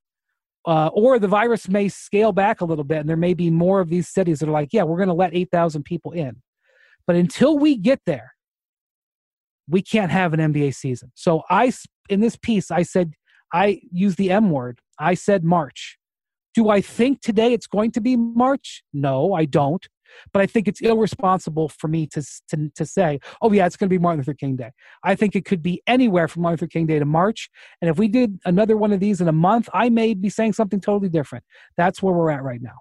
Uh, 0.69 0.91
or 0.93 1.17
the 1.17 1.27
virus 1.27 1.67
may 1.67 1.89
scale 1.89 2.31
back 2.31 2.61
a 2.61 2.65
little 2.65 2.83
bit, 2.83 2.99
and 2.99 3.09
there 3.09 3.17
may 3.17 3.33
be 3.33 3.49
more 3.49 3.79
of 3.79 3.89
these 3.89 4.07
cities 4.07 4.37
that 4.37 4.47
are 4.47 4.51
like, 4.51 4.69
yeah, 4.71 4.83
we're 4.83 4.97
going 4.97 5.07
to 5.07 5.15
let 5.15 5.33
8,000 5.33 5.81
people 5.81 6.11
in. 6.11 6.43
But 7.07 7.15
until 7.15 7.57
we 7.57 7.75
get 7.75 8.01
there, 8.05 8.35
we 9.67 9.81
can't 9.81 10.11
have 10.11 10.31
an 10.31 10.53
NBA 10.53 10.75
season. 10.75 11.11
So 11.15 11.41
I, 11.49 11.73
in 12.07 12.19
this 12.19 12.35
piece, 12.35 12.69
I 12.69 12.83
said, 12.83 13.13
I 13.51 13.81
used 13.91 14.19
the 14.19 14.29
M 14.29 14.51
word. 14.51 14.79
I 14.99 15.15
said 15.15 15.43
March. 15.43 15.97
Do 16.53 16.69
I 16.69 16.81
think 16.81 17.21
today 17.21 17.51
it's 17.51 17.65
going 17.65 17.89
to 17.93 18.01
be 18.01 18.15
March? 18.15 18.83
No, 18.93 19.33
I 19.33 19.45
don't. 19.45 19.87
But 20.33 20.41
I 20.41 20.45
think 20.45 20.67
it's 20.67 20.81
irresponsible 20.81 21.69
for 21.69 21.87
me 21.87 22.07
to, 22.07 22.23
to, 22.49 22.71
to 22.75 22.85
say, 22.85 23.19
oh, 23.41 23.51
yeah, 23.51 23.65
it's 23.65 23.77
going 23.77 23.89
to 23.89 23.93
be 23.93 23.99
Martin 23.99 24.19
Luther 24.19 24.33
King 24.33 24.55
Day. 24.55 24.71
I 25.03 25.15
think 25.15 25.35
it 25.35 25.45
could 25.45 25.61
be 25.61 25.81
anywhere 25.87 26.27
from 26.27 26.43
Martin 26.43 26.55
Luther 26.55 26.67
King 26.67 26.85
Day 26.85 26.99
to 26.99 27.05
March. 27.05 27.49
And 27.81 27.89
if 27.89 27.97
we 27.97 28.07
did 28.07 28.39
another 28.45 28.77
one 28.77 28.91
of 28.91 28.99
these 28.99 29.21
in 29.21 29.27
a 29.27 29.33
month, 29.33 29.69
I 29.73 29.89
may 29.89 30.13
be 30.13 30.29
saying 30.29 30.53
something 30.53 30.79
totally 30.79 31.09
different. 31.09 31.43
That's 31.77 32.01
where 32.01 32.13
we're 32.13 32.31
at 32.31 32.43
right 32.43 32.61
now. 32.61 32.79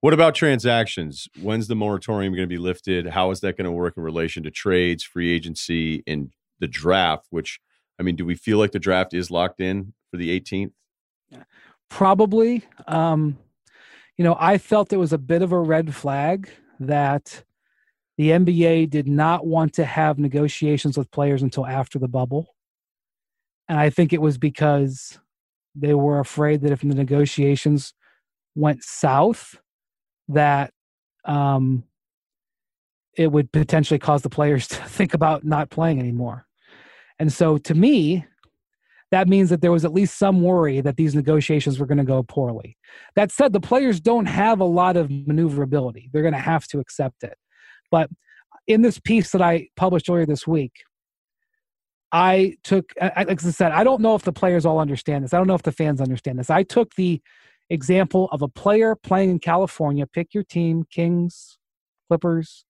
What 0.00 0.12
about 0.12 0.34
transactions? 0.34 1.28
When's 1.40 1.68
the 1.68 1.76
moratorium 1.76 2.32
going 2.32 2.42
to 2.42 2.52
be 2.52 2.58
lifted? 2.58 3.06
How 3.06 3.30
is 3.30 3.38
that 3.40 3.56
going 3.56 3.66
to 3.66 3.70
work 3.70 3.94
in 3.96 4.02
relation 4.02 4.42
to 4.42 4.50
trades, 4.50 5.04
free 5.04 5.32
agency, 5.32 6.02
and 6.08 6.32
the 6.58 6.66
draft? 6.66 7.28
Which, 7.30 7.60
I 8.00 8.02
mean, 8.02 8.16
do 8.16 8.24
we 8.24 8.34
feel 8.34 8.58
like 8.58 8.72
the 8.72 8.80
draft 8.80 9.14
is 9.14 9.30
locked 9.30 9.60
in 9.60 9.94
for 10.10 10.16
the 10.16 10.40
18th? 10.40 10.72
Probably. 11.88 12.64
Um, 12.88 13.38
you 14.22 14.28
know, 14.28 14.36
I 14.38 14.56
felt 14.56 14.92
it 14.92 14.98
was 14.98 15.12
a 15.12 15.18
bit 15.18 15.42
of 15.42 15.50
a 15.50 15.58
red 15.58 15.92
flag 15.96 16.48
that 16.78 17.42
the 18.16 18.28
NBA 18.28 18.88
did 18.88 19.08
not 19.08 19.44
want 19.44 19.72
to 19.72 19.84
have 19.84 20.16
negotiations 20.16 20.96
with 20.96 21.10
players 21.10 21.42
until 21.42 21.66
after 21.66 21.98
the 21.98 22.06
bubble. 22.06 22.54
And 23.68 23.80
I 23.80 23.90
think 23.90 24.12
it 24.12 24.22
was 24.22 24.38
because 24.38 25.18
they 25.74 25.92
were 25.92 26.20
afraid 26.20 26.60
that 26.60 26.70
if 26.70 26.82
the 26.82 26.94
negotiations 26.94 27.94
went 28.54 28.84
south, 28.84 29.60
that 30.28 30.72
um, 31.24 31.82
it 33.16 33.32
would 33.32 33.50
potentially 33.50 33.98
cause 33.98 34.22
the 34.22 34.30
players 34.30 34.68
to 34.68 34.76
think 34.76 35.14
about 35.14 35.42
not 35.42 35.68
playing 35.68 35.98
anymore. 35.98 36.46
And 37.18 37.32
so 37.32 37.58
to 37.58 37.74
me, 37.74 38.24
that 39.12 39.28
means 39.28 39.50
that 39.50 39.60
there 39.60 39.70
was 39.70 39.84
at 39.84 39.92
least 39.92 40.18
some 40.18 40.40
worry 40.40 40.80
that 40.80 40.96
these 40.96 41.14
negotiations 41.14 41.78
were 41.78 41.86
going 41.86 41.98
to 41.98 42.04
go 42.04 42.22
poorly. 42.22 42.78
That 43.14 43.30
said, 43.30 43.52
the 43.52 43.60
players 43.60 44.00
don't 44.00 44.24
have 44.24 44.58
a 44.58 44.64
lot 44.64 44.96
of 44.96 45.10
maneuverability. 45.10 46.08
They're 46.12 46.22
going 46.22 46.32
to 46.34 46.40
have 46.40 46.66
to 46.68 46.80
accept 46.80 47.22
it. 47.22 47.36
But 47.90 48.08
in 48.66 48.80
this 48.80 48.98
piece 48.98 49.30
that 49.32 49.42
I 49.42 49.68
published 49.76 50.08
earlier 50.08 50.24
this 50.24 50.46
week, 50.46 50.72
I 52.10 52.56
took, 52.64 52.92
like 53.00 53.30
I 53.30 53.50
said, 53.50 53.72
I 53.72 53.84
don't 53.84 54.00
know 54.00 54.14
if 54.14 54.22
the 54.22 54.32
players 54.32 54.64
all 54.64 54.78
understand 54.78 55.24
this. 55.24 55.34
I 55.34 55.38
don't 55.38 55.46
know 55.46 55.54
if 55.54 55.62
the 55.62 55.72
fans 55.72 56.00
understand 56.00 56.38
this. 56.38 56.48
I 56.48 56.62
took 56.62 56.94
the 56.94 57.20
example 57.68 58.30
of 58.32 58.40
a 58.40 58.48
player 58.48 58.96
playing 58.96 59.28
in 59.30 59.38
California. 59.38 60.06
Pick 60.06 60.32
your 60.32 60.44
team: 60.44 60.84
Kings, 60.90 61.58
Clippers, 62.08 62.64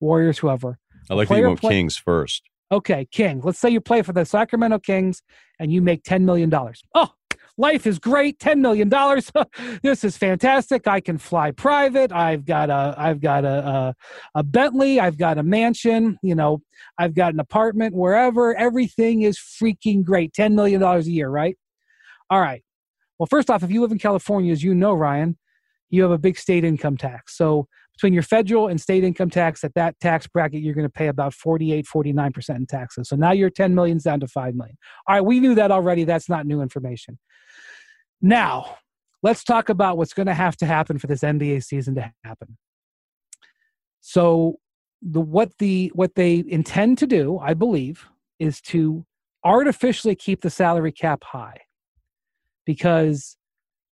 Warriors, 0.00 0.38
whoever. 0.38 0.78
I 1.08 1.14
like 1.14 1.28
that 1.28 1.36
you 1.38 1.46
went 1.46 1.60
play- 1.60 1.70
Kings 1.70 1.96
first. 1.96 2.42
Okay, 2.72 3.06
King. 3.10 3.40
Let's 3.42 3.58
say 3.58 3.70
you 3.70 3.80
play 3.80 4.02
for 4.02 4.12
the 4.12 4.24
Sacramento 4.24 4.78
Kings 4.78 5.22
and 5.58 5.72
you 5.72 5.82
make 5.82 6.04
$10 6.04 6.22
million. 6.22 6.52
Oh, 6.94 7.08
life 7.56 7.84
is 7.84 7.98
great. 7.98 8.38
$10 8.38 8.60
million. 8.60 8.88
this 9.82 10.04
is 10.04 10.16
fantastic. 10.16 10.86
I 10.86 11.00
can 11.00 11.18
fly 11.18 11.50
private. 11.50 12.12
I've 12.12 12.44
got 12.44 12.70
a, 12.70 12.94
I've 12.96 13.20
got 13.20 13.44
a, 13.44 13.66
a, 13.66 13.94
a 14.36 14.42
Bentley. 14.44 15.00
I've 15.00 15.18
got 15.18 15.36
a 15.36 15.42
mansion. 15.42 16.16
You 16.22 16.36
know, 16.36 16.62
I've 16.96 17.14
got 17.14 17.34
an 17.34 17.40
apartment 17.40 17.94
wherever. 17.94 18.56
Everything 18.56 19.22
is 19.22 19.36
freaking 19.36 20.04
great. 20.04 20.32
$10 20.32 20.54
million 20.54 20.80
a 20.80 21.00
year, 21.00 21.28
right? 21.28 21.56
All 22.30 22.40
right. 22.40 22.62
Well, 23.18 23.26
first 23.26 23.50
off, 23.50 23.64
if 23.64 23.70
you 23.70 23.82
live 23.82 23.92
in 23.92 23.98
California, 23.98 24.52
as 24.52 24.62
you 24.62 24.74
know, 24.74 24.94
Ryen, 24.94 25.36
you 25.90 26.02
have 26.02 26.12
a 26.12 26.18
big 26.18 26.38
state 26.38 26.64
income 26.64 26.96
tax. 26.96 27.36
So 27.36 27.66
between 28.00 28.14
your 28.14 28.22
federal 28.22 28.66
and 28.66 28.80
state 28.80 29.04
income 29.04 29.28
tax 29.28 29.62
at 29.62 29.74
that 29.74 29.98
tax 30.00 30.26
bracket 30.26 30.62
you're 30.62 30.74
going 30.74 30.86
to 30.86 30.92
pay 30.92 31.08
about 31.08 31.34
48 31.34 31.84
49% 31.86 32.56
in 32.56 32.66
taxes. 32.66 33.08
So 33.08 33.16
now 33.16 33.32
your 33.32 33.50
10 33.50 33.74
million 33.74 33.98
is 33.98 34.04
down 34.04 34.20
to 34.20 34.26
5 34.26 34.54
million. 34.54 34.78
All 35.06 35.16
right 35.16 35.24
we 35.24 35.38
knew 35.38 35.54
that 35.54 35.70
already. 35.70 36.04
That's 36.04 36.28
not 36.28 36.46
new 36.46 36.62
information. 36.62 37.18
Now 38.22 38.76
let's 39.22 39.44
talk 39.44 39.68
about 39.68 39.98
what's 39.98 40.14
going 40.14 40.26
to 40.28 40.34
have 40.34 40.56
to 40.58 40.66
happen 40.66 40.98
for 40.98 41.06
this 41.08 41.20
nba 41.20 41.62
season 41.62 41.94
to 41.96 42.10
happen. 42.24 42.56
So 44.00 44.56
the 45.02 45.20
what 45.20 45.58
the 45.58 45.90
what 45.94 46.14
they 46.14 46.44
intend 46.46 46.98
to 46.98 47.06
do 47.06 47.38
i 47.38 47.54
believe 47.54 48.06
is 48.38 48.60
to 48.60 49.04
artificially 49.44 50.14
keep 50.14 50.42
the 50.42 50.50
salary 50.50 50.92
cap 50.92 51.24
high 51.24 51.58
because 52.66 53.36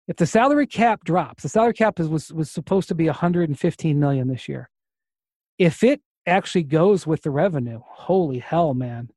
if 0.09 0.17
the 0.17 0.27
salary 0.27 0.67
cap 0.67 1.05
drops, 1.05 1.43
the 1.43 1.49
salary 1.49 1.75
cap 1.75 1.99
is, 1.99 2.09
was 2.09 2.33
was 2.33 2.51
supposed 2.51 2.89
to 2.89 2.95
be 2.95 3.07
115 3.07 3.99
million 3.99 4.29
this 4.29 4.49
year. 4.49 4.71
If 5.59 5.83
it 5.83 6.01
actually 6.27 6.65
goes 6.65 7.07
with 7.07 7.23
the 7.23 7.31
revenue, 7.31 7.81
holy 7.85 8.39
hell, 8.39 8.75
man! 8.75 9.11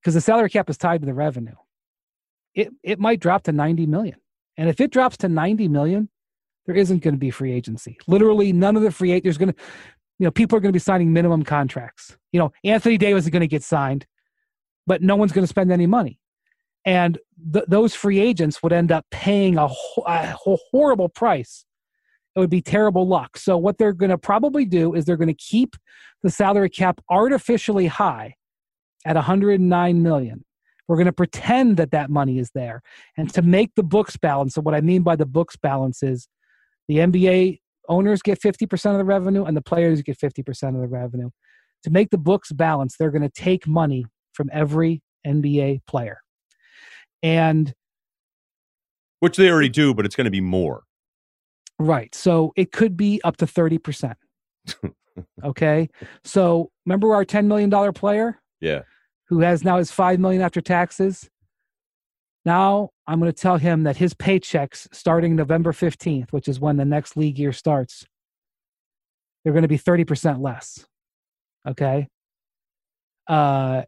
Because 0.00 0.14
the 0.14 0.20
salary 0.20 0.50
cap 0.50 0.70
is 0.70 0.78
tied 0.78 1.00
to 1.00 1.06
the 1.06 1.14
revenue, 1.14 1.56
it 2.54 2.68
it 2.82 3.00
might 3.00 3.20
drop 3.20 3.42
to 3.44 3.52
90 3.52 3.86
million. 3.86 4.16
And 4.56 4.68
if 4.68 4.80
it 4.80 4.90
drops 4.90 5.16
to 5.18 5.28
90 5.28 5.68
million, 5.68 6.08
there 6.66 6.76
isn't 6.76 7.02
going 7.02 7.14
to 7.14 7.18
be 7.18 7.30
free 7.30 7.52
agency. 7.52 7.98
Literally, 8.06 8.52
none 8.52 8.76
of 8.76 8.82
the 8.82 8.90
free 8.90 9.12
agents. 9.12 9.38
Going 9.38 9.52
to, 9.52 9.58
you 10.18 10.26
know, 10.26 10.30
people 10.30 10.56
are 10.56 10.60
going 10.60 10.72
to 10.72 10.76
be 10.76 10.80
signing 10.80 11.12
minimum 11.12 11.42
contracts. 11.44 12.16
You 12.32 12.40
know, 12.40 12.52
Anthony 12.62 12.98
Davis 12.98 13.24
is 13.24 13.30
going 13.30 13.40
to 13.40 13.48
get 13.48 13.62
signed, 13.64 14.06
but 14.86 15.02
no 15.02 15.16
one's 15.16 15.32
going 15.32 15.44
to 15.44 15.48
spend 15.48 15.72
any 15.72 15.86
money 15.86 16.20
and 16.84 17.18
th- 17.52 17.64
those 17.68 17.94
free 17.94 18.20
agents 18.20 18.62
would 18.62 18.72
end 18.72 18.92
up 18.92 19.06
paying 19.10 19.56
a, 19.56 19.68
ho- 19.68 20.04
a 20.06 20.34
horrible 20.70 21.08
price. 21.08 21.64
It 22.36 22.40
would 22.40 22.50
be 22.50 22.62
terrible 22.62 23.06
luck. 23.06 23.36
So 23.36 23.56
what 23.56 23.78
they're 23.78 23.92
going 23.92 24.10
to 24.10 24.18
probably 24.18 24.64
do 24.64 24.94
is 24.94 25.04
they're 25.04 25.16
going 25.16 25.28
to 25.28 25.34
keep 25.34 25.76
the 26.22 26.30
salary 26.30 26.70
cap 26.70 27.00
artificially 27.10 27.86
high 27.86 28.34
at 29.04 29.16
109 29.16 30.02
million. 30.02 30.44
We're 30.86 30.96
going 30.96 31.06
to 31.06 31.12
pretend 31.12 31.76
that 31.76 31.90
that 31.90 32.10
money 32.10 32.38
is 32.38 32.50
there. 32.54 32.80
And 33.16 33.32
to 33.34 33.42
make 33.42 33.74
the 33.74 33.82
books 33.82 34.16
balance 34.16 34.54
so 34.54 34.62
what 34.62 34.74
i 34.74 34.80
mean 34.80 35.02
by 35.02 35.16
the 35.16 35.26
books 35.26 35.56
balance 35.56 36.02
is 36.02 36.28
the 36.88 36.96
nba 36.96 37.58
owners 37.88 38.20
get 38.22 38.40
50% 38.40 38.92
of 38.92 38.98
the 38.98 39.04
revenue 39.04 39.44
and 39.44 39.56
the 39.56 39.62
players 39.62 40.02
get 40.02 40.18
50% 40.18 40.74
of 40.74 40.80
the 40.80 40.88
revenue. 40.88 41.30
To 41.84 41.90
make 41.90 42.10
the 42.10 42.18
books 42.18 42.52
balance 42.52 42.96
they're 42.98 43.10
going 43.10 43.22
to 43.22 43.30
take 43.30 43.66
money 43.66 44.04
from 44.32 44.48
every 44.52 45.02
nba 45.26 45.80
player 45.86 46.20
and 47.22 47.74
which 49.20 49.36
they 49.36 49.50
already 49.50 49.68
do, 49.68 49.94
but 49.94 50.06
it's 50.06 50.16
going 50.16 50.26
to 50.26 50.30
be 50.30 50.40
more. 50.40 50.84
Right. 51.78 52.14
So 52.14 52.52
it 52.56 52.72
could 52.72 52.96
be 52.96 53.20
up 53.24 53.36
to 53.38 53.46
30%. 53.46 54.14
okay. 55.44 55.88
So 56.24 56.70
remember 56.86 57.14
our 57.14 57.24
$10 57.24 57.46
million 57.46 57.92
player? 57.92 58.40
Yeah. 58.60 58.82
Who 59.28 59.40
has 59.40 59.64
now 59.64 59.78
his 59.78 59.90
5 59.90 60.18
million 60.18 60.42
after 60.42 60.60
taxes? 60.60 61.28
Now 62.44 62.90
I'm 63.06 63.20
going 63.20 63.30
to 63.30 63.38
tell 63.38 63.58
him 63.58 63.82
that 63.82 63.96
his 63.96 64.14
paychecks 64.14 64.88
starting 64.92 65.36
November 65.36 65.72
15th, 65.72 66.32
which 66.32 66.48
is 66.48 66.58
when 66.58 66.76
the 66.76 66.84
next 66.84 67.16
league 67.16 67.38
year 67.38 67.52
starts, 67.52 68.06
they're 69.44 69.52
going 69.52 69.62
to 69.62 69.68
be 69.68 69.78
30% 69.78 70.40
less. 70.40 70.86
Okay. 71.66 72.08
Uh, 73.26 73.82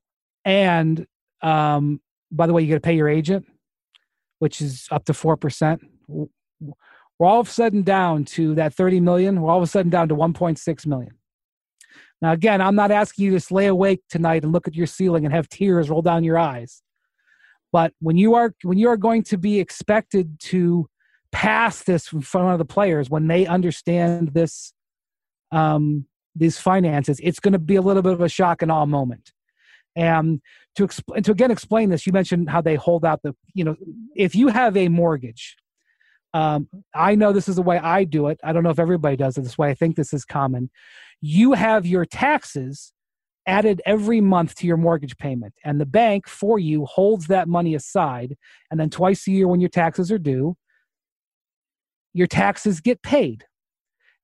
and 0.45 1.07
um, 1.43 2.01
by 2.31 2.47
the 2.47 2.53
way, 2.53 2.63
you 2.63 2.69
got 2.69 2.77
to 2.77 2.81
pay 2.81 2.97
your 2.97 3.09
agent, 3.09 3.47
which 4.39 4.61
is 4.61 4.87
up 4.91 5.05
to 5.07 5.13
4%. 5.13 5.81
We're 6.09 6.27
all 7.27 7.41
of 7.41 7.49
a 7.49 7.51
sudden 7.51 7.83
down 7.83 8.25
to 8.27 8.55
that 8.55 8.75
30 8.75 9.01
million. 9.01 9.41
We're 9.41 9.51
all 9.51 9.59
of 9.59 9.63
a 9.63 9.67
sudden 9.67 9.91
down 9.91 10.09
to 10.09 10.17
1.6 10.17 10.87
million. 10.87 11.13
Now, 12.23 12.33
again, 12.33 12.61
I'm 12.61 12.75
not 12.75 12.91
asking 12.91 13.27
you 13.27 13.39
to 13.39 13.55
lay 13.55 13.67
awake 13.67 14.03
tonight 14.09 14.43
and 14.43 14.53
look 14.53 14.69
at 14.69 14.75
your 14.75 14.87
ceiling 14.87 15.25
and 15.25 15.35
have 15.35 15.49
tears 15.49 15.89
roll 15.89 16.03
down 16.03 16.25
your 16.25 16.39
eyes. 16.39 16.83
But 17.73 17.93
when 18.01 18.17
you 18.17 18.35
are 18.35 18.55
when 18.63 18.79
you 18.79 18.89
are 18.89 18.97
going 18.97 19.23
to 19.25 19.39
be 19.39 19.61
expected 19.61 20.41
to 20.41 20.89
pass 21.31 21.85
this 21.85 22.13
in 22.13 22.21
front 22.21 22.49
of 22.53 22.59
the 22.59 22.65
players, 22.65 23.09
when 23.09 23.29
they 23.29 23.47
understand 23.47 24.35
this, 24.35 24.73
um, 25.53 26.07
these 26.35 26.59
finances, 26.59 27.21
it's 27.23 27.41
going 27.41 27.53
to 27.53 27.59
be 27.59 27.77
a 27.77 27.83
little 27.83 28.03
bit 28.03 28.13
of 28.13 28.21
a 28.21 28.29
shock 28.29 28.63
and 28.63 28.73
awe 28.73 28.87
moment. 28.87 29.33
And 29.95 30.41
to 30.77 30.85
explain 30.85 31.23
to 31.23 31.33
again 31.33 31.51
explain 31.51 31.91
this, 31.91 32.07
you 32.07 32.13
mentioned 32.13 32.51
how 32.51 32.61
they 32.61 32.77
hold 32.77 33.05
out 33.05 33.23
the 33.23 33.35
you 33.55 33.65
know 33.65 33.77
if 34.17 34.35
you 34.35 34.49
have 34.49 34.77
a 34.77 34.89
mortgage. 34.89 35.57
Um, 36.33 36.69
I 36.95 37.17
know 37.17 37.33
this 37.33 37.49
is 37.49 37.57
the 37.57 37.63
way 37.63 37.79
I 37.79 38.05
do 38.05 38.29
it. 38.29 38.39
I 38.45 38.53
don't 38.53 38.63
know 38.63 38.71
if 38.71 38.79
everybody 38.79 39.17
does 39.17 39.37
it 39.37 39.43
this 39.43 39.59
way. 39.59 39.71
I 39.71 39.75
think 39.75 39.97
this 39.97 40.13
is 40.13 40.25
common. 40.25 40.71
You 41.21 41.53
have 41.55 41.87
your 41.87 42.05
taxes 42.07 42.93
added 43.47 43.83
every 43.85 44.21
month 44.21 44.55
to 44.57 44.67
your 44.67 44.77
mortgage 44.77 45.17
payment, 45.19 45.55
and 45.65 45.81
the 45.81 45.87
bank 45.87 46.29
for 46.29 46.59
you 46.59 46.87
holds 46.87 47.27
that 47.29 47.49
money 47.49 47.75
aside. 47.75 48.37
And 48.71 48.79
then 48.79 48.91
twice 48.91 49.27
a 49.27 49.33
year, 49.33 49.49
when 49.49 49.61
your 49.61 49.71
taxes 49.71 50.13
are 50.13 50.19
due, 50.19 50.57
your 52.13 52.29
taxes 52.29 52.81
get 52.81 53.03
paid. 53.03 53.45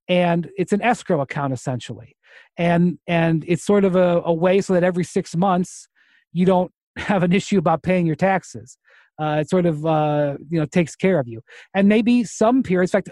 and 0.09 0.51
it's 0.57 0.73
an 0.73 0.83
escrow 0.83 1.21
account 1.21 1.53
essentially 1.53 2.17
and 2.57 2.99
and 3.07 3.45
it's 3.47 3.65
sort 3.65 3.85
of 3.85 3.97
a, 3.97 4.23
a 4.25 4.33
way 4.33 4.61
so 4.61 4.73
that 4.73 4.85
every 4.85 5.05
six 5.05 5.35
months 5.37 5.89
you 6.37 6.47
don't 6.47 6.73
have 6.97 7.23
an 7.23 7.33
issue 7.33 7.59
about 7.59 7.83
paying 7.83 8.07
your 8.07 8.17
taxes 8.17 8.79
uh, 9.21 9.39
it 9.41 9.49
sort 9.49 9.67
of 9.67 9.85
uh, 9.87 10.37
you 10.51 10.59
know 10.59 10.67
takes 10.67 10.95
care 10.95 11.19
of 11.19 11.27
you 11.27 11.41
and 11.75 11.89
maybe 11.89 12.25
some 12.25 12.63
periods 12.63 12.93
in 12.93 12.99
fact 12.99 13.11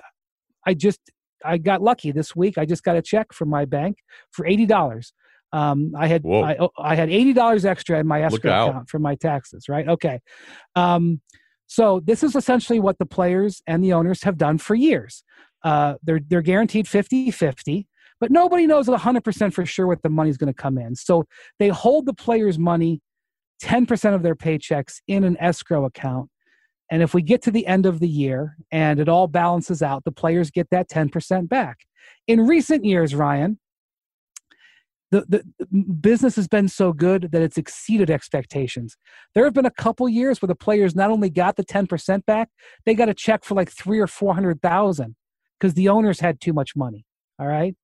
i 0.66 0.74
just 0.74 1.00
i 1.44 1.58
got 1.58 1.82
lucky 1.82 2.10
this 2.10 2.34
week 2.36 2.58
i 2.58 2.64
just 2.64 2.82
got 2.82 2.96
a 2.96 3.02
check 3.02 3.32
from 3.32 3.48
my 3.48 3.64
bank 3.64 3.96
for 4.32 4.44
$80 4.44 5.12
um, 5.52 5.92
I 5.96 6.08
had 6.08 6.26
I, 6.26 6.56
oh, 6.58 6.70
I, 6.76 6.96
had 6.96 7.10
eighty 7.10 7.32
dollars 7.32 7.64
extra 7.64 8.00
in 8.00 8.08
my 8.08 8.22
escrow 8.22 8.50
account 8.50 8.90
for 8.90 8.98
my 8.98 9.14
taxes. 9.14 9.68
Right? 9.68 9.86
Okay. 9.86 10.18
Um, 10.74 11.20
so 11.68 12.00
this 12.04 12.24
is 12.24 12.34
essentially 12.34 12.80
what 12.80 12.98
the 12.98 13.06
players 13.06 13.62
and 13.66 13.82
the 13.82 13.92
owners 13.92 14.24
have 14.24 14.36
done 14.36 14.58
for 14.58 14.74
years. 14.74 15.22
Uh, 15.62 15.94
they're 16.02 16.20
they're 16.28 16.42
guaranteed 16.42 16.86
50-50, 16.86 17.86
but 18.20 18.32
nobody 18.32 18.66
knows 18.66 18.88
100% 18.88 19.52
for 19.52 19.64
sure 19.64 19.86
what 19.86 20.02
the 20.02 20.10
money's 20.10 20.36
going 20.36 20.52
to 20.52 20.62
come 20.62 20.76
in. 20.76 20.96
So 20.96 21.24
they 21.58 21.68
hold 21.68 22.06
the 22.06 22.14
players' 22.14 22.58
money 22.58 23.00
10% 23.62 24.14
of 24.14 24.22
their 24.22 24.34
paychecks 24.34 25.00
in 25.08 25.24
an 25.24 25.36
escrow 25.40 25.84
account. 25.84 26.30
And 26.90 27.02
if 27.02 27.14
we 27.14 27.22
get 27.22 27.42
to 27.42 27.50
the 27.50 27.66
end 27.66 27.86
of 27.86 28.00
the 28.00 28.08
year 28.08 28.56
and 28.70 29.00
it 29.00 29.08
all 29.08 29.26
balances 29.26 29.82
out, 29.82 30.04
the 30.04 30.12
players 30.12 30.50
get 30.50 30.68
that 30.70 30.88
10% 30.88 31.48
back. 31.48 31.78
In 32.26 32.46
recent 32.46 32.84
years, 32.84 33.14
Ryen, 33.14 33.58
the, 35.10 35.24
the 35.28 35.66
business 36.00 36.36
has 36.36 36.48
been 36.48 36.68
so 36.68 36.92
good 36.92 37.30
that 37.32 37.40
it's 37.40 37.56
exceeded 37.56 38.10
expectations. 38.10 38.96
There 39.34 39.44
have 39.44 39.54
been 39.54 39.66
a 39.66 39.70
couple 39.70 40.08
years 40.08 40.42
where 40.42 40.48
the 40.48 40.54
players 40.54 40.94
not 40.94 41.10
only 41.10 41.30
got 41.30 41.56
the 41.56 41.64
10% 41.64 42.26
back, 42.26 42.48
they 42.84 42.94
got 42.94 43.08
a 43.08 43.14
check 43.14 43.44
for 43.44 43.54
like 43.54 43.70
three 43.70 44.00
or 44.00 44.06
400,000 44.06 45.14
because 45.58 45.74
the 45.74 45.88
owners 45.88 46.20
had 46.20 46.40
too 46.40 46.52
much 46.52 46.74
money. 46.74 47.06
All 47.38 47.46
right. 47.46 47.74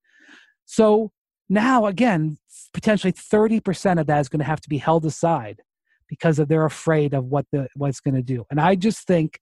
So 0.67 1.13
now, 1.51 1.87
again, 1.87 2.39
potentially 2.73 3.13
30% 3.13 4.01
of 4.01 4.07
that 4.07 4.21
is 4.21 4.29
going 4.29 4.39
to 4.39 4.47
have 4.47 4.61
to 4.61 4.69
be 4.69 4.79
held 4.79 5.05
aside 5.05 5.61
because 6.09 6.39
of 6.39 6.49
they're 6.49 6.65
afraid 6.65 7.13
of 7.13 7.25
what 7.25 7.45
the 7.53 7.67
what's 7.75 8.01
going 8.01 8.15
to 8.15 8.23
do. 8.23 8.45
And 8.51 8.61
I 8.61 8.77
just 8.77 9.07
think 9.07 9.41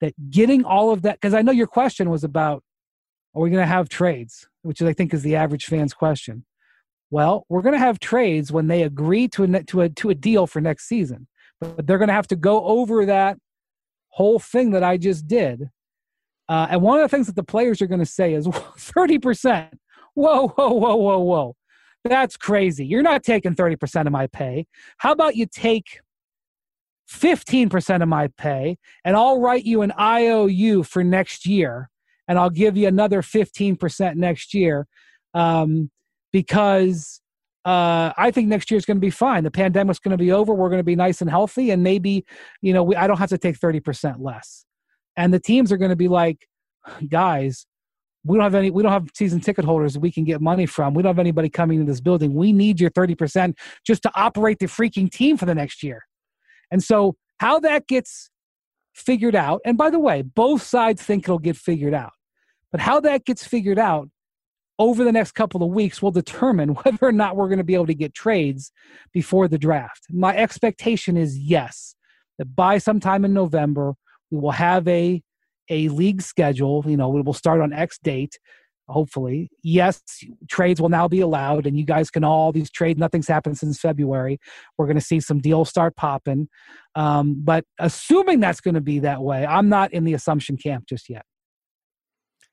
that 0.00 0.14
getting 0.30 0.64
all 0.64 0.90
of 0.90 1.02
that, 1.02 1.20
because 1.20 1.34
I 1.34 1.42
know 1.42 1.52
your 1.52 1.66
question 1.66 2.08
was 2.08 2.24
about, 2.24 2.64
are 3.34 3.42
we 3.42 3.50
going 3.50 3.62
to 3.62 3.66
have 3.66 3.90
trades? 3.90 4.48
Which 4.62 4.80
I 4.80 4.94
think 4.94 5.12
is 5.12 5.22
the 5.22 5.36
average 5.36 5.66
fan's 5.66 5.92
question. 5.92 6.46
Well, 7.10 7.44
we're 7.50 7.62
going 7.62 7.74
to 7.74 7.78
have 7.78 8.00
trades 8.00 8.50
when 8.50 8.66
they 8.66 8.82
agree 8.82 9.28
to 9.28 9.44
a, 9.44 9.62
to 9.64 9.82
a, 9.82 9.88
to 9.90 10.10
a 10.10 10.14
deal 10.14 10.46
for 10.46 10.62
next 10.62 10.88
season, 10.88 11.28
but 11.60 11.86
they're 11.86 11.98
going 11.98 12.08
to 12.08 12.14
have 12.14 12.26
to 12.28 12.36
go 12.36 12.64
over 12.64 13.04
that 13.04 13.36
whole 14.08 14.38
thing 14.38 14.70
that 14.70 14.82
I 14.82 14.96
just 14.96 15.26
did 15.26 15.68
uh, 16.48 16.66
and 16.70 16.82
one 16.82 16.98
of 16.98 17.02
the 17.02 17.14
things 17.14 17.26
that 17.26 17.36
the 17.36 17.42
players 17.42 17.80
are 17.80 17.86
going 17.86 18.00
to 18.00 18.06
say 18.06 18.34
is 18.34 18.46
30%. 18.46 19.70
Whoa, 20.14 20.48
whoa, 20.48 20.72
whoa, 20.72 20.96
whoa, 20.96 21.18
whoa. 21.18 21.56
That's 22.04 22.36
crazy. 22.36 22.84
You're 22.84 23.02
not 23.02 23.22
taking 23.22 23.54
30% 23.54 24.06
of 24.06 24.12
my 24.12 24.26
pay. 24.26 24.66
How 24.98 25.12
about 25.12 25.36
you 25.36 25.46
take 25.46 26.00
15% 27.10 28.02
of 28.02 28.08
my 28.08 28.28
pay 28.38 28.76
and 29.04 29.16
I'll 29.16 29.40
write 29.40 29.64
you 29.64 29.82
an 29.82 29.92
IOU 29.98 30.82
for 30.82 31.02
next 31.02 31.46
year 31.46 31.90
and 32.28 32.38
I'll 32.38 32.50
give 32.50 32.76
you 32.76 32.88
another 32.88 33.22
15% 33.22 34.16
next 34.16 34.54
year 34.54 34.86
um, 35.34 35.90
because 36.32 37.20
uh, 37.64 38.12
I 38.16 38.30
think 38.30 38.48
next 38.48 38.70
year 38.70 38.78
is 38.78 38.84
going 38.84 38.98
to 38.98 39.00
be 39.00 39.10
fine. 39.10 39.44
The 39.44 39.50
pandemic's 39.50 39.98
going 39.98 40.16
to 40.16 40.22
be 40.22 40.32
over. 40.32 40.52
We're 40.52 40.68
going 40.68 40.80
to 40.80 40.84
be 40.84 40.96
nice 40.96 41.22
and 41.22 41.30
healthy, 41.30 41.70
and 41.70 41.82
maybe 41.82 42.26
you 42.60 42.74
know 42.74 42.82
we, 42.82 42.94
I 42.94 43.06
don't 43.06 43.16
have 43.16 43.30
to 43.30 43.38
take 43.38 43.56
thirty 43.56 43.80
percent 43.80 44.20
less 44.20 44.66
and 45.16 45.32
the 45.32 45.40
teams 45.40 45.72
are 45.72 45.76
going 45.76 45.90
to 45.90 45.96
be 45.96 46.08
like 46.08 46.46
guys 47.08 47.66
we 48.24 48.36
don't 48.36 48.44
have 48.44 48.54
any 48.54 48.70
we 48.70 48.82
don't 48.82 48.92
have 48.92 49.08
season 49.14 49.40
ticket 49.40 49.64
holders 49.64 49.98
we 49.98 50.10
can 50.10 50.24
get 50.24 50.40
money 50.40 50.66
from. 50.66 50.94
We 50.94 51.02
don't 51.02 51.10
have 51.10 51.18
anybody 51.18 51.48
coming 51.48 51.80
into 51.80 51.90
this 51.90 52.00
building. 52.00 52.34
We 52.34 52.52
need 52.52 52.80
your 52.80 52.90
30% 52.90 53.54
just 53.86 54.02
to 54.02 54.10
operate 54.14 54.58
the 54.58 54.66
freaking 54.66 55.10
team 55.10 55.36
for 55.36 55.46
the 55.46 55.54
next 55.54 55.82
year. 55.82 56.02
And 56.70 56.82
so 56.82 57.16
how 57.38 57.60
that 57.60 57.86
gets 57.86 58.30
figured 58.94 59.34
out 59.34 59.60
and 59.64 59.76
by 59.76 59.90
the 59.90 59.98
way 59.98 60.22
both 60.22 60.62
sides 60.62 61.02
think 61.02 61.24
it'll 61.24 61.36
get 61.36 61.56
figured 61.56 61.92
out 61.92 62.12
but 62.70 62.80
how 62.80 63.00
that 63.00 63.24
gets 63.24 63.44
figured 63.44 63.78
out 63.78 64.08
over 64.78 65.04
the 65.04 65.12
next 65.12 65.32
couple 65.32 65.62
of 65.62 65.70
weeks 65.70 66.00
will 66.00 66.10
determine 66.10 66.68
whether 66.82 66.98
or 67.02 67.12
not 67.12 67.36
we're 67.36 67.48
going 67.48 67.58
to 67.58 67.64
be 67.64 67.74
able 67.74 67.86
to 67.86 67.94
get 67.94 68.14
trades 68.14 68.72
before 69.12 69.48
the 69.48 69.58
draft. 69.58 70.06
My 70.10 70.36
expectation 70.36 71.16
is 71.16 71.38
yes 71.38 71.94
that 72.38 72.54
by 72.56 72.78
sometime 72.78 73.24
in 73.24 73.32
november 73.32 73.94
we 74.30 74.38
will 74.38 74.52
have 74.52 74.86
a 74.88 75.22
a 75.68 75.88
league 75.88 76.22
schedule. 76.22 76.84
You 76.86 76.96
know, 76.96 77.08
we 77.08 77.22
will 77.22 77.34
start 77.34 77.60
on 77.60 77.72
X 77.72 77.98
date. 77.98 78.38
Hopefully, 78.86 79.50
yes, 79.62 80.02
trades 80.46 80.78
will 80.78 80.90
now 80.90 81.08
be 81.08 81.20
allowed, 81.20 81.66
and 81.66 81.78
you 81.78 81.86
guys 81.86 82.10
can 82.10 82.22
all 82.22 82.52
these 82.52 82.70
trades. 82.70 82.98
Nothing's 82.98 83.26
happened 83.26 83.56
since 83.56 83.80
February. 83.80 84.38
We're 84.76 84.84
going 84.84 84.98
to 84.98 85.04
see 85.04 85.20
some 85.20 85.38
deals 85.38 85.70
start 85.70 85.96
popping, 85.96 86.48
um, 86.94 87.40
but 87.42 87.64
assuming 87.78 88.40
that's 88.40 88.60
going 88.60 88.74
to 88.74 88.82
be 88.82 88.98
that 88.98 89.22
way, 89.22 89.46
I'm 89.46 89.70
not 89.70 89.94
in 89.94 90.04
the 90.04 90.12
assumption 90.12 90.58
camp 90.58 90.84
just 90.86 91.08
yet. 91.08 91.24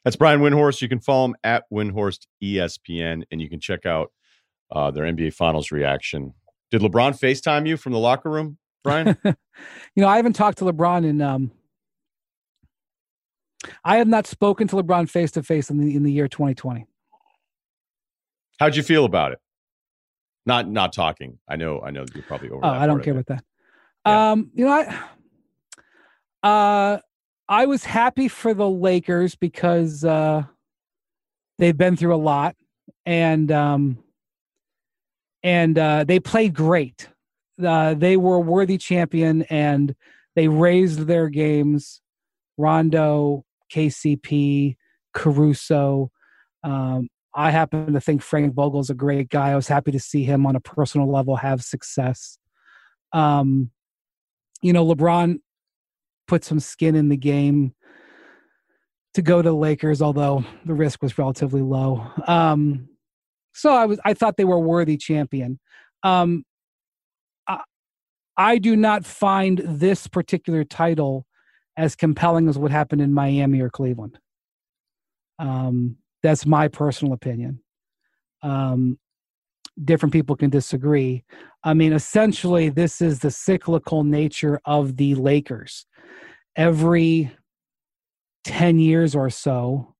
That's 0.05 0.15
Brian 0.15 0.39
Windhorst. 0.39 0.81
You 0.81 0.87
can 0.87 1.01
follow 1.01 1.25
him 1.25 1.35
at 1.43 1.65
Windhorst 1.71 2.27
ESPN, 2.41 3.23
and 3.29 3.41
you 3.41 3.49
can 3.49 3.59
check 3.59 3.85
out 3.85 4.11
uh, 4.71 4.89
their 4.91 5.03
NBA 5.03 5.33
Finals 5.33 5.71
reaction. 5.71 6.33
Did 6.71 6.81
LeBron 6.81 7.19
FaceTime 7.19 7.67
you 7.67 7.77
from 7.77 7.91
the 7.91 7.99
locker 7.99 8.29
room, 8.29 8.57
Brian? 8.83 9.17
you 9.25 9.33
know, 9.97 10.07
I 10.07 10.15
haven't 10.15 10.33
talked 10.33 10.59
to 10.59 10.65
LeBron 10.65 11.05
in 11.05 11.21
um, 11.21 11.51
I 13.83 13.97
have 13.97 14.07
not 14.07 14.27
spoken 14.27 14.67
to 14.69 14.75
LeBron 14.77 15.09
face 15.09 15.31
to 15.31 15.43
face 15.43 15.69
in 15.69 15.77
the 15.77 15.95
in 15.95 16.03
the 16.03 16.11
year 16.11 16.27
2020. 16.27 16.85
How'd 18.59 18.75
you 18.75 18.83
feel 18.83 19.05
about 19.05 19.31
it? 19.31 19.39
Not 20.45 20.67
not 20.67 20.93
talking. 20.93 21.39
I 21.47 21.55
know 21.55 21.81
I 21.81 21.91
know 21.91 22.05
you're 22.13 22.23
probably 22.23 22.49
over. 22.49 22.65
Oh, 22.65 22.69
I 22.69 22.87
don't 22.87 23.03
care 23.03 23.13
about 23.13 23.27
that. 23.27 23.43
Yeah. 24.05 24.31
Um, 24.31 24.51
you 24.53 24.65
know, 24.65 24.71
I 24.71 26.47
uh 26.47 26.99
I 27.47 27.65
was 27.65 27.83
happy 27.83 28.27
for 28.27 28.53
the 28.53 28.69
Lakers 28.69 29.35
because 29.35 30.03
uh 30.03 30.43
they've 31.59 31.77
been 31.77 31.95
through 31.95 32.15
a 32.15 32.17
lot 32.17 32.55
and 33.05 33.51
um 33.51 33.99
and 35.43 35.77
uh 35.77 36.03
they 36.03 36.19
played 36.19 36.55
great. 36.55 37.07
Uh 37.63 37.93
they 37.93 38.17
were 38.17 38.35
a 38.35 38.39
worthy 38.39 38.77
champion 38.77 39.43
and 39.43 39.95
they 40.35 40.47
raised 40.47 41.01
their 41.01 41.29
games. 41.29 42.01
Rondo 42.57 43.45
KCP, 43.73 44.75
Caruso. 45.13 46.11
Um, 46.63 47.09
I 47.33 47.51
happen 47.51 47.93
to 47.93 48.01
think 48.01 48.21
Frank 48.21 48.53
Vogel's 48.53 48.89
a 48.89 48.93
great 48.93 49.29
guy. 49.29 49.51
I 49.51 49.55
was 49.55 49.67
happy 49.67 49.91
to 49.91 49.99
see 49.99 50.23
him 50.23 50.45
on 50.45 50.55
a 50.55 50.59
personal 50.59 51.09
level 51.11 51.37
have 51.37 51.63
success. 51.63 52.37
Um, 53.13 53.71
you 54.61 54.73
know, 54.73 54.85
LeBron 54.85 55.39
put 56.27 56.43
some 56.43 56.59
skin 56.59 56.95
in 56.95 57.09
the 57.09 57.17
game 57.17 57.73
to 59.13 59.21
go 59.21 59.41
to 59.41 59.51
Lakers, 59.51 60.01
although 60.01 60.45
the 60.65 60.73
risk 60.73 61.01
was 61.01 61.17
relatively 61.17 61.61
low. 61.61 62.07
Um, 62.27 62.89
so 63.53 63.73
I 63.73 63.85
was 63.85 63.99
I 64.05 64.13
thought 64.13 64.37
they 64.37 64.45
were 64.45 64.59
worthy 64.59 64.97
champion. 64.97 65.59
Um, 66.03 66.43
I, 67.47 67.61
I 68.37 68.57
do 68.57 68.75
not 68.75 69.05
find 69.05 69.61
this 69.65 70.07
particular 70.07 70.63
title 70.63 71.25
as 71.81 71.95
compelling 71.95 72.47
as 72.47 72.59
what 72.59 72.69
happened 72.69 73.01
in 73.01 73.11
Miami 73.11 73.59
or 73.59 73.71
Cleveland. 73.71 74.19
Um, 75.39 75.97
that's 76.21 76.45
my 76.45 76.67
personal 76.67 77.11
opinion. 77.11 77.63
Um, 78.43 78.99
different 79.83 80.13
people 80.13 80.35
can 80.35 80.51
disagree. 80.51 81.23
I 81.63 81.73
mean, 81.73 81.91
essentially, 81.91 82.69
this 82.69 83.01
is 83.01 83.19
the 83.19 83.31
cyclical 83.31 84.03
nature 84.03 84.61
of 84.63 84.97
the 84.97 85.15
Lakers. 85.15 85.87
Every 86.55 87.31
10 88.43 88.77
years 88.77 89.15
or 89.15 89.31
so, 89.31 89.95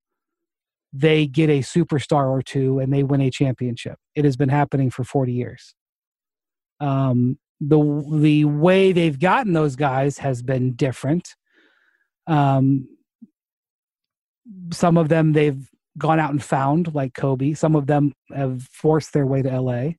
they 0.94 1.26
get 1.26 1.50
a 1.50 1.62
superstar 1.62 2.30
or 2.30 2.44
two 2.44 2.78
and 2.78 2.94
they 2.94 3.02
win 3.02 3.22
a 3.22 3.32
championship. 3.32 3.98
It 4.14 4.24
has 4.24 4.38
been 4.38 4.50
happening 4.50 4.92
for 4.92 5.04
40 5.04 5.34
years. 5.34 5.74
Um, 6.80 7.40
the 7.60 7.80
the 8.12 8.46
way 8.46 8.92
they've 8.92 9.20
gotten 9.20 9.54
those 9.54 9.76
guys 9.76 10.20
has 10.20 10.44
been 10.44 10.74
different. 10.74 11.36
Um, 12.32 12.88
some 14.72 14.98
of 14.98 15.10
them 15.10 15.34
they've 15.34 15.70
gone 15.98 16.20
out 16.20 16.32
and 16.32 16.42
found, 16.42 16.96
like 16.96 17.14
Kobe. 17.14 17.54
Some 17.54 17.76
of 17.76 17.88
them 17.88 18.14
have 18.34 18.64
forced 18.72 19.12
their 19.14 19.26
way 19.26 19.42
to 19.42 19.62
LA. 19.62 19.90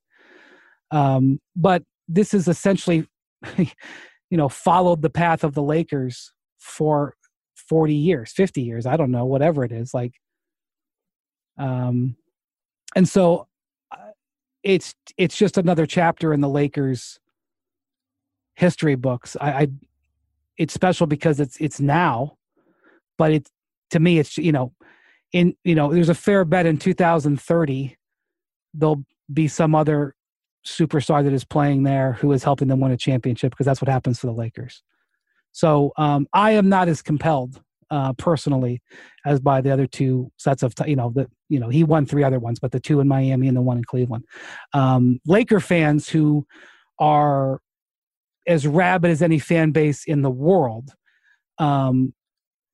Um, 0.90 1.40
but 1.54 1.82
this 2.09 2.32
is 2.32 2.48
essentially, 2.48 3.06
you 3.59 3.66
know, 4.38 4.48
followed 4.48 5.02
the 5.02 5.10
path 5.10 5.44
of 5.44 5.54
the 5.54 5.62
Lakers 5.62 6.32
for 6.59 7.14
40 7.68 7.94
years, 7.94 8.32
50 8.32 8.62
years, 8.62 8.86
I 8.86 8.96
don't 8.96 9.10
know, 9.10 9.26
whatever 9.26 9.62
it 9.64 9.72
is. 9.72 9.92
Like, 9.92 10.14
um, 11.59 12.16
and 12.96 13.06
so 13.06 13.46
uh, 13.90 14.12
it's 14.62 14.94
it's 15.18 15.36
just 15.36 15.59
another 15.59 15.86
chapter 15.86 16.32
in 16.32 16.40
the 16.40 16.48
Lakers 16.48 17.18
history 18.54 18.94
books. 18.94 19.36
I, 19.40 19.50
I 19.50 19.68
it's 20.58 20.74
special 20.74 21.06
because 21.06 21.40
it's 21.40 21.56
it's 21.58 21.80
now, 21.80 22.36
but 23.18 23.32
it's 23.32 23.50
to 23.90 24.00
me 24.00 24.18
it's 24.18 24.36
you 24.38 24.52
know 24.52 24.72
in 25.32 25.54
you 25.64 25.74
know, 25.74 25.92
there's 25.92 26.08
a 26.08 26.14
fair 26.14 26.44
bet 26.44 26.66
in 26.66 26.78
2030 26.78 27.96
there'll 28.74 29.04
be 29.32 29.48
some 29.48 29.74
other 29.74 30.14
superstar 30.66 31.24
that 31.24 31.32
is 31.32 31.44
playing 31.44 31.82
there 31.82 32.12
who 32.14 32.32
is 32.32 32.44
helping 32.44 32.68
them 32.68 32.80
win 32.80 32.92
a 32.92 32.96
championship 32.96 33.50
because 33.50 33.66
that's 33.66 33.82
what 33.82 33.88
happens 33.88 34.20
to 34.20 34.26
the 34.26 34.32
Lakers. 34.32 34.82
So 35.52 35.92
um, 35.96 36.26
I 36.32 36.52
am 36.52 36.68
not 36.68 36.88
as 36.88 37.02
compelled 37.02 37.60
uh, 37.90 38.14
personally 38.14 38.80
as 39.26 39.40
by 39.40 39.60
the 39.60 39.70
other 39.70 39.86
two 39.86 40.30
sets 40.38 40.62
of 40.62 40.74
t- 40.74 40.88
you 40.88 40.96
know 40.96 41.12
the 41.14 41.28
you 41.48 41.60
know 41.60 41.68
he 41.68 41.84
won 41.84 42.06
three 42.06 42.24
other 42.24 42.38
ones, 42.38 42.58
but 42.58 42.72
the 42.72 42.80
two 42.80 43.00
in 43.00 43.08
Miami 43.08 43.48
and 43.48 43.56
the 43.56 43.62
one 43.62 43.78
in 43.78 43.84
Cleveland. 43.84 44.24
Um, 44.72 45.20
Laker 45.26 45.60
fans 45.60 46.08
who 46.08 46.46
are 46.98 47.60
as 48.47 48.66
rabid 48.66 49.10
as 49.10 49.23
any 49.23 49.39
fan 49.39 49.70
base 49.70 50.05
in 50.05 50.23
the 50.23 50.31
world 50.31 50.90
um, 51.59 52.12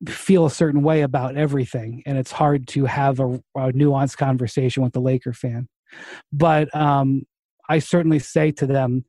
feel 0.06 0.46
a 0.46 0.50
certain 0.50 0.82
way 0.82 1.02
about 1.02 1.36
everything, 1.36 2.02
and 2.06 2.16
it's 2.16 2.30
hard 2.30 2.68
to 2.68 2.84
have 2.84 3.20
a, 3.20 3.34
a 3.56 3.72
nuanced 3.72 4.16
conversation 4.16 4.82
with 4.82 4.92
the 4.92 5.00
Laker 5.00 5.32
fan. 5.32 5.68
But 6.32 6.74
um, 6.74 7.22
I 7.68 7.80
certainly 7.80 8.18
say 8.18 8.52
to 8.52 8.66
them, 8.66 9.04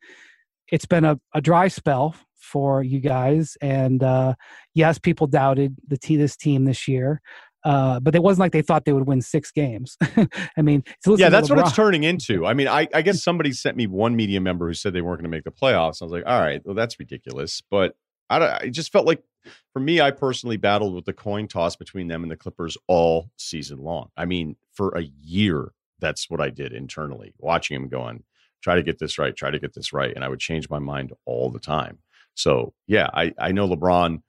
it's 0.72 0.86
been 0.86 1.06
a, 1.06 1.20
a 1.34 1.42
dry 1.42 1.68
spell 1.68 2.16
for 2.36 2.82
you 2.82 3.00
guys, 3.00 3.58
and 3.62 4.02
uh, 4.02 4.34
yes, 4.74 4.98
people 4.98 5.28
doubted 5.28 5.76
the 5.88 5.98
t- 5.98 6.16
this 6.16 6.36
team 6.36 6.66
this 6.66 6.88
year. 6.88 7.22
Uh, 7.64 8.00
but 8.00 8.16
it 8.16 8.24
wasn't 8.24 8.40
like 8.40 8.52
they 8.52 8.62
thought 8.62 8.86
they 8.86 8.94
would 8.94 9.08
win 9.08 9.22
six 9.22 9.52
games. 9.52 9.98
I 10.58 10.62
mean, 10.62 10.84
yeah, 11.06 11.30
that's 11.30 11.50
what 11.50 11.60
it's 11.60 11.76
turning 11.76 12.04
into. 12.04 12.46
I 12.46 12.54
mean, 12.54 12.68
I, 12.68 12.88
I 12.94 13.02
guess 13.02 13.22
somebody 13.22 13.52
sent 13.52 13.76
me 13.76 13.88
one 13.88 14.16
media 14.16 14.40
member 14.40 14.68
who 14.68 14.74
said 14.74 14.94
they 14.94 15.02
weren't 15.02 15.20
going 15.20 15.30
to 15.32 15.36
make 15.36 15.44
the 15.44 15.52
playoffs. 15.52 16.02
I 16.02 16.06
was 16.06 16.12
like, 16.12 16.24
all 16.26 16.40
right, 16.40 16.62
well, 16.66 16.76
that's 16.76 17.00
ridiculous. 17.00 17.62
But 17.70 17.96
I, 18.30 18.60
I 18.62 18.70
just 18.70 18.92
felt 18.92 19.06
like, 19.06 19.24
for 19.74 19.80
me, 19.80 20.02
I 20.02 20.12
personally 20.12 20.58
battled 20.58 20.94
with 20.94 21.06
the 21.06 21.14
coin 21.14 21.48
toss 21.48 21.76
between 21.76 22.08
them 22.08 22.24
and 22.24 22.32
the 22.32 22.38
Clippers 22.38 22.78
all 22.88 23.32
season 23.38 23.80
long. 23.80 24.10
I 24.16 24.26
mean, 24.26 24.56
for 24.74 24.98
a 24.98 25.02
year, 25.02 25.72
that's 26.00 26.30
what 26.30 26.42
I 26.42 26.50
did 26.50 26.74
internally, 26.74 27.34
watching 27.38 27.76
him 27.76 27.88
going, 27.90 28.24
try 28.62 28.76
to 28.76 28.84
get 28.84 29.00
this 29.00 29.18
right, 29.18 29.36
try 29.36 29.52
to 29.52 29.60
get 29.60 29.74
this 29.74 29.94
right. 29.94 30.14
And 30.14 30.24
I 30.24 30.30
would 30.30 30.40
change 30.40 30.70
my 30.70 30.80
mind 30.80 31.14
all 31.26 31.50
the 31.50 31.60
time. 31.60 32.00
So 32.36 32.74
yeah, 32.88 33.10
I, 33.14 33.34
I 33.38 33.52
know 33.52 33.68
LeBron 33.68 34.22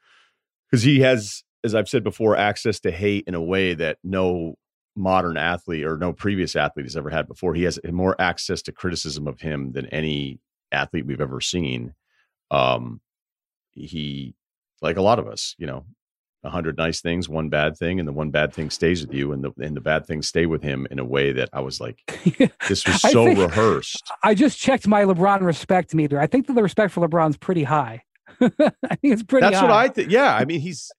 because 0.69 0.83
he 0.83 1.01
has, 1.01 1.45
as 1.65 1.75
I've 1.75 1.89
said 1.89 2.05
before, 2.05 2.37
access 2.37 2.81
to 2.81 2.91
hate 2.91 3.25
in 3.27 3.35
a 3.35 3.43
way 3.43 3.75
that 3.75 3.99
no 4.03 4.57
modern 4.97 5.37
athlete 5.37 5.85
or 5.85 5.97
no 5.97 6.13
previous 6.13 6.57
athlete 6.57 6.87
has 6.87 6.97
ever 6.97 7.11
had 7.11 7.29
before. 7.29 7.55
He 7.55 7.65
has 7.65 7.79
more 7.85 8.21
access 8.21 8.63
to 8.63 8.73
criticism 8.73 9.27
of 9.27 9.41
him 9.41 9.73
than 9.73 9.87
any 9.87 10.41
athlete 10.73 11.07
we've 11.07 11.21
ever 11.21 11.41
seen. 11.41 11.95
Um, 12.51 13.01
he, 13.73 14.35
like 14.83 14.97
a 14.97 15.03
lot 15.03 15.19
of 15.19 15.29
us, 15.29 15.55
you 15.59 15.67
know, 15.67 15.85
a 16.43 16.51
hundred 16.51 16.77
nice 16.79 17.01
things, 17.01 17.29
one 17.29 17.51
bad 17.51 17.77
thing, 17.77 17.99
and 17.99 18.09
the 18.09 18.13
one 18.13 18.31
bad 18.31 18.55
thing 18.55 18.71
stays 18.71 19.03
with 19.03 19.15
you, 19.15 19.33
and 19.33 19.45
the 19.45 19.53
and 19.61 19.77
the 19.77 19.81
bad 19.81 20.07
things 20.07 20.27
stay 20.27 20.47
with 20.47 20.63
him 20.63 20.87
in 20.91 20.99
a 20.99 21.05
way 21.05 21.33
that 21.33 21.51
I 21.53 21.61
was 21.61 21.81
like, 21.81 21.99
this 22.69 22.87
was 22.87 23.01
so 23.03 23.27
think, 23.27 23.39
rehearsed. 23.39 24.03
I 24.23 24.35
just 24.35 24.59
checked 24.59 24.87
my 24.87 25.03
LeBron 25.03 25.43
respect 25.43 25.95
meter. 25.95 26.19
I 26.19 26.27
think 26.27 26.47
that 26.47 26.55
the 26.55 26.63
respect 26.63 26.93
for 26.93 27.07
LeBron's 27.07 27.37
pretty 27.37 27.65
high. 27.65 28.03
I 28.41 28.49
think 28.49 28.99
it's 29.03 29.23
pretty. 29.23 29.45
That's 29.45 29.59
high. 29.59 29.63
what 29.65 29.73
I 29.73 29.89
think. 29.89 30.11
Yeah, 30.11 30.35
I 30.35 30.47
mean 30.47 30.61
he's, 30.61 30.91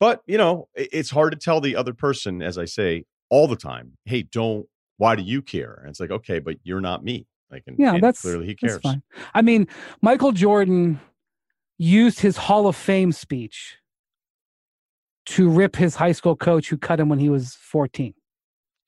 but 0.00 0.22
you 0.26 0.38
know, 0.38 0.68
it's 0.74 1.10
hard 1.10 1.32
to 1.32 1.38
tell 1.38 1.60
the 1.60 1.76
other 1.76 1.94
person, 1.94 2.42
as 2.42 2.58
I 2.58 2.64
say 2.64 3.04
all 3.30 3.48
the 3.48 3.56
time. 3.56 3.92
Hey, 4.04 4.22
don't. 4.22 4.66
Why 4.98 5.14
do 5.14 5.22
you 5.22 5.42
care? 5.42 5.78
And 5.80 5.90
it's 5.90 6.00
like, 6.00 6.10
okay, 6.10 6.38
but 6.38 6.56
you're 6.62 6.80
not 6.80 7.04
me. 7.04 7.26
Like, 7.50 7.64
and, 7.66 7.76
yeah, 7.78 7.94
and 7.94 8.02
that's 8.02 8.22
clearly 8.22 8.46
he 8.46 8.54
cares. 8.54 8.80
fine. 8.80 9.02
I 9.34 9.42
mean, 9.42 9.68
Michael 10.00 10.32
Jordan 10.32 11.00
used 11.78 12.20
his 12.20 12.36
Hall 12.36 12.66
of 12.66 12.74
Fame 12.76 13.12
speech 13.12 13.76
to 15.26 15.48
rip 15.48 15.76
his 15.76 15.96
high 15.96 16.12
school 16.12 16.36
coach 16.36 16.68
who 16.68 16.78
cut 16.78 16.98
him 16.98 17.08
when 17.08 17.18
he 17.18 17.28
was 17.28 17.56
14 17.60 18.14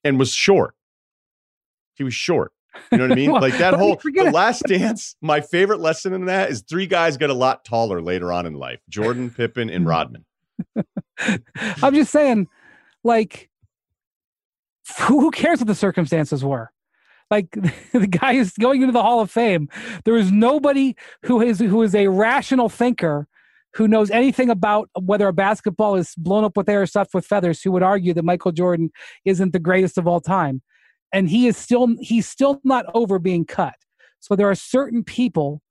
and 0.05 0.19
was 0.19 0.33
short. 0.33 0.75
He 1.95 2.05
was 2.05 2.15
short. 2.15 2.53
You 2.93 2.99
know 2.99 3.05
what 3.05 3.13
I 3.13 3.15
mean? 3.17 3.33
well, 3.33 3.41
like 3.41 3.59
that 3.59 3.75
whole 3.79 3.97
the 3.97 4.31
last 4.33 4.63
dance. 4.67 5.17
My 5.21 5.41
favorite 5.41 5.81
lesson 5.81 6.13
in 6.13 6.27
that 6.27 6.51
is 6.51 6.63
three 6.63 6.87
guys 6.87 7.17
get 7.17 7.31
a 7.31 7.35
lot 7.35 7.65
taller 7.65 8.01
later 8.01 8.33
on 8.33 8.47
in 8.47 8.55
life: 8.55 8.81
Jordan, 8.89 9.31
Pippen, 9.31 9.69
and 9.69 9.87
Rodman. 9.87 10.25
I'm 11.83 11.95
just 11.95 12.13
saying, 12.13 12.49
like, 13.05 13.49
who 15.03 15.31
cares 15.31 15.61
what 15.61 15.69
the 15.69 15.75
circumstances 15.75 16.45
were? 16.45 16.71
Like 17.31 17.51
the 17.93 18.07
guy 18.07 18.33
is 18.33 18.53
going 18.53 18.83
into 18.83 18.93
the 18.93 19.03
Hall 19.03 19.21
of 19.21 19.31
Fame. 19.31 19.69
There 20.05 20.17
is 20.17 20.33
nobody 20.33 20.97
who 21.25 21.41
is 21.41 21.59
who 21.59 21.83
is 21.83 21.95
a 21.95 22.09
rational 22.09 22.69
thinker 22.69 23.27
who 23.75 23.87
knows 23.87 24.11
anything 24.11 24.49
about 24.49 24.89
whether 24.99 25.29
a 25.29 25.33
basketball 25.33 25.95
is 25.95 26.15
blown 26.17 26.43
up 26.43 26.57
with 26.57 26.69
air 26.69 26.83
or 26.83 26.87
stuffed 26.87 27.15
with 27.15 27.27
feathers 27.27 27.63
who 27.63 27.71
would 27.71 27.83
argue 27.83 28.15
that 28.15 28.25
Michael 28.25 28.53
Jordan 28.53 28.91
isn't 29.25 29.53
the 29.53 29.59
greatest 29.59 29.99
of 29.99 30.07
all 30.07 30.21
time. 30.21 30.63
And 31.13 31.29
he 31.29 31.47
is 31.47 31.57
still 31.57 31.89
he's 32.01 32.27
still 32.27 32.61
not 32.65 32.87
over 32.95 33.19
being 33.19 33.45
cut. 33.45 33.75
So 34.21 34.35
there 34.35 34.51
are 34.51 34.55
certain 34.55 35.05
people 35.05 35.63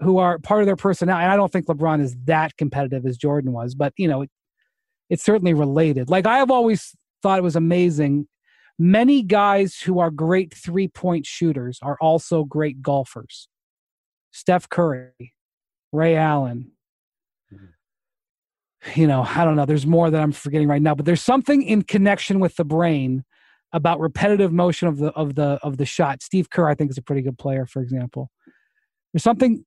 who 0.00 0.18
are 0.18 0.38
part 0.38 0.60
of 0.60 0.66
their 0.66 0.76
personality. 0.76 1.24
And 1.24 1.32
I 1.32 1.36
don't 1.36 1.52
think 1.52 1.66
LeBron 1.66 2.00
is 2.00 2.16
that 2.24 2.56
competitive 2.56 3.06
as 3.06 3.16
Jordan 3.16 3.52
was, 3.52 3.74
but 3.74 3.92
you 3.96 4.08
know, 4.08 4.22
it, 4.22 4.30
it's 5.10 5.24
certainly 5.24 5.54
related. 5.54 6.10
Like 6.10 6.26
I 6.26 6.38
have 6.38 6.50
always 6.50 6.94
thought 7.22 7.38
it 7.38 7.42
was 7.42 7.56
amazing. 7.56 8.26
Many 8.78 9.22
guys 9.22 9.78
who 9.78 10.00
are 10.00 10.10
great 10.10 10.52
three 10.52 10.88
point 10.88 11.26
shooters 11.26 11.78
are 11.82 11.96
also 12.00 12.44
great 12.44 12.82
golfers. 12.82 13.48
Steph 14.32 14.68
Curry, 14.68 15.12
Ray 15.92 16.16
Allen, 16.16 16.72
mm-hmm. 17.52 19.00
you 19.00 19.06
know, 19.06 19.22
I 19.22 19.44
don't 19.44 19.54
know. 19.54 19.64
There's 19.64 19.86
more 19.86 20.10
that 20.10 20.20
I'm 20.20 20.32
forgetting 20.32 20.66
right 20.66 20.82
now, 20.82 20.96
but 20.96 21.06
there's 21.06 21.22
something 21.22 21.62
in 21.62 21.82
connection 21.82 22.40
with 22.40 22.56
the 22.56 22.64
brain 22.64 23.24
about 23.72 24.00
repetitive 24.00 24.52
motion 24.52 24.88
of 24.88 24.98
the 24.98 25.12
of 25.12 25.36
the 25.36 25.58
of 25.62 25.76
the 25.76 25.86
shot. 25.86 26.22
Steve 26.22 26.50
Kerr, 26.50 26.68
I 26.68 26.74
think, 26.74 26.90
is 26.90 26.98
a 26.98 27.02
pretty 27.02 27.22
good 27.22 27.38
player, 27.38 27.64
for 27.64 27.80
example. 27.80 28.30
There's 29.12 29.22
something 29.22 29.64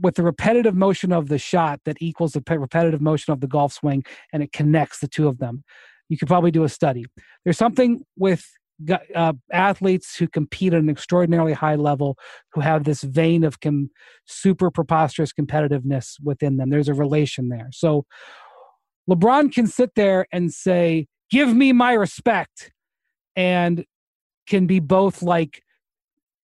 with 0.00 0.16
the 0.16 0.22
repetitive 0.22 0.74
motion 0.74 1.12
of 1.12 1.28
the 1.28 1.38
shot 1.38 1.80
that 1.84 1.96
equals 2.00 2.32
the 2.32 2.42
repetitive 2.48 3.00
motion 3.00 3.32
of 3.32 3.40
the 3.40 3.46
golf 3.46 3.72
swing, 3.72 4.04
and 4.32 4.42
it 4.42 4.52
connects 4.52 5.00
the 5.00 5.08
two 5.08 5.28
of 5.28 5.38
them. 5.38 5.64
You 6.08 6.18
could 6.18 6.28
probably 6.28 6.50
do 6.50 6.64
a 6.64 6.68
study. 6.68 7.04
There's 7.44 7.58
something 7.58 8.02
with 8.16 8.44
uh, 9.14 9.32
athletes 9.52 10.16
who 10.16 10.26
compete 10.26 10.74
at 10.74 10.80
an 10.80 10.90
extraordinarily 10.90 11.52
high 11.52 11.76
level 11.76 12.18
who 12.52 12.60
have 12.60 12.84
this 12.84 13.02
vein 13.02 13.44
of 13.44 13.60
com- 13.60 13.90
super 14.26 14.70
preposterous 14.70 15.32
competitiveness 15.32 16.16
within 16.22 16.56
them. 16.56 16.70
There's 16.70 16.88
a 16.88 16.94
relation 16.94 17.48
there. 17.48 17.68
So 17.72 18.04
LeBron 19.08 19.52
can 19.52 19.66
sit 19.66 19.94
there 19.94 20.26
and 20.32 20.52
say, 20.52 21.06
Give 21.30 21.54
me 21.54 21.72
my 21.72 21.94
respect, 21.94 22.72
and 23.34 23.84
can 24.46 24.66
be 24.66 24.78
both 24.78 25.22
like 25.22 25.62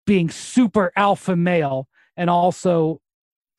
being 0.06 0.30
super 0.30 0.90
alpha 0.96 1.36
male 1.36 1.88
and 2.16 2.30
also 2.30 3.01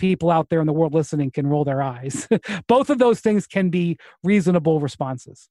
people 0.03 0.30
out 0.30 0.49
there 0.49 0.59
in 0.59 0.67
the 0.67 0.73
world 0.73 0.93
listening 0.93 1.31
can 1.31 1.47
roll 1.47 1.63
their 1.63 1.81
eyes. 1.81 2.27
both 2.67 2.89
of 2.89 2.97
those 2.97 3.21
things 3.21 3.47
can 3.47 3.69
be 3.69 3.97
reasonable 4.21 4.81
responses. 4.81 5.47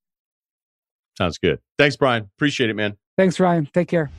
Sounds 1.16 1.38
good. 1.38 1.58
Thanks, 1.78 1.96
Brian. 1.96 2.28
Appreciate 2.36 2.68
it, 2.68 2.76
man. 2.76 2.98
Thanks, 3.16 3.40
Ryen. 3.40 3.66
Take 3.72 3.88
care. 3.88 4.10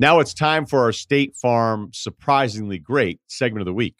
Now 0.00 0.18
it's 0.18 0.34
time 0.34 0.66
for 0.66 0.80
our 0.80 0.90
State 0.90 1.36
Farm 1.36 1.90
surprisingly 1.92 2.80
great 2.80 3.20
segment 3.28 3.60
of 3.60 3.66
the 3.66 3.72
week. 3.72 3.94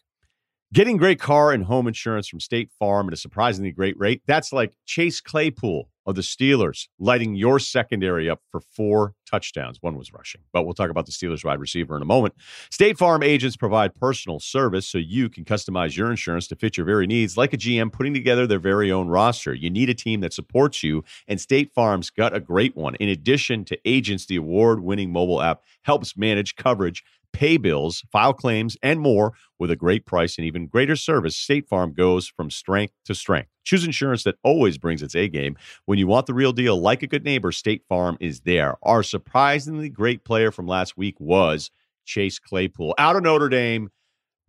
Getting 0.72 0.96
great 0.96 1.20
car 1.20 1.52
and 1.52 1.64
home 1.64 1.86
insurance 1.86 2.26
from 2.26 2.40
State 2.40 2.70
Farm 2.80 3.06
at 3.06 3.14
a 3.14 3.16
surprisingly 3.16 3.70
great 3.70 3.96
rate. 3.96 4.22
That's 4.26 4.52
like 4.52 4.72
Chase 4.86 5.20
Claypool 5.20 5.88
of 6.06 6.14
the 6.14 6.22
Steelers 6.22 6.88
lighting 6.98 7.34
your 7.34 7.58
secondary 7.58 8.28
up 8.28 8.40
for 8.50 8.60
four 8.60 9.14
touchdowns. 9.30 9.78
One 9.80 9.96
was 9.96 10.12
rushing, 10.12 10.42
but 10.52 10.64
we'll 10.64 10.74
talk 10.74 10.90
about 10.90 11.06
the 11.06 11.12
Steelers 11.12 11.44
wide 11.44 11.60
receiver 11.60 11.96
in 11.96 12.02
a 12.02 12.06
moment. 12.06 12.34
State 12.70 12.98
Farm 12.98 13.22
agents 13.22 13.56
provide 13.56 13.94
personal 13.94 14.40
service 14.40 14.86
so 14.86 14.98
you 14.98 15.28
can 15.28 15.44
customize 15.44 15.96
your 15.96 16.10
insurance 16.10 16.46
to 16.48 16.56
fit 16.56 16.76
your 16.76 16.86
very 16.86 17.06
needs, 17.06 17.36
like 17.36 17.52
a 17.52 17.56
GM 17.56 17.92
putting 17.92 18.14
together 18.14 18.46
their 18.46 18.58
very 18.58 18.92
own 18.92 19.08
roster. 19.08 19.54
You 19.54 19.70
need 19.70 19.88
a 19.88 19.94
team 19.94 20.20
that 20.20 20.32
supports 20.34 20.82
you, 20.82 21.04
and 21.28 21.40
State 21.40 21.72
Farm's 21.72 22.10
got 22.10 22.34
a 22.34 22.40
great 22.40 22.76
one. 22.76 22.94
In 22.96 23.08
addition 23.08 23.64
to 23.66 23.78
agents, 23.84 24.26
the 24.26 24.36
award 24.36 24.80
winning 24.80 25.12
mobile 25.12 25.40
app 25.40 25.62
helps 25.82 26.16
manage 26.16 26.56
coverage 26.56 27.04
pay 27.32 27.56
bills, 27.56 28.04
file 28.10 28.32
claims, 28.32 28.76
and 28.82 29.00
more 29.00 29.32
with 29.58 29.70
a 29.70 29.76
great 29.76 30.06
price 30.06 30.38
and 30.38 30.46
even 30.46 30.66
greater 30.66 30.96
service. 30.96 31.36
State 31.36 31.68
Farm 31.68 31.92
goes 31.92 32.28
from 32.28 32.50
strength 32.50 32.94
to 33.04 33.14
strength. 33.14 33.48
Choose 33.64 33.84
insurance 33.84 34.24
that 34.24 34.36
always 34.42 34.78
brings 34.78 35.02
its 35.02 35.14
A 35.14 35.28
game. 35.28 35.56
When 35.86 35.98
you 35.98 36.06
want 36.06 36.26
the 36.26 36.34
real 36.34 36.52
deal, 36.52 36.80
like 36.80 37.02
a 37.02 37.06
good 37.06 37.24
neighbor, 37.24 37.52
State 37.52 37.84
Farm 37.88 38.16
is 38.20 38.40
there. 38.40 38.76
Our 38.82 39.02
surprisingly 39.02 39.88
great 39.88 40.24
player 40.24 40.50
from 40.50 40.66
last 40.66 40.96
week 40.96 41.16
was 41.18 41.70
Chase 42.04 42.38
Claypool 42.38 42.94
out 42.98 43.16
of 43.16 43.22
Notre 43.22 43.48
Dame, 43.48 43.90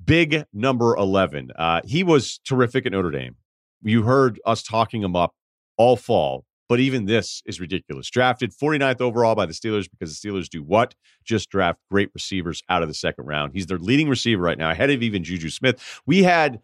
big 0.04 0.46
number 0.54 0.96
11. 0.96 1.52
Uh, 1.56 1.82
he 1.86 2.04
was 2.04 2.40
terrific 2.40 2.86
at 2.86 2.92
Notre 2.92 3.12
Dame. 3.12 3.36
You 3.82 4.04
heard 4.04 4.40
us 4.46 4.64
talking 4.64 5.04
him 5.04 5.16
up 5.16 5.36
all 5.78 5.96
fall 5.96 6.46
but 6.69 6.80
even 6.80 7.06
this 7.06 7.41
is 7.45 7.60
ridiculous. 7.60 8.10
Drafted 8.10 8.52
49th 8.52 9.02
overall 9.02 9.35
by 9.35 9.45
the 9.45 9.53
Steelers 9.53 9.90
because 9.90 10.18
the 10.18 10.30
Steelers 10.30 10.49
do 10.49 10.64
what? 10.64 10.95
Just 11.23 11.49
draft 11.49 11.80
great 11.91 12.10
receivers 12.14 12.64
out 12.69 12.81
of 12.81 12.88
the 12.88 12.94
second 12.94 13.26
round. 13.26 13.53
He's 13.53 13.68
their 13.68 13.77
leading 13.77 14.10
receiver 14.10 14.41
right 14.41 14.57
now, 14.57 14.72
ahead 14.72 14.90
of 14.90 15.03
even 15.03 15.23
Juju 15.23 15.49
Smith. 15.49 16.02
We 16.06 16.23
had 16.23 16.60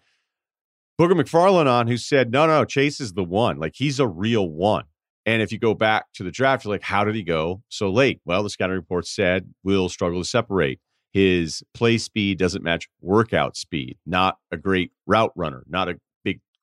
Booger 1.00 1.20
McFarland 1.20 1.68
on 1.68 1.88
who 1.88 1.98
said, 1.98 2.32
no, 2.32 2.46
no, 2.46 2.66
Chase 2.66 3.00
is 3.00 3.14
the 3.14 3.24
one. 3.24 3.58
Like 3.58 3.74
he's 3.76 4.00
a 4.00 4.08
real 4.08 4.50
one. 4.50 4.86
And 5.26 5.42
if 5.42 5.52
you 5.52 5.60
go 5.60 5.74
back 5.74 6.06
to 6.16 6.24
the 6.24 6.32
draft, 6.32 6.66
you're 6.66 6.74
like, 6.74 6.82
how 6.82 7.04
did 7.04 7.16
he 7.16 7.24
go 7.24 7.62
so 7.70 7.92
late? 7.92 8.20
Well, 8.26 8.42
the 8.42 8.50
scouting 8.50 8.76
report 8.76 9.06
said 9.06 9.54
will 9.64 9.90
struggle 9.90 10.22
to 10.22 10.28
separate. 10.28 10.80
His 11.12 11.64
play 11.74 11.98
speed 11.98 12.38
doesn't 12.38 12.64
match 12.64 12.88
workout 13.02 13.56
speed, 13.56 13.98
not 14.06 14.38
a 14.52 14.58
great 14.58 14.92
route 15.06 15.32
runner, 15.36 15.64
not 15.68 15.90
a 15.90 16.00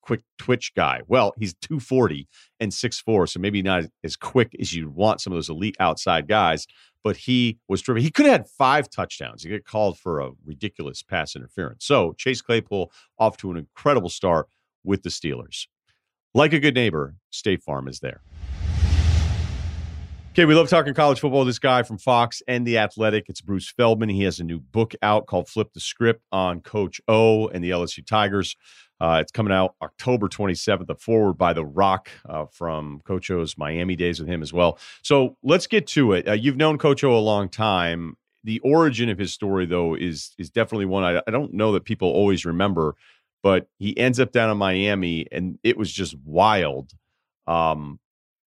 quick 0.07 0.21
twitch 0.37 0.73
guy. 0.73 1.01
Well, 1.07 1.33
he's 1.37 1.53
240 1.55 2.29
and 2.61 2.71
6'4, 2.71 3.27
so 3.27 3.39
maybe 3.41 3.61
not 3.61 3.83
as 4.05 4.15
quick 4.15 4.55
as 4.57 4.73
you'd 4.73 4.95
want 4.95 5.19
some 5.19 5.33
of 5.33 5.37
those 5.37 5.49
elite 5.49 5.75
outside 5.81 6.29
guys, 6.29 6.65
but 7.03 7.17
he 7.17 7.59
was 7.67 7.81
driven. 7.81 8.01
He 8.01 8.09
could 8.09 8.25
have 8.25 8.39
had 8.39 8.47
five 8.47 8.89
touchdowns. 8.89 9.43
He 9.43 9.49
got 9.49 9.65
called 9.65 9.99
for 9.99 10.21
a 10.21 10.31
ridiculous 10.45 11.03
pass 11.03 11.35
interference. 11.35 11.85
So 11.85 12.13
Chase 12.13 12.41
Claypool 12.41 12.89
off 13.19 13.35
to 13.37 13.51
an 13.51 13.57
incredible 13.57 14.09
start 14.09 14.47
with 14.85 15.03
the 15.03 15.09
Steelers. 15.09 15.67
Like 16.33 16.53
a 16.53 16.59
good 16.59 16.75
neighbor, 16.75 17.15
State 17.29 17.61
Farm 17.61 17.89
is 17.89 17.99
there. 17.99 18.21
Okay, 20.37 20.45
we 20.45 20.53
love 20.53 20.69
talking 20.69 20.93
college 20.93 21.19
football. 21.19 21.45
This 21.45 21.57
guy 21.57 21.81
from 21.81 21.97
Fox 21.97 22.43
and 22.47 22.63
The 22.63 22.77
Athletic, 22.77 23.27
it's 23.27 23.41
Bruce 23.41 23.71
Feldman. 23.71 24.09
He 24.09 24.21
has 24.21 24.39
a 24.39 24.43
new 24.43 24.59
book 24.59 24.93
out 25.01 25.25
called 25.25 25.49
Flip 25.49 25.73
the 25.73 25.79
Script 25.79 26.23
on 26.31 26.61
Coach 26.61 27.01
O 27.07 27.47
and 27.47 27.63
the 27.63 27.71
LSU 27.71 28.05
Tigers. 28.05 28.55
Uh, 29.01 29.17
it's 29.19 29.31
coming 29.31 29.51
out 29.51 29.73
October 29.81 30.27
27th, 30.29 30.85
the 30.85 30.93
forward 30.93 31.39
by 31.39 31.53
The 31.53 31.65
Rock 31.65 32.11
uh, 32.29 32.45
from 32.51 33.01
Coach 33.03 33.31
O's 33.31 33.57
Miami 33.57 33.95
days 33.95 34.19
with 34.19 34.29
him 34.29 34.43
as 34.43 34.53
well. 34.53 34.77
So 35.01 35.37
let's 35.41 35.65
get 35.65 35.87
to 35.87 36.11
it. 36.11 36.27
Uh, 36.27 36.33
you've 36.33 36.55
known 36.55 36.77
Coach 36.77 37.03
O 37.03 37.17
a 37.17 37.17
long 37.17 37.49
time. 37.49 38.15
The 38.43 38.59
origin 38.59 39.09
of 39.09 39.17
his 39.17 39.33
story, 39.33 39.65
though, 39.65 39.95
is 39.95 40.35
is 40.37 40.51
definitely 40.51 40.85
one 40.85 41.03
I, 41.03 41.19
I 41.25 41.31
don't 41.31 41.55
know 41.55 41.71
that 41.71 41.83
people 41.83 42.09
always 42.09 42.45
remember, 42.45 42.93
but 43.41 43.69
he 43.79 43.97
ends 43.97 44.19
up 44.19 44.33
down 44.33 44.51
in 44.51 44.57
Miami, 44.57 45.25
and 45.31 45.57
it 45.63 45.77
was 45.79 45.91
just 45.91 46.15
wild. 46.23 46.91
Um, 47.47 47.99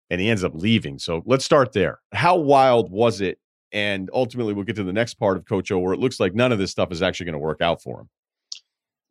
and 0.09 0.21
he 0.21 0.29
ends 0.29 0.43
up 0.43 0.53
leaving. 0.55 0.99
So 0.99 1.23
let's 1.25 1.45
start 1.45 1.73
there. 1.73 1.99
How 2.13 2.35
wild 2.35 2.91
was 2.91 3.21
it? 3.21 3.39
And 3.71 4.09
ultimately, 4.13 4.53
we'll 4.53 4.63
get 4.63 4.75
to 4.77 4.83
the 4.83 4.93
next 4.93 5.15
part 5.15 5.37
of 5.37 5.45
Coach 5.45 5.71
O, 5.71 5.79
where 5.79 5.93
it 5.93 5.99
looks 5.99 6.19
like 6.19 6.33
none 6.33 6.51
of 6.51 6.59
this 6.59 6.71
stuff 6.71 6.91
is 6.91 7.01
actually 7.01 7.25
going 7.25 7.33
to 7.33 7.39
work 7.39 7.61
out 7.61 7.81
for 7.81 8.01
him. 8.01 8.09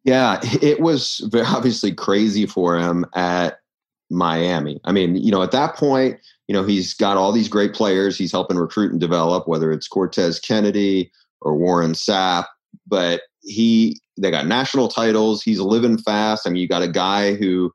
Yeah, 0.05 0.39
it 0.62 0.81
was 0.81 1.29
obviously 1.35 1.93
crazy 1.93 2.47
for 2.47 2.79
him 2.79 3.05
at 3.15 3.59
Miami. 4.11 4.81
I 4.85 4.93
mean, 4.93 5.16
you 5.16 5.31
know, 5.31 5.43
at 5.43 5.51
that 5.51 5.77
point, 5.77 6.19
you 6.49 6.55
know, 6.55 6.65
he's 6.65 6.95
got 6.95 7.16
all 7.16 7.33
these 7.33 7.49
great 7.49 7.75
players 7.75 8.16
he's 8.16 8.33
helping 8.33 8.57
recruit 8.57 8.93
and 8.93 9.01
develop, 9.01 9.49
whether 9.49 9.73
it's 9.73 9.89
Cortez 9.89 10.39
Kennedy 10.39 11.11
or 11.41 11.57
Warren 11.57 11.93
Sapp, 11.93 12.47
but 12.87 13.23
he 13.43 14.01
they 14.16 14.31
got 14.31 14.47
national 14.47 14.89
titles. 14.89 15.43
He's 15.43 15.61
living 15.61 15.99
fast. 15.99 16.47
I 16.47 16.51
mean, 16.51 16.61
you 16.62 16.69
got 16.69 16.83
a 16.83 16.89
guy 16.89 17.35
who 17.35 17.73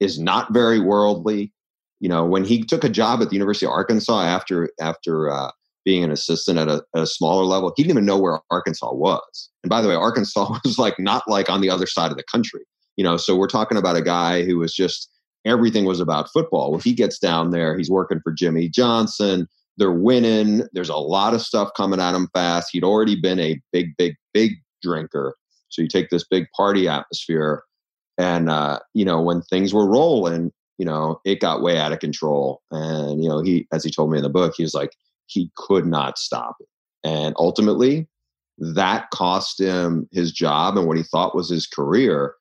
is 0.00 0.18
not 0.18 0.52
very 0.52 0.78
worldly 0.78 1.52
you 2.00 2.08
know, 2.08 2.24
when 2.24 2.44
he 2.44 2.62
took 2.62 2.84
a 2.84 2.88
job 2.88 3.20
at 3.22 3.30
the 3.30 3.36
University 3.36 3.66
of 3.66 3.72
Arkansas 3.72 4.22
after 4.22 4.70
after 4.80 5.30
uh, 5.30 5.50
being 5.84 6.04
an 6.04 6.12
assistant 6.12 6.58
at 6.58 6.68
a, 6.68 6.82
at 6.94 7.02
a, 7.02 7.06
smaller 7.06 7.44
level, 7.44 7.72
he 7.76 7.82
didn't 7.82 7.92
even 7.92 8.04
know 8.04 8.18
where 8.18 8.40
Arkansas 8.50 8.92
was. 8.92 9.50
And 9.62 9.70
by 9.70 9.80
the 9.80 9.88
way, 9.88 9.94
Arkansas 9.94 10.58
was 10.64 10.78
like 10.78 10.98
not 10.98 11.22
like 11.26 11.50
on 11.50 11.60
the 11.60 11.70
other 11.70 11.86
side 11.86 12.10
of 12.10 12.16
the 12.16 12.24
country. 12.30 12.62
You 12.96 13.04
know, 13.04 13.16
so 13.16 13.36
we're 13.36 13.46
talking 13.46 13.78
about 13.78 13.96
a 13.96 14.02
guy 14.02 14.42
who 14.42 14.58
was 14.58 14.74
just 14.74 15.08
everything 15.44 15.84
was 15.84 16.00
about 16.00 16.30
football. 16.32 16.72
When 16.72 16.80
he 16.80 16.92
gets 16.92 17.18
down 17.18 17.50
there, 17.50 17.76
he's 17.76 17.90
working 17.90 18.20
for 18.22 18.32
Jimmy 18.32 18.68
Johnson. 18.68 19.48
They're 19.76 19.92
winning. 19.92 20.62
There's 20.72 20.88
a 20.88 20.96
lot 20.96 21.34
of 21.34 21.40
stuff 21.40 21.70
coming 21.76 22.00
at 22.00 22.14
him 22.14 22.28
fast. 22.34 22.70
He'd 22.72 22.84
already 22.84 23.20
been 23.20 23.38
a 23.38 23.60
big, 23.72 23.96
big, 23.96 24.14
big 24.34 24.54
drinker. 24.82 25.36
So 25.68 25.82
you 25.82 25.88
take 25.88 26.10
this 26.10 26.26
big 26.28 26.46
party 26.56 26.88
atmosphere, 26.88 27.62
and 28.16 28.50
uh, 28.50 28.80
you 28.94 29.04
know 29.04 29.20
when 29.20 29.42
things 29.42 29.72
were 29.72 29.88
rolling, 29.88 30.50
you 30.78 30.84
know, 30.84 31.20
it 31.24 31.40
got 31.40 31.62
way 31.62 31.78
out 31.78 31.92
of 31.92 31.98
control. 31.98 32.62
And, 32.70 33.22
you 33.22 33.28
know, 33.28 33.42
he, 33.42 33.66
as 33.72 33.84
he 33.84 33.90
told 33.90 34.10
me 34.10 34.18
in 34.18 34.22
the 34.22 34.30
book, 34.30 34.54
he 34.56 34.62
was 34.62 34.74
like, 34.74 34.94
he 35.26 35.50
could 35.56 35.86
not 35.86 36.18
stop 36.18 36.56
it. 36.60 36.68
And 37.04 37.34
ultimately, 37.36 38.08
that 38.58 39.10
cost 39.10 39.60
him 39.60 40.08
his 40.12 40.32
job 40.32 40.76
and 40.76 40.86
what 40.86 40.96
he 40.96 41.02
thought 41.02 41.34
was 41.34 41.48
his 41.48 41.66
career 41.66 42.34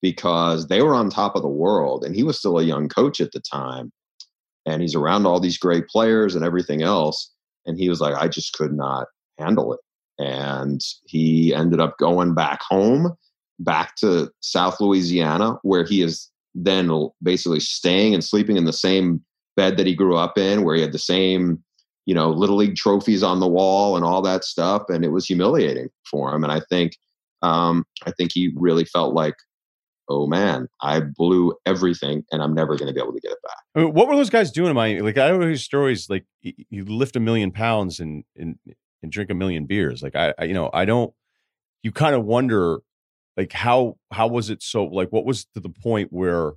because 0.00 0.66
they 0.66 0.82
were 0.82 0.94
on 0.94 1.08
top 1.08 1.36
of 1.36 1.42
the 1.42 1.48
world 1.48 2.04
and 2.04 2.14
he 2.14 2.22
was 2.22 2.38
still 2.38 2.58
a 2.58 2.64
young 2.64 2.88
coach 2.88 3.20
at 3.20 3.32
the 3.32 3.40
time. 3.40 3.92
And 4.66 4.82
he's 4.82 4.94
around 4.94 5.26
all 5.26 5.40
these 5.40 5.58
great 5.58 5.88
players 5.88 6.34
and 6.34 6.44
everything 6.44 6.82
else. 6.82 7.32
And 7.66 7.78
he 7.78 7.88
was 7.88 8.00
like, 8.00 8.14
I 8.14 8.28
just 8.28 8.52
could 8.52 8.72
not 8.72 9.06
handle 9.38 9.72
it. 9.72 9.80
And 10.18 10.80
he 11.04 11.54
ended 11.54 11.80
up 11.80 11.98
going 11.98 12.34
back 12.34 12.60
home, 12.62 13.14
back 13.58 13.96
to 13.96 14.30
South 14.40 14.80
Louisiana, 14.80 15.58
where 15.62 15.84
he 15.84 16.02
is 16.02 16.31
then 16.54 17.08
basically 17.22 17.60
staying 17.60 18.14
and 18.14 18.24
sleeping 18.24 18.56
in 18.56 18.64
the 18.64 18.72
same 18.72 19.22
bed 19.56 19.76
that 19.76 19.86
he 19.86 19.94
grew 19.94 20.16
up 20.16 20.38
in, 20.38 20.64
where 20.64 20.74
he 20.74 20.82
had 20.82 20.92
the 20.92 20.98
same, 20.98 21.62
you 22.06 22.14
know, 22.14 22.30
little 22.30 22.56
league 22.56 22.76
trophies 22.76 23.22
on 23.22 23.40
the 23.40 23.48
wall 23.48 23.96
and 23.96 24.04
all 24.04 24.22
that 24.22 24.44
stuff, 24.44 24.84
and 24.88 25.04
it 25.04 25.10
was 25.10 25.26
humiliating 25.26 25.88
for 26.10 26.34
him. 26.34 26.42
And 26.42 26.52
I 26.52 26.60
think, 26.68 26.96
um, 27.42 27.84
I 28.06 28.12
think 28.12 28.30
he 28.32 28.52
really 28.54 28.84
felt 28.84 29.14
like, 29.14 29.34
oh 30.08 30.26
man, 30.26 30.68
I 30.80 31.00
blew 31.00 31.54
everything, 31.64 32.24
and 32.30 32.42
I'm 32.42 32.54
never 32.54 32.76
going 32.76 32.88
to 32.88 32.94
be 32.94 33.00
able 33.00 33.12
to 33.12 33.20
get 33.20 33.32
it 33.32 33.38
back. 33.42 33.56
I 33.74 33.80
mean, 33.80 33.94
what 33.94 34.08
were 34.08 34.16
those 34.16 34.30
guys 34.30 34.50
doing 34.50 34.70
in 34.70 34.76
Miami? 34.76 35.00
Like 35.00 35.18
I 35.18 35.30
always 35.30 35.62
stories 35.62 36.10
like 36.10 36.24
you 36.40 36.84
lift 36.84 37.16
a 37.16 37.20
million 37.20 37.52
pounds 37.52 38.00
and 38.00 38.24
and 38.36 38.58
and 39.02 39.10
drink 39.10 39.30
a 39.30 39.34
million 39.34 39.66
beers. 39.66 40.02
Like 40.02 40.14
I, 40.14 40.34
I 40.38 40.44
you 40.44 40.54
know, 40.54 40.70
I 40.72 40.84
don't. 40.84 41.12
You 41.82 41.90
kind 41.90 42.14
of 42.14 42.24
wonder 42.24 42.80
like 43.36 43.52
how 43.52 43.96
how 44.12 44.28
was 44.28 44.50
it 44.50 44.62
so 44.62 44.84
like 44.84 45.08
what 45.10 45.24
was 45.24 45.44
to 45.54 45.60
the 45.60 45.70
point 45.70 46.12
where 46.12 46.52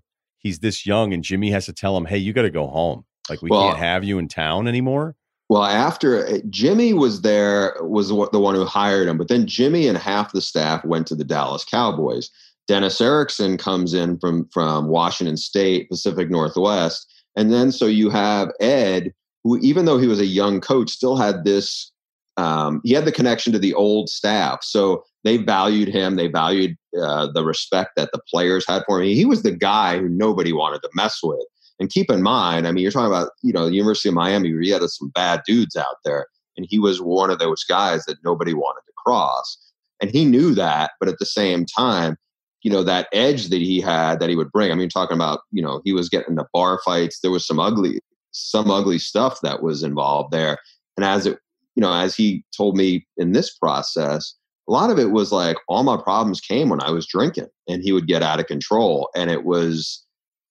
he's 0.46 0.60
this 0.60 0.86
young 0.86 1.12
and 1.12 1.24
Jimmy 1.24 1.50
has 1.52 1.66
to 1.66 1.74
tell 1.74 1.98
him, 1.98 2.06
"Hey, 2.06 2.18
you 2.18 2.32
got 2.32 2.44
to 2.44 2.52
go 2.52 2.68
home. 2.68 3.04
Like 3.30 3.42
we 3.42 3.50
well, 3.50 3.70
can't 3.70 3.80
have 3.80 4.04
you 4.04 4.20
in 4.20 4.28
town 4.28 4.68
anymore." 4.68 5.16
Well, 5.50 5.64
after 5.64 6.26
eh, 6.28 6.42
Jimmy 6.50 6.94
was 6.94 7.22
there, 7.22 7.76
was 7.82 8.10
the 8.10 8.40
one 8.40 8.56
who 8.56 8.66
hired 8.66 9.08
him, 9.08 9.18
but 9.18 9.28
then 9.28 9.48
Jimmy 9.48 9.88
and 9.88 9.98
half 9.98 10.32
the 10.32 10.42
staff 10.42 10.86
went 10.86 11.08
to 11.08 11.16
the 11.16 11.24
Dallas 11.24 11.66
Cowboys. 11.66 12.30
Dennis 12.68 13.00
Erickson 13.02 13.58
comes 13.58 13.94
in 13.94 14.18
from 14.20 14.48
from 14.54 14.88
Washington 14.88 15.38
State, 15.38 15.90
Pacific 15.90 16.30
Northwest, 16.30 17.12
and 17.36 17.52
then 17.52 17.72
so 17.72 17.88
you 17.88 18.10
have 18.10 18.52
Ed, 18.60 19.14
who 19.44 19.58
even 19.60 19.86
though 19.86 19.98
he 19.98 20.08
was 20.08 20.20
a 20.20 20.26
young 20.26 20.62
coach, 20.62 20.90
still 20.92 21.18
had 21.18 21.44
this. 21.44 21.92
Um, 22.38 22.82
he 22.84 22.94
had 22.94 23.06
the 23.06 23.14
connection 23.14 23.54
to 23.54 23.60
the 23.60 23.74
old 23.74 24.10
staff, 24.10 24.60
so 24.62 25.04
they 25.26 25.38
valued 25.38 25.90
him. 25.90 26.16
They 26.16 26.28
valued 26.28 26.78
uh, 27.02 27.28
the 27.34 27.44
respect 27.44 27.94
that 27.98 28.12
the 28.14 28.22
players 28.30 28.64
had 28.68 28.84
for 28.86 29.02
him. 29.02 29.08
He 29.08 29.26
was 29.26 29.42
the 29.42 29.52
guy 29.52 29.98
who 29.98 30.08
nobody 30.08 30.54
wanted 30.54 30.84
to 30.84 30.90
mess 30.94 31.20
with. 31.22 31.44
And 31.80 31.90
keep 31.90 32.10
in 32.10 32.22
mind, 32.22 32.68
I 32.68 32.72
mean, 32.72 32.84
you're 32.84 32.92
talking 32.92 33.12
about 33.12 33.32
you 33.44 33.52
know 33.52 33.66
the 33.66 33.76
University 33.76 34.08
of 34.08 34.16
Miami, 34.16 34.54
We 34.54 34.70
had 34.70 34.84
some 34.84 35.10
bad 35.10 35.42
dudes 35.46 35.76
out 35.76 35.98
there, 36.06 36.28
and 36.56 36.66
he 36.70 36.80
was 36.80 37.02
one 37.02 37.32
of 37.32 37.40
those 37.40 37.66
guys 37.66 38.06
that 38.06 38.24
nobody 38.24 38.54
wanted 38.54 38.86
to 38.86 38.94
cross. 38.96 39.58
And 40.02 40.12
he 40.12 40.26
knew 40.26 40.54
that, 40.56 40.92
but 41.00 41.10
at 41.10 41.20
the 41.20 41.26
same 41.26 41.66
time, 41.66 42.18
you 42.62 42.72
know 42.72 42.84
that 42.84 43.08
edge 43.12 43.50
that 43.50 43.62
he 43.62 43.82
had 43.82 44.20
that 44.20 44.30
he 44.30 44.36
would 44.36 44.52
bring. 44.52 44.72
I 44.72 44.76
mean, 44.76 44.90
talking 44.90 45.18
about 45.18 45.42
you 45.52 45.62
know 45.62 45.82
he 45.84 45.92
was 45.92 46.08
getting 46.08 46.36
the 46.36 46.46
bar 46.54 46.80
fights. 46.86 47.20
There 47.20 47.32
was 47.32 47.46
some 47.46 47.60
ugly, 47.60 48.00
some 48.32 48.70
ugly 48.70 49.00
stuff 49.00 49.42
that 49.42 49.64
was 49.64 49.84
involved 49.84 50.32
there. 50.32 50.60
And 50.96 51.04
as 51.04 51.26
it, 51.26 51.40
you 51.76 51.82
know, 51.82 51.92
as 51.92 52.16
he 52.16 52.46
told 52.56 52.78
me 52.78 53.06
in 53.18 53.34
this 53.34 53.54
process, 53.58 54.34
a 54.68 54.72
lot 54.72 54.90
of 54.90 54.98
it 54.98 55.12
was 55.12 55.32
like 55.32 55.58
all 55.68 55.84
my 55.84 55.98
problems 55.98 56.42
came 56.42 56.70
when 56.70 56.82
I 56.82 56.92
was 56.92 57.06
drinking 57.06 57.48
and 57.68 57.84
he 57.84 57.92
would 57.92 58.08
get 58.08 58.24
out 58.24 58.40
of 58.40 58.48
control 58.48 59.10
and 59.16 59.30
it 59.30 59.44
was 59.44 60.04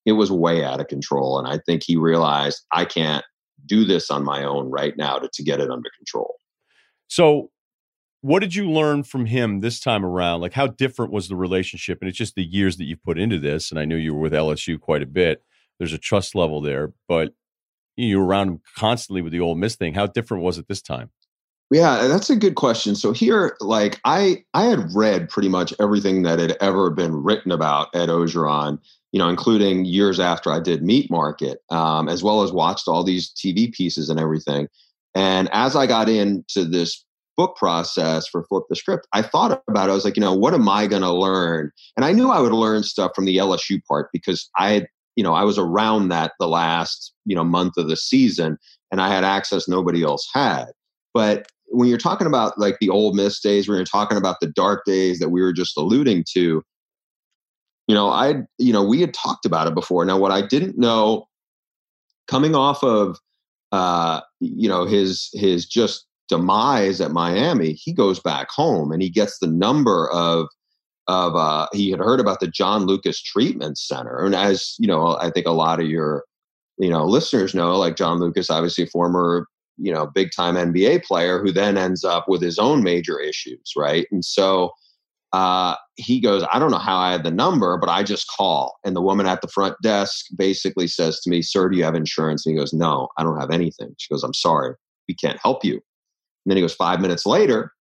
it 0.07 0.13
was 0.13 0.31
way 0.31 0.65
out 0.65 0.81
of 0.81 0.89
control 0.89 1.39
and 1.39 1.49
I 1.49 1.59
think 1.67 1.83
he 1.85 1.97
realized 1.97 2.65
I 2.73 2.85
can't 2.85 3.25
do 3.67 3.85
this 3.85 4.11
on 4.11 4.25
my 4.25 4.45
own 4.45 4.71
right 4.71 4.97
now 4.97 5.19
to, 5.19 5.29
to 5.33 5.43
get 5.43 5.61
it 5.61 5.71
under 5.71 5.89
control. 5.97 6.35
So 7.09 7.51
what 8.21 8.41
did 8.41 8.55
you 8.55 8.71
learn 8.71 9.03
from 9.03 9.27
him 9.27 9.61
this 9.61 9.81
time 9.81 10.05
around? 10.05 10.41
Like 10.41 10.53
how 10.53 10.67
different 10.67 11.13
was 11.13 11.29
the 11.29 11.37
relationship? 11.37 11.99
And 12.01 12.09
it's 12.09 12.19
just 12.19 12.35
the 12.35 12.45
years 12.45 12.77
that 12.77 12.85
you've 12.85 13.03
put 13.03 13.19
into 13.19 13.39
this 13.39 13.71
and 13.71 13.81
I 13.81 13.85
know 13.85 13.97
you 13.97 14.15
were 14.15 14.21
with 14.21 14.33
LSU 14.33 14.79
quite 14.79 15.03
a 15.03 15.07
bit. 15.07 15.43
There's 15.79 15.93
a 15.93 15.99
trust 15.99 16.35
level 16.35 16.61
there, 16.61 16.93
but 17.09 17.35
you 17.97 18.19
were 18.19 18.27
around 18.27 18.49
him 18.49 18.61
constantly 18.77 19.23
with 19.23 19.33
the 19.33 19.41
Ole 19.41 19.55
Miss 19.55 19.77
thing. 19.77 19.95
How 19.95 20.07
different 20.07 20.45
was 20.45 20.59
it 20.59 20.69
this 20.69 20.83
time? 20.83 21.11
Yeah, 21.71 22.07
that's 22.07 22.31
a 22.31 22.37
good 22.37 22.55
question. 22.55 22.95
So 22.95 23.13
here, 23.13 23.57
like 23.61 24.01
I, 24.05 24.45
I 24.53 24.65
had 24.65 24.95
read 24.95 25.29
pretty 25.29 25.49
much 25.49 25.73
everything 25.81 26.23
that 26.23 26.39
had 26.39 26.57
ever 26.61 26.91
been 26.91 27.23
written 27.23 27.51
about 27.51 27.89
Ed 27.95 28.11
Orgeron, 28.11 28.79
you 29.13 29.19
know, 29.19 29.29
including 29.29 29.85
years 29.85 30.21
after 30.21 30.53
I 30.53 30.61
did 30.61 30.83
Meat 30.83 31.11
Market, 31.11 31.59
um, 31.71 32.09
as 32.09 32.23
well 32.23 32.43
as 32.43 32.53
watched 32.53 32.87
all 32.87 33.03
these 33.03 33.33
TV 33.33 33.73
pieces 33.73 34.11
and 34.11 34.21
everything. 34.21 34.69
And 35.15 35.49
as 35.53 35.75
I 35.75 35.87
got 35.87 36.09
into 36.09 36.65
this 36.65 37.05
book 37.37 37.57
process 37.57 38.29
for 38.29 38.45
Flip 38.45 38.65
the 38.69 38.77
Script, 38.77 39.07
I 39.13 39.23
thought 39.23 39.63
about 39.69 39.89
it. 39.89 39.93
I 39.93 39.95
was 39.95 40.05
like, 40.05 40.17
you 40.17 40.21
know, 40.21 40.35
what 40.35 40.55
am 40.55 40.69
I 40.69 40.87
going 40.87 41.03
to 41.03 41.13
learn? 41.13 41.71
And 41.97 42.05
I 42.05 42.13
knew 42.13 42.31
I 42.31 42.41
would 42.41 42.53
learn 42.53 42.83
stuff 42.83 43.13
from 43.15 43.25
the 43.25 43.39
LSU 43.39 43.81
part 43.87 44.11
because 44.13 44.49
I 44.59 44.71
had, 44.71 44.87
you 45.17 45.25
know, 45.25 45.35
I 45.35 45.45
was 45.45 45.59
around 45.59 46.09
that 46.09 46.33
the 46.39 46.49
last, 46.49 47.13
you 47.25 47.35
know, 47.35 47.45
month 47.45 47.77
of 47.79 47.89
the 47.89 47.97
season 47.97 48.59
and 48.93 49.01
I 49.01 49.09
had 49.09 49.25
access 49.25 49.67
nobody 49.67 50.03
else 50.03 50.29
had. 50.33 50.67
But 51.13 51.47
when 51.69 51.89
you're 51.89 51.99
talking 51.99 52.27
about 52.27 52.59
like 52.59 52.79
the 52.81 52.91
Ole 52.91 53.15
Miss 53.15 53.41
days, 53.41 53.69
when 53.69 53.77
you're 53.77 53.85
talking 53.85 54.19
about 54.19 54.37
the 54.41 54.49
dark 54.49 54.85
days 54.85 55.19
that 55.19 55.31
we 55.31 55.43
were 55.43 55.53
just 55.53 55.77
alluding 55.77 56.25
to, 56.33 56.63
you 57.87 57.95
know, 57.95 58.09
I, 58.09 58.43
you 58.59 58.73
know, 58.73 58.85
we 58.85 59.01
had 59.01 59.13
talked 59.13 59.45
about 59.45 59.67
it 59.67 59.75
before. 59.75 60.05
Now, 60.05 60.19
what 60.19 60.33
I 60.33 60.47
didn't 60.47 60.79
know 60.79 61.27
coming 62.29 62.55
off 62.55 62.83
of 62.83 63.19
uh, 63.73 64.21
you 64.41 64.69
know 64.69 64.85
his 64.85 65.31
his 65.33 65.67
just 65.67 66.07
demise 66.29 67.01
at 67.01 67.11
Miami, 67.11 67.73
he 67.73 67.93
goes 67.93 68.21
back 68.21 68.49
home 68.51 68.93
and 68.93 69.03
he 69.03 69.11
gets 69.11 69.39
the 69.39 69.47
number 69.47 70.09
of 70.11 70.47
of 71.07 71.35
uh, 71.37 71.67
he 71.73 71.91
had 71.91 72.01
heard 72.01 72.21
about 72.21 72.41
the 72.41 72.47
John 72.47 72.87
Lucas 72.87 73.21
Treatment 73.21 73.77
Center, 73.79 74.25
and 74.25 74.35
as 74.35 74.75
you 74.79 74.87
know, 74.87 75.19
I 75.21 75.31
think 75.31 75.47
a 75.47 75.53
lot 75.53 75.81
of 75.81 75.87
your 75.87 76.25
you 76.79 76.91
know 76.91 77.05
listeners 77.05 77.55
know, 77.55 77.77
like 77.77 77.97
John 77.97 78.19
Lucas, 78.19 78.51
obviously 78.51 78.87
former 78.87 79.47
you 79.79 79.93
know 79.93 80.07
big 80.07 80.31
time 80.35 80.55
NBA 80.55 81.05
player 81.05 81.41
who 81.41 81.53
then 81.53 81.77
ends 81.77 82.05
up 82.05 82.29
with 82.29 82.43
his 82.43 82.59
own 82.59 82.83
major 82.83 83.19
issues, 83.21 83.73
right? 83.77 84.07
And 84.11 84.25
so 84.25 84.73
uh, 85.35 85.75
he 85.97 86.21
goes, 86.21 86.45
I 86.53 86.61
don't 86.61 86.71
know 86.71 86.79
how 86.79 86.97
I 86.97 87.11
had 87.11 87.25
the 87.25 87.31
number, 87.33 87.77
but 87.77 87.89
I 87.89 88.05
just 88.05 88.29
call. 88.29 88.79
And 88.85 88.95
the 88.95 89.03
woman 89.03 89.27
at 89.27 89.41
the 89.41 89.49
front 89.49 89.75
desk 89.83 90.27
basically 90.37 90.87
says 90.87 91.19
to 91.21 91.31
me, 91.31 91.43
Sir, 91.43 91.69
do 91.69 91.77
you 91.77 91.83
have 91.83 91.97
insurance? 91.97 92.47
And 92.47 92.55
he 92.55 92.59
goes, 92.59 92.73
No, 92.73 93.09
I 93.19 93.25
don't 93.25 93.41
have 93.41 93.51
anything. 93.51 93.95
She 93.99 94.13
goes, 94.13 94.23
I'm 94.23 94.35
sorry, 94.35 94.75
we 95.09 95.15
can't 95.15 95.41
help 95.43 95.65
you. 95.65 95.75
And 95.75 95.83
then 96.47 96.57
he 96.57 96.63
goes, 96.63 96.75
Five 96.75 97.01
minutes 97.01 97.27
later, 97.27 97.73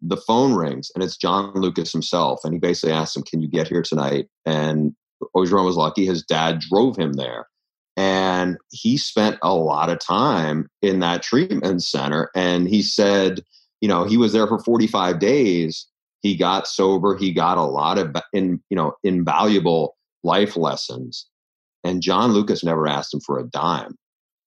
the 0.00 0.16
phone 0.16 0.54
rings 0.54 0.90
and 0.94 1.02
it's 1.02 1.16
John 1.16 1.52
Lucas 1.54 1.90
himself. 1.90 2.40
And 2.44 2.52
he 2.52 2.60
basically 2.60 2.92
asks 2.92 3.16
him, 3.16 3.24
Can 3.24 3.40
you 3.40 3.48
get 3.48 3.66
here 3.66 3.82
tonight? 3.82 4.28
And 4.44 4.94
Orgeron 5.34 5.64
was 5.64 5.76
lucky. 5.76 6.06
His 6.06 6.22
dad 6.22 6.60
drove 6.60 6.96
him 6.96 7.14
there. 7.14 7.48
And 7.96 8.58
he 8.70 8.96
spent 8.96 9.38
a 9.42 9.54
lot 9.54 9.88
of 9.88 9.98
time 9.98 10.68
in 10.82 11.00
that 11.00 11.22
treatment 11.22 11.82
center. 11.82 12.30
And 12.34 12.68
he 12.68 12.82
said, 12.82 13.42
you 13.80 13.88
know, 13.88 14.04
he 14.04 14.16
was 14.16 14.32
there 14.32 14.46
for 14.46 14.58
45 14.58 15.18
days. 15.18 15.86
He 16.20 16.36
got 16.36 16.66
sober. 16.66 17.16
He 17.16 17.32
got 17.32 17.58
a 17.58 17.62
lot 17.62 17.98
of 17.98 18.14
in 18.32 18.60
you 18.70 18.76
know 18.76 18.92
invaluable 19.04 19.96
life 20.24 20.56
lessons 20.56 21.26
and 21.84 22.02
john 22.02 22.32
lucas 22.32 22.64
never 22.64 22.88
asked 22.88 23.14
him 23.14 23.20
for 23.20 23.38
a 23.38 23.44
dime 23.44 23.94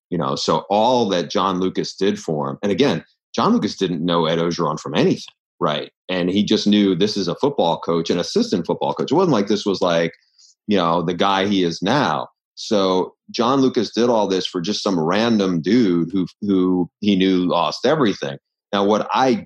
you 0.10 0.18
know? 0.18 0.36
So 0.36 0.66
all 0.70 1.08
that 1.10 1.30
john 1.30 1.62
lucas 1.62 1.96
did 1.96 2.20
for 2.20 2.50
him 2.50 2.58
and 2.62 2.70
again 2.70 3.06
john 3.34 3.54
lucas 3.54 3.78
didn't 3.78 4.04
know 4.04 4.26
ed 4.26 4.40
Orgeron 4.40 4.78
from 4.78 4.94
anything 4.94 5.34
right? 5.60 5.92
And 6.08 6.30
he 6.30 6.44
just 6.44 6.68
knew 6.68 6.96
this 6.96 7.18
is 7.18 7.28
a 7.28 7.36
football 7.36 7.80
coach 7.80 8.10
an 8.10 8.20
assistant 8.20 8.66
football 8.66 8.94
coach. 8.94 9.12
It 9.12 9.16
wasn't 9.16 9.34
like 9.34 9.48
this 9.48 9.66
was 9.66 9.82
like 9.82 10.14
you 10.68 10.78
know 10.78 11.02
the 11.02 11.14
guy 11.14 11.48
he 11.48 11.64
is 11.64 11.82
now. 11.82 12.28
So 12.56 13.16
john 13.32 13.62
lucas 13.62 13.92
did 13.92 14.10
all 14.10 14.28
this 14.28 14.46
for 14.46 14.62
just 14.62 14.84
some 14.84 15.00
random 15.00 15.62
dude 15.62 16.10
who 16.12 16.26
who 16.42 16.90
he 17.02 17.16
knew 17.16 17.46
lost 17.46 17.86
everything 17.86 18.38
now 18.74 18.84
what 18.84 19.08
i 19.14 19.46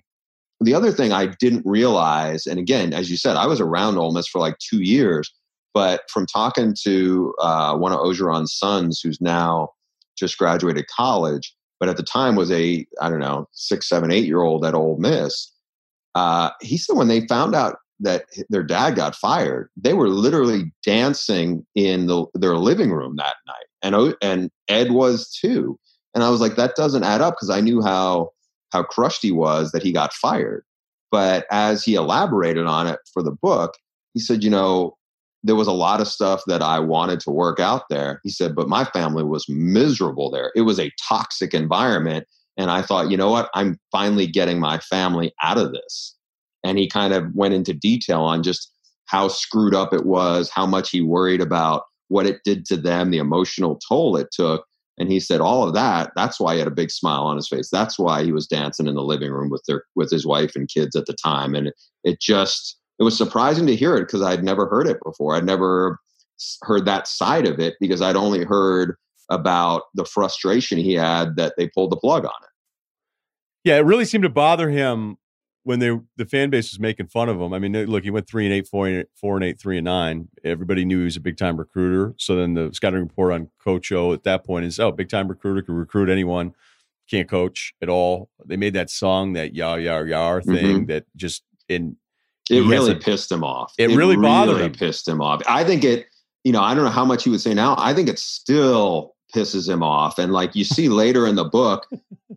the 0.64 0.74
other 0.74 0.92
thing 0.92 1.12
I 1.12 1.28
didn't 1.28 1.66
realize, 1.66 2.46
and 2.46 2.60
again, 2.60 2.94
as 2.94 3.12
you 3.12 3.18
said, 3.18 3.36
I 3.36 3.48
was 3.48 3.60
around 3.60 3.98
Ole 3.98 4.14
Miss 4.14 4.28
for 4.28 4.40
like 4.40 4.58
two 4.60 4.82
years, 4.82 5.32
but 5.74 6.02
from 6.10 6.26
talking 6.26 6.76
to 6.84 7.34
uh, 7.42 7.76
one 7.76 7.92
of 7.92 8.00
Orgeron's 8.00 8.56
sons, 8.56 9.02
who's 9.02 9.20
now 9.20 9.70
just 10.18 10.38
graduated 10.38 10.88
college, 10.88 11.54
but 11.80 11.90
at 11.90 11.98
the 11.98 12.04
time 12.04 12.36
was 12.36 12.52
a 12.52 12.86
I 13.02 13.10
don't 13.10 13.20
know 13.20 13.48
six, 13.52 13.90
seven, 13.90 14.12
eight 14.12 14.26
year 14.26 14.42
old 14.42 14.66
at 14.66 14.76
Ole 14.76 14.98
Miss. 14.98 15.52
Uh, 16.16 16.52
he 16.62 16.78
said 16.78 16.96
when 16.96 17.08
they 17.08 17.28
found 17.28 17.56
out 17.56 17.78
that 18.00 18.26
their 18.50 18.64
dad 18.64 18.96
got 18.96 19.16
fired, 19.16 19.70
they 19.76 19.94
were 19.94 20.10
literally 20.10 20.72
dancing 20.86 21.66
in 21.76 22.08
the, 22.08 22.26
their 22.36 22.56
living 22.58 22.92
room 22.92 23.16
that 23.16 23.36
night, 23.48 23.66
and 23.84 24.16
and 24.22 24.50
Ed 24.68 24.92
was 24.92 25.30
too. 25.30 25.78
And 26.16 26.24
I 26.24 26.30
was 26.30 26.42
like, 26.42 26.56
that 26.56 26.76
doesn't 26.76 27.04
add 27.04 27.22
up 27.22 27.36
because 27.36 27.50
I 27.50 27.62
knew 27.62 27.82
how 27.82 28.30
how 28.72 28.84
crushed 28.84 29.22
he 29.22 29.32
was 29.32 29.72
that 29.72 29.84
he 29.84 29.92
got 29.92 30.14
fired. 30.14 30.64
But 31.12 31.46
as 31.52 31.84
he 31.84 31.94
elaborated 31.94 32.66
on 32.66 32.88
it 32.88 33.00
for 33.14 33.22
the 33.22 33.32
book, 33.32 33.76
he 34.16 34.20
said, 34.20 34.44
you 34.44 34.50
know, 34.50 34.98
there 35.44 35.56
was 35.56 35.68
a 35.68 35.74
lot 35.74 36.02
of 36.02 36.08
stuff 36.08 36.42
that 36.48 36.62
I 36.62 36.80
wanted 36.80 37.20
to 37.22 37.30
work 37.30 37.60
out 37.60 37.84
there. 37.90 38.20
He 38.24 38.30
said, 38.30 38.56
but 38.56 38.70
my 38.70 38.86
family 38.86 39.24
was 39.24 39.46
miserable 39.48 40.32
there. 40.32 40.52
It 40.56 40.62
was 40.62 40.80
a 40.80 40.92
toxic 41.08 41.54
environment. 41.54 42.26
And 42.58 42.72
I 42.72 42.82
thought, 42.82 43.12
you 43.12 43.18
know 43.18 43.30
what? 43.30 43.50
I'm 43.54 43.78
finally 43.92 44.26
getting 44.26 44.60
my 44.60 44.80
family 44.80 45.34
out 45.44 45.58
of 45.58 45.74
this. 45.74 46.16
And 46.64 46.80
he 46.80 46.88
kind 46.88 47.14
of 47.14 47.26
went 47.36 47.54
into 47.54 47.74
detail 47.74 48.22
on 48.22 48.42
just 48.42 48.72
how 49.06 49.28
screwed 49.28 49.76
up 49.76 49.94
it 49.94 50.06
was, 50.06 50.50
how 50.50 50.66
much 50.66 50.90
he 50.92 51.02
worried 51.02 51.42
about 51.42 51.84
what 52.14 52.28
it 52.28 52.42
did 52.46 52.64
to 52.68 52.78
them, 52.78 53.10
the 53.10 53.18
emotional 53.18 53.80
toll 53.88 54.16
it 54.16 54.28
took. 54.32 54.66
And 55.00 55.12
he 55.12 55.20
said 55.20 55.42
all 55.42 55.68
of 55.68 55.74
that. 55.74 56.12
That's 56.16 56.40
why 56.40 56.54
he 56.54 56.60
had 56.60 56.68
a 56.68 56.72
big 56.72 56.92
smile 56.92 57.24
on 57.24 57.36
his 57.36 57.48
face. 57.48 57.70
That's 57.72 57.98
why 57.98 58.24
he 58.24 58.32
was 58.32 58.46
dancing 58.46 58.86
in 58.86 58.94
the 58.94 59.02
living 59.02 59.32
room 59.32 59.50
with 59.50 59.64
their 59.68 59.84
with 59.96 60.12
his 60.12 60.24
wife 60.24 60.56
and 60.56 60.70
kids 60.70 60.96
at 60.96 61.08
the 61.08 61.16
time. 61.16 61.56
And 61.56 61.74
it, 62.04 62.22
just 62.22 62.78
it 63.00 63.04
was 63.04 63.18
surprising 63.18 63.66
to 63.66 63.76
hear 63.76 63.98
it 63.98 64.02
because 64.02 64.22
I'd 64.22 64.44
never 64.44 64.68
heard 64.68 64.88
it 64.88 65.00
before. 65.04 65.36
I'd 65.36 65.46
never 65.46 66.00
heard 66.62 66.86
that 66.86 67.08
side 67.08 67.48
of 67.48 67.60
it 67.60 67.74
because 67.80 68.04
I'd 68.04 68.16
only 68.16 68.44
heard 68.44 68.96
about 69.32 69.84
the 69.96 70.06
frustration 70.06 70.78
he 70.78 70.94
had 70.94 71.36
that 71.38 71.56
they 71.58 71.68
pulled 71.70 71.92
the 71.92 71.98
plug 71.98 72.26
on 72.26 72.44
it. 72.44 72.50
Yeah, 73.64 73.78
it 73.78 73.86
really 73.86 74.06
seemed 74.06 74.24
to 74.24 74.30
bother 74.30 74.70
him 74.70 75.18
when 75.64 75.80
they 75.80 75.98
the 76.18 76.26
fan 76.26 76.50
base 76.50 76.72
was 76.72 76.80
making 76.80 77.08
fun 77.08 77.30
of 77.30 77.40
him. 77.40 77.54
I 77.54 77.60
mean, 77.60 77.74
look, 77.86 78.04
he 78.04 78.10
went 78.10 78.28
three 78.28 78.46
and 78.46 78.54
eight, 78.54 78.68
four 78.68 78.88
and 78.88 78.98
eight, 78.98 79.08
four 79.16 79.36
and 79.36 79.44
eight, 79.44 79.60
three 79.60 79.78
and 79.78 79.86
nine. 79.86 80.28
Everybody 80.44 80.86
knew 80.86 81.00
he 81.00 81.06
was 81.06 81.16
a 81.16 81.22
big 81.22 81.38
time 81.38 81.58
recruiter. 81.58 82.14
So 82.18 82.36
then 82.36 82.54
the 82.54 82.72
scouting 82.74 83.00
report 83.00 83.34
on 83.34 83.50
Coach 83.64 83.92
O 83.92 84.14
at 84.14 84.24
that 84.24 84.46
point 84.46 84.66
is, 84.66 84.80
oh, 84.80 84.92
big 84.92 85.10
time 85.10 85.28
recruiter 85.28 85.62
can 85.62 85.76
recruit 85.76 86.10
anyone, 86.10 86.54
can't 87.10 87.30
coach 87.30 87.74
at 87.82 87.90
all. 87.90 88.30
They 88.46 88.58
made 88.58 88.74
that 88.74 88.90
song, 88.90 89.34
that 89.34 89.54
yar 89.54 89.80
yar 89.80 90.06
yar 90.06 90.42
thing, 90.42 90.56
mm-hmm. 90.56 90.86
that 90.86 91.06
just 91.16 91.44
in 91.70 91.96
it 92.50 92.68
really 92.68 92.92
a, 92.92 92.96
pissed 92.96 93.32
him 93.32 93.44
off. 93.44 93.74
It, 93.78 93.92
it 93.92 93.96
really 93.96 94.18
bothered 94.18 94.56
really 94.56 94.68
him. 94.68 94.74
Pissed 94.74 95.08
him 95.08 95.22
off. 95.22 95.42
I 95.48 95.64
think 95.64 95.84
it. 95.84 96.08
You 96.44 96.52
know, 96.52 96.62
I 96.62 96.76
don't 96.76 96.84
know 96.84 96.90
how 96.90 97.06
much 97.06 97.24
he 97.24 97.30
would 97.30 97.40
say 97.40 97.54
now. 97.54 97.76
I 97.78 97.94
think 97.94 98.10
it 98.10 98.20
still 98.20 99.16
pisses 99.34 99.68
him 99.70 99.82
off. 99.82 100.20
And 100.20 100.34
like 100.34 100.56
you 100.56 100.66
see 100.66 100.90
later 100.90 101.26
in 101.26 101.36
the 101.36 101.46
book, 101.46 101.88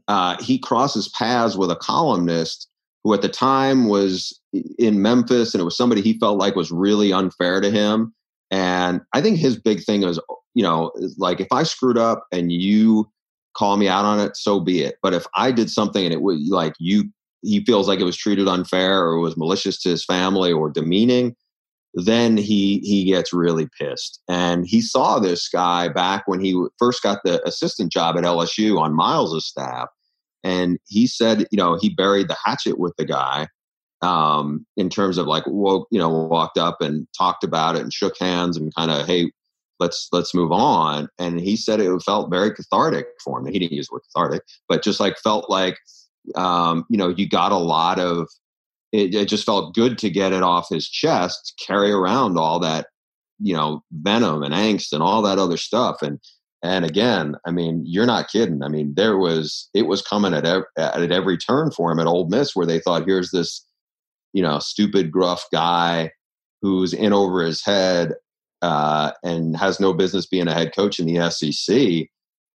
uh, 0.06 0.40
he 0.40 0.58
crosses 0.58 1.08
paths 1.08 1.56
with 1.56 1.72
a 1.72 1.76
columnist 1.76 2.68
who 3.06 3.14
at 3.14 3.22
the 3.22 3.28
time 3.28 3.86
was 3.86 4.36
in 4.80 5.00
Memphis 5.00 5.54
and 5.54 5.60
it 5.60 5.64
was 5.64 5.76
somebody 5.76 6.02
he 6.02 6.18
felt 6.18 6.38
like 6.38 6.56
was 6.56 6.72
really 6.72 7.12
unfair 7.12 7.60
to 7.60 7.70
him. 7.70 8.12
And 8.50 9.00
I 9.12 9.22
think 9.22 9.38
his 9.38 9.56
big 9.56 9.84
thing 9.84 10.02
is, 10.02 10.18
you 10.54 10.64
know, 10.64 10.90
like 11.16 11.38
if 11.38 11.46
I 11.52 11.62
screwed 11.62 11.98
up 11.98 12.26
and 12.32 12.50
you 12.50 13.08
call 13.56 13.76
me 13.76 13.86
out 13.86 14.04
on 14.04 14.18
it, 14.18 14.36
so 14.36 14.58
be 14.58 14.82
it. 14.82 14.96
But 15.04 15.14
if 15.14 15.24
I 15.36 15.52
did 15.52 15.70
something 15.70 16.04
and 16.04 16.12
it 16.12 16.20
was 16.20 16.48
like 16.50 16.74
you, 16.80 17.04
he 17.42 17.64
feels 17.64 17.86
like 17.86 18.00
it 18.00 18.04
was 18.04 18.16
treated 18.16 18.48
unfair 18.48 19.04
or 19.04 19.20
was 19.20 19.36
malicious 19.36 19.80
to 19.82 19.90
his 19.90 20.04
family 20.04 20.50
or 20.50 20.68
demeaning, 20.68 21.36
then 21.94 22.36
he 22.36 22.80
he 22.80 23.04
gets 23.04 23.32
really 23.32 23.68
pissed. 23.78 24.20
And 24.28 24.66
he 24.66 24.80
saw 24.80 25.20
this 25.20 25.48
guy 25.48 25.90
back 25.90 26.24
when 26.26 26.40
he 26.40 26.60
first 26.76 27.04
got 27.04 27.20
the 27.24 27.40
assistant 27.46 27.92
job 27.92 28.16
at 28.16 28.24
LSU 28.24 28.80
on 28.80 28.96
Miles's 28.96 29.46
staff, 29.46 29.86
and 30.46 30.78
he 30.86 31.08
said, 31.08 31.48
you 31.50 31.56
know, 31.56 31.76
he 31.80 31.88
buried 31.90 32.28
the 32.28 32.36
hatchet 32.44 32.78
with 32.78 32.94
the 32.96 33.04
guy 33.04 33.48
um, 34.00 34.64
in 34.76 34.88
terms 34.88 35.18
of 35.18 35.26
like, 35.26 35.42
well, 35.48 35.88
you 35.90 35.98
know, 35.98 36.08
walked 36.08 36.56
up 36.56 36.80
and 36.80 37.08
talked 37.18 37.42
about 37.42 37.74
it 37.74 37.82
and 37.82 37.92
shook 37.92 38.16
hands 38.20 38.56
and 38.56 38.72
kind 38.76 38.92
of, 38.92 39.08
hey, 39.08 39.32
let's 39.80 40.08
let's 40.12 40.34
move 40.34 40.52
on. 40.52 41.08
And 41.18 41.40
he 41.40 41.56
said 41.56 41.80
it 41.80 42.02
felt 42.02 42.30
very 42.30 42.52
cathartic 42.54 43.06
for 43.24 43.40
him. 43.40 43.52
He 43.52 43.58
didn't 43.58 43.72
use 43.72 43.88
the 43.88 43.94
word 43.94 44.02
cathartic, 44.14 44.42
but 44.68 44.84
just 44.84 45.00
like 45.00 45.18
felt 45.18 45.50
like, 45.50 45.78
um, 46.36 46.84
you 46.88 46.96
know, 46.96 47.08
you 47.08 47.28
got 47.28 47.50
a 47.50 47.58
lot 47.58 47.98
of. 47.98 48.28
It, 48.92 49.16
it 49.16 49.28
just 49.28 49.44
felt 49.44 49.74
good 49.74 49.98
to 49.98 50.08
get 50.08 50.32
it 50.32 50.44
off 50.44 50.68
his 50.70 50.88
chest, 50.88 51.60
carry 51.60 51.90
around 51.90 52.38
all 52.38 52.60
that, 52.60 52.86
you 53.40 53.52
know, 53.52 53.82
venom 53.90 54.44
and 54.44 54.54
angst 54.54 54.92
and 54.92 55.02
all 55.02 55.22
that 55.22 55.40
other 55.40 55.56
stuff, 55.56 56.02
and 56.02 56.20
and 56.62 56.84
again, 56.84 57.36
I 57.46 57.50
mean, 57.50 57.82
you're 57.84 58.06
not 58.06 58.28
kidding. 58.28 58.62
I 58.62 58.68
mean, 58.68 58.94
there 58.96 59.16
was 59.16 59.68
it 59.74 59.82
was 59.82 60.02
coming 60.02 60.34
at 60.34 60.44
every, 60.44 60.66
at 60.76 61.12
every 61.12 61.36
turn 61.36 61.70
for 61.70 61.90
him 61.92 61.98
at 61.98 62.06
Ole 62.06 62.28
Miss, 62.28 62.56
where 62.56 62.66
they 62.66 62.80
thought, 62.80 63.06
here's 63.06 63.30
this, 63.30 63.64
you 64.32 64.42
know, 64.42 64.58
stupid, 64.58 65.10
gruff 65.10 65.44
guy 65.52 66.10
who's 66.62 66.92
in 66.92 67.12
over 67.12 67.42
his 67.42 67.64
head 67.64 68.14
uh, 68.62 69.12
and 69.22 69.56
has 69.56 69.78
no 69.78 69.92
business 69.92 70.26
being 70.26 70.48
a 70.48 70.54
head 70.54 70.74
coach 70.74 70.98
in 70.98 71.06
the 71.06 71.30
SEC. 71.30 72.08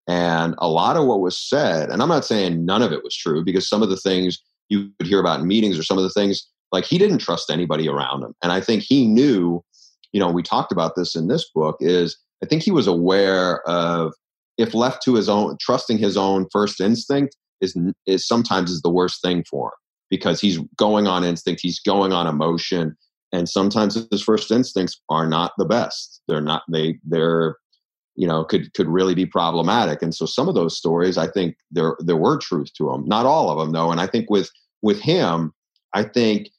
And 0.07 0.56
a 0.57 0.68
lot 0.68 0.98
of 0.98 1.06
what 1.06 1.22
was 1.22 1.40
said, 1.40 1.90
and 1.90 2.02
I'm 2.02 2.10
not 2.10 2.26
saying 2.26 2.65
none 2.65 2.82
of 2.82 2.91
it 2.91 3.03
was 3.03 3.15
true, 3.15 3.44
because 3.45 3.69
some 3.69 3.84
of 3.84 3.90
the 3.90 3.98
things 3.98 4.41
you 4.69 4.90
would 4.99 5.07
hear 5.07 5.19
about 5.19 5.41
in 5.41 5.48
meetings 5.48 5.78
or 5.78 5.84
some 5.84 5.98
of 5.98 6.03
the 6.03 6.10
things 6.10 6.48
like 6.72 6.86
he 6.86 6.98
didn't 6.98 7.19
trust 7.19 7.49
anybody 7.49 7.88
around 7.88 8.23
him. 8.23 8.34
And 8.41 8.52
I 8.52 8.61
think 8.61 8.84
he 8.84 9.06
knew, 9.06 9.64
you 10.11 10.19
know, 10.19 10.32
we 10.32 10.41
talked 10.41 10.72
about 10.72 10.95
this 10.95 11.15
in 11.15 11.28
this 11.28 11.49
book 11.53 11.78
is 11.80 12.18
I 12.44 12.48
think 12.48 12.64
he 12.64 12.72
was 12.72 12.88
aware 12.88 13.62
of 13.68 14.14
if 14.58 14.74
left 14.74 15.04
to 15.04 15.16
his 15.16 15.30
own, 15.30 15.58
trusting 15.60 15.98
his 15.98 16.18
own 16.18 16.48
first 16.52 16.82
instinct 16.82 17.36
is 17.62 17.76
is 18.06 18.28
sometimes 18.28 18.72
is 18.72 18.82
the 18.82 18.90
worst 18.90 19.22
thing 19.22 19.44
for 19.50 19.68
him 19.68 19.78
because 20.10 20.42
he's 20.42 20.60
going 20.78 21.08
on 21.08 21.24
instinct, 21.24 21.62
he's 21.62 21.80
going 21.80 22.12
on 22.12 22.28
emotion, 22.28 22.96
and 23.32 23.48
sometimes 23.48 23.98
his 24.12 24.22
first 24.22 24.52
instincts 24.52 25.00
are 25.10 25.28
not 25.28 25.54
the 25.58 25.66
best. 25.66 26.22
They're 26.28 26.42
not 26.42 26.64
they 26.70 26.98
they're 27.04 27.58
you 28.16 28.28
know 28.28 28.44
could 28.44 28.74
could 28.74 28.88
really 28.88 29.16
be 29.16 29.26
problematic. 29.26 30.02
And 30.02 30.14
so 30.14 30.26
some 30.26 30.50
of 30.50 30.56
those 30.56 30.78
stories, 30.78 31.18
I 31.18 31.28
think 31.28 31.56
there 31.72 31.96
there 32.00 32.18
were 32.18 32.38
truth 32.38 32.74
to 32.78 32.90
them, 32.90 33.06
not 33.06 33.26
all 33.26 33.50
of 33.50 33.58
them 33.58 33.72
though. 33.72 33.92
And 33.92 34.02
I 34.02 34.08
think 34.08 34.30
with 34.30 34.50
with 34.82 35.00
him, 35.00 35.54
I 35.94 36.04
think 36.04 36.50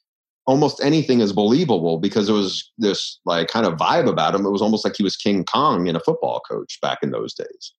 almost 0.45 0.83
anything 0.83 1.21
is 1.21 1.33
believable 1.33 1.97
because 1.99 2.29
it 2.29 2.33
was 2.33 2.71
this 2.77 3.19
like 3.25 3.47
kind 3.47 3.65
of 3.65 3.77
vibe 3.77 4.09
about 4.09 4.35
him. 4.35 4.45
It 4.45 4.51
was 4.51 4.61
almost 4.61 4.83
like 4.83 4.95
he 4.97 5.03
was 5.03 5.15
King 5.15 5.45
Kong 5.45 5.87
in 5.87 5.95
a 5.95 5.99
football 5.99 6.41
coach 6.49 6.79
back 6.81 6.99
in 7.01 7.11
those 7.11 7.33
days. 7.33 7.73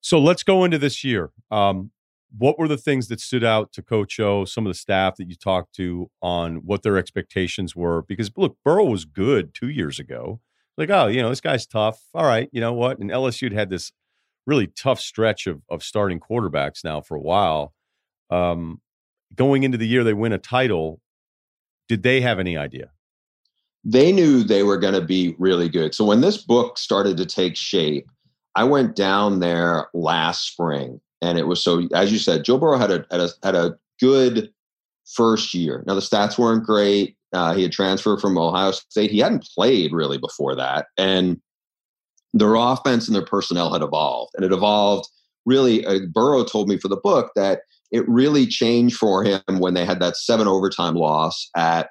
So 0.00 0.20
let's 0.20 0.42
go 0.42 0.64
into 0.64 0.78
this 0.78 1.02
year. 1.02 1.30
Um, 1.50 1.90
what 2.36 2.58
were 2.58 2.68
the 2.68 2.76
things 2.76 3.08
that 3.08 3.20
stood 3.20 3.44
out 3.44 3.72
to 3.72 3.82
Coach 3.82 4.18
O, 4.20 4.44
some 4.44 4.66
of 4.66 4.70
the 4.70 4.78
staff 4.78 5.16
that 5.16 5.28
you 5.28 5.36
talked 5.36 5.74
to 5.76 6.10
on 6.20 6.56
what 6.56 6.82
their 6.82 6.98
expectations 6.98 7.74
were? 7.74 8.02
Because 8.02 8.30
look, 8.36 8.56
Burrow 8.64 8.84
was 8.84 9.04
good 9.04 9.54
two 9.54 9.68
years 9.68 9.98
ago. 9.98 10.40
Like, 10.76 10.90
oh, 10.90 11.06
you 11.06 11.22
know, 11.22 11.30
this 11.30 11.40
guy's 11.40 11.66
tough. 11.66 12.02
All 12.14 12.24
right, 12.24 12.48
you 12.52 12.60
know 12.60 12.72
what? 12.72 12.98
And 12.98 13.10
LSU 13.10 13.44
had 13.44 13.52
had 13.52 13.70
this 13.70 13.92
really 14.46 14.66
tough 14.66 15.00
stretch 15.00 15.46
of 15.46 15.62
of 15.68 15.82
starting 15.82 16.20
quarterbacks 16.20 16.84
now 16.84 17.00
for 17.00 17.16
a 17.16 17.20
while. 17.20 17.72
Um, 18.30 18.80
going 19.34 19.62
into 19.62 19.78
the 19.78 19.88
year, 19.88 20.04
they 20.04 20.14
win 20.14 20.32
a 20.32 20.38
title. 20.38 21.00
Did 21.88 22.02
they 22.02 22.20
have 22.20 22.38
any 22.38 22.56
idea? 22.56 22.90
They 23.84 24.10
knew 24.12 24.42
they 24.42 24.64
were 24.64 24.78
going 24.78 24.94
to 24.94 25.00
be 25.00 25.36
really 25.38 25.68
good. 25.68 25.94
So 25.94 26.04
when 26.04 26.20
this 26.20 26.38
book 26.38 26.78
started 26.78 27.16
to 27.18 27.26
take 27.26 27.56
shape, 27.56 28.08
I 28.56 28.64
went 28.64 28.96
down 28.96 29.38
there 29.38 29.88
last 29.94 30.48
spring 30.48 31.00
and 31.22 31.38
it 31.38 31.46
was 31.46 31.62
so 31.62 31.88
as 31.94 32.12
you 32.12 32.18
said, 32.18 32.44
Joe 32.44 32.58
Burrow 32.58 32.78
had 32.78 32.90
a 32.90 33.06
had 33.10 33.20
a, 33.20 33.28
had 33.42 33.54
a 33.54 33.78
good 34.00 34.52
first 35.06 35.54
year. 35.54 35.82
Now 35.86 35.94
the 35.94 36.00
stats 36.00 36.38
weren't 36.38 36.64
great. 36.64 37.16
Uh, 37.32 37.54
he 37.54 37.62
had 37.62 37.72
transferred 37.72 38.20
from 38.20 38.38
Ohio 38.38 38.70
State. 38.70 39.10
He 39.10 39.18
hadn't 39.18 39.48
played 39.54 39.92
really 39.92 40.18
before 40.18 40.54
that, 40.56 40.86
and 40.96 41.40
their 42.32 42.54
offense 42.54 43.06
and 43.06 43.14
their 43.14 43.24
personnel 43.24 43.72
had 43.72 43.82
evolved, 43.82 44.32
and 44.36 44.44
it 44.44 44.52
evolved 44.52 45.08
really. 45.46 45.84
Uh, 45.86 46.00
Burrow 46.12 46.44
told 46.44 46.68
me 46.68 46.76
for 46.76 46.88
the 46.88 46.96
book 46.96 47.32
that 47.36 47.60
it 47.90 48.06
really 48.08 48.46
changed 48.46 48.96
for 48.96 49.24
him 49.24 49.40
when 49.58 49.74
they 49.74 49.84
had 49.84 50.00
that 50.00 50.16
seven 50.16 50.48
overtime 50.48 50.94
loss 50.94 51.48
at 51.56 51.88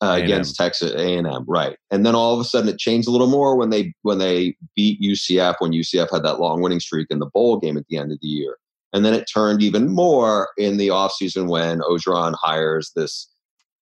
uh, 0.00 0.18
against 0.22 0.56
Texas 0.56 0.92
A&M, 0.92 1.44
right? 1.46 1.76
And 1.90 2.04
then 2.04 2.14
all 2.14 2.34
of 2.34 2.40
a 2.40 2.44
sudden 2.44 2.68
it 2.68 2.78
changed 2.78 3.08
a 3.08 3.10
little 3.10 3.28
more 3.28 3.56
when 3.56 3.70
they 3.70 3.94
when 4.02 4.18
they 4.18 4.56
beat 4.76 5.00
UCF 5.00 5.56
when 5.58 5.72
UCF 5.72 6.12
had 6.12 6.24
that 6.24 6.40
long 6.40 6.60
winning 6.60 6.80
streak 6.80 7.06
in 7.10 7.20
the 7.20 7.30
bowl 7.32 7.58
game 7.58 7.76
at 7.76 7.86
the 7.88 7.96
end 7.96 8.12
of 8.12 8.18
the 8.20 8.28
year. 8.28 8.56
And 8.92 9.04
then 9.04 9.14
it 9.14 9.24
turned 9.32 9.62
even 9.62 9.92
more 9.92 10.50
in 10.56 10.76
the 10.76 10.88
offseason 10.88 11.48
when 11.48 11.80
Orgeron 11.80 12.34
hires 12.40 12.92
this, 12.94 13.28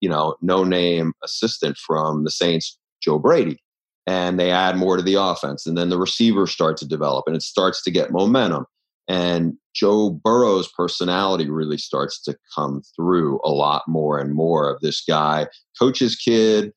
you 0.01 0.09
know, 0.09 0.37
no 0.41 0.65
name 0.65 1.13
assistant 1.23 1.77
from 1.77 2.25
the 2.25 2.31
Saints, 2.31 2.79
Joe 3.03 3.19
Brady. 3.19 3.59
And 4.07 4.41
they 4.41 4.51
add 4.51 4.77
more 4.77 4.97
to 4.97 5.03
the 5.03 5.15
offense. 5.15 5.67
And 5.67 5.77
then 5.77 5.91
the 5.91 5.99
receivers 5.99 6.51
start 6.51 6.77
to 6.79 6.89
develop 6.89 7.25
and 7.27 7.37
it 7.37 7.43
starts 7.43 7.83
to 7.85 7.91
get 7.91 8.11
momentum. 8.11 8.65
And 9.09 9.55
Joe 9.75 10.11
Burrow's 10.11 10.71
personality 10.71 11.51
really 11.51 11.79
starts 11.79 12.21
to 12.23 12.37
come 12.55 12.83
through 12.95 13.41
a 13.45 13.51
lot 13.51 13.83
more 13.89 14.19
and 14.19 14.35
more 14.35 14.71
of 14.73 14.81
this 14.81 15.03
guy, 15.07 15.49
coach's 15.79 16.15
kid, 16.15 16.73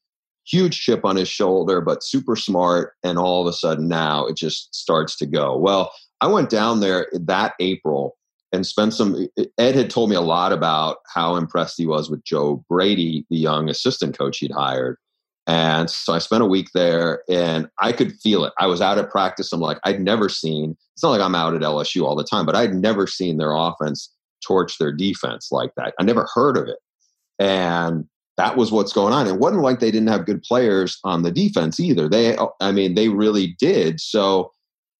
huge 0.47 0.79
chip 0.79 1.05
on 1.05 1.15
his 1.15 1.27
shoulder, 1.27 1.81
but 1.81 2.03
super 2.03 2.35
smart. 2.35 2.93
And 3.03 3.17
all 3.17 3.41
of 3.41 3.47
a 3.47 3.53
sudden 3.53 3.87
now 3.87 4.25
it 4.25 4.35
just 4.35 4.73
starts 4.73 5.17
to 5.17 5.25
go. 5.25 5.57
Well, 5.57 5.91
I 6.21 6.27
went 6.27 6.49
down 6.49 6.79
there 6.79 7.07
that 7.13 7.53
April 7.59 8.17
and 8.51 8.65
spent 8.65 8.93
some. 8.93 9.27
Ed 9.57 9.75
had 9.75 9.89
told 9.89 10.09
me 10.09 10.15
a 10.15 10.21
lot 10.21 10.53
about 10.53 10.97
how 11.13 11.35
impressed 11.35 11.75
he 11.77 11.85
was 11.85 12.09
with 12.09 12.23
Joe 12.23 12.63
Brady, 12.69 13.25
the 13.29 13.37
young 13.37 13.69
assistant 13.69 14.17
coach 14.17 14.37
he'd 14.37 14.51
hired. 14.51 14.97
And 15.47 15.89
so 15.89 16.13
I 16.13 16.19
spent 16.19 16.41
a 16.41 16.47
week 16.47 16.69
there 16.73 17.21
and 17.29 17.69
I 17.79 17.91
could 17.91 18.13
feel 18.13 18.45
it. 18.45 18.53
I 18.57 18.65
was 18.65 18.81
out 18.81 18.97
at 18.97 19.11
practice. 19.11 19.53
I'm 19.53 19.59
like, 19.59 19.79
I'd 19.83 20.01
never 20.01 20.27
seen, 20.27 20.75
it's 20.95 21.03
not 21.03 21.11
like 21.11 21.21
I'm 21.21 21.35
out 21.35 21.55
at 21.55 21.61
LSU 21.61 22.03
all 22.03 22.15
the 22.15 22.23
time, 22.23 22.45
but 22.45 22.55
I'd 22.55 22.73
never 22.73 23.05
seen 23.05 23.37
their 23.37 23.53
offense 23.53 24.11
torch 24.45 24.77
their 24.79 24.91
defense 24.91 25.49
like 25.51 25.71
that. 25.77 25.93
I 25.99 26.03
never 26.03 26.27
heard 26.33 26.57
of 26.57 26.67
it. 26.67 26.79
And 27.37 28.05
that 28.37 28.57
was 28.57 28.71
what's 28.71 28.93
going 28.93 29.13
on. 29.13 29.27
It 29.27 29.39
wasn't 29.39 29.63
like 29.63 29.79
they 29.79 29.91
didn't 29.91 30.09
have 30.09 30.25
good 30.25 30.41
players 30.41 30.99
on 31.03 31.23
the 31.23 31.31
defense 31.31 31.79
either. 31.79 32.09
They, 32.09 32.37
oh, 32.37 32.53
I 32.59 32.71
mean, 32.71 32.95
they 32.95 33.09
really 33.09 33.55
did. 33.59 33.99
So 33.99 34.51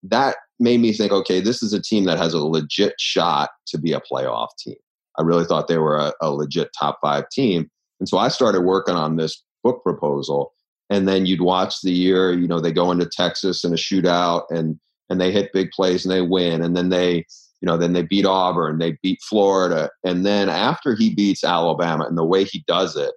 that 0.03 0.38
made 0.59 0.80
me 0.80 0.93
think, 0.93 1.11
okay, 1.11 1.41
this 1.41 1.61
is 1.61 1.73
a 1.73 1.81
team 1.81 2.05
that 2.05 2.17
has 2.17 2.34
a 2.34 2.39
legit 2.39 2.93
shot 2.99 3.49
to 3.67 3.77
be 3.77 3.93
a 3.93 3.99
playoff 3.99 4.49
team. 4.59 4.76
I 5.17 5.23
really 5.23 5.45
thought 5.45 5.67
they 5.67 5.77
were 5.77 5.97
a, 5.97 6.13
a 6.22 6.31
legit 6.31 6.69
top 6.77 6.99
five 7.01 7.30
team. 7.30 7.69
And 7.99 8.07
so 8.07 8.17
I 8.17 8.27
started 8.27 8.61
working 8.61 8.95
on 8.95 9.15
this 9.15 9.41
book 9.66 9.84
proposal 9.84 10.54
and 10.90 11.08
then 11.08 11.26
you'd 11.26 11.42
watch 11.42 11.82
the 11.82 11.92
year 11.92 12.32
you 12.32 12.48
know 12.48 12.60
they 12.60 12.72
go 12.72 12.92
into 12.92 13.06
texas 13.06 13.64
in 13.64 13.74
a 13.74 13.76
shootout 13.76 14.44
and 14.50 14.80
and 15.10 15.20
they 15.20 15.32
hit 15.32 15.52
big 15.54 15.72
plays 15.72 16.06
and 16.06 16.14
they 16.14 16.22
win 16.22 16.62
and 16.62 16.78
then 16.78 16.90
they 16.90 17.26
you 17.62 17.66
know 17.66 17.76
then 17.76 17.94
they 17.94 18.04
beat 18.04 18.26
auburn 18.26 18.78
they 18.78 18.98
beat 19.02 19.20
florida 19.28 19.90
and 20.04 20.26
then 20.26 20.48
after 20.48 20.96
he 20.96 21.14
beats 21.14 21.44
alabama 21.44 22.06
and 22.06 22.18
the 22.18 22.24
way 22.24 22.44
he 22.44 22.64
does 22.68 22.96
it 22.96 23.14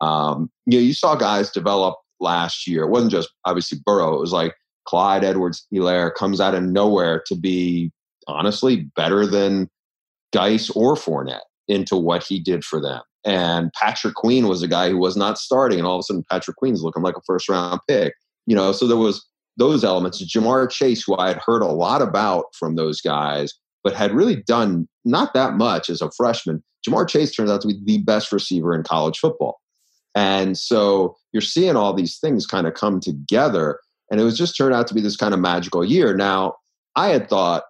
um, 0.00 0.48
you 0.66 0.78
know 0.78 0.84
you 0.84 0.94
saw 0.94 1.16
guys 1.16 1.50
develop 1.50 1.96
last 2.20 2.66
year. 2.66 2.84
It 2.84 2.90
wasn't 2.90 3.12
just 3.12 3.30
obviously 3.44 3.78
burrow 3.84 4.14
it 4.14 4.20
was 4.20 4.32
like 4.32 4.54
clyde 4.84 5.24
edwards 5.24 5.66
helaire 5.72 6.14
comes 6.14 6.40
out 6.40 6.54
of 6.54 6.62
nowhere 6.62 7.22
to 7.26 7.36
be 7.36 7.92
honestly 8.26 8.88
better 8.96 9.26
than 9.26 9.68
Guice 10.32 10.70
or 10.70 10.94
Fournette 10.94 11.40
into 11.68 11.96
what 11.96 12.22
he 12.22 12.38
did 12.38 12.64
for 12.64 12.80
them 12.80 13.02
and 13.28 13.70
Patrick 13.74 14.14
Queen 14.14 14.48
was 14.48 14.62
a 14.62 14.68
guy 14.68 14.88
who 14.88 14.96
was 14.96 15.14
not 15.14 15.36
starting, 15.36 15.78
and 15.78 15.86
all 15.86 15.96
of 15.96 16.00
a 16.00 16.02
sudden 16.04 16.24
Patrick 16.30 16.56
Queen's 16.56 16.82
looking 16.82 17.02
like 17.02 17.14
a 17.14 17.20
first 17.26 17.46
round 17.46 17.78
pick. 17.86 18.14
You 18.46 18.56
know, 18.56 18.72
so 18.72 18.86
there 18.86 18.96
was 18.96 19.24
those 19.58 19.84
elements. 19.84 20.24
Ja'Marr 20.24 20.70
Chase, 20.70 21.04
who 21.04 21.14
I 21.14 21.28
had 21.28 21.42
heard 21.44 21.60
a 21.60 21.66
lot 21.66 22.00
about 22.00 22.46
from 22.58 22.76
those 22.76 23.02
guys, 23.02 23.52
but 23.84 23.92
had 23.92 24.12
really 24.12 24.36
done 24.36 24.88
not 25.04 25.34
that 25.34 25.54
much 25.54 25.90
as 25.90 26.00
a 26.00 26.10
freshman. 26.16 26.64
Ja'Marr 26.88 27.06
Chase 27.06 27.36
turns 27.36 27.50
out 27.50 27.60
to 27.60 27.68
be 27.68 27.78
the 27.84 27.98
best 27.98 28.32
receiver 28.32 28.74
in 28.74 28.82
college 28.82 29.18
football. 29.18 29.60
And 30.14 30.56
so 30.56 31.14
you're 31.32 31.42
seeing 31.42 31.76
all 31.76 31.92
these 31.92 32.18
things 32.18 32.46
kind 32.46 32.66
of 32.66 32.72
come 32.72 32.98
together. 32.98 33.78
And 34.10 34.18
it 34.18 34.24
was 34.24 34.38
just 34.38 34.56
turned 34.56 34.74
out 34.74 34.86
to 34.86 34.94
be 34.94 35.02
this 35.02 35.16
kind 35.16 35.34
of 35.34 35.40
magical 35.40 35.84
year. 35.84 36.16
Now, 36.16 36.54
I 36.96 37.08
had 37.08 37.28
thought, 37.28 37.64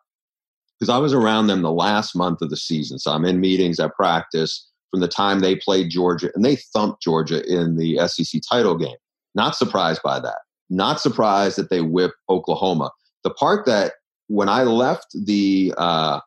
because 0.79 0.89
I 0.89 0.99
was 0.99 1.13
around 1.13 1.49
them 1.49 1.63
the 1.63 1.73
last 1.73 2.15
month 2.15 2.43
of 2.43 2.51
the 2.51 2.57
season. 2.57 3.01
So 3.01 3.11
I'm 3.11 3.25
in 3.25 3.41
meetings 3.41 3.81
at 3.81 3.97
practice 3.97 4.65
from 4.91 5.01
the 5.01 5.09
time 5.09 5.41
they 5.41 5.57
played 5.57 5.91
Georgia, 5.91 6.31
and 6.35 6.45
they 6.45 6.57
thumped 6.57 7.03
Georgia 7.03 7.43
in 7.47 7.77
the 7.77 7.99
SEC 8.07 8.41
title 8.51 8.77
game. 8.77 8.97
Not 9.35 9.55
surprised 9.55 10.03
by 10.03 10.21
that. 10.21 10.39
Not 10.71 11.01
surprised 11.01 11.57
that 11.59 11.71
they 11.71 11.81
whipped 11.81 12.17
Oklahoma. 12.29 12.91
The 13.25 13.31
part 13.31 13.67
that 13.67 13.95
when 14.29 14.49
I 14.49 14.63
left 14.63 15.07
the 15.15 15.75
uh, 15.77 16.21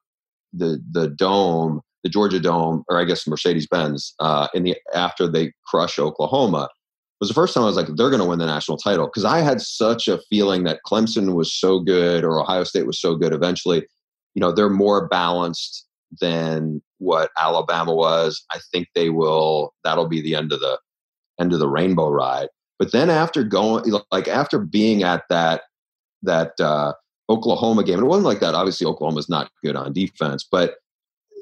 the 0.54 0.82
the 0.92 1.08
dome, 1.08 1.82
the 2.04 2.10
Georgia 2.10 2.40
Dome, 2.40 2.84
or 2.90 3.00
I 3.00 3.06
guess 3.06 3.28
Mercedes 3.28 3.68
Benz, 3.68 4.14
uh, 4.20 4.48
in 4.54 4.64
the 4.64 4.76
after 4.94 5.28
they 5.28 5.54
crush 5.68 6.00
Oklahoma, 6.00 6.70
was 7.20 7.30
the 7.30 7.36
first 7.36 7.54
time 7.54 7.64
I 7.64 7.68
was 7.68 7.76
like, 7.76 7.88
they're 7.88 8.10
going 8.10 8.22
to 8.22 8.28
win 8.28 8.40
the 8.40 8.46
national 8.48 8.78
title 8.78 9.06
because 9.06 9.26
I 9.26 9.40
had 9.40 9.62
such 9.62 10.08
a 10.08 10.20
feeling 10.30 10.64
that 10.64 10.80
Clemson 10.86 11.36
was 11.36 11.54
so 11.54 11.80
good 11.80 12.24
or 12.24 12.40
Ohio 12.40 12.64
State 12.64 12.88
was 12.88 13.00
so 13.00 13.16
good. 13.16 13.32
Eventually, 13.32 13.86
you 14.34 14.40
know, 14.40 14.52
they're 14.52 14.70
more 14.70 15.08
balanced 15.08 15.86
than 16.20 16.82
what 17.02 17.32
Alabama 17.38 17.94
was. 17.94 18.46
I 18.52 18.60
think 18.72 18.88
they 18.94 19.10
will. 19.10 19.74
That'll 19.84 20.08
be 20.08 20.22
the 20.22 20.36
end 20.36 20.54
of 20.54 20.60
the 20.60 20.80
end 21.40 21.52
of 21.52 21.60
the 21.60 21.68
rainbow 21.68 22.10
ride. 22.10 22.48
But 22.78 22.92
then 22.92 23.10
after 23.10 23.44
going, 23.44 23.92
like 24.12 24.28
after 24.28 24.60
being 24.60 25.04
at 25.04 25.24
that 25.30 25.64
that 26.24 26.60
uh, 26.60 26.94
Oklahoma 27.30 27.84
game, 27.84 27.96
and 27.96 28.04
it 28.04 28.10
wasn't 28.10 28.28
like 28.28 28.40
that. 28.40 28.54
Obviously, 28.54 28.86
Oklahoma's 28.86 29.30
not 29.30 29.52
good 29.64 29.76
on 29.76 29.94
defense, 29.94 30.48
but 30.50 30.76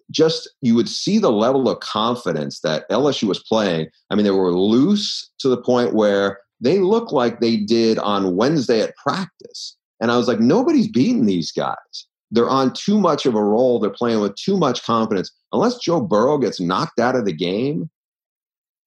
just 0.09 0.49
you 0.61 0.75
would 0.75 0.89
see 0.89 1.19
the 1.19 1.31
level 1.31 1.69
of 1.69 1.81
confidence 1.81 2.61
that 2.61 2.89
LSU 2.89 3.23
was 3.23 3.43
playing. 3.43 3.89
I 4.09 4.15
mean, 4.15 4.23
they 4.23 4.31
were 4.31 4.53
loose 4.53 5.29
to 5.39 5.49
the 5.49 5.61
point 5.61 5.93
where 5.93 6.39
they 6.61 6.79
looked 6.79 7.11
like 7.11 7.39
they 7.39 7.57
did 7.57 7.99
on 7.99 8.35
Wednesday 8.35 8.81
at 8.81 8.95
practice. 8.95 9.77
And 10.01 10.11
I 10.11 10.17
was 10.17 10.27
like, 10.27 10.39
nobody's 10.39 10.87
beating 10.87 11.25
these 11.25 11.51
guys 11.51 12.07
they're 12.31 12.49
on 12.49 12.73
too 12.73 12.99
much 12.99 13.25
of 13.25 13.35
a 13.35 13.43
roll. 13.43 13.79
They're 13.79 13.89
playing 13.89 14.21
with 14.21 14.35
too 14.35 14.57
much 14.57 14.83
confidence. 14.83 15.31
Unless 15.51 15.79
Joe 15.79 16.01
Burrow 16.01 16.37
gets 16.37 16.59
knocked 16.59 16.99
out 16.99 17.15
of 17.15 17.25
the 17.25 17.33
game, 17.33 17.89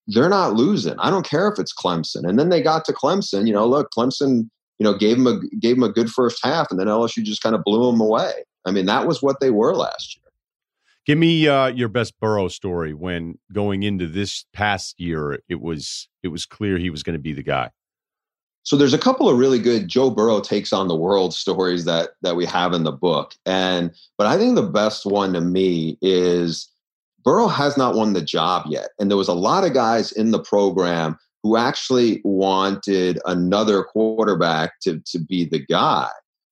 they're 0.06 0.28
not 0.28 0.54
losing. 0.54 0.98
I 0.98 1.10
don't 1.10 1.26
care 1.26 1.48
if 1.48 1.58
it's 1.58 1.74
Clemson. 1.74 2.28
And 2.28 2.38
then 2.38 2.48
they 2.48 2.62
got 2.62 2.84
to 2.86 2.92
Clemson. 2.92 3.46
You 3.46 3.52
know, 3.52 3.66
look, 3.66 3.90
Clemson, 3.96 4.48
you 4.78 4.84
know, 4.84 4.96
gave 4.96 5.16
them 5.16 5.26
a 5.26 5.40
gave 5.58 5.76
them 5.76 5.84
a 5.84 5.92
good 5.92 6.10
first 6.10 6.40
half, 6.42 6.68
and 6.70 6.78
then 6.78 6.86
LSU 6.86 7.22
just 7.22 7.42
kind 7.42 7.54
of 7.54 7.62
blew 7.64 7.90
them 7.90 8.00
away. 8.00 8.32
I 8.64 8.70
mean, 8.70 8.86
that 8.86 9.06
was 9.06 9.22
what 9.22 9.40
they 9.40 9.50
were 9.50 9.74
last 9.74 10.16
year. 10.16 10.22
Give 11.04 11.18
me 11.18 11.48
uh, 11.48 11.66
your 11.66 11.88
best 11.88 12.18
Burrow 12.20 12.46
story 12.46 12.94
when 12.94 13.38
going 13.52 13.82
into 13.82 14.06
this 14.06 14.44
past 14.52 15.00
year. 15.00 15.40
It 15.48 15.60
was 15.60 16.08
it 16.22 16.28
was 16.28 16.46
clear 16.46 16.78
he 16.78 16.90
was 16.90 17.02
going 17.02 17.14
to 17.16 17.22
be 17.22 17.32
the 17.32 17.42
guy. 17.42 17.70
So 18.64 18.76
there's 18.76 18.94
a 18.94 18.98
couple 18.98 19.28
of 19.28 19.38
really 19.38 19.58
good 19.58 19.88
Joe 19.88 20.10
Burrow 20.10 20.40
takes 20.40 20.72
on 20.72 20.88
the 20.88 20.96
world 20.96 21.34
stories 21.34 21.84
that 21.84 22.10
that 22.22 22.36
we 22.36 22.46
have 22.46 22.72
in 22.72 22.84
the 22.84 22.92
book. 22.92 23.34
And 23.44 23.92
but 24.18 24.26
I 24.26 24.38
think 24.38 24.54
the 24.54 24.62
best 24.62 25.04
one 25.04 25.32
to 25.32 25.40
me 25.40 25.98
is 26.00 26.68
Burrow 27.24 27.48
has 27.48 27.76
not 27.76 27.94
won 27.94 28.12
the 28.12 28.22
job 28.22 28.66
yet. 28.68 28.90
And 28.98 29.10
there 29.10 29.18
was 29.18 29.28
a 29.28 29.34
lot 29.34 29.64
of 29.64 29.74
guys 29.74 30.12
in 30.12 30.30
the 30.30 30.42
program 30.42 31.18
who 31.42 31.56
actually 31.56 32.20
wanted 32.24 33.18
another 33.26 33.82
quarterback 33.82 34.80
to 34.82 35.00
to 35.06 35.18
be 35.18 35.44
the 35.44 35.64
guy, 35.64 36.08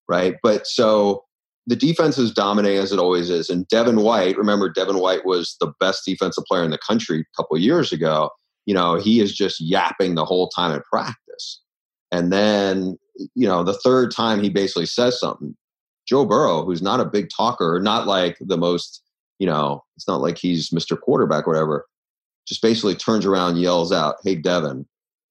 right? 0.09 0.37
But 0.43 0.66
so 0.66 1.24
the 1.66 1.77
defense 1.77 2.19
is 2.19 2.32
dominating 2.32 2.78
as 2.78 2.91
it 2.91 2.99
always 2.99 3.31
is. 3.31 3.49
And 3.49 3.69
Devin 3.69 4.01
White, 4.01 4.37
remember 4.37 4.69
Devin 4.69 4.99
White 4.99 5.24
was 5.24 5.57
the 5.61 5.73
best 5.78 6.05
defensive 6.05 6.45
player 6.47 6.65
in 6.65 6.73
the 6.73 6.78
country 6.78 7.20
a 7.20 7.37
couple 7.37 7.57
years 7.59 7.93
ago. 7.93 8.31
You 8.66 8.74
know, 8.74 8.97
he 8.97 9.20
is 9.20 9.32
just 9.32 9.61
yapping 9.61 10.16
the 10.16 10.24
whole 10.24 10.49
time 10.49 10.73
at 10.73 10.85
practice. 10.93 11.61
And 12.12 12.32
then, 12.32 12.99
you 13.35 13.47
know, 13.47 13.62
the 13.62 13.74
third 13.74 14.11
time 14.11 14.43
he 14.43 14.51
basically 14.51 14.87
says 14.87 15.19
something, 15.19 15.57
Joe 16.07 16.24
Burrow, 16.24 16.65
who's 16.65 16.82
not 16.82 17.01
a 17.01 17.05
big 17.05 17.28
talker, 17.35 17.81
not 17.81 18.07
like 18.07 18.37
the 18.41 18.57
most, 18.57 19.03
you 19.39 19.47
know, 19.47 19.85
it's 19.97 20.09
not 20.09 20.20
like 20.20 20.39
he's 20.39 20.70
Mr. 20.70 21.01
Quarterback 21.01 21.47
or 21.47 21.53
whatever, 21.53 21.87
just 22.47 22.62
basically 22.62 22.95
turns 22.95 23.24
around, 23.24 23.59
yells 23.59 23.93
out, 23.93 24.16
Hey, 24.24 24.35
Devin, 24.35 24.87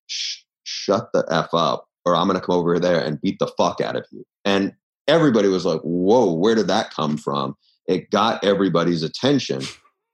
sh- 0.08 0.44
shut 0.64 1.10
the 1.14 1.26
F 1.30 1.50
up, 1.54 1.86
or 2.06 2.16
I'm 2.16 2.28
going 2.28 2.40
to 2.40 2.46
come 2.46 2.56
over 2.56 2.80
there 2.80 3.04
and 3.04 3.20
beat 3.22 3.40
the 3.40 3.52
fuck 3.58 3.82
out 3.82 3.96
of 3.96 4.06
you. 4.12 4.24
And 4.46 4.74
everybody 5.08 5.50
was 5.50 5.66
like, 5.66 5.82
Whoa, 5.82 6.32
where 6.32 6.56
did 6.56 6.68
that 6.68 6.92
come 6.92 7.18
from? 7.18 7.56
It 7.88 8.10
got 8.12 8.44
everybody's 8.44 9.04
attention, 9.04 9.64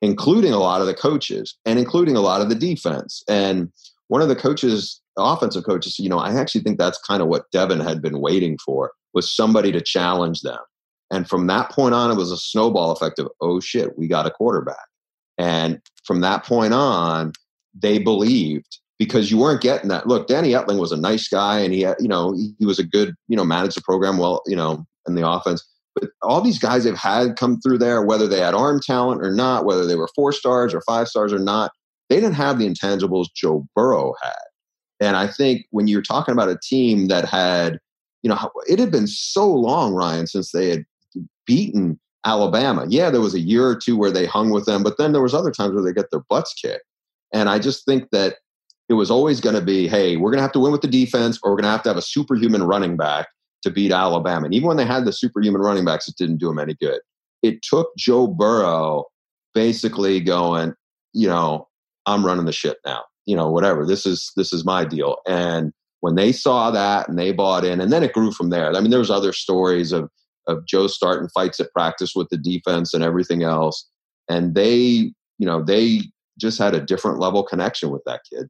including 0.01 0.53
a 0.53 0.59
lot 0.59 0.81
of 0.81 0.87
the 0.87 0.93
coaches 0.93 1.55
and 1.65 1.77
including 1.77 2.15
a 2.15 2.21
lot 2.21 2.41
of 2.41 2.49
the 2.49 2.55
defense. 2.55 3.21
And 3.27 3.71
one 4.07 4.21
of 4.21 4.29
the 4.29 4.35
coaches, 4.35 5.01
offensive 5.23 5.63
coaches, 5.65 5.99
you 5.99 6.09
know, 6.09 6.19
I 6.19 6.33
actually 6.33 6.61
think 6.61 6.77
that's 6.77 6.99
kind 6.99 7.21
of 7.21 7.27
what 7.27 7.49
Devin 7.51 7.79
had 7.79 8.01
been 8.01 8.19
waiting 8.19 8.57
for 8.63 8.91
was 9.13 9.33
somebody 9.33 9.71
to 9.71 9.81
challenge 9.81 10.41
them. 10.41 10.59
And 11.11 11.27
from 11.27 11.47
that 11.47 11.71
point 11.71 11.93
on, 11.93 12.11
it 12.11 12.17
was 12.17 12.31
a 12.31 12.37
snowball 12.37 12.91
effect 12.91 13.19
of, 13.19 13.29
oh 13.41 13.59
shit, 13.59 13.97
we 13.97 14.07
got 14.07 14.25
a 14.25 14.31
quarterback. 14.31 14.87
And 15.37 15.79
from 16.05 16.21
that 16.21 16.43
point 16.43 16.73
on, 16.73 17.33
they 17.73 17.99
believed 17.99 18.79
because 18.97 19.29
you 19.29 19.37
weren't 19.37 19.61
getting 19.61 19.89
that. 19.89 20.07
Look, 20.07 20.27
Danny 20.27 20.51
Etling 20.51 20.79
was 20.79 20.91
a 20.91 20.97
nice 20.97 21.27
guy 21.27 21.59
and 21.59 21.73
he 21.73 21.81
had, 21.81 21.97
you 21.99 22.07
know, 22.07 22.33
he 22.33 22.65
was 22.65 22.79
a 22.79 22.83
good, 22.83 23.13
you 23.27 23.35
know, 23.35 23.43
managed 23.43 23.77
the 23.77 23.81
program 23.81 24.17
well, 24.17 24.41
you 24.45 24.55
know, 24.55 24.85
in 25.07 25.15
the 25.15 25.27
offense. 25.27 25.65
But 25.93 26.09
all 26.21 26.41
these 26.41 26.59
guys 26.59 26.83
they've 26.83 26.95
had 26.95 27.37
come 27.37 27.59
through 27.61 27.77
there, 27.77 28.03
whether 28.03 28.27
they 28.27 28.39
had 28.39 28.53
arm 28.53 28.79
talent 28.81 29.25
or 29.25 29.31
not, 29.31 29.65
whether 29.65 29.85
they 29.85 29.95
were 29.95 30.09
four 30.15 30.31
stars 30.31 30.73
or 30.73 30.81
five 30.81 31.07
stars 31.07 31.31
or 31.31 31.39
not, 31.39 31.71
they 32.09 32.17
didn't 32.17 32.33
have 32.33 32.59
the 32.59 32.69
intangibles 32.69 33.27
Joe 33.35 33.65
Burrow 33.75 34.13
had. 34.21 34.33
And 34.99 35.17
I 35.17 35.27
think 35.27 35.65
when 35.71 35.87
you're 35.87 36.01
talking 36.01 36.31
about 36.31 36.49
a 36.49 36.57
team 36.61 37.07
that 37.07 37.25
had, 37.25 37.79
you 38.23 38.29
know, 38.29 38.51
it 38.67 38.79
had 38.79 38.91
been 38.91 39.07
so 39.07 39.47
long, 39.47 39.93
Ryen, 39.93 40.27
since 40.27 40.51
they 40.51 40.69
had 40.69 40.85
beaten 41.45 41.99
Alabama. 42.25 42.85
Yeah, 42.89 43.09
there 43.09 43.21
was 43.21 43.35
a 43.35 43.39
year 43.39 43.67
or 43.67 43.75
two 43.75 43.97
where 43.97 44.11
they 44.11 44.25
hung 44.25 44.49
with 44.49 44.65
them, 44.65 44.83
but 44.83 44.97
then 44.97 45.11
there 45.11 45.21
was 45.21 45.33
other 45.33 45.51
times 45.51 45.73
where 45.73 45.83
they 45.83 45.93
get 45.93 46.09
their 46.11 46.23
butts 46.27 46.53
kicked. 46.53 46.85
And 47.33 47.49
I 47.49 47.59
just 47.59 47.85
think 47.85 48.09
that 48.11 48.37
it 48.89 48.93
was 48.93 49.11
always 49.11 49.39
going 49.39 49.55
to 49.55 49.61
be, 49.61 49.87
hey, 49.87 50.17
we're 50.17 50.31
going 50.31 50.39
to 50.39 50.43
have 50.43 50.51
to 50.53 50.59
win 50.59 50.71
with 50.71 50.81
the 50.81 50.87
defense, 50.87 51.39
or 51.43 51.51
we're 51.51 51.57
going 51.57 51.65
to 51.65 51.69
have 51.69 51.83
to 51.83 51.89
have 51.89 51.97
a 51.97 52.01
superhuman 52.01 52.63
running 52.63 52.97
back 52.97 53.27
to 53.63 53.71
beat 53.71 53.91
Alabama. 53.91 54.45
And 54.45 54.53
even 54.53 54.67
when 54.67 54.77
they 54.77 54.85
had 54.85 55.05
the 55.05 55.13
superhuman 55.13 55.61
running 55.61 55.85
backs, 55.85 56.07
it 56.07 56.15
didn't 56.17 56.37
do 56.37 56.47
them 56.47 56.59
any 56.59 56.75
good. 56.75 56.99
It 57.41 57.61
took 57.61 57.89
Joe 57.97 58.27
Burrow 58.27 59.05
basically 59.53 60.19
going, 60.19 60.73
you 61.13 61.27
know, 61.27 61.67
I'm 62.05 62.25
running 62.25 62.45
the 62.45 62.51
shit 62.51 62.77
now. 62.85 63.03
You 63.25 63.35
know, 63.35 63.49
whatever. 63.49 63.85
This 63.85 64.05
is 64.05 64.31
this 64.35 64.53
is 64.53 64.65
my 64.65 64.85
deal. 64.85 65.17
And 65.27 65.71
when 66.01 66.15
they 66.15 66.31
saw 66.31 66.71
that 66.71 67.07
and 67.07 67.17
they 67.17 67.31
bought 67.31 67.65
in, 67.65 67.81
and 67.81 67.91
then 67.91 68.03
it 68.03 68.13
grew 68.13 68.31
from 68.31 68.49
there. 68.49 68.73
I 68.75 68.79
mean, 68.79 68.91
there 68.91 68.99
was 68.99 69.11
other 69.11 69.33
stories 69.33 69.91
of 69.91 70.09
of 70.47 70.65
Joe 70.65 70.87
starting 70.87 71.29
fights 71.29 71.59
at 71.59 71.71
practice 71.71 72.13
with 72.15 72.29
the 72.29 72.37
defense 72.37 72.93
and 72.93 73.03
everything 73.03 73.43
else. 73.43 73.87
And 74.29 74.53
they, 74.53 75.11
you 75.39 75.45
know, 75.45 75.63
they 75.63 76.01
just 76.39 76.59
had 76.59 76.75
a 76.75 76.81
different 76.81 77.19
level 77.19 77.43
connection 77.43 77.89
with 77.89 78.03
that 78.05 78.21
kid. 78.31 78.47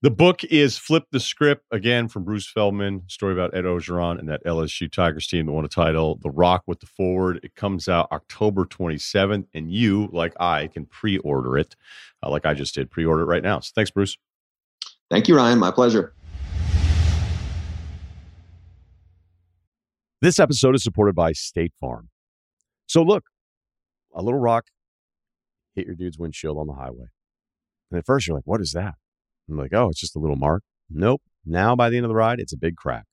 The 0.00 0.10
book 0.12 0.44
is 0.44 0.78
Flip 0.78 1.02
the 1.10 1.18
Script, 1.18 1.66
again 1.72 2.06
from 2.06 2.22
Bruce 2.22 2.48
Feldman, 2.48 3.02
story 3.08 3.32
about 3.32 3.52
Ed 3.52 3.64
Orgeron 3.64 4.20
and 4.20 4.28
that 4.28 4.44
LSU 4.44 4.88
Tigers 4.88 5.26
team 5.26 5.46
that 5.46 5.52
won 5.52 5.64
a 5.64 5.68
title, 5.68 6.20
The 6.22 6.30
Rock 6.30 6.62
with 6.68 6.78
the 6.78 6.86
Forward. 6.86 7.40
It 7.42 7.56
comes 7.56 7.88
out 7.88 8.06
October 8.12 8.64
27th, 8.64 9.48
and 9.54 9.72
you, 9.72 10.08
like 10.12 10.34
I, 10.38 10.68
can 10.68 10.86
pre 10.86 11.18
order 11.18 11.58
it, 11.58 11.74
uh, 12.22 12.30
like 12.30 12.46
I 12.46 12.54
just 12.54 12.76
did, 12.76 12.92
pre 12.92 13.04
order 13.04 13.22
it 13.22 13.26
right 13.26 13.42
now. 13.42 13.58
So 13.58 13.72
thanks, 13.74 13.90
Bruce. 13.90 14.16
Thank 15.10 15.26
you, 15.26 15.34
Ryen. 15.34 15.58
My 15.58 15.72
pleasure. 15.72 16.14
This 20.20 20.38
episode 20.38 20.76
is 20.76 20.84
supported 20.84 21.16
by 21.16 21.32
State 21.32 21.72
Farm. 21.80 22.08
So, 22.86 23.02
look, 23.02 23.24
a 24.14 24.22
little 24.22 24.38
rock 24.38 24.66
hit 25.74 25.86
your 25.86 25.96
dude's 25.96 26.20
windshield 26.20 26.56
on 26.56 26.68
the 26.68 26.74
highway. 26.74 27.06
And 27.90 27.98
at 27.98 28.06
first, 28.06 28.28
you're 28.28 28.36
like, 28.36 28.46
what 28.46 28.60
is 28.60 28.70
that? 28.72 28.94
I'm 29.48 29.56
like, 29.56 29.72
oh, 29.72 29.88
it's 29.88 30.00
just 30.00 30.16
a 30.16 30.18
little 30.18 30.36
mark. 30.36 30.62
Nope. 30.90 31.22
Now, 31.44 31.74
by 31.76 31.90
the 31.90 31.96
end 31.96 32.04
of 32.04 32.10
the 32.10 32.14
ride, 32.14 32.40
it's 32.40 32.52
a 32.52 32.58
big 32.58 32.76
crack. 32.76 33.04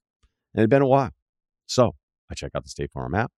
And 0.54 0.60
it 0.60 0.64
had 0.64 0.70
been 0.70 0.82
a 0.82 0.88
while. 0.88 1.12
So 1.66 1.96
I 2.30 2.36
check 2.36 2.52
out 2.56 2.64
the 2.64 2.70
State 2.70 2.92
Farm 2.92 3.16
app. 3.16 3.32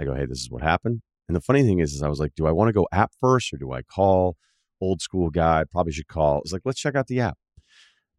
I 0.00 0.04
go, 0.04 0.14
hey, 0.14 0.26
this 0.26 0.40
is 0.40 0.50
what 0.50 0.62
happened. 0.62 1.00
And 1.28 1.36
the 1.36 1.40
funny 1.40 1.62
thing 1.62 1.80
is, 1.80 1.92
is 1.92 2.02
I 2.02 2.08
was 2.08 2.20
like, 2.20 2.34
do 2.34 2.46
I 2.46 2.52
want 2.52 2.68
to 2.68 2.72
go 2.72 2.86
app 2.92 3.12
first 3.20 3.52
or 3.52 3.58
do 3.58 3.72
I 3.72 3.82
call 3.82 4.36
old 4.80 5.02
school 5.02 5.30
guy? 5.30 5.64
Probably 5.70 5.92
should 5.92 6.08
call. 6.08 6.40
It's 6.40 6.52
like, 6.52 6.62
let's 6.64 6.80
check 6.80 6.94
out 6.94 7.06
the 7.06 7.20
app. 7.20 7.36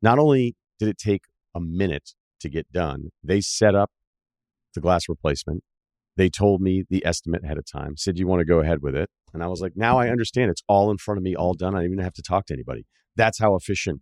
Not 0.02 0.20
only 0.20 0.56
did 0.78 0.90
it 0.90 0.98
take 0.98 1.24
a 1.56 1.60
minute 1.60 2.12
to 2.42 2.50
get 2.50 2.72
done, 2.72 3.10
they 3.24 3.42
set 3.42 3.76
up 3.76 3.92
the 4.76 4.82
glass 4.82 5.10
replacement. 5.10 5.64
They 6.16 6.30
told 6.30 6.62
me 6.62 6.84
the 6.90 7.06
estimate 7.06 7.44
ahead 7.44 7.58
of 7.58 7.66
time, 7.66 7.96
said, 7.98 8.20
you 8.20 8.28
want 8.28 8.42
to 8.42 8.46
go 8.46 8.60
ahead 8.60 8.82
with 8.82 8.96
it? 8.96 9.10
And 9.34 9.44
I 9.44 9.48
was 9.48 9.62
like, 9.62 9.74
now 9.76 9.98
I 9.98 10.10
understand. 10.10 10.52
It's 10.52 10.64
all 10.68 10.92
in 10.92 10.98
front 10.98 11.18
of 11.18 11.24
me, 11.24 11.36
all 11.36 11.54
done. 11.54 11.76
I 11.76 11.80
don't 11.80 11.94
even 11.94 12.00
have 12.00 12.14
to 12.14 12.22
talk 12.22 12.46
to 12.48 12.54
anybody. 12.54 12.86
That's 13.16 13.40
how 13.40 13.56
efficient 13.56 14.02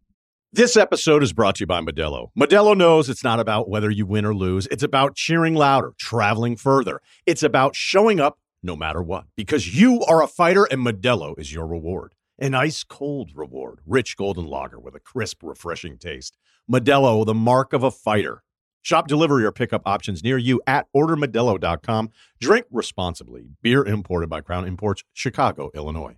This 0.53 0.75
episode 0.75 1.23
is 1.23 1.31
brought 1.31 1.55
to 1.55 1.59
you 1.61 1.65
by 1.65 1.79
Modelo. 1.79 2.27
Modelo 2.37 2.75
knows 2.75 3.07
it's 3.07 3.23
not 3.23 3.39
about 3.39 3.69
whether 3.69 3.89
you 3.89 4.05
win 4.05 4.25
or 4.25 4.35
lose. 4.35 4.67
It's 4.67 4.83
about 4.83 5.15
cheering 5.15 5.55
louder, 5.55 5.93
traveling 5.97 6.57
further. 6.57 7.01
It's 7.25 7.41
about 7.41 7.73
showing 7.73 8.19
up 8.19 8.37
no 8.61 8.75
matter 8.75 9.01
what 9.01 9.27
because 9.37 9.79
you 9.79 10.01
are 10.09 10.21
a 10.21 10.27
fighter 10.27 10.65
and 10.65 10.85
Modelo 10.85 11.39
is 11.39 11.53
your 11.53 11.65
reward. 11.65 12.15
An 12.37 12.53
ice 12.53 12.83
cold 12.83 13.31
reward, 13.33 13.79
rich 13.85 14.17
golden 14.17 14.45
lager 14.45 14.77
with 14.77 14.93
a 14.93 14.99
crisp, 14.99 15.41
refreshing 15.41 15.97
taste. 15.97 16.35
Modelo, 16.69 17.25
the 17.25 17.33
mark 17.33 17.71
of 17.71 17.83
a 17.83 17.89
fighter. 17.89 18.43
Shop 18.81 19.07
delivery 19.07 19.45
or 19.45 19.53
pickup 19.53 19.83
options 19.85 20.21
near 20.21 20.37
you 20.37 20.59
at 20.67 20.85
ordermodelo.com. 20.93 22.09
Drink 22.41 22.65
responsibly. 22.69 23.45
Beer 23.61 23.85
imported 23.85 24.29
by 24.29 24.41
Crown 24.41 24.67
Imports, 24.67 25.05
Chicago, 25.13 25.71
Illinois. 25.73 26.17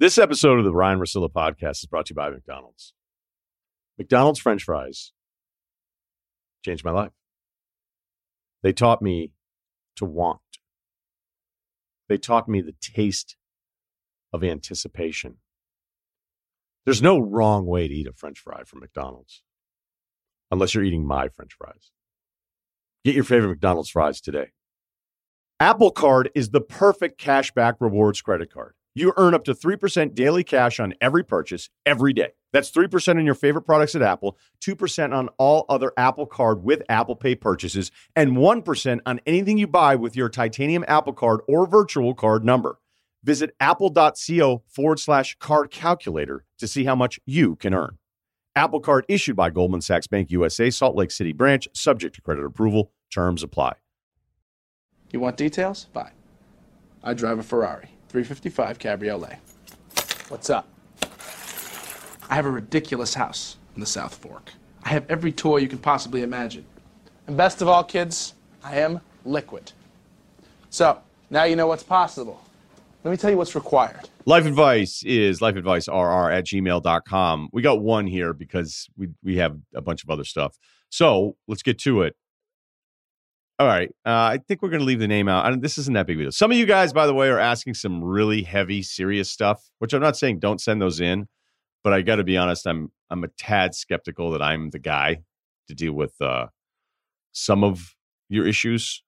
This 0.00 0.18
episode 0.18 0.58
of 0.58 0.64
the 0.64 0.74
Ryen 0.74 0.98
Russillo 0.98 1.30
podcast 1.30 1.78
is 1.78 1.86
brought 1.86 2.06
to 2.06 2.10
you 2.10 2.16
by 2.16 2.30
McDonald's. 2.30 2.92
McDonald's 3.98 4.38
French 4.38 4.62
fries 4.62 5.12
changed 6.64 6.84
my 6.84 6.92
life. 6.92 7.12
They 8.62 8.72
taught 8.72 9.02
me 9.02 9.32
to 9.96 10.04
want. 10.04 10.40
They 12.08 12.16
taught 12.16 12.48
me 12.48 12.60
the 12.60 12.74
taste 12.80 13.36
of 14.32 14.44
anticipation. 14.44 15.38
There's 16.84 17.02
no 17.02 17.18
wrong 17.18 17.66
way 17.66 17.88
to 17.88 17.94
eat 17.94 18.06
a 18.06 18.12
French 18.12 18.38
fry 18.38 18.64
from 18.64 18.80
McDonald's 18.80 19.42
unless 20.50 20.74
you're 20.74 20.84
eating 20.84 21.06
my 21.06 21.28
French 21.28 21.54
fries. 21.54 21.90
Get 23.04 23.14
your 23.14 23.24
favorite 23.24 23.50
McDonald's 23.50 23.90
fries 23.90 24.20
today. 24.20 24.52
Apple 25.60 25.90
Card 25.90 26.30
is 26.34 26.50
the 26.50 26.60
perfect 26.60 27.20
cashback 27.20 27.74
rewards 27.80 28.22
credit 28.22 28.52
card. 28.52 28.74
You 28.98 29.12
earn 29.16 29.32
up 29.32 29.44
to 29.44 29.54
3% 29.54 30.12
daily 30.16 30.42
cash 30.42 30.80
on 30.80 30.92
every 31.00 31.22
purchase 31.22 31.70
every 31.86 32.12
day. 32.12 32.30
That's 32.52 32.72
3% 32.72 33.16
on 33.16 33.24
your 33.24 33.36
favorite 33.36 33.62
products 33.62 33.94
at 33.94 34.02
Apple, 34.02 34.36
2% 34.60 35.14
on 35.14 35.28
all 35.38 35.66
other 35.68 35.92
Apple 35.96 36.26
Card 36.26 36.64
with 36.64 36.82
Apple 36.88 37.14
Pay 37.14 37.36
purchases, 37.36 37.92
and 38.16 38.32
1% 38.32 38.98
on 39.06 39.20
anything 39.24 39.56
you 39.56 39.68
buy 39.68 39.94
with 39.94 40.16
your 40.16 40.28
titanium 40.28 40.84
Apple 40.88 41.12
Card 41.12 41.42
or 41.46 41.64
virtual 41.64 42.12
card 42.12 42.44
number. 42.44 42.80
Visit 43.22 43.54
apple.co 43.60 44.64
forward 44.66 44.98
slash 44.98 45.36
card 45.38 45.70
calculator 45.70 46.44
to 46.58 46.66
see 46.66 46.82
how 46.82 46.96
much 46.96 47.20
you 47.24 47.54
can 47.54 47.74
earn. 47.74 47.98
Apple 48.56 48.80
Card 48.80 49.04
issued 49.06 49.36
by 49.36 49.50
Goldman 49.50 49.80
Sachs 49.80 50.08
Bank 50.08 50.28
USA, 50.32 50.70
Salt 50.70 50.96
Lake 50.96 51.12
City 51.12 51.32
branch, 51.32 51.68
subject 51.72 52.16
to 52.16 52.20
credit 52.20 52.44
approval. 52.44 52.90
Terms 53.12 53.44
apply. 53.44 53.74
You 55.12 55.20
want 55.20 55.36
details? 55.36 55.86
Fine. 55.94 56.10
I 57.04 57.14
drive 57.14 57.38
a 57.38 57.44
Ferrari. 57.44 57.90
355 58.08 58.78
Cabriolet. 58.78 59.38
What's 60.28 60.48
up? 60.50 60.66
I 62.30 62.34
have 62.34 62.46
a 62.46 62.50
ridiculous 62.50 63.14
house 63.14 63.56
in 63.74 63.80
the 63.80 63.86
South 63.86 64.14
Fork. 64.14 64.52
I 64.82 64.90
have 64.90 65.04
every 65.10 65.32
toy 65.32 65.58
you 65.58 65.68
can 65.68 65.78
possibly 65.78 66.22
imagine. 66.22 66.64
And 67.26 67.36
best 67.36 67.60
of 67.60 67.68
all, 67.68 67.84
kids, 67.84 68.34
I 68.64 68.76
am 68.78 69.00
liquid. 69.24 69.72
So, 70.70 71.00
now 71.30 71.44
you 71.44 71.56
know 71.56 71.66
what's 71.66 71.82
possible. 71.82 72.42
Let 73.04 73.10
me 73.10 73.16
tell 73.16 73.30
you 73.30 73.36
what's 73.36 73.54
required. 73.54 74.08
Life 74.24 74.46
advice 74.46 75.02
is 75.04 75.40
lifeadvicerr 75.40 76.32
at 76.34 76.44
gmail.com. 76.44 77.48
We 77.52 77.62
got 77.62 77.80
one 77.80 78.06
here 78.06 78.32
because 78.32 78.88
we, 78.96 79.08
we 79.22 79.36
have 79.36 79.56
a 79.74 79.80
bunch 79.80 80.02
of 80.02 80.10
other 80.10 80.24
stuff. 80.24 80.56
So 80.90 81.36
let's 81.46 81.62
get 81.62 81.78
to 81.80 82.02
it. 82.02 82.16
All 83.58 83.66
right. 83.66 83.90
Uh, 84.06 84.10
I 84.10 84.38
think 84.46 84.62
we're 84.62 84.68
going 84.68 84.80
to 84.80 84.86
leave 84.86 85.00
the 85.00 85.08
name 85.08 85.28
out. 85.28 85.60
This 85.60 85.78
isn't 85.78 85.94
that 85.94 86.06
big 86.06 86.16
of 86.16 86.20
a 86.20 86.24
deal. 86.24 86.32
Some 86.32 86.52
of 86.52 86.56
you 86.56 86.64
guys, 86.64 86.92
by 86.92 87.06
the 87.06 87.14
way, 87.14 87.28
are 87.28 87.40
asking 87.40 87.74
some 87.74 88.04
really 88.04 88.42
heavy, 88.42 88.82
serious 88.82 89.28
stuff, 89.28 89.68
which 89.80 89.92
I'm 89.92 90.00
not 90.00 90.16
saying 90.16 90.38
don't 90.38 90.60
send 90.60 90.80
those 90.80 91.00
in, 91.00 91.26
but 91.82 91.92
I 91.92 92.02
got 92.02 92.16
to 92.16 92.24
be 92.24 92.36
honest. 92.36 92.66
I'm 92.66 92.92
I'm 93.10 93.24
a 93.24 93.28
tad 93.28 93.74
skeptical 93.74 94.30
that 94.30 94.42
I'm 94.42 94.70
the 94.70 94.78
guy 94.78 95.22
to 95.66 95.74
deal 95.74 95.92
with 95.92 96.14
uh, 96.20 96.46
some 97.32 97.64
of 97.64 97.94
your 98.28 98.46
issues. 98.46 99.02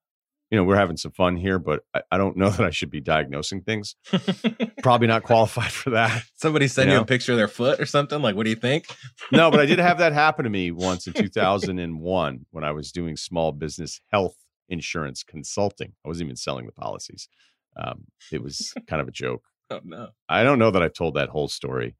You 0.50 0.56
know, 0.58 0.64
we're 0.64 0.76
having 0.76 0.96
some 0.96 1.12
fun 1.12 1.36
here, 1.36 1.58
but 1.58 1.84
I, 1.94 2.02
I 2.10 2.18
don't 2.18 2.36
know 2.36 2.50
that 2.50 2.66
I 2.66 2.70
should 2.70 2.90
be 2.90 3.00
diagnosing 3.00 3.62
things. 3.62 3.94
Probably 4.82 5.06
not 5.06 5.22
qualified 5.22 5.70
for 5.70 5.90
that. 5.90 6.24
Somebody 6.34 6.66
send 6.68 6.88
You 6.88 6.94
you, 6.94 6.98
know? 6.98 7.02
a 7.02 7.06
picture 7.06 7.32
of 7.32 7.38
their 7.38 7.48
foot 7.48 7.80
or 7.80 7.86
something. 7.86 8.20
Like, 8.20 8.34
what 8.34 8.44
do 8.44 8.50
you 8.50 8.56
think? 8.56 8.86
No, 9.30 9.50
but 9.50 9.60
I 9.60 9.66
did 9.66 9.78
have 9.78 9.98
that 9.98 10.12
happen 10.12 10.44
to 10.44 10.50
me 10.50 10.70
once 10.72 11.06
in 11.06 11.12
2001 11.12 12.46
when 12.50 12.64
I 12.64 12.72
was 12.72 12.90
doing 12.92 13.16
small 13.16 13.52
business 13.52 14.00
health 14.10 14.36
insurance 14.68 15.22
consulting. 15.22 15.92
I 16.04 16.08
wasn't 16.08 16.26
even 16.28 16.36
selling 16.36 16.66
the 16.66 16.72
policies. 16.72 17.28
Um, 17.76 18.04
it 18.32 18.42
was 18.42 18.72
kind 18.86 19.00
of 19.00 19.08
a 19.08 19.12
joke. 19.12 19.44
Oh 19.70 19.80
no. 19.84 20.08
I 20.28 20.42
don't 20.42 20.58
know 20.58 20.70
that 20.72 20.82
I've 20.82 20.94
told 20.94 21.14
that 21.14 21.28
whole 21.28 21.46
story, 21.48 21.96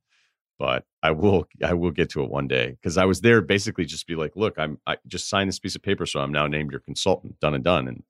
but 0.59 0.85
I 1.03 1.13
will. 1.13 1.47
I 1.65 1.75
will 1.75 1.93
get 1.93 2.11
to 2.11 2.23
it 2.25 2.31
one 2.31 2.49
day 2.49 2.71
because 2.71 2.99
I 2.99 3.05
was 3.05 3.21
there 3.21 3.41
basically 3.41 3.85
just 3.85 4.07
be 4.09 4.17
like, 4.17 4.33
look, 4.35 4.59
I'm. 4.59 4.79
I 4.87 4.97
just 5.07 5.29
signed 5.29 5.49
this 5.49 5.61
piece 5.61 5.77
of 5.77 5.83
paper, 5.83 6.05
so 6.07 6.21
I'm 6.21 6.33
now 6.33 6.47
named 6.49 6.73
your 6.73 6.81
consultant. 6.81 7.39
Done 7.39 7.55
and 7.55 7.63
done. 7.63 7.87
And 7.87 8.03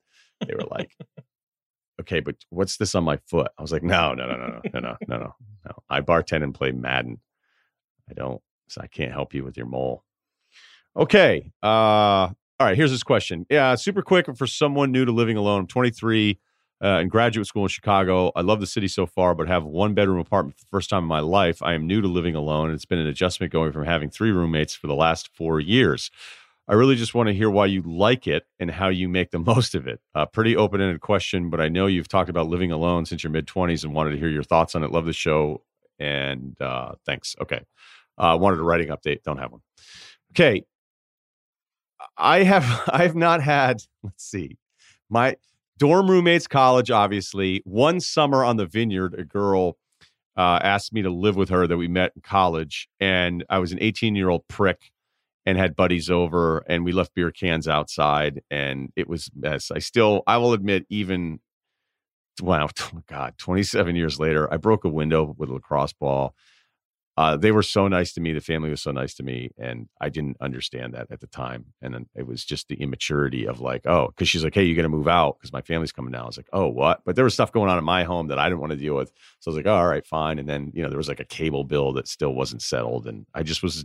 they 0.47 0.55
were 0.55 0.69
like, 0.71 0.91
okay, 2.01 2.21
but 2.21 2.37
what's 2.51 2.77
this 2.77 2.95
on 2.95 3.05
my 3.05 3.19
foot? 3.27 3.51
I 3.59 3.63
was 3.63 3.73
like, 3.73 3.83
no, 3.83 4.15
no, 4.15 4.27
no, 4.27 4.37
no, 4.37 4.47
no, 4.47 4.61
no, 4.81 4.81
no, 4.81 5.17
no, 5.19 5.35
no. 5.67 5.73
I 5.89 6.01
bartend 6.01 6.43
and 6.43 6.55
play 6.55 6.73
Madden. 6.73 7.21
I 8.09 8.15
don't. 8.15 8.41
So 8.69 8.81
I 8.81 8.87
can't 8.87 9.13
help 9.13 9.35
you 9.35 9.45
with 9.45 9.57
your 9.57 9.67
mole. 9.67 10.05
Okay. 10.97 11.53
Uh, 11.63 11.67
all 11.67 12.67
right. 12.67 12.77
Here's 12.77 12.91
this 12.91 13.03
question. 13.03 13.47
Yeah, 13.49 13.75
super 13.75 14.03
quick 14.03 14.27
for 14.37 14.47
someone 14.47 14.93
new 14.93 15.05
to 15.05 15.13
living 15.13 15.37
alone. 15.37 15.61
I'm 15.61 15.67
23 15.67 16.39
uh, 16.83 16.99
in 17.01 17.09
graduate 17.09 17.47
school 17.47 17.65
in 17.65 17.69
Chicago. 17.69 18.33
I 18.35 18.41
love 18.41 18.61
the 18.61 18.67
city 18.67 18.89
so 18.89 19.07
far, 19.07 19.35
but 19.35 19.49
have 19.49 19.65
one 19.65 19.95
bedroom 19.95 20.19
apartment 20.19 20.57
for 20.57 20.65
the 20.65 20.69
first 20.71 20.91
time 20.91 21.03
in 21.05 21.09
my 21.09 21.21
life. 21.21 21.63
I 21.63 21.75
am 21.75 21.87
new 21.87 22.01
to 22.01 22.09
living 22.09 22.35
alone. 22.35 22.71
It's 22.71 22.85
been 22.85 22.99
an 22.99 23.07
adjustment 23.07 23.53
going 23.53 23.73
from 23.73 23.85
having 23.85 24.11
three 24.11 24.31
roommates 24.31 24.75
for 24.75 24.87
the 24.87 24.95
last 24.95 25.29
four 25.35 25.61
years. 25.61 26.11
I 26.69 26.75
really 26.75 26.95
just 26.95 27.15
want 27.15 27.29
to 27.29 27.35
hear 27.35 27.51
why 27.51 27.67
you 27.67 27.83
like 27.83 28.27
it 28.27 28.45
and 28.59 28.71
how 28.71 28.89
you 28.89 29.09
make 29.09 29.31
the 29.31 29.39
most 29.55 29.75
of 29.75 29.87
it. 29.87 30.01
A 30.15 30.27
pretty 30.27 30.57
open 30.57 30.81
ended 30.81 31.01
question, 31.01 31.51
but 31.51 31.61
I 31.61 31.69
know 31.69 31.87
you've 31.87 32.09
talked 32.09 32.31
about 32.31 32.49
living 32.49 32.71
alone 32.73 33.07
since 33.07 33.23
your 33.25 33.33
mid 33.33 33.47
20s 33.47 33.85
and 33.85 33.95
wanted 33.95 34.13
to 34.13 34.19
hear 34.19 34.29
your 34.29 34.45
thoughts 34.45 34.75
on 34.75 34.83
it. 34.83 34.93
Love 34.93 35.07
the 35.07 35.13
show. 35.13 35.63
And 35.99 36.61
uh, 36.61 36.93
thanks. 37.05 37.37
Okay. 37.41 37.61
Uh, 38.17 38.37
wanted 38.41 38.61
a 38.61 38.63
writing 38.63 38.89
update. 38.89 39.23
Don't 39.23 39.39
have 39.39 39.53
one. 39.53 39.61
Okay. 40.33 40.65
I 42.17 42.43
have 42.43 42.65
I 42.89 43.03
have 43.03 43.17
not 43.17 43.43
had, 43.43 43.83
let's 44.03 44.25
see, 44.25 44.57
my 45.09 45.37
dorm 45.79 46.11
roommates, 46.11 46.47
college, 46.47 46.91
obviously. 46.91 47.63
One 47.65 48.01
summer 48.01 48.45
on 48.45 48.57
the 48.57 48.67
vineyard, 48.67 49.15
a 49.19 49.25
girl 49.25 49.77
uh, 50.37 50.61
asked 50.63 50.93
me 50.93 51.03
to 51.03 51.11
live 51.11 51.37
with 51.37 51.49
her 51.49 51.67
that 51.67 51.77
we 51.77 51.89
met 51.89 52.13
in 52.15 52.23
college. 52.23 52.89
And 53.01 53.45
I 53.51 53.59
was 53.59 53.73
an 53.73 53.79
18 53.81 54.15
year 54.15 54.29
old 54.29 54.47
prick 54.49 54.93
and 55.47 55.57
had 55.59 55.77
buddies 55.77 56.11
over 56.11 56.59
and 56.69 56.85
we 56.85 56.93
left 56.93 57.15
beer 57.15 57.31
cans 57.31 57.67
outside 57.67 58.43
and 58.51 58.93
it 58.97 59.09
was 59.09 59.31
mess. 59.35 59.71
I 59.71 59.79
still, 59.79 60.23
I 60.27 60.37
will 60.37 60.53
admit, 60.53 60.87
even 60.91 61.41
wow, 62.41 62.69
God, 63.07 63.35
27 63.39 63.97
years 63.97 64.19
later, 64.19 64.53
I 64.53 64.57
broke 64.57 64.85
a 64.85 64.89
window 64.89 65.35
with 65.37 65.51
a 65.51 65.55
lacrosse 65.55 65.93
ball. 65.93 66.35
Uh, 67.17 67.37
they 67.37 67.53
were 67.53 67.63
so 67.63 67.87
nice 67.87 68.15
to 68.15 68.21
me. 68.21 68.33
The 68.33 68.41
family 68.41 68.71
was 68.71 68.81
so 68.81 68.93
nice 68.93 69.13
to 69.15 69.23
me, 69.23 69.51
and 69.59 69.89
I 70.01 70.09
didn't 70.09 70.39
understand 70.41 70.95
that 70.95 71.09
at 71.11 71.21
the 71.21 71.27
time. 71.27 71.67
And 71.83 71.93
then 71.93 72.07
it 72.15 72.27
was 72.27 72.45
just 72.45 72.69
the 72.69 72.77
immaturity 72.77 73.47
of 73.47 73.61
like, 73.61 73.87
oh, 73.87 74.07
because 74.07 74.29
she's 74.29 74.43
like, 74.43 74.55
hey, 74.55 74.63
you 74.63 74.75
got 74.75 74.83
to 74.83 74.89
move 74.89 75.09
out 75.09 75.37
because 75.39 75.53
my 75.53 75.61
family's 75.61 75.93
coming 75.93 76.13
down. 76.13 76.23
I 76.23 76.27
was 76.27 76.39
like, 76.39 76.49
oh, 76.53 76.69
what? 76.69 77.03
But 77.05 77.17
there 77.17 77.25
was 77.25 77.35
stuff 77.35 77.53
going 77.53 77.69
on 77.69 77.77
in 77.77 77.85
my 77.85 78.05
home 78.05 78.29
that 78.29 78.39
I 78.39 78.49
didn't 78.49 78.61
want 78.61 78.71
to 78.71 78.79
deal 78.79 78.95
with. 78.95 79.13
So 79.41 79.51
I 79.51 79.53
was 79.53 79.57
like, 79.57 79.67
oh, 79.67 79.77
all 79.77 79.87
right, 79.87 80.07
fine. 80.07 80.39
And 80.39 80.49
then 80.49 80.71
you 80.73 80.83
know 80.83 80.89
there 80.89 80.97
was 80.97 81.09
like 81.09 81.21
a 81.21 81.25
cable 81.27 81.65
bill 81.65 81.93
that 81.95 82.09
still 82.09 82.33
wasn't 82.33 82.63
settled, 82.63 83.07
and 83.07 83.27
I 83.35 83.43
just 83.43 83.63
was. 83.63 83.85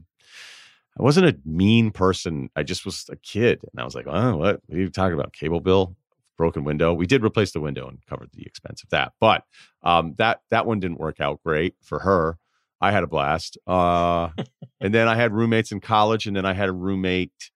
I 0.98 1.04
wasn't 1.04 1.28
a 1.28 1.38
mean 1.46 1.92
person. 1.92 2.50
I 2.56 2.64
just 2.64 2.86
was 2.86 3.06
a 3.12 3.18
kid, 3.18 3.62
and 3.64 3.82
I 3.82 3.84
was 3.84 3.96
like, 3.96 4.08
oh, 4.08 4.38
what? 4.38 4.62
What 4.66 4.78
are 4.78 4.82
you 4.82 4.90
talking 4.90 5.14
about? 5.14 5.34
Cable 5.34 5.60
bill? 5.60 5.96
broken 6.38 6.64
window. 6.64 6.94
We 6.94 7.08
did 7.08 7.24
replace 7.24 7.52
the 7.52 7.62
window 7.62 7.88
and 7.88 8.00
covered 8.08 8.30
the 8.34 8.46
expense 8.46 8.84
of 8.84 8.90
that, 8.90 9.14
but 9.20 9.44
um, 9.84 10.16
that 10.18 10.42
that 10.50 10.66
one 10.66 10.80
didn't 10.80 11.00
work 11.00 11.20
out 11.20 11.42
great 11.44 11.76
for 11.82 12.00
her. 12.00 12.38
I 12.82 12.92
had 12.92 13.04
a 13.04 13.08
blast, 13.08 13.58
uh, 13.68 14.30
and 14.82 14.94
then 14.94 15.08
I 15.08 15.16
had 15.16 15.34
roommates 15.34 15.72
in 15.72 15.80
college, 15.80 16.28
and 16.28 16.36
then 16.36 16.46
I 16.46 16.54
had 16.54 16.70
a 16.70 16.74
roommate 16.74 17.52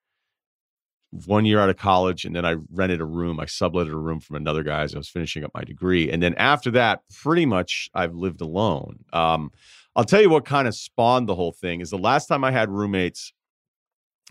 one 1.26 1.46
year 1.46 1.60
out 1.60 1.70
of 1.70 1.78
college, 1.78 2.26
and 2.26 2.36
then 2.36 2.46
I 2.46 2.56
rented 2.72 3.02
a 3.02 3.06
room. 3.06 3.40
I 3.40 3.46
subletted 3.46 3.92
a 3.92 3.98
room 3.98 4.20
from 4.20 4.36
another 4.36 4.64
guy 4.64 4.82
as 4.84 4.94
I 4.94 4.98
was 4.98 5.10
finishing 5.10 5.44
up 5.44 5.52
my 5.54 5.64
degree, 5.64 6.10
and 6.10 6.22
then 6.24 6.36
after 6.36 6.72
that, 6.72 7.02
pretty 7.22 7.46
much 7.46 7.90
I've 7.94 8.16
lived 8.16 8.42
alone. 8.42 9.06
Um, 9.12 9.52
I'll 9.96 10.06
tell 10.06 10.22
you 10.22 10.30
what 10.30 10.46
kind 10.46 10.68
of 10.68 10.76
spawned 10.76 11.28
the 11.28 11.36
whole 11.36 11.52
thing 11.52 11.82
is 11.82 11.90
the 11.90 11.98
last 11.98 12.28
time 12.28 12.44
I 12.44 12.52
had 12.52 12.70
roommates. 12.70 13.34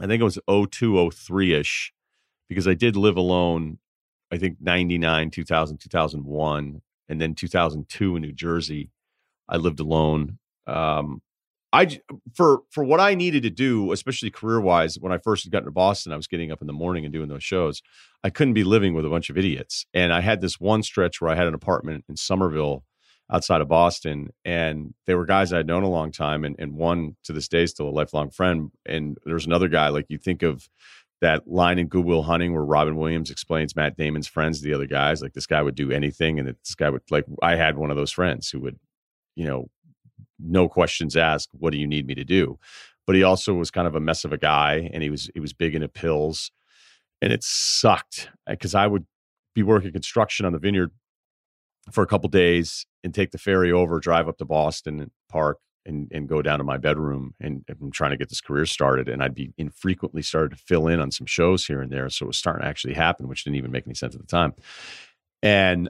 I 0.00 0.06
think 0.06 0.20
it 0.20 0.24
was 0.24 0.38
02, 0.48 1.10
03 1.10 1.54
ish, 1.54 1.92
because 2.48 2.68
I 2.68 2.74
did 2.74 2.96
live 2.96 3.16
alone 3.16 3.78
I 4.30 4.38
think 4.38 4.58
99, 4.60 5.30
2000, 5.30 5.78
2001, 5.78 6.82
and 7.08 7.20
then 7.20 7.34
2002 7.34 8.16
in 8.16 8.22
New 8.22 8.32
Jersey. 8.32 8.90
I 9.48 9.56
lived 9.56 9.80
alone. 9.80 10.38
Um, 10.66 11.22
I 11.72 12.00
for 12.34 12.60
for 12.70 12.84
what 12.84 13.00
I 13.00 13.14
needed 13.14 13.42
to 13.42 13.50
do, 13.50 13.92
especially 13.92 14.30
career 14.30 14.60
wise, 14.60 14.98
when 14.98 15.12
I 15.12 15.18
first 15.18 15.50
got 15.50 15.58
into 15.58 15.70
Boston, 15.70 16.12
I 16.12 16.16
was 16.16 16.26
getting 16.26 16.50
up 16.50 16.60
in 16.60 16.66
the 16.66 16.72
morning 16.72 17.04
and 17.04 17.12
doing 17.12 17.28
those 17.28 17.44
shows. 17.44 17.82
I 18.24 18.30
couldn't 18.30 18.54
be 18.54 18.64
living 18.64 18.94
with 18.94 19.04
a 19.04 19.10
bunch 19.10 19.30
of 19.30 19.38
idiots, 19.38 19.86
and 19.94 20.12
I 20.12 20.20
had 20.20 20.40
this 20.40 20.58
one 20.60 20.82
stretch 20.82 21.20
where 21.20 21.30
I 21.30 21.34
had 21.34 21.46
an 21.46 21.54
apartment 21.54 22.04
in 22.08 22.16
Somerville, 22.16 22.84
outside 23.30 23.60
of 23.60 23.68
Boston, 23.68 24.30
and 24.44 24.94
they 25.06 25.14
were 25.14 25.26
guys 25.26 25.52
I'd 25.52 25.66
known 25.66 25.82
a 25.82 25.88
long 25.88 26.12
time, 26.12 26.44
and 26.44 26.56
and 26.58 26.74
one 26.74 27.16
to 27.24 27.32
this 27.32 27.48
day 27.48 27.62
is 27.64 27.70
still 27.70 27.88
a 27.88 27.90
lifelong 27.90 28.30
friend. 28.30 28.70
And 28.86 29.18
there's 29.24 29.46
another 29.46 29.68
guy 29.68 29.88
like 29.88 30.06
you 30.08 30.18
think 30.18 30.42
of 30.42 30.68
that 31.20 31.48
line 31.48 31.78
in 31.78 31.88
Good 31.88 32.04
Will 32.04 32.22
Hunting 32.22 32.52
where 32.52 32.64
Robin 32.64 32.96
Williams 32.96 33.30
explains 33.30 33.74
Matt 33.74 33.96
Damon's 33.96 34.28
friends 34.28 34.60
to 34.60 34.64
the 34.64 34.74
other 34.74 34.86
guys. 34.86 35.20
Like 35.20 35.32
this 35.32 35.46
guy 35.46 35.62
would 35.62 35.74
do 35.74 35.90
anything, 35.90 36.38
and 36.38 36.48
this 36.48 36.74
guy 36.74 36.90
would 36.90 37.02
like. 37.10 37.24
I 37.42 37.56
had 37.56 37.76
one 37.76 37.90
of 37.90 37.96
those 37.96 38.12
friends 38.12 38.50
who 38.50 38.60
would, 38.60 38.78
you 39.36 39.46
know, 39.46 39.68
no 40.38 40.68
questions 40.68 41.16
asked, 41.16 41.50
"What 41.52 41.72
do 41.72 41.78
you 41.78 41.86
need 41.86 42.06
me 42.06 42.14
to 42.14 42.24
do?" 42.24 42.58
But 43.06 43.16
he 43.16 43.22
also 43.22 43.54
was 43.54 43.70
kind 43.70 43.86
of 43.86 43.94
a 43.94 44.00
mess 44.00 44.24
of 44.24 44.32
a 44.32 44.38
guy, 44.38 44.90
and 44.92 45.02
he 45.02 45.10
was 45.10 45.30
he 45.34 45.40
was 45.40 45.52
big 45.52 45.74
into 45.74 45.88
pills, 45.88 46.50
and 47.20 47.32
it 47.32 47.42
sucked 47.42 48.30
because 48.46 48.74
I 48.74 48.86
would 48.86 49.06
be 49.54 49.62
working 49.62 49.92
construction 49.92 50.46
on 50.46 50.52
the 50.52 50.58
vineyard 50.58 50.92
for 51.92 52.02
a 52.02 52.06
couple 52.06 52.28
days 52.28 52.86
and 53.04 53.14
take 53.14 53.30
the 53.30 53.38
ferry 53.38 53.72
over, 53.72 54.00
drive 54.00 54.28
up 54.28 54.38
to 54.38 54.44
Boston 54.44 55.00
and 55.00 55.10
park 55.28 55.58
and, 55.86 56.08
and 56.12 56.28
go 56.28 56.42
down 56.42 56.58
to 56.58 56.64
my 56.64 56.76
bedroom 56.76 57.34
and, 57.40 57.64
and 57.68 57.76
I'm 57.80 57.90
trying 57.90 58.10
to 58.10 58.16
get 58.16 58.28
this 58.28 58.40
career 58.40 58.66
started. 58.66 59.08
And 59.08 59.22
I'd 59.22 59.34
be 59.34 59.52
infrequently 59.56 60.22
started 60.22 60.56
to 60.56 60.62
fill 60.62 60.86
in 60.86 61.00
on 61.00 61.10
some 61.10 61.26
shows 61.26 61.66
here 61.66 61.80
and 61.80 61.90
there. 61.90 62.08
So 62.10 62.24
it 62.24 62.28
was 62.28 62.36
starting 62.36 62.62
to 62.62 62.68
actually 62.68 62.94
happen, 62.94 63.28
which 63.28 63.44
didn't 63.44 63.56
even 63.56 63.72
make 63.72 63.86
any 63.86 63.94
sense 63.94 64.14
at 64.14 64.20
the 64.20 64.26
time. 64.26 64.54
And 65.42 65.88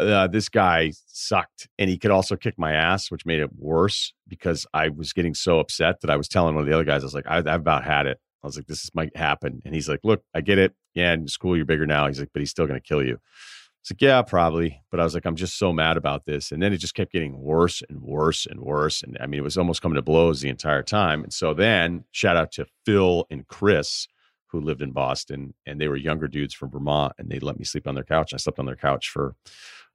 uh, 0.00 0.26
this 0.26 0.48
guy 0.48 0.92
sucked 1.06 1.68
and 1.78 1.90
he 1.90 1.98
could 1.98 2.10
also 2.10 2.34
kick 2.34 2.58
my 2.58 2.72
ass, 2.72 3.10
which 3.10 3.26
made 3.26 3.40
it 3.40 3.50
worse 3.56 4.14
because 4.26 4.66
I 4.72 4.88
was 4.88 5.12
getting 5.12 5.34
so 5.34 5.60
upset 5.60 6.00
that 6.00 6.10
I 6.10 6.16
was 6.16 6.26
telling 6.28 6.54
one 6.54 6.62
of 6.62 6.68
the 6.68 6.74
other 6.74 6.84
guys, 6.84 7.02
I 7.02 7.06
was 7.06 7.14
like, 7.14 7.26
I, 7.28 7.38
I've 7.38 7.46
about 7.46 7.84
had 7.84 8.06
it. 8.06 8.18
I 8.42 8.46
was 8.46 8.56
like, 8.56 8.66
this 8.66 8.90
might 8.94 9.14
happen. 9.16 9.60
And 9.64 9.74
he's 9.74 9.88
like, 9.88 10.00
look, 10.02 10.22
I 10.34 10.40
get 10.40 10.58
it. 10.58 10.74
Yeah, 10.94 11.14
school, 11.26 11.56
you're 11.56 11.66
bigger 11.66 11.86
now. 11.86 12.06
He's 12.06 12.18
like, 12.18 12.30
but 12.32 12.40
he's 12.40 12.50
still 12.50 12.66
going 12.66 12.80
to 12.80 12.86
kill 12.86 13.04
you. 13.04 13.18
It's 13.82 13.90
like, 13.90 14.02
yeah, 14.02 14.20
probably. 14.22 14.82
But 14.90 15.00
I 15.00 15.04
was 15.04 15.14
like, 15.14 15.24
I'm 15.24 15.36
just 15.36 15.58
so 15.58 15.72
mad 15.72 15.96
about 15.96 16.26
this. 16.26 16.52
And 16.52 16.62
then 16.62 16.72
it 16.72 16.78
just 16.78 16.94
kept 16.94 17.12
getting 17.12 17.40
worse 17.40 17.82
and 17.88 18.02
worse 18.02 18.46
and 18.46 18.60
worse. 18.60 19.02
And 19.02 19.16
I 19.20 19.26
mean, 19.26 19.40
it 19.40 19.44
was 19.44 19.56
almost 19.56 19.80
coming 19.80 19.96
to 19.96 20.02
blows 20.02 20.40
the 20.40 20.50
entire 20.50 20.82
time. 20.82 21.22
And 21.22 21.32
so 21.32 21.54
then, 21.54 22.04
shout 22.12 22.36
out 22.36 22.52
to 22.52 22.66
Phil 22.84 23.26
and 23.30 23.46
Chris, 23.46 24.06
who 24.48 24.60
lived 24.60 24.82
in 24.82 24.92
Boston, 24.92 25.54
and 25.64 25.80
they 25.80 25.88
were 25.88 25.96
younger 25.96 26.28
dudes 26.28 26.54
from 26.54 26.70
Vermont, 26.70 27.14
and 27.18 27.30
they 27.30 27.38
let 27.38 27.58
me 27.58 27.64
sleep 27.64 27.86
on 27.86 27.94
their 27.94 28.04
couch. 28.04 28.34
I 28.34 28.36
slept 28.36 28.58
on 28.58 28.66
their 28.66 28.76
couch 28.76 29.08
for 29.08 29.34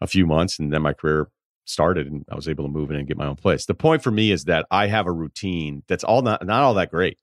a 0.01 0.07
few 0.07 0.25
months, 0.25 0.57
and 0.59 0.73
then 0.73 0.81
my 0.81 0.93
career 0.93 1.29
started, 1.65 2.07
and 2.07 2.25
I 2.31 2.35
was 2.35 2.47
able 2.47 2.63
to 2.63 2.69
move 2.69 2.89
in 2.89 2.97
and 2.97 3.07
get 3.07 3.17
my 3.17 3.27
own 3.27 3.35
place. 3.35 3.65
The 3.65 3.73
point 3.73 4.01
for 4.01 4.11
me 4.11 4.31
is 4.31 4.45
that 4.45 4.65
I 4.71 4.87
have 4.87 5.07
a 5.07 5.11
routine 5.11 5.83
that's 5.87 6.03
all 6.03 6.21
not 6.21 6.45
not 6.45 6.63
all 6.63 6.75
that 6.75 6.91
great 6.91 7.17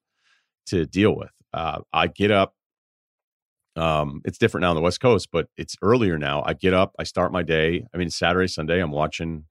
to 0.66 0.86
deal 0.86 1.16
with. 1.16 1.30
Uh, 1.52 1.80
I 1.93 2.06
get 2.06 2.30
up 2.30 2.55
um, 3.77 4.20
it's 4.24 4.39
different 4.39 4.62
now 4.62 4.70
on 4.70 4.77
the 4.77 4.82
West 4.82 5.01
Coast, 5.01 5.28
but 5.32 5.49
it's 5.57 5.77
earlier 5.82 6.19
now. 6.19 6.43
I 6.44 6.55
get 6.55 6.74
up, 6.74 6.94
I 6.99 7.05
start 7.05 7.32
my 7.32 7.43
day. 7.43 7.86
I 7.94 7.97
mean, 7.97 8.11
Saturday, 8.11 8.49
Sunday, 8.49 8.81
I'm 8.81 8.90
watching 8.90 9.44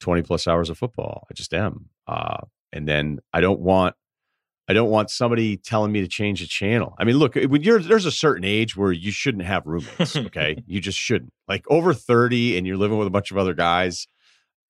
20 0.00 0.22
plus 0.22 0.46
hours 0.46 0.70
of 0.70 0.78
football. 0.78 1.26
I 1.30 1.34
just 1.34 1.54
am. 1.54 1.86
Uh, 2.06 2.38
and 2.72 2.86
then 2.86 3.20
I 3.32 3.40
don't 3.40 3.60
want, 3.60 3.94
I 4.68 4.72
don't 4.72 4.90
want 4.90 5.10
somebody 5.10 5.56
telling 5.56 5.92
me 5.92 6.00
to 6.00 6.08
change 6.08 6.40
the 6.40 6.46
channel. 6.46 6.94
I 6.98 7.04
mean, 7.04 7.16
look, 7.16 7.36
when 7.36 7.62
you're 7.62 7.78
there's 7.78 8.04
a 8.04 8.10
certain 8.10 8.44
age 8.44 8.76
where 8.76 8.92
you 8.92 9.12
shouldn't 9.12 9.44
have 9.44 9.64
roommates. 9.64 10.16
Okay, 10.16 10.62
you 10.66 10.80
just 10.80 10.98
shouldn't. 10.98 11.32
Like 11.46 11.64
over 11.70 11.94
30, 11.94 12.58
and 12.58 12.66
you're 12.66 12.76
living 12.76 12.98
with 12.98 13.06
a 13.06 13.10
bunch 13.10 13.30
of 13.30 13.38
other 13.38 13.54
guys. 13.54 14.08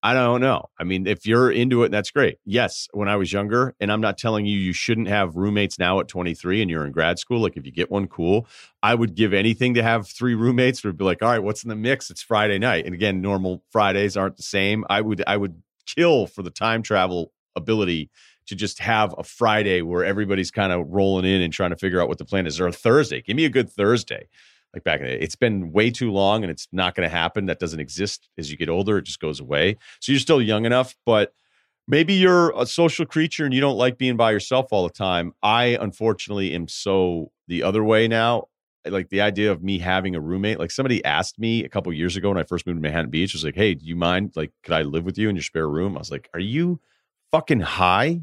I 0.03 0.15
don't 0.15 0.41
know. 0.41 0.67
I 0.79 0.85
mean, 0.85 1.07
if 1.07 1.27
you're 1.27 1.51
into 1.51 1.83
it, 1.83 1.91
that's 1.91 2.11
great. 2.11 2.39
Yes, 2.45 2.87
when 2.93 3.09
I 3.09 3.17
was 3.17 3.33
younger, 3.33 3.75
and 3.81 3.91
I'm 3.91 4.01
not 4.01 4.19
telling 4.19 4.47
you 4.47 4.57
you 4.57 4.73
shouldn't 4.73 5.09
have 5.09 5.37
roommates 5.37 5.79
now 5.79 5.99
at 6.01 6.09
23 6.09 6.63
and 6.63 6.71
you're 6.71 6.85
in 6.85 6.93
grad 6.93 7.19
school. 7.19 7.41
Like, 7.41 7.57
if 7.57 7.67
you 7.67 7.73
get 7.73 7.91
one, 7.91 8.07
cool. 8.07 8.47
I 8.83 8.95
would 8.95 9.15
give 9.15 9.33
anything 9.33 9.75
to 9.75 9.83
have 9.83 10.07
three 10.07 10.35
roommates. 10.35 10.85
Would 10.85 10.97
be 10.97 11.05
like, 11.05 11.23
all 11.23 11.31
right, 11.31 11.43
what's 11.43 11.65
in 11.65 11.71
the 11.71 11.77
mix? 11.77 12.11
It's 12.11 12.23
Friday 12.23 12.59
night, 12.59 12.85
and 12.85 12.95
again, 12.95 13.21
normal 13.21 13.63
Fridays 13.71 14.17
aren't 14.17 14.37
the 14.37 14.43
same. 14.43 14.85
I 14.89 15.01
would, 15.01 15.25
I 15.27 15.37
would 15.37 15.61
kill 15.87 16.27
for 16.27 16.43
the 16.43 16.51
time 16.51 16.83
travel 16.83 17.33
ability 17.57 18.11
to 18.47 18.55
just 18.55 18.79
have 18.79 19.15
a 19.19 19.25
Friday 19.25 19.83
where 19.83 20.05
everybody's 20.05 20.51
kind 20.51 20.73
of 20.73 20.87
rolling 20.89 21.25
in 21.25 21.41
and 21.41 21.53
trying 21.53 21.71
to 21.71 21.77
figure 21.77 22.01
out 22.01 22.09
what 22.09 22.19
the 22.19 22.25
plan 22.25 22.47
is, 22.47 22.61
or 22.61 22.69
a 22.69 22.73
Thursday. 22.73 23.23
Give 23.23 23.37
me 23.37 23.45
a 23.45 23.51
good 23.51 23.71
Thursday 23.71 24.29
like 24.75 24.85
back 24.85 25.01
in 25.01 25.07
the 25.07 25.13
day. 25.13 25.19
It's 25.21 25.37
been 25.37 25.73
way 25.73 25.91
too 25.91 26.13
long 26.13 26.43
and 26.43 26.51
it's 26.51 26.69
not 26.73 26.95
going 26.95 27.09
to 27.09 27.15
happen. 27.15 27.47
That 27.47 27.59
doesn't 27.59 27.81
exist 27.81 28.29
as 28.39 28.51
you 28.51 28.57
get 28.57 28.69
older. 28.69 28.99
It 28.99 29.05
just 29.05 29.21
goes 29.21 29.41
away. 29.41 29.77
So 30.01 30.13
you're 30.13 30.21
still 30.21 30.43
young 30.43 30.67
enough, 30.67 30.95
but 31.07 31.33
maybe 31.89 32.15
you're 32.15 32.53
a 32.59 32.67
social 32.67 33.07
creature 33.07 33.45
and 33.45 33.55
you 33.55 33.61
don't 33.61 33.79
like 33.79 33.99
being 33.99 34.17
by 34.17 34.33
yourself 34.33 34.67
all 34.73 34.85
the 34.85 34.93
time. 34.93 35.33
I 35.43 35.79
unfortunately 35.81 36.55
am 36.55 36.69
so 36.69 37.31
the 37.49 37.63
other 37.63 37.83
way 37.85 38.09
now. 38.09 38.45
Like 38.87 39.09
the 39.09 39.21
idea 39.21 39.51
of 39.51 39.65
me 39.65 39.79
having 39.79 40.15
a 40.15 40.21
roommate, 40.21 40.61
like 40.61 40.71
somebody 40.71 41.05
asked 41.05 41.41
me 41.41 41.65
a 41.65 41.69
couple 41.69 41.93
years 41.93 42.17
ago 42.17 42.29
when 42.29 42.39
I 42.39 42.45
first 42.45 42.67
moved 42.67 42.77
to 42.77 42.83
Manhattan 42.83 43.11
Beach, 43.11 43.33
was 43.33 43.45
like, 43.45 43.57
Hey, 43.57 43.75
do 43.75 43.85
you 43.85 43.97
mind? 43.97 44.33
Like, 44.37 44.53
could 44.63 44.75
I 44.75 44.83
live 44.83 45.05
with 45.05 45.19
you 45.19 45.29
in 45.29 45.35
your 45.35 45.43
spare 45.43 45.69
room? 45.69 45.97
I 45.97 45.99
was 45.99 46.11
like, 46.11 46.29
Are 46.35 46.41
you 46.41 46.79
fucking 47.33 47.61
high? 47.61 48.21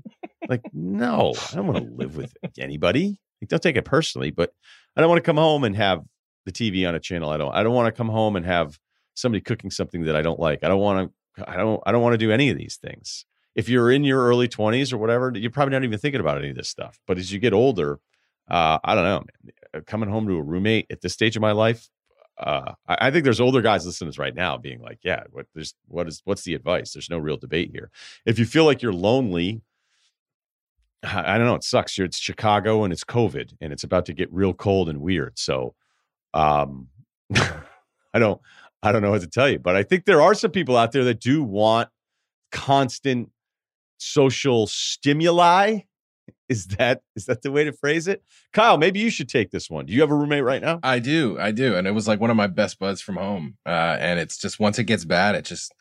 like, 0.48 0.62
no, 0.74 1.34
I 1.52 1.56
don't 1.56 1.68
want 1.68 1.86
to 1.86 1.94
live 1.94 2.16
with 2.16 2.34
anybody. 2.58 3.20
Like, 3.42 3.50
don't 3.50 3.62
take 3.62 3.76
it 3.76 3.86
personally, 3.86 4.32
but 4.32 4.54
I 4.96 5.02
don't 5.02 5.10
want 5.10 5.18
to 5.20 5.26
come 5.26 5.38
home 5.38 5.64
and 5.64 5.76
have 5.76 6.02
the 6.46 6.52
TV 6.52 6.88
on 6.88 6.96
a 6.96 7.00
channel 7.00 7.30
I 7.30 7.38
don't. 7.38 7.54
I 7.54 7.64
don't 7.64 7.74
want 7.74 7.94
to 7.94 7.98
come 7.98 8.10
home 8.10 8.36
and 8.36 8.46
have 8.46 8.80
somebody 9.14 9.42
cooking 9.42 9.72
something 9.72 10.06
that 10.06 10.16
I 10.16 10.22
don't 10.22 10.40
like. 10.40 10.64
I 10.64 10.68
don't 10.68 10.80
want 10.80 11.12
to. 11.38 11.50
I 11.50 11.58
don't. 11.58 11.82
I 11.86 11.92
don't 11.92 12.02
want 12.02 12.14
to 12.14 12.18
do 12.18 12.32
any 12.32 12.50
of 12.50 12.58
these 12.58 12.78
things. 12.78 13.26
If 13.56 13.70
you're 13.70 13.92
in 13.92 14.04
your 14.04 14.26
early 14.26 14.48
20s 14.48 14.92
or 14.92 14.98
whatever, 14.98 15.32
you're 15.36 15.52
probably 15.52 15.74
not 15.74 15.84
even 15.84 16.00
thinking 16.00 16.22
about 16.22 16.40
any 16.40 16.50
of 16.50 16.56
this 16.56 16.70
stuff. 16.70 17.00
But 17.06 17.20
as 17.20 17.32
you 17.32 17.40
get 17.40 17.54
older, 17.54 18.00
uh, 18.50 18.80
I 18.84 18.96
don't 18.96 19.04
know. 19.04 19.24
Uh, 19.76 19.82
coming 19.86 20.10
home 20.10 20.28
to 20.28 20.38
a 20.38 20.42
roommate 20.42 20.88
at 20.90 21.02
this 21.02 21.14
stage 21.14 21.36
of 21.36 21.42
my 21.42 21.52
life, 21.52 21.88
uh, 22.40 22.74
I, 22.88 22.98
I, 23.08 23.12
think 23.12 23.24
there's 23.24 23.40
older 23.40 23.62
guys 23.62 23.86
listening 23.86 24.08
to 24.08 24.12
this 24.12 24.20
right 24.20 24.36
now, 24.36 24.58
being 24.58 24.82
like, 24.82 25.00
"Yeah, 25.04 25.24
what 25.32 25.46
there's 25.54 25.76
what 25.88 26.08
is 26.08 26.22
what's 26.26 26.44
the 26.44 26.56
advice?" 26.56 26.94
There's 26.94 27.10
no 27.10 27.20
real 27.20 27.38
debate 27.38 27.72
here. 27.72 27.92
If 28.26 28.40
you 28.40 28.46
feel 28.46 28.66
like 28.66 28.82
you're 28.82 28.92
lonely, 28.94 29.62
I 31.04 31.38
don't 31.38 31.48
know. 31.48 31.56
It 31.56 31.64
sucks. 31.64 31.98
It's 32.00 32.18
Chicago 32.18 32.84
and 32.84 32.92
it's 32.92 33.04
COVID, 33.04 33.54
and 33.62 33.72
it's 33.72 33.84
about 33.84 34.06
to 34.08 34.14
get 34.14 34.32
real 34.34 34.54
cold 34.54 34.90
and 34.90 35.02
weird. 35.02 35.38
So 35.38 35.76
um, 36.34 36.88
I 37.36 38.20
don't, 38.20 38.42
I 38.82 38.92
don't 38.92 39.02
know 39.02 39.12
what 39.12 39.22
to 39.22 39.28
tell 39.28 39.50
you, 39.50 39.60
but 39.60 39.76
I 39.76 39.84
think 39.84 40.06
there 40.06 40.22
are 40.22 40.34
some 40.34 40.52
people 40.52 40.78
out 40.78 40.92
there 40.92 41.04
that 41.06 41.20
do 41.20 41.44
want 41.44 41.90
constant 42.52 43.30
social 43.98 44.68
stimuli. 44.68 45.80
Is 46.50 46.68
that 46.68 47.02
is 47.16 47.26
that 47.26 47.42
the 47.42 47.52
way 47.52 47.64
to 47.64 47.74
phrase 47.74 48.08
it? 48.08 48.22
Kyle, 48.52 48.78
maybe 48.78 49.00
you 49.00 49.10
should 49.10 49.30
take 49.30 49.52
this 49.52 49.70
one. 49.70 49.86
Do 49.86 49.94
you 49.94 50.02
have 50.02 50.12
a 50.12 50.16
roommate 50.16 50.44
right 50.44 50.62
now? 50.62 50.80
I 50.84 51.00
do, 51.00 51.38
I 51.40 51.52
do, 51.52 51.76
and 51.76 51.88
it 51.88 51.92
was 51.92 52.08
like 52.08 52.20
one 52.20 52.30
of 52.30 52.36
my 52.36 52.48
best 52.48 52.80
buds 52.80 53.02
from 53.02 53.16
home. 53.16 53.58
Uh, 53.66 53.98
and 54.00 54.20
it's 54.20 54.38
just 54.38 54.60
once 54.60 54.78
it 54.78 54.84
gets 54.84 55.06
bad, 55.06 55.36
it 55.36 55.46
just 55.46 55.74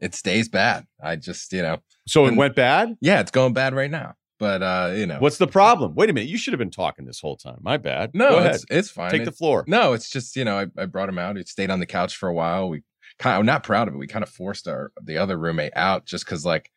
it 0.00 0.14
stays 0.14 0.48
bad. 0.48 0.86
I 1.02 1.16
just 1.16 1.52
you 1.52 1.62
know. 1.62 1.78
So 2.06 2.26
it 2.26 2.36
went 2.36 2.54
bad. 2.54 2.96
Yeah, 3.00 3.20
it's 3.20 3.30
going 3.30 3.52
bad 3.52 3.74
right 3.74 3.90
now. 3.90 4.14
But 4.38 4.62
uh, 4.62 4.92
you 4.94 5.06
know, 5.06 5.18
what's 5.18 5.38
the 5.38 5.46
problem? 5.46 5.94
Wait 5.94 6.10
a 6.10 6.12
minute, 6.12 6.28
you 6.28 6.38
should 6.38 6.52
have 6.52 6.58
been 6.58 6.70
talking 6.70 7.06
this 7.06 7.20
whole 7.20 7.36
time. 7.36 7.58
My 7.60 7.76
bad. 7.76 8.12
No, 8.14 8.38
it's 8.38 8.64
it's 8.70 8.90
fine. 8.90 9.10
Take 9.10 9.22
it's, 9.22 9.30
the 9.30 9.36
floor. 9.36 9.64
No, 9.66 9.92
it's 9.92 10.08
just 10.08 10.36
you 10.36 10.44
know, 10.44 10.58
I, 10.58 10.66
I 10.80 10.86
brought 10.86 11.08
him 11.08 11.18
out. 11.18 11.36
He 11.36 11.42
stayed 11.44 11.70
on 11.70 11.80
the 11.80 11.86
couch 11.86 12.16
for 12.16 12.28
a 12.28 12.34
while. 12.34 12.68
We 12.68 12.82
kind 13.18 13.34
of, 13.34 13.40
I'm 13.40 13.46
not 13.46 13.64
proud 13.64 13.88
of 13.88 13.94
it. 13.94 13.98
We 13.98 14.06
kind 14.06 14.22
of 14.22 14.28
forced 14.28 14.68
our 14.68 14.92
the 15.02 15.18
other 15.18 15.36
roommate 15.36 15.72
out 15.74 16.06
just 16.06 16.24
because 16.24 16.44
like 16.44 16.70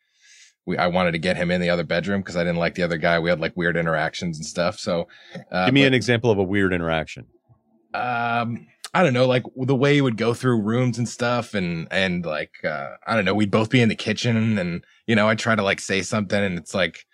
we 0.66 0.76
I 0.76 0.88
wanted 0.88 1.12
to 1.12 1.18
get 1.18 1.36
him 1.36 1.50
in 1.50 1.60
the 1.60 1.70
other 1.70 1.84
bedroom 1.84 2.20
because 2.20 2.36
I 2.36 2.44
didn't 2.44 2.58
like 2.58 2.74
the 2.74 2.82
other 2.82 2.98
guy. 2.98 3.18
We 3.20 3.30
had 3.30 3.40
like 3.40 3.56
weird 3.56 3.76
interactions 3.76 4.38
and 4.38 4.46
stuff. 4.46 4.78
So 4.78 5.08
uh, 5.50 5.66
give 5.66 5.74
me 5.74 5.82
but, 5.82 5.88
an 5.88 5.94
example 5.94 6.30
of 6.30 6.38
a 6.38 6.42
weird 6.42 6.72
interaction. 6.72 7.26
Um, 7.94 8.66
I 8.94 9.02
don't 9.02 9.14
know, 9.14 9.26
like 9.26 9.44
the 9.56 9.76
way 9.76 9.94
he 9.94 10.00
would 10.00 10.16
go 10.16 10.34
through 10.34 10.62
rooms 10.62 10.98
and 10.98 11.08
stuff, 11.08 11.54
and 11.54 11.88
and 11.90 12.26
like 12.26 12.52
uh, 12.64 12.90
I 13.06 13.14
don't 13.14 13.24
know, 13.24 13.34
we'd 13.34 13.50
both 13.50 13.70
be 13.70 13.80
in 13.80 13.88
the 13.88 13.94
kitchen, 13.94 14.58
and 14.58 14.84
you 15.06 15.14
know, 15.14 15.28
I 15.28 15.34
try 15.34 15.54
to 15.54 15.62
like 15.62 15.80
say 15.80 16.02
something, 16.02 16.42
and 16.42 16.58
it's 16.58 16.74
like 16.74 17.06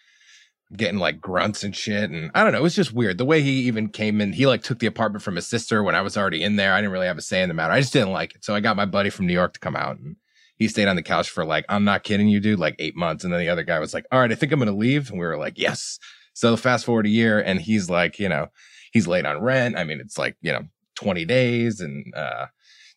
getting 0.77 0.99
like 0.99 1.21
grunts 1.21 1.65
and 1.65 1.75
shit. 1.75 2.11
And 2.11 2.31
I 2.35 2.43
don't 2.43 2.53
know, 2.53 2.59
it 2.59 2.63
was 2.63 2.77
just 2.77 2.93
weird. 2.93 3.19
The 3.19 3.25
way 3.25 3.41
he 3.41 3.61
even 3.63 3.89
came 3.89 4.21
in, 4.21 4.33
he 4.33 4.47
like 4.47 4.63
took 4.63 4.79
the 4.79 4.87
apartment 4.87 5.23
from 5.23 5.37
his 5.37 5.47
sister 5.47 5.83
when 5.83 5.95
I 5.95 6.03
was 6.03 6.17
already 6.17 6.43
in 6.43 6.57
there. 6.57 6.75
I 6.75 6.81
didn't 6.81 6.93
really 6.93 7.07
have 7.07 7.19
a 7.19 7.23
say 7.23 7.43
in 7.43 7.49
the 7.49 7.55
matter. 7.55 7.73
I 7.73 7.81
just 7.81 7.93
didn't 7.93 8.13
like 8.13 8.35
it. 8.35 8.45
So 8.45 8.55
I 8.55 8.61
got 8.61 8.77
my 8.77 8.85
buddy 8.85 9.11
from 9.11 9.27
New 9.27 9.33
York 9.33 9.55
to 9.55 9.61
come 9.61 9.77
out 9.77 9.99
and 9.99 10.17
he 10.57 10.69
stayed 10.69 10.89
on 10.89 10.97
the 10.97 11.03
couch 11.03 11.31
for 11.31 11.45
like, 11.45 11.65
I'm 11.69 11.85
not 11.85 12.05
kidding 12.05 12.29
you, 12.29 12.41
dude, 12.41 12.59
like 12.59 12.77
eight 12.79 12.97
months. 12.97 13.25
And 13.25 13.33
then 13.33 13.41
the 13.41 13.49
other 13.49 13.63
guy 13.63 13.79
was 13.79 13.95
like, 13.95 14.05
all 14.13 14.21
right, 14.21 14.33
I 14.33 14.35
think 14.35 14.53
I'm 14.53 14.61
to 14.61 14.73
leave. 14.73 15.11
And 15.11 15.19
we 15.19 15.27
were 15.27 15.39
like, 15.39 15.57
yes. 15.57 15.99
So 16.35 16.57
fast 16.57 16.85
forward 16.85 17.07
a 17.07 17.11
year 17.11 17.41
and 17.41 17.61
he's 17.61 17.89
like, 17.89 18.19
you 18.19 18.29
know, 18.29 18.49
he's 18.93 19.07
late 19.07 19.25
on 19.25 19.41
rent. 19.41 19.79
I 19.79 19.85
mean, 19.85 20.01
it's 20.01 20.19
like, 20.19 20.37
you 20.43 20.53
know, 20.53 20.63
20 20.97 21.25
days 21.25 21.81
and, 21.81 22.13
uh, 22.15 22.47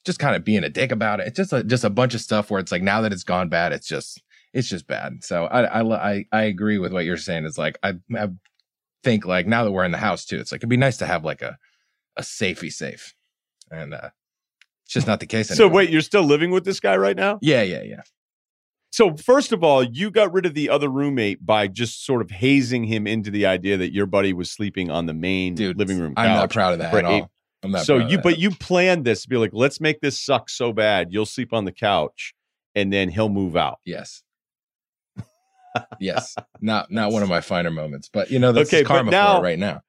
just 0.03 0.19
kind 0.19 0.35
of 0.35 0.43
being 0.43 0.63
a 0.63 0.69
dick 0.69 0.91
about 0.91 1.19
it. 1.19 1.27
It's 1.27 1.37
just 1.37 1.53
a, 1.53 1.63
just 1.63 1.83
a 1.83 1.89
bunch 1.89 2.15
of 2.15 2.21
stuff 2.21 2.49
where 2.49 2.59
it's 2.59 2.71
like 2.71 2.81
now 2.81 3.01
that 3.01 3.13
it's 3.13 3.23
gone 3.23 3.49
bad, 3.49 3.71
it's 3.71 3.87
just 3.87 4.21
it's 4.53 4.67
just 4.67 4.87
bad. 4.87 5.23
So 5.23 5.45
I, 5.45 5.81
I, 5.81 6.25
I, 6.31 6.43
agree 6.43 6.77
with 6.77 6.91
what 6.91 7.05
you're 7.05 7.17
saying. 7.17 7.45
It's 7.45 7.57
like, 7.57 7.77
I, 7.83 7.93
I 8.15 8.29
think 9.03 9.25
like 9.25 9.47
now 9.47 9.63
that 9.63 9.71
we're 9.71 9.85
in 9.85 9.91
the 9.91 9.97
house 9.97 10.25
too, 10.25 10.39
it's 10.39 10.51
like, 10.51 10.59
it'd 10.59 10.69
be 10.69 10.77
nice 10.77 10.97
to 10.97 11.05
have 11.05 11.23
like 11.23 11.41
a, 11.41 11.57
a 12.17 12.23
safety 12.23 12.69
safe. 12.69 13.13
And, 13.69 13.93
uh, 13.93 14.09
it's 14.85 14.93
just 14.93 15.07
not 15.07 15.21
the 15.21 15.25
case. 15.25 15.49
Anymore. 15.49 15.69
So 15.69 15.73
wait, 15.73 15.89
you're 15.89 16.01
still 16.01 16.23
living 16.23 16.51
with 16.51 16.65
this 16.65 16.79
guy 16.79 16.97
right 16.97 17.15
now? 17.15 17.39
Yeah, 17.41 17.61
yeah, 17.61 17.83
yeah. 17.83 18.01
So 18.91 19.15
first 19.15 19.53
of 19.53 19.63
all, 19.63 19.83
you 19.83 20.11
got 20.11 20.33
rid 20.33 20.45
of 20.45 20.53
the 20.53 20.69
other 20.69 20.89
roommate 20.89 21.45
by 21.45 21.67
just 21.67 22.05
sort 22.05 22.21
of 22.21 22.29
hazing 22.29 22.83
him 22.83 23.07
into 23.07 23.31
the 23.31 23.45
idea 23.45 23.77
that 23.77 23.93
your 23.93 24.05
buddy 24.05 24.33
was 24.33 24.51
sleeping 24.51 24.91
on 24.91 25.05
the 25.05 25.13
main 25.13 25.55
Dude, 25.55 25.77
living 25.77 25.97
room. 25.97 26.13
I'm 26.17 26.35
not 26.35 26.51
proud 26.51 26.73
of 26.73 26.79
that 26.79 26.93
at 26.93 27.05
all. 27.05 27.31
I'm 27.63 27.71
not 27.71 27.85
so 27.85 27.97
you, 27.97 28.17
but 28.17 28.37
you 28.37 28.51
planned 28.51 29.05
this 29.05 29.21
to 29.21 29.29
be 29.29 29.37
like, 29.37 29.51
let's 29.53 29.79
make 29.79 30.01
this 30.01 30.19
suck 30.19 30.49
so 30.49 30.73
bad 30.73 31.13
you'll 31.13 31.27
sleep 31.27 31.53
on 31.53 31.63
the 31.63 31.71
couch, 31.71 32.33
and 32.75 32.91
then 32.91 33.07
he'll 33.07 33.29
move 33.29 33.55
out. 33.55 33.79
Yes 33.85 34.23
yes, 35.99 36.35
not 36.61 36.91
not 36.91 37.11
one 37.11 37.23
of 37.23 37.29
my 37.29 37.41
finer 37.41 37.71
moments, 37.71 38.09
but 38.11 38.31
you 38.31 38.39
know 38.39 38.51
that's 38.51 38.73
okay, 38.73 38.83
karma 38.83 39.11
now, 39.11 39.37
for 39.37 39.43
right 39.43 39.59
now. 39.59 39.81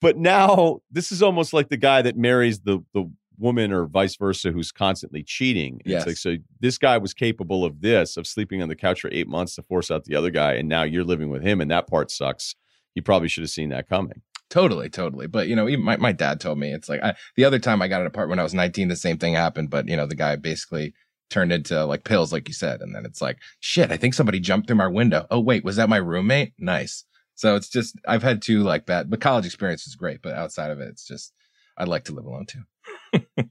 But 0.00 0.16
now 0.16 0.80
this 0.90 1.10
is 1.10 1.22
almost 1.22 1.52
like 1.52 1.68
the 1.68 1.76
guy 1.76 2.02
that 2.02 2.16
marries 2.16 2.60
the 2.60 2.84
the 2.94 3.10
woman 3.38 3.72
or 3.72 3.86
vice 3.86 4.16
versa 4.16 4.50
who's 4.50 4.72
constantly 4.72 5.22
cheating. 5.22 5.80
Yes. 5.84 6.00
It's 6.00 6.06
like 6.06 6.16
so 6.16 6.42
this 6.60 6.76
guy 6.76 6.98
was 6.98 7.14
capable 7.14 7.64
of 7.64 7.80
this 7.80 8.16
of 8.16 8.26
sleeping 8.26 8.62
on 8.62 8.68
the 8.68 8.76
couch 8.76 9.00
for 9.00 9.10
eight 9.12 9.28
months 9.28 9.54
to 9.54 9.62
force 9.62 9.90
out 9.90 10.04
the 10.04 10.16
other 10.16 10.30
guy, 10.30 10.54
and 10.54 10.68
now 10.68 10.82
you're 10.82 11.04
living 11.04 11.30
with 11.30 11.42
him, 11.42 11.60
and 11.60 11.70
that 11.70 11.86
part 11.86 12.10
sucks. 12.10 12.54
You 12.94 13.02
probably 13.02 13.28
should 13.28 13.42
have 13.42 13.50
seen 13.50 13.68
that 13.68 13.88
coming. 13.88 14.22
Totally, 14.50 14.88
totally. 14.88 15.26
But 15.26 15.48
you 15.48 15.54
know, 15.54 15.68
even 15.68 15.84
my, 15.84 15.96
my 15.98 16.12
dad 16.12 16.40
told 16.40 16.58
me 16.58 16.72
it's 16.72 16.88
like 16.88 17.02
I, 17.02 17.14
the 17.36 17.44
other 17.44 17.58
time 17.58 17.82
I 17.82 17.88
got 17.88 18.00
an 18.00 18.06
apartment 18.06 18.30
when 18.30 18.38
I 18.40 18.44
was 18.44 18.54
19, 18.54 18.88
the 18.88 18.96
same 18.96 19.18
thing 19.18 19.34
happened. 19.34 19.70
But 19.70 19.88
you 19.88 19.96
know, 19.96 20.06
the 20.06 20.14
guy 20.14 20.36
basically 20.36 20.94
turned 21.30 21.52
into 21.52 21.84
like 21.84 22.04
pills, 22.04 22.32
like 22.32 22.48
you 22.48 22.54
said. 22.54 22.80
And 22.80 22.94
then 22.94 23.04
it's 23.04 23.20
like, 23.20 23.38
shit, 23.60 23.90
I 23.90 23.96
think 23.96 24.14
somebody 24.14 24.40
jumped 24.40 24.66
through 24.66 24.76
my 24.76 24.86
window. 24.86 25.26
Oh, 25.30 25.40
wait, 25.40 25.64
was 25.64 25.76
that 25.76 25.88
my 25.88 25.96
roommate? 25.96 26.52
Nice. 26.58 27.04
So 27.34 27.54
it's 27.54 27.68
just, 27.68 27.96
I've 28.06 28.22
had 28.22 28.42
two 28.42 28.62
like 28.62 28.86
that, 28.86 29.08
but 29.08 29.20
college 29.20 29.46
experience 29.46 29.86
is 29.86 29.94
great. 29.94 30.22
But 30.22 30.34
outside 30.34 30.70
of 30.70 30.80
it, 30.80 30.88
it's 30.88 31.06
just, 31.06 31.32
I'd 31.76 31.88
like 31.88 32.04
to 32.04 32.12
live 32.12 32.24
alone 32.24 32.46
too. 32.46 33.22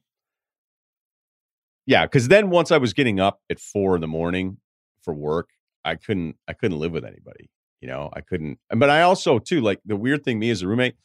yeah. 1.85 2.05
Cause 2.07 2.27
then 2.27 2.49
once 2.49 2.71
I 2.71 2.77
was 2.77 2.93
getting 2.93 3.19
up 3.19 3.41
at 3.49 3.59
four 3.59 3.95
in 3.95 4.01
the 4.01 4.07
morning 4.07 4.57
for 5.01 5.13
work, 5.13 5.49
I 5.85 5.95
couldn't, 5.95 6.35
I 6.47 6.53
couldn't 6.53 6.79
live 6.79 6.91
with 6.91 7.05
anybody. 7.05 7.49
You 7.79 7.87
know, 7.87 8.09
I 8.11 8.21
couldn't, 8.21 8.59
but 8.75 8.89
I 8.89 9.03
also 9.03 9.39
too, 9.39 9.61
like 9.61 9.79
the 9.85 9.95
weird 9.95 10.23
thing 10.25 10.39
me 10.39 10.49
as 10.49 10.63
a 10.63 10.67
roommate 10.67 10.95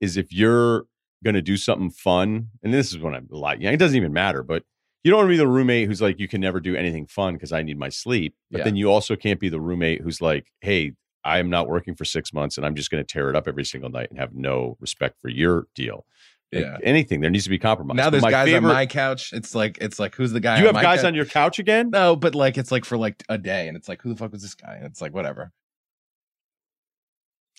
is 0.00 0.16
if 0.16 0.32
you're 0.32 0.86
going 1.22 1.34
to 1.34 1.42
do 1.42 1.56
something 1.56 1.90
fun, 1.90 2.48
and 2.62 2.72
this 2.72 2.90
is 2.90 2.98
when 2.98 3.14
I'm 3.14 3.28
a 3.30 3.36
lot, 3.36 3.60
yeah, 3.60 3.70
it 3.70 3.76
doesn't 3.76 3.96
even 3.96 4.12
matter, 4.12 4.42
but 4.42 4.64
you 5.04 5.10
don't 5.10 5.18
want 5.18 5.28
to 5.28 5.32
be 5.34 5.36
the 5.36 5.46
roommate 5.46 5.86
who's 5.86 6.00
like, 6.00 6.18
you 6.18 6.26
can 6.26 6.40
never 6.40 6.60
do 6.60 6.74
anything 6.74 7.06
fun 7.06 7.34
because 7.34 7.52
I 7.52 7.62
need 7.62 7.78
my 7.78 7.90
sleep. 7.90 8.34
But 8.50 8.58
yeah. 8.58 8.64
then 8.64 8.76
you 8.76 8.90
also 8.90 9.14
can't 9.14 9.38
be 9.38 9.50
the 9.50 9.60
roommate 9.60 10.00
who's 10.00 10.22
like, 10.22 10.50
hey, 10.62 10.92
I 11.22 11.38
am 11.38 11.50
not 11.50 11.68
working 11.68 11.94
for 11.94 12.06
six 12.06 12.32
months 12.32 12.56
and 12.56 12.66
I'm 12.66 12.74
just 12.74 12.90
going 12.90 13.04
to 13.04 13.12
tear 13.12 13.28
it 13.28 13.36
up 13.36 13.46
every 13.46 13.64
single 13.64 13.90
night 13.90 14.08
and 14.10 14.18
have 14.18 14.34
no 14.34 14.76
respect 14.80 15.16
for 15.20 15.28
your 15.28 15.66
deal. 15.74 16.06
Like 16.52 16.64
yeah. 16.64 16.76
anything 16.82 17.20
there 17.20 17.30
needs 17.30 17.44
to 17.44 17.50
be 17.50 17.58
compromise. 17.58 17.96
Now 17.96 18.10
there's 18.10 18.22
guys 18.22 18.46
favorite, 18.46 18.68
on 18.68 18.74
my 18.74 18.86
couch. 18.86 19.32
It's 19.32 19.54
like 19.54 19.76
it's 19.80 19.98
like 19.98 20.14
who's 20.14 20.30
the 20.30 20.40
guy? 20.40 20.60
You 20.60 20.66
have 20.66 20.74
guys 20.74 21.00
couch? 21.00 21.06
on 21.06 21.14
your 21.14 21.24
couch 21.24 21.58
again? 21.58 21.90
No, 21.90 22.14
but 22.14 22.36
like 22.36 22.56
it's 22.56 22.70
like 22.70 22.84
for 22.84 22.96
like 22.96 23.24
a 23.28 23.36
day, 23.36 23.66
and 23.66 23.76
it's 23.76 23.88
like 23.88 24.02
who 24.02 24.10
the 24.10 24.16
fuck 24.16 24.30
was 24.30 24.42
this 24.42 24.54
guy? 24.54 24.74
And 24.76 24.84
it's 24.84 25.00
like 25.00 25.12
whatever. 25.12 25.50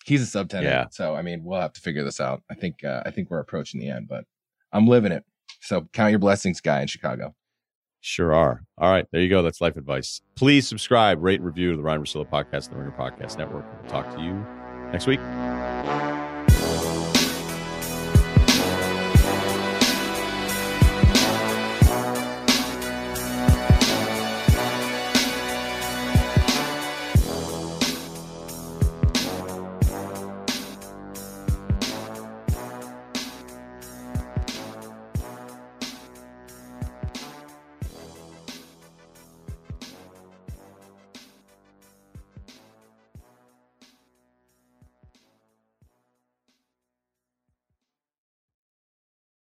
He's 0.05 0.21
a 0.21 0.37
subtenant, 0.37 0.63
yeah. 0.63 0.85
so 0.91 1.13
I 1.13 1.23
mean 1.23 1.43
we'll 1.43 1.59
have 1.59 1.73
to 1.73 1.81
figure 1.81 2.05
this 2.05 2.21
out. 2.21 2.43
I 2.49 2.53
think 2.53 2.85
uh, 2.85 3.01
I 3.05 3.11
think 3.11 3.29
we're 3.29 3.39
approaching 3.39 3.81
the 3.81 3.89
end, 3.89 4.07
but 4.07 4.23
I'm 4.71 4.87
living 4.87 5.11
it. 5.11 5.25
So 5.61 5.87
count 5.93 6.11
your 6.11 6.19
blessings, 6.19 6.61
guy 6.61 6.81
in 6.81 6.87
Chicago. 6.87 7.35
Sure 8.01 8.35
are. 8.35 8.61
All 8.77 8.91
right, 8.91 9.07
there 9.11 9.21
you 9.21 9.29
go. 9.29 9.41
That's 9.41 9.61
life 9.61 9.77
advice. 9.77 10.21
Please 10.35 10.67
subscribe, 10.67 11.23
rate, 11.23 11.39
and 11.39 11.45
review 11.45 11.75
the 11.75 11.81
Ryen 11.81 12.01
Russillo 12.01 12.29
podcast, 12.29 12.67
and 12.67 12.75
the 12.75 12.77
Ringer 12.77 12.95
Podcast 12.95 13.37
Network. 13.37 13.65
We'll 13.81 13.89
talk 13.89 14.15
to 14.15 14.21
you 14.21 14.33
next 14.91 15.07
week. 15.07 15.19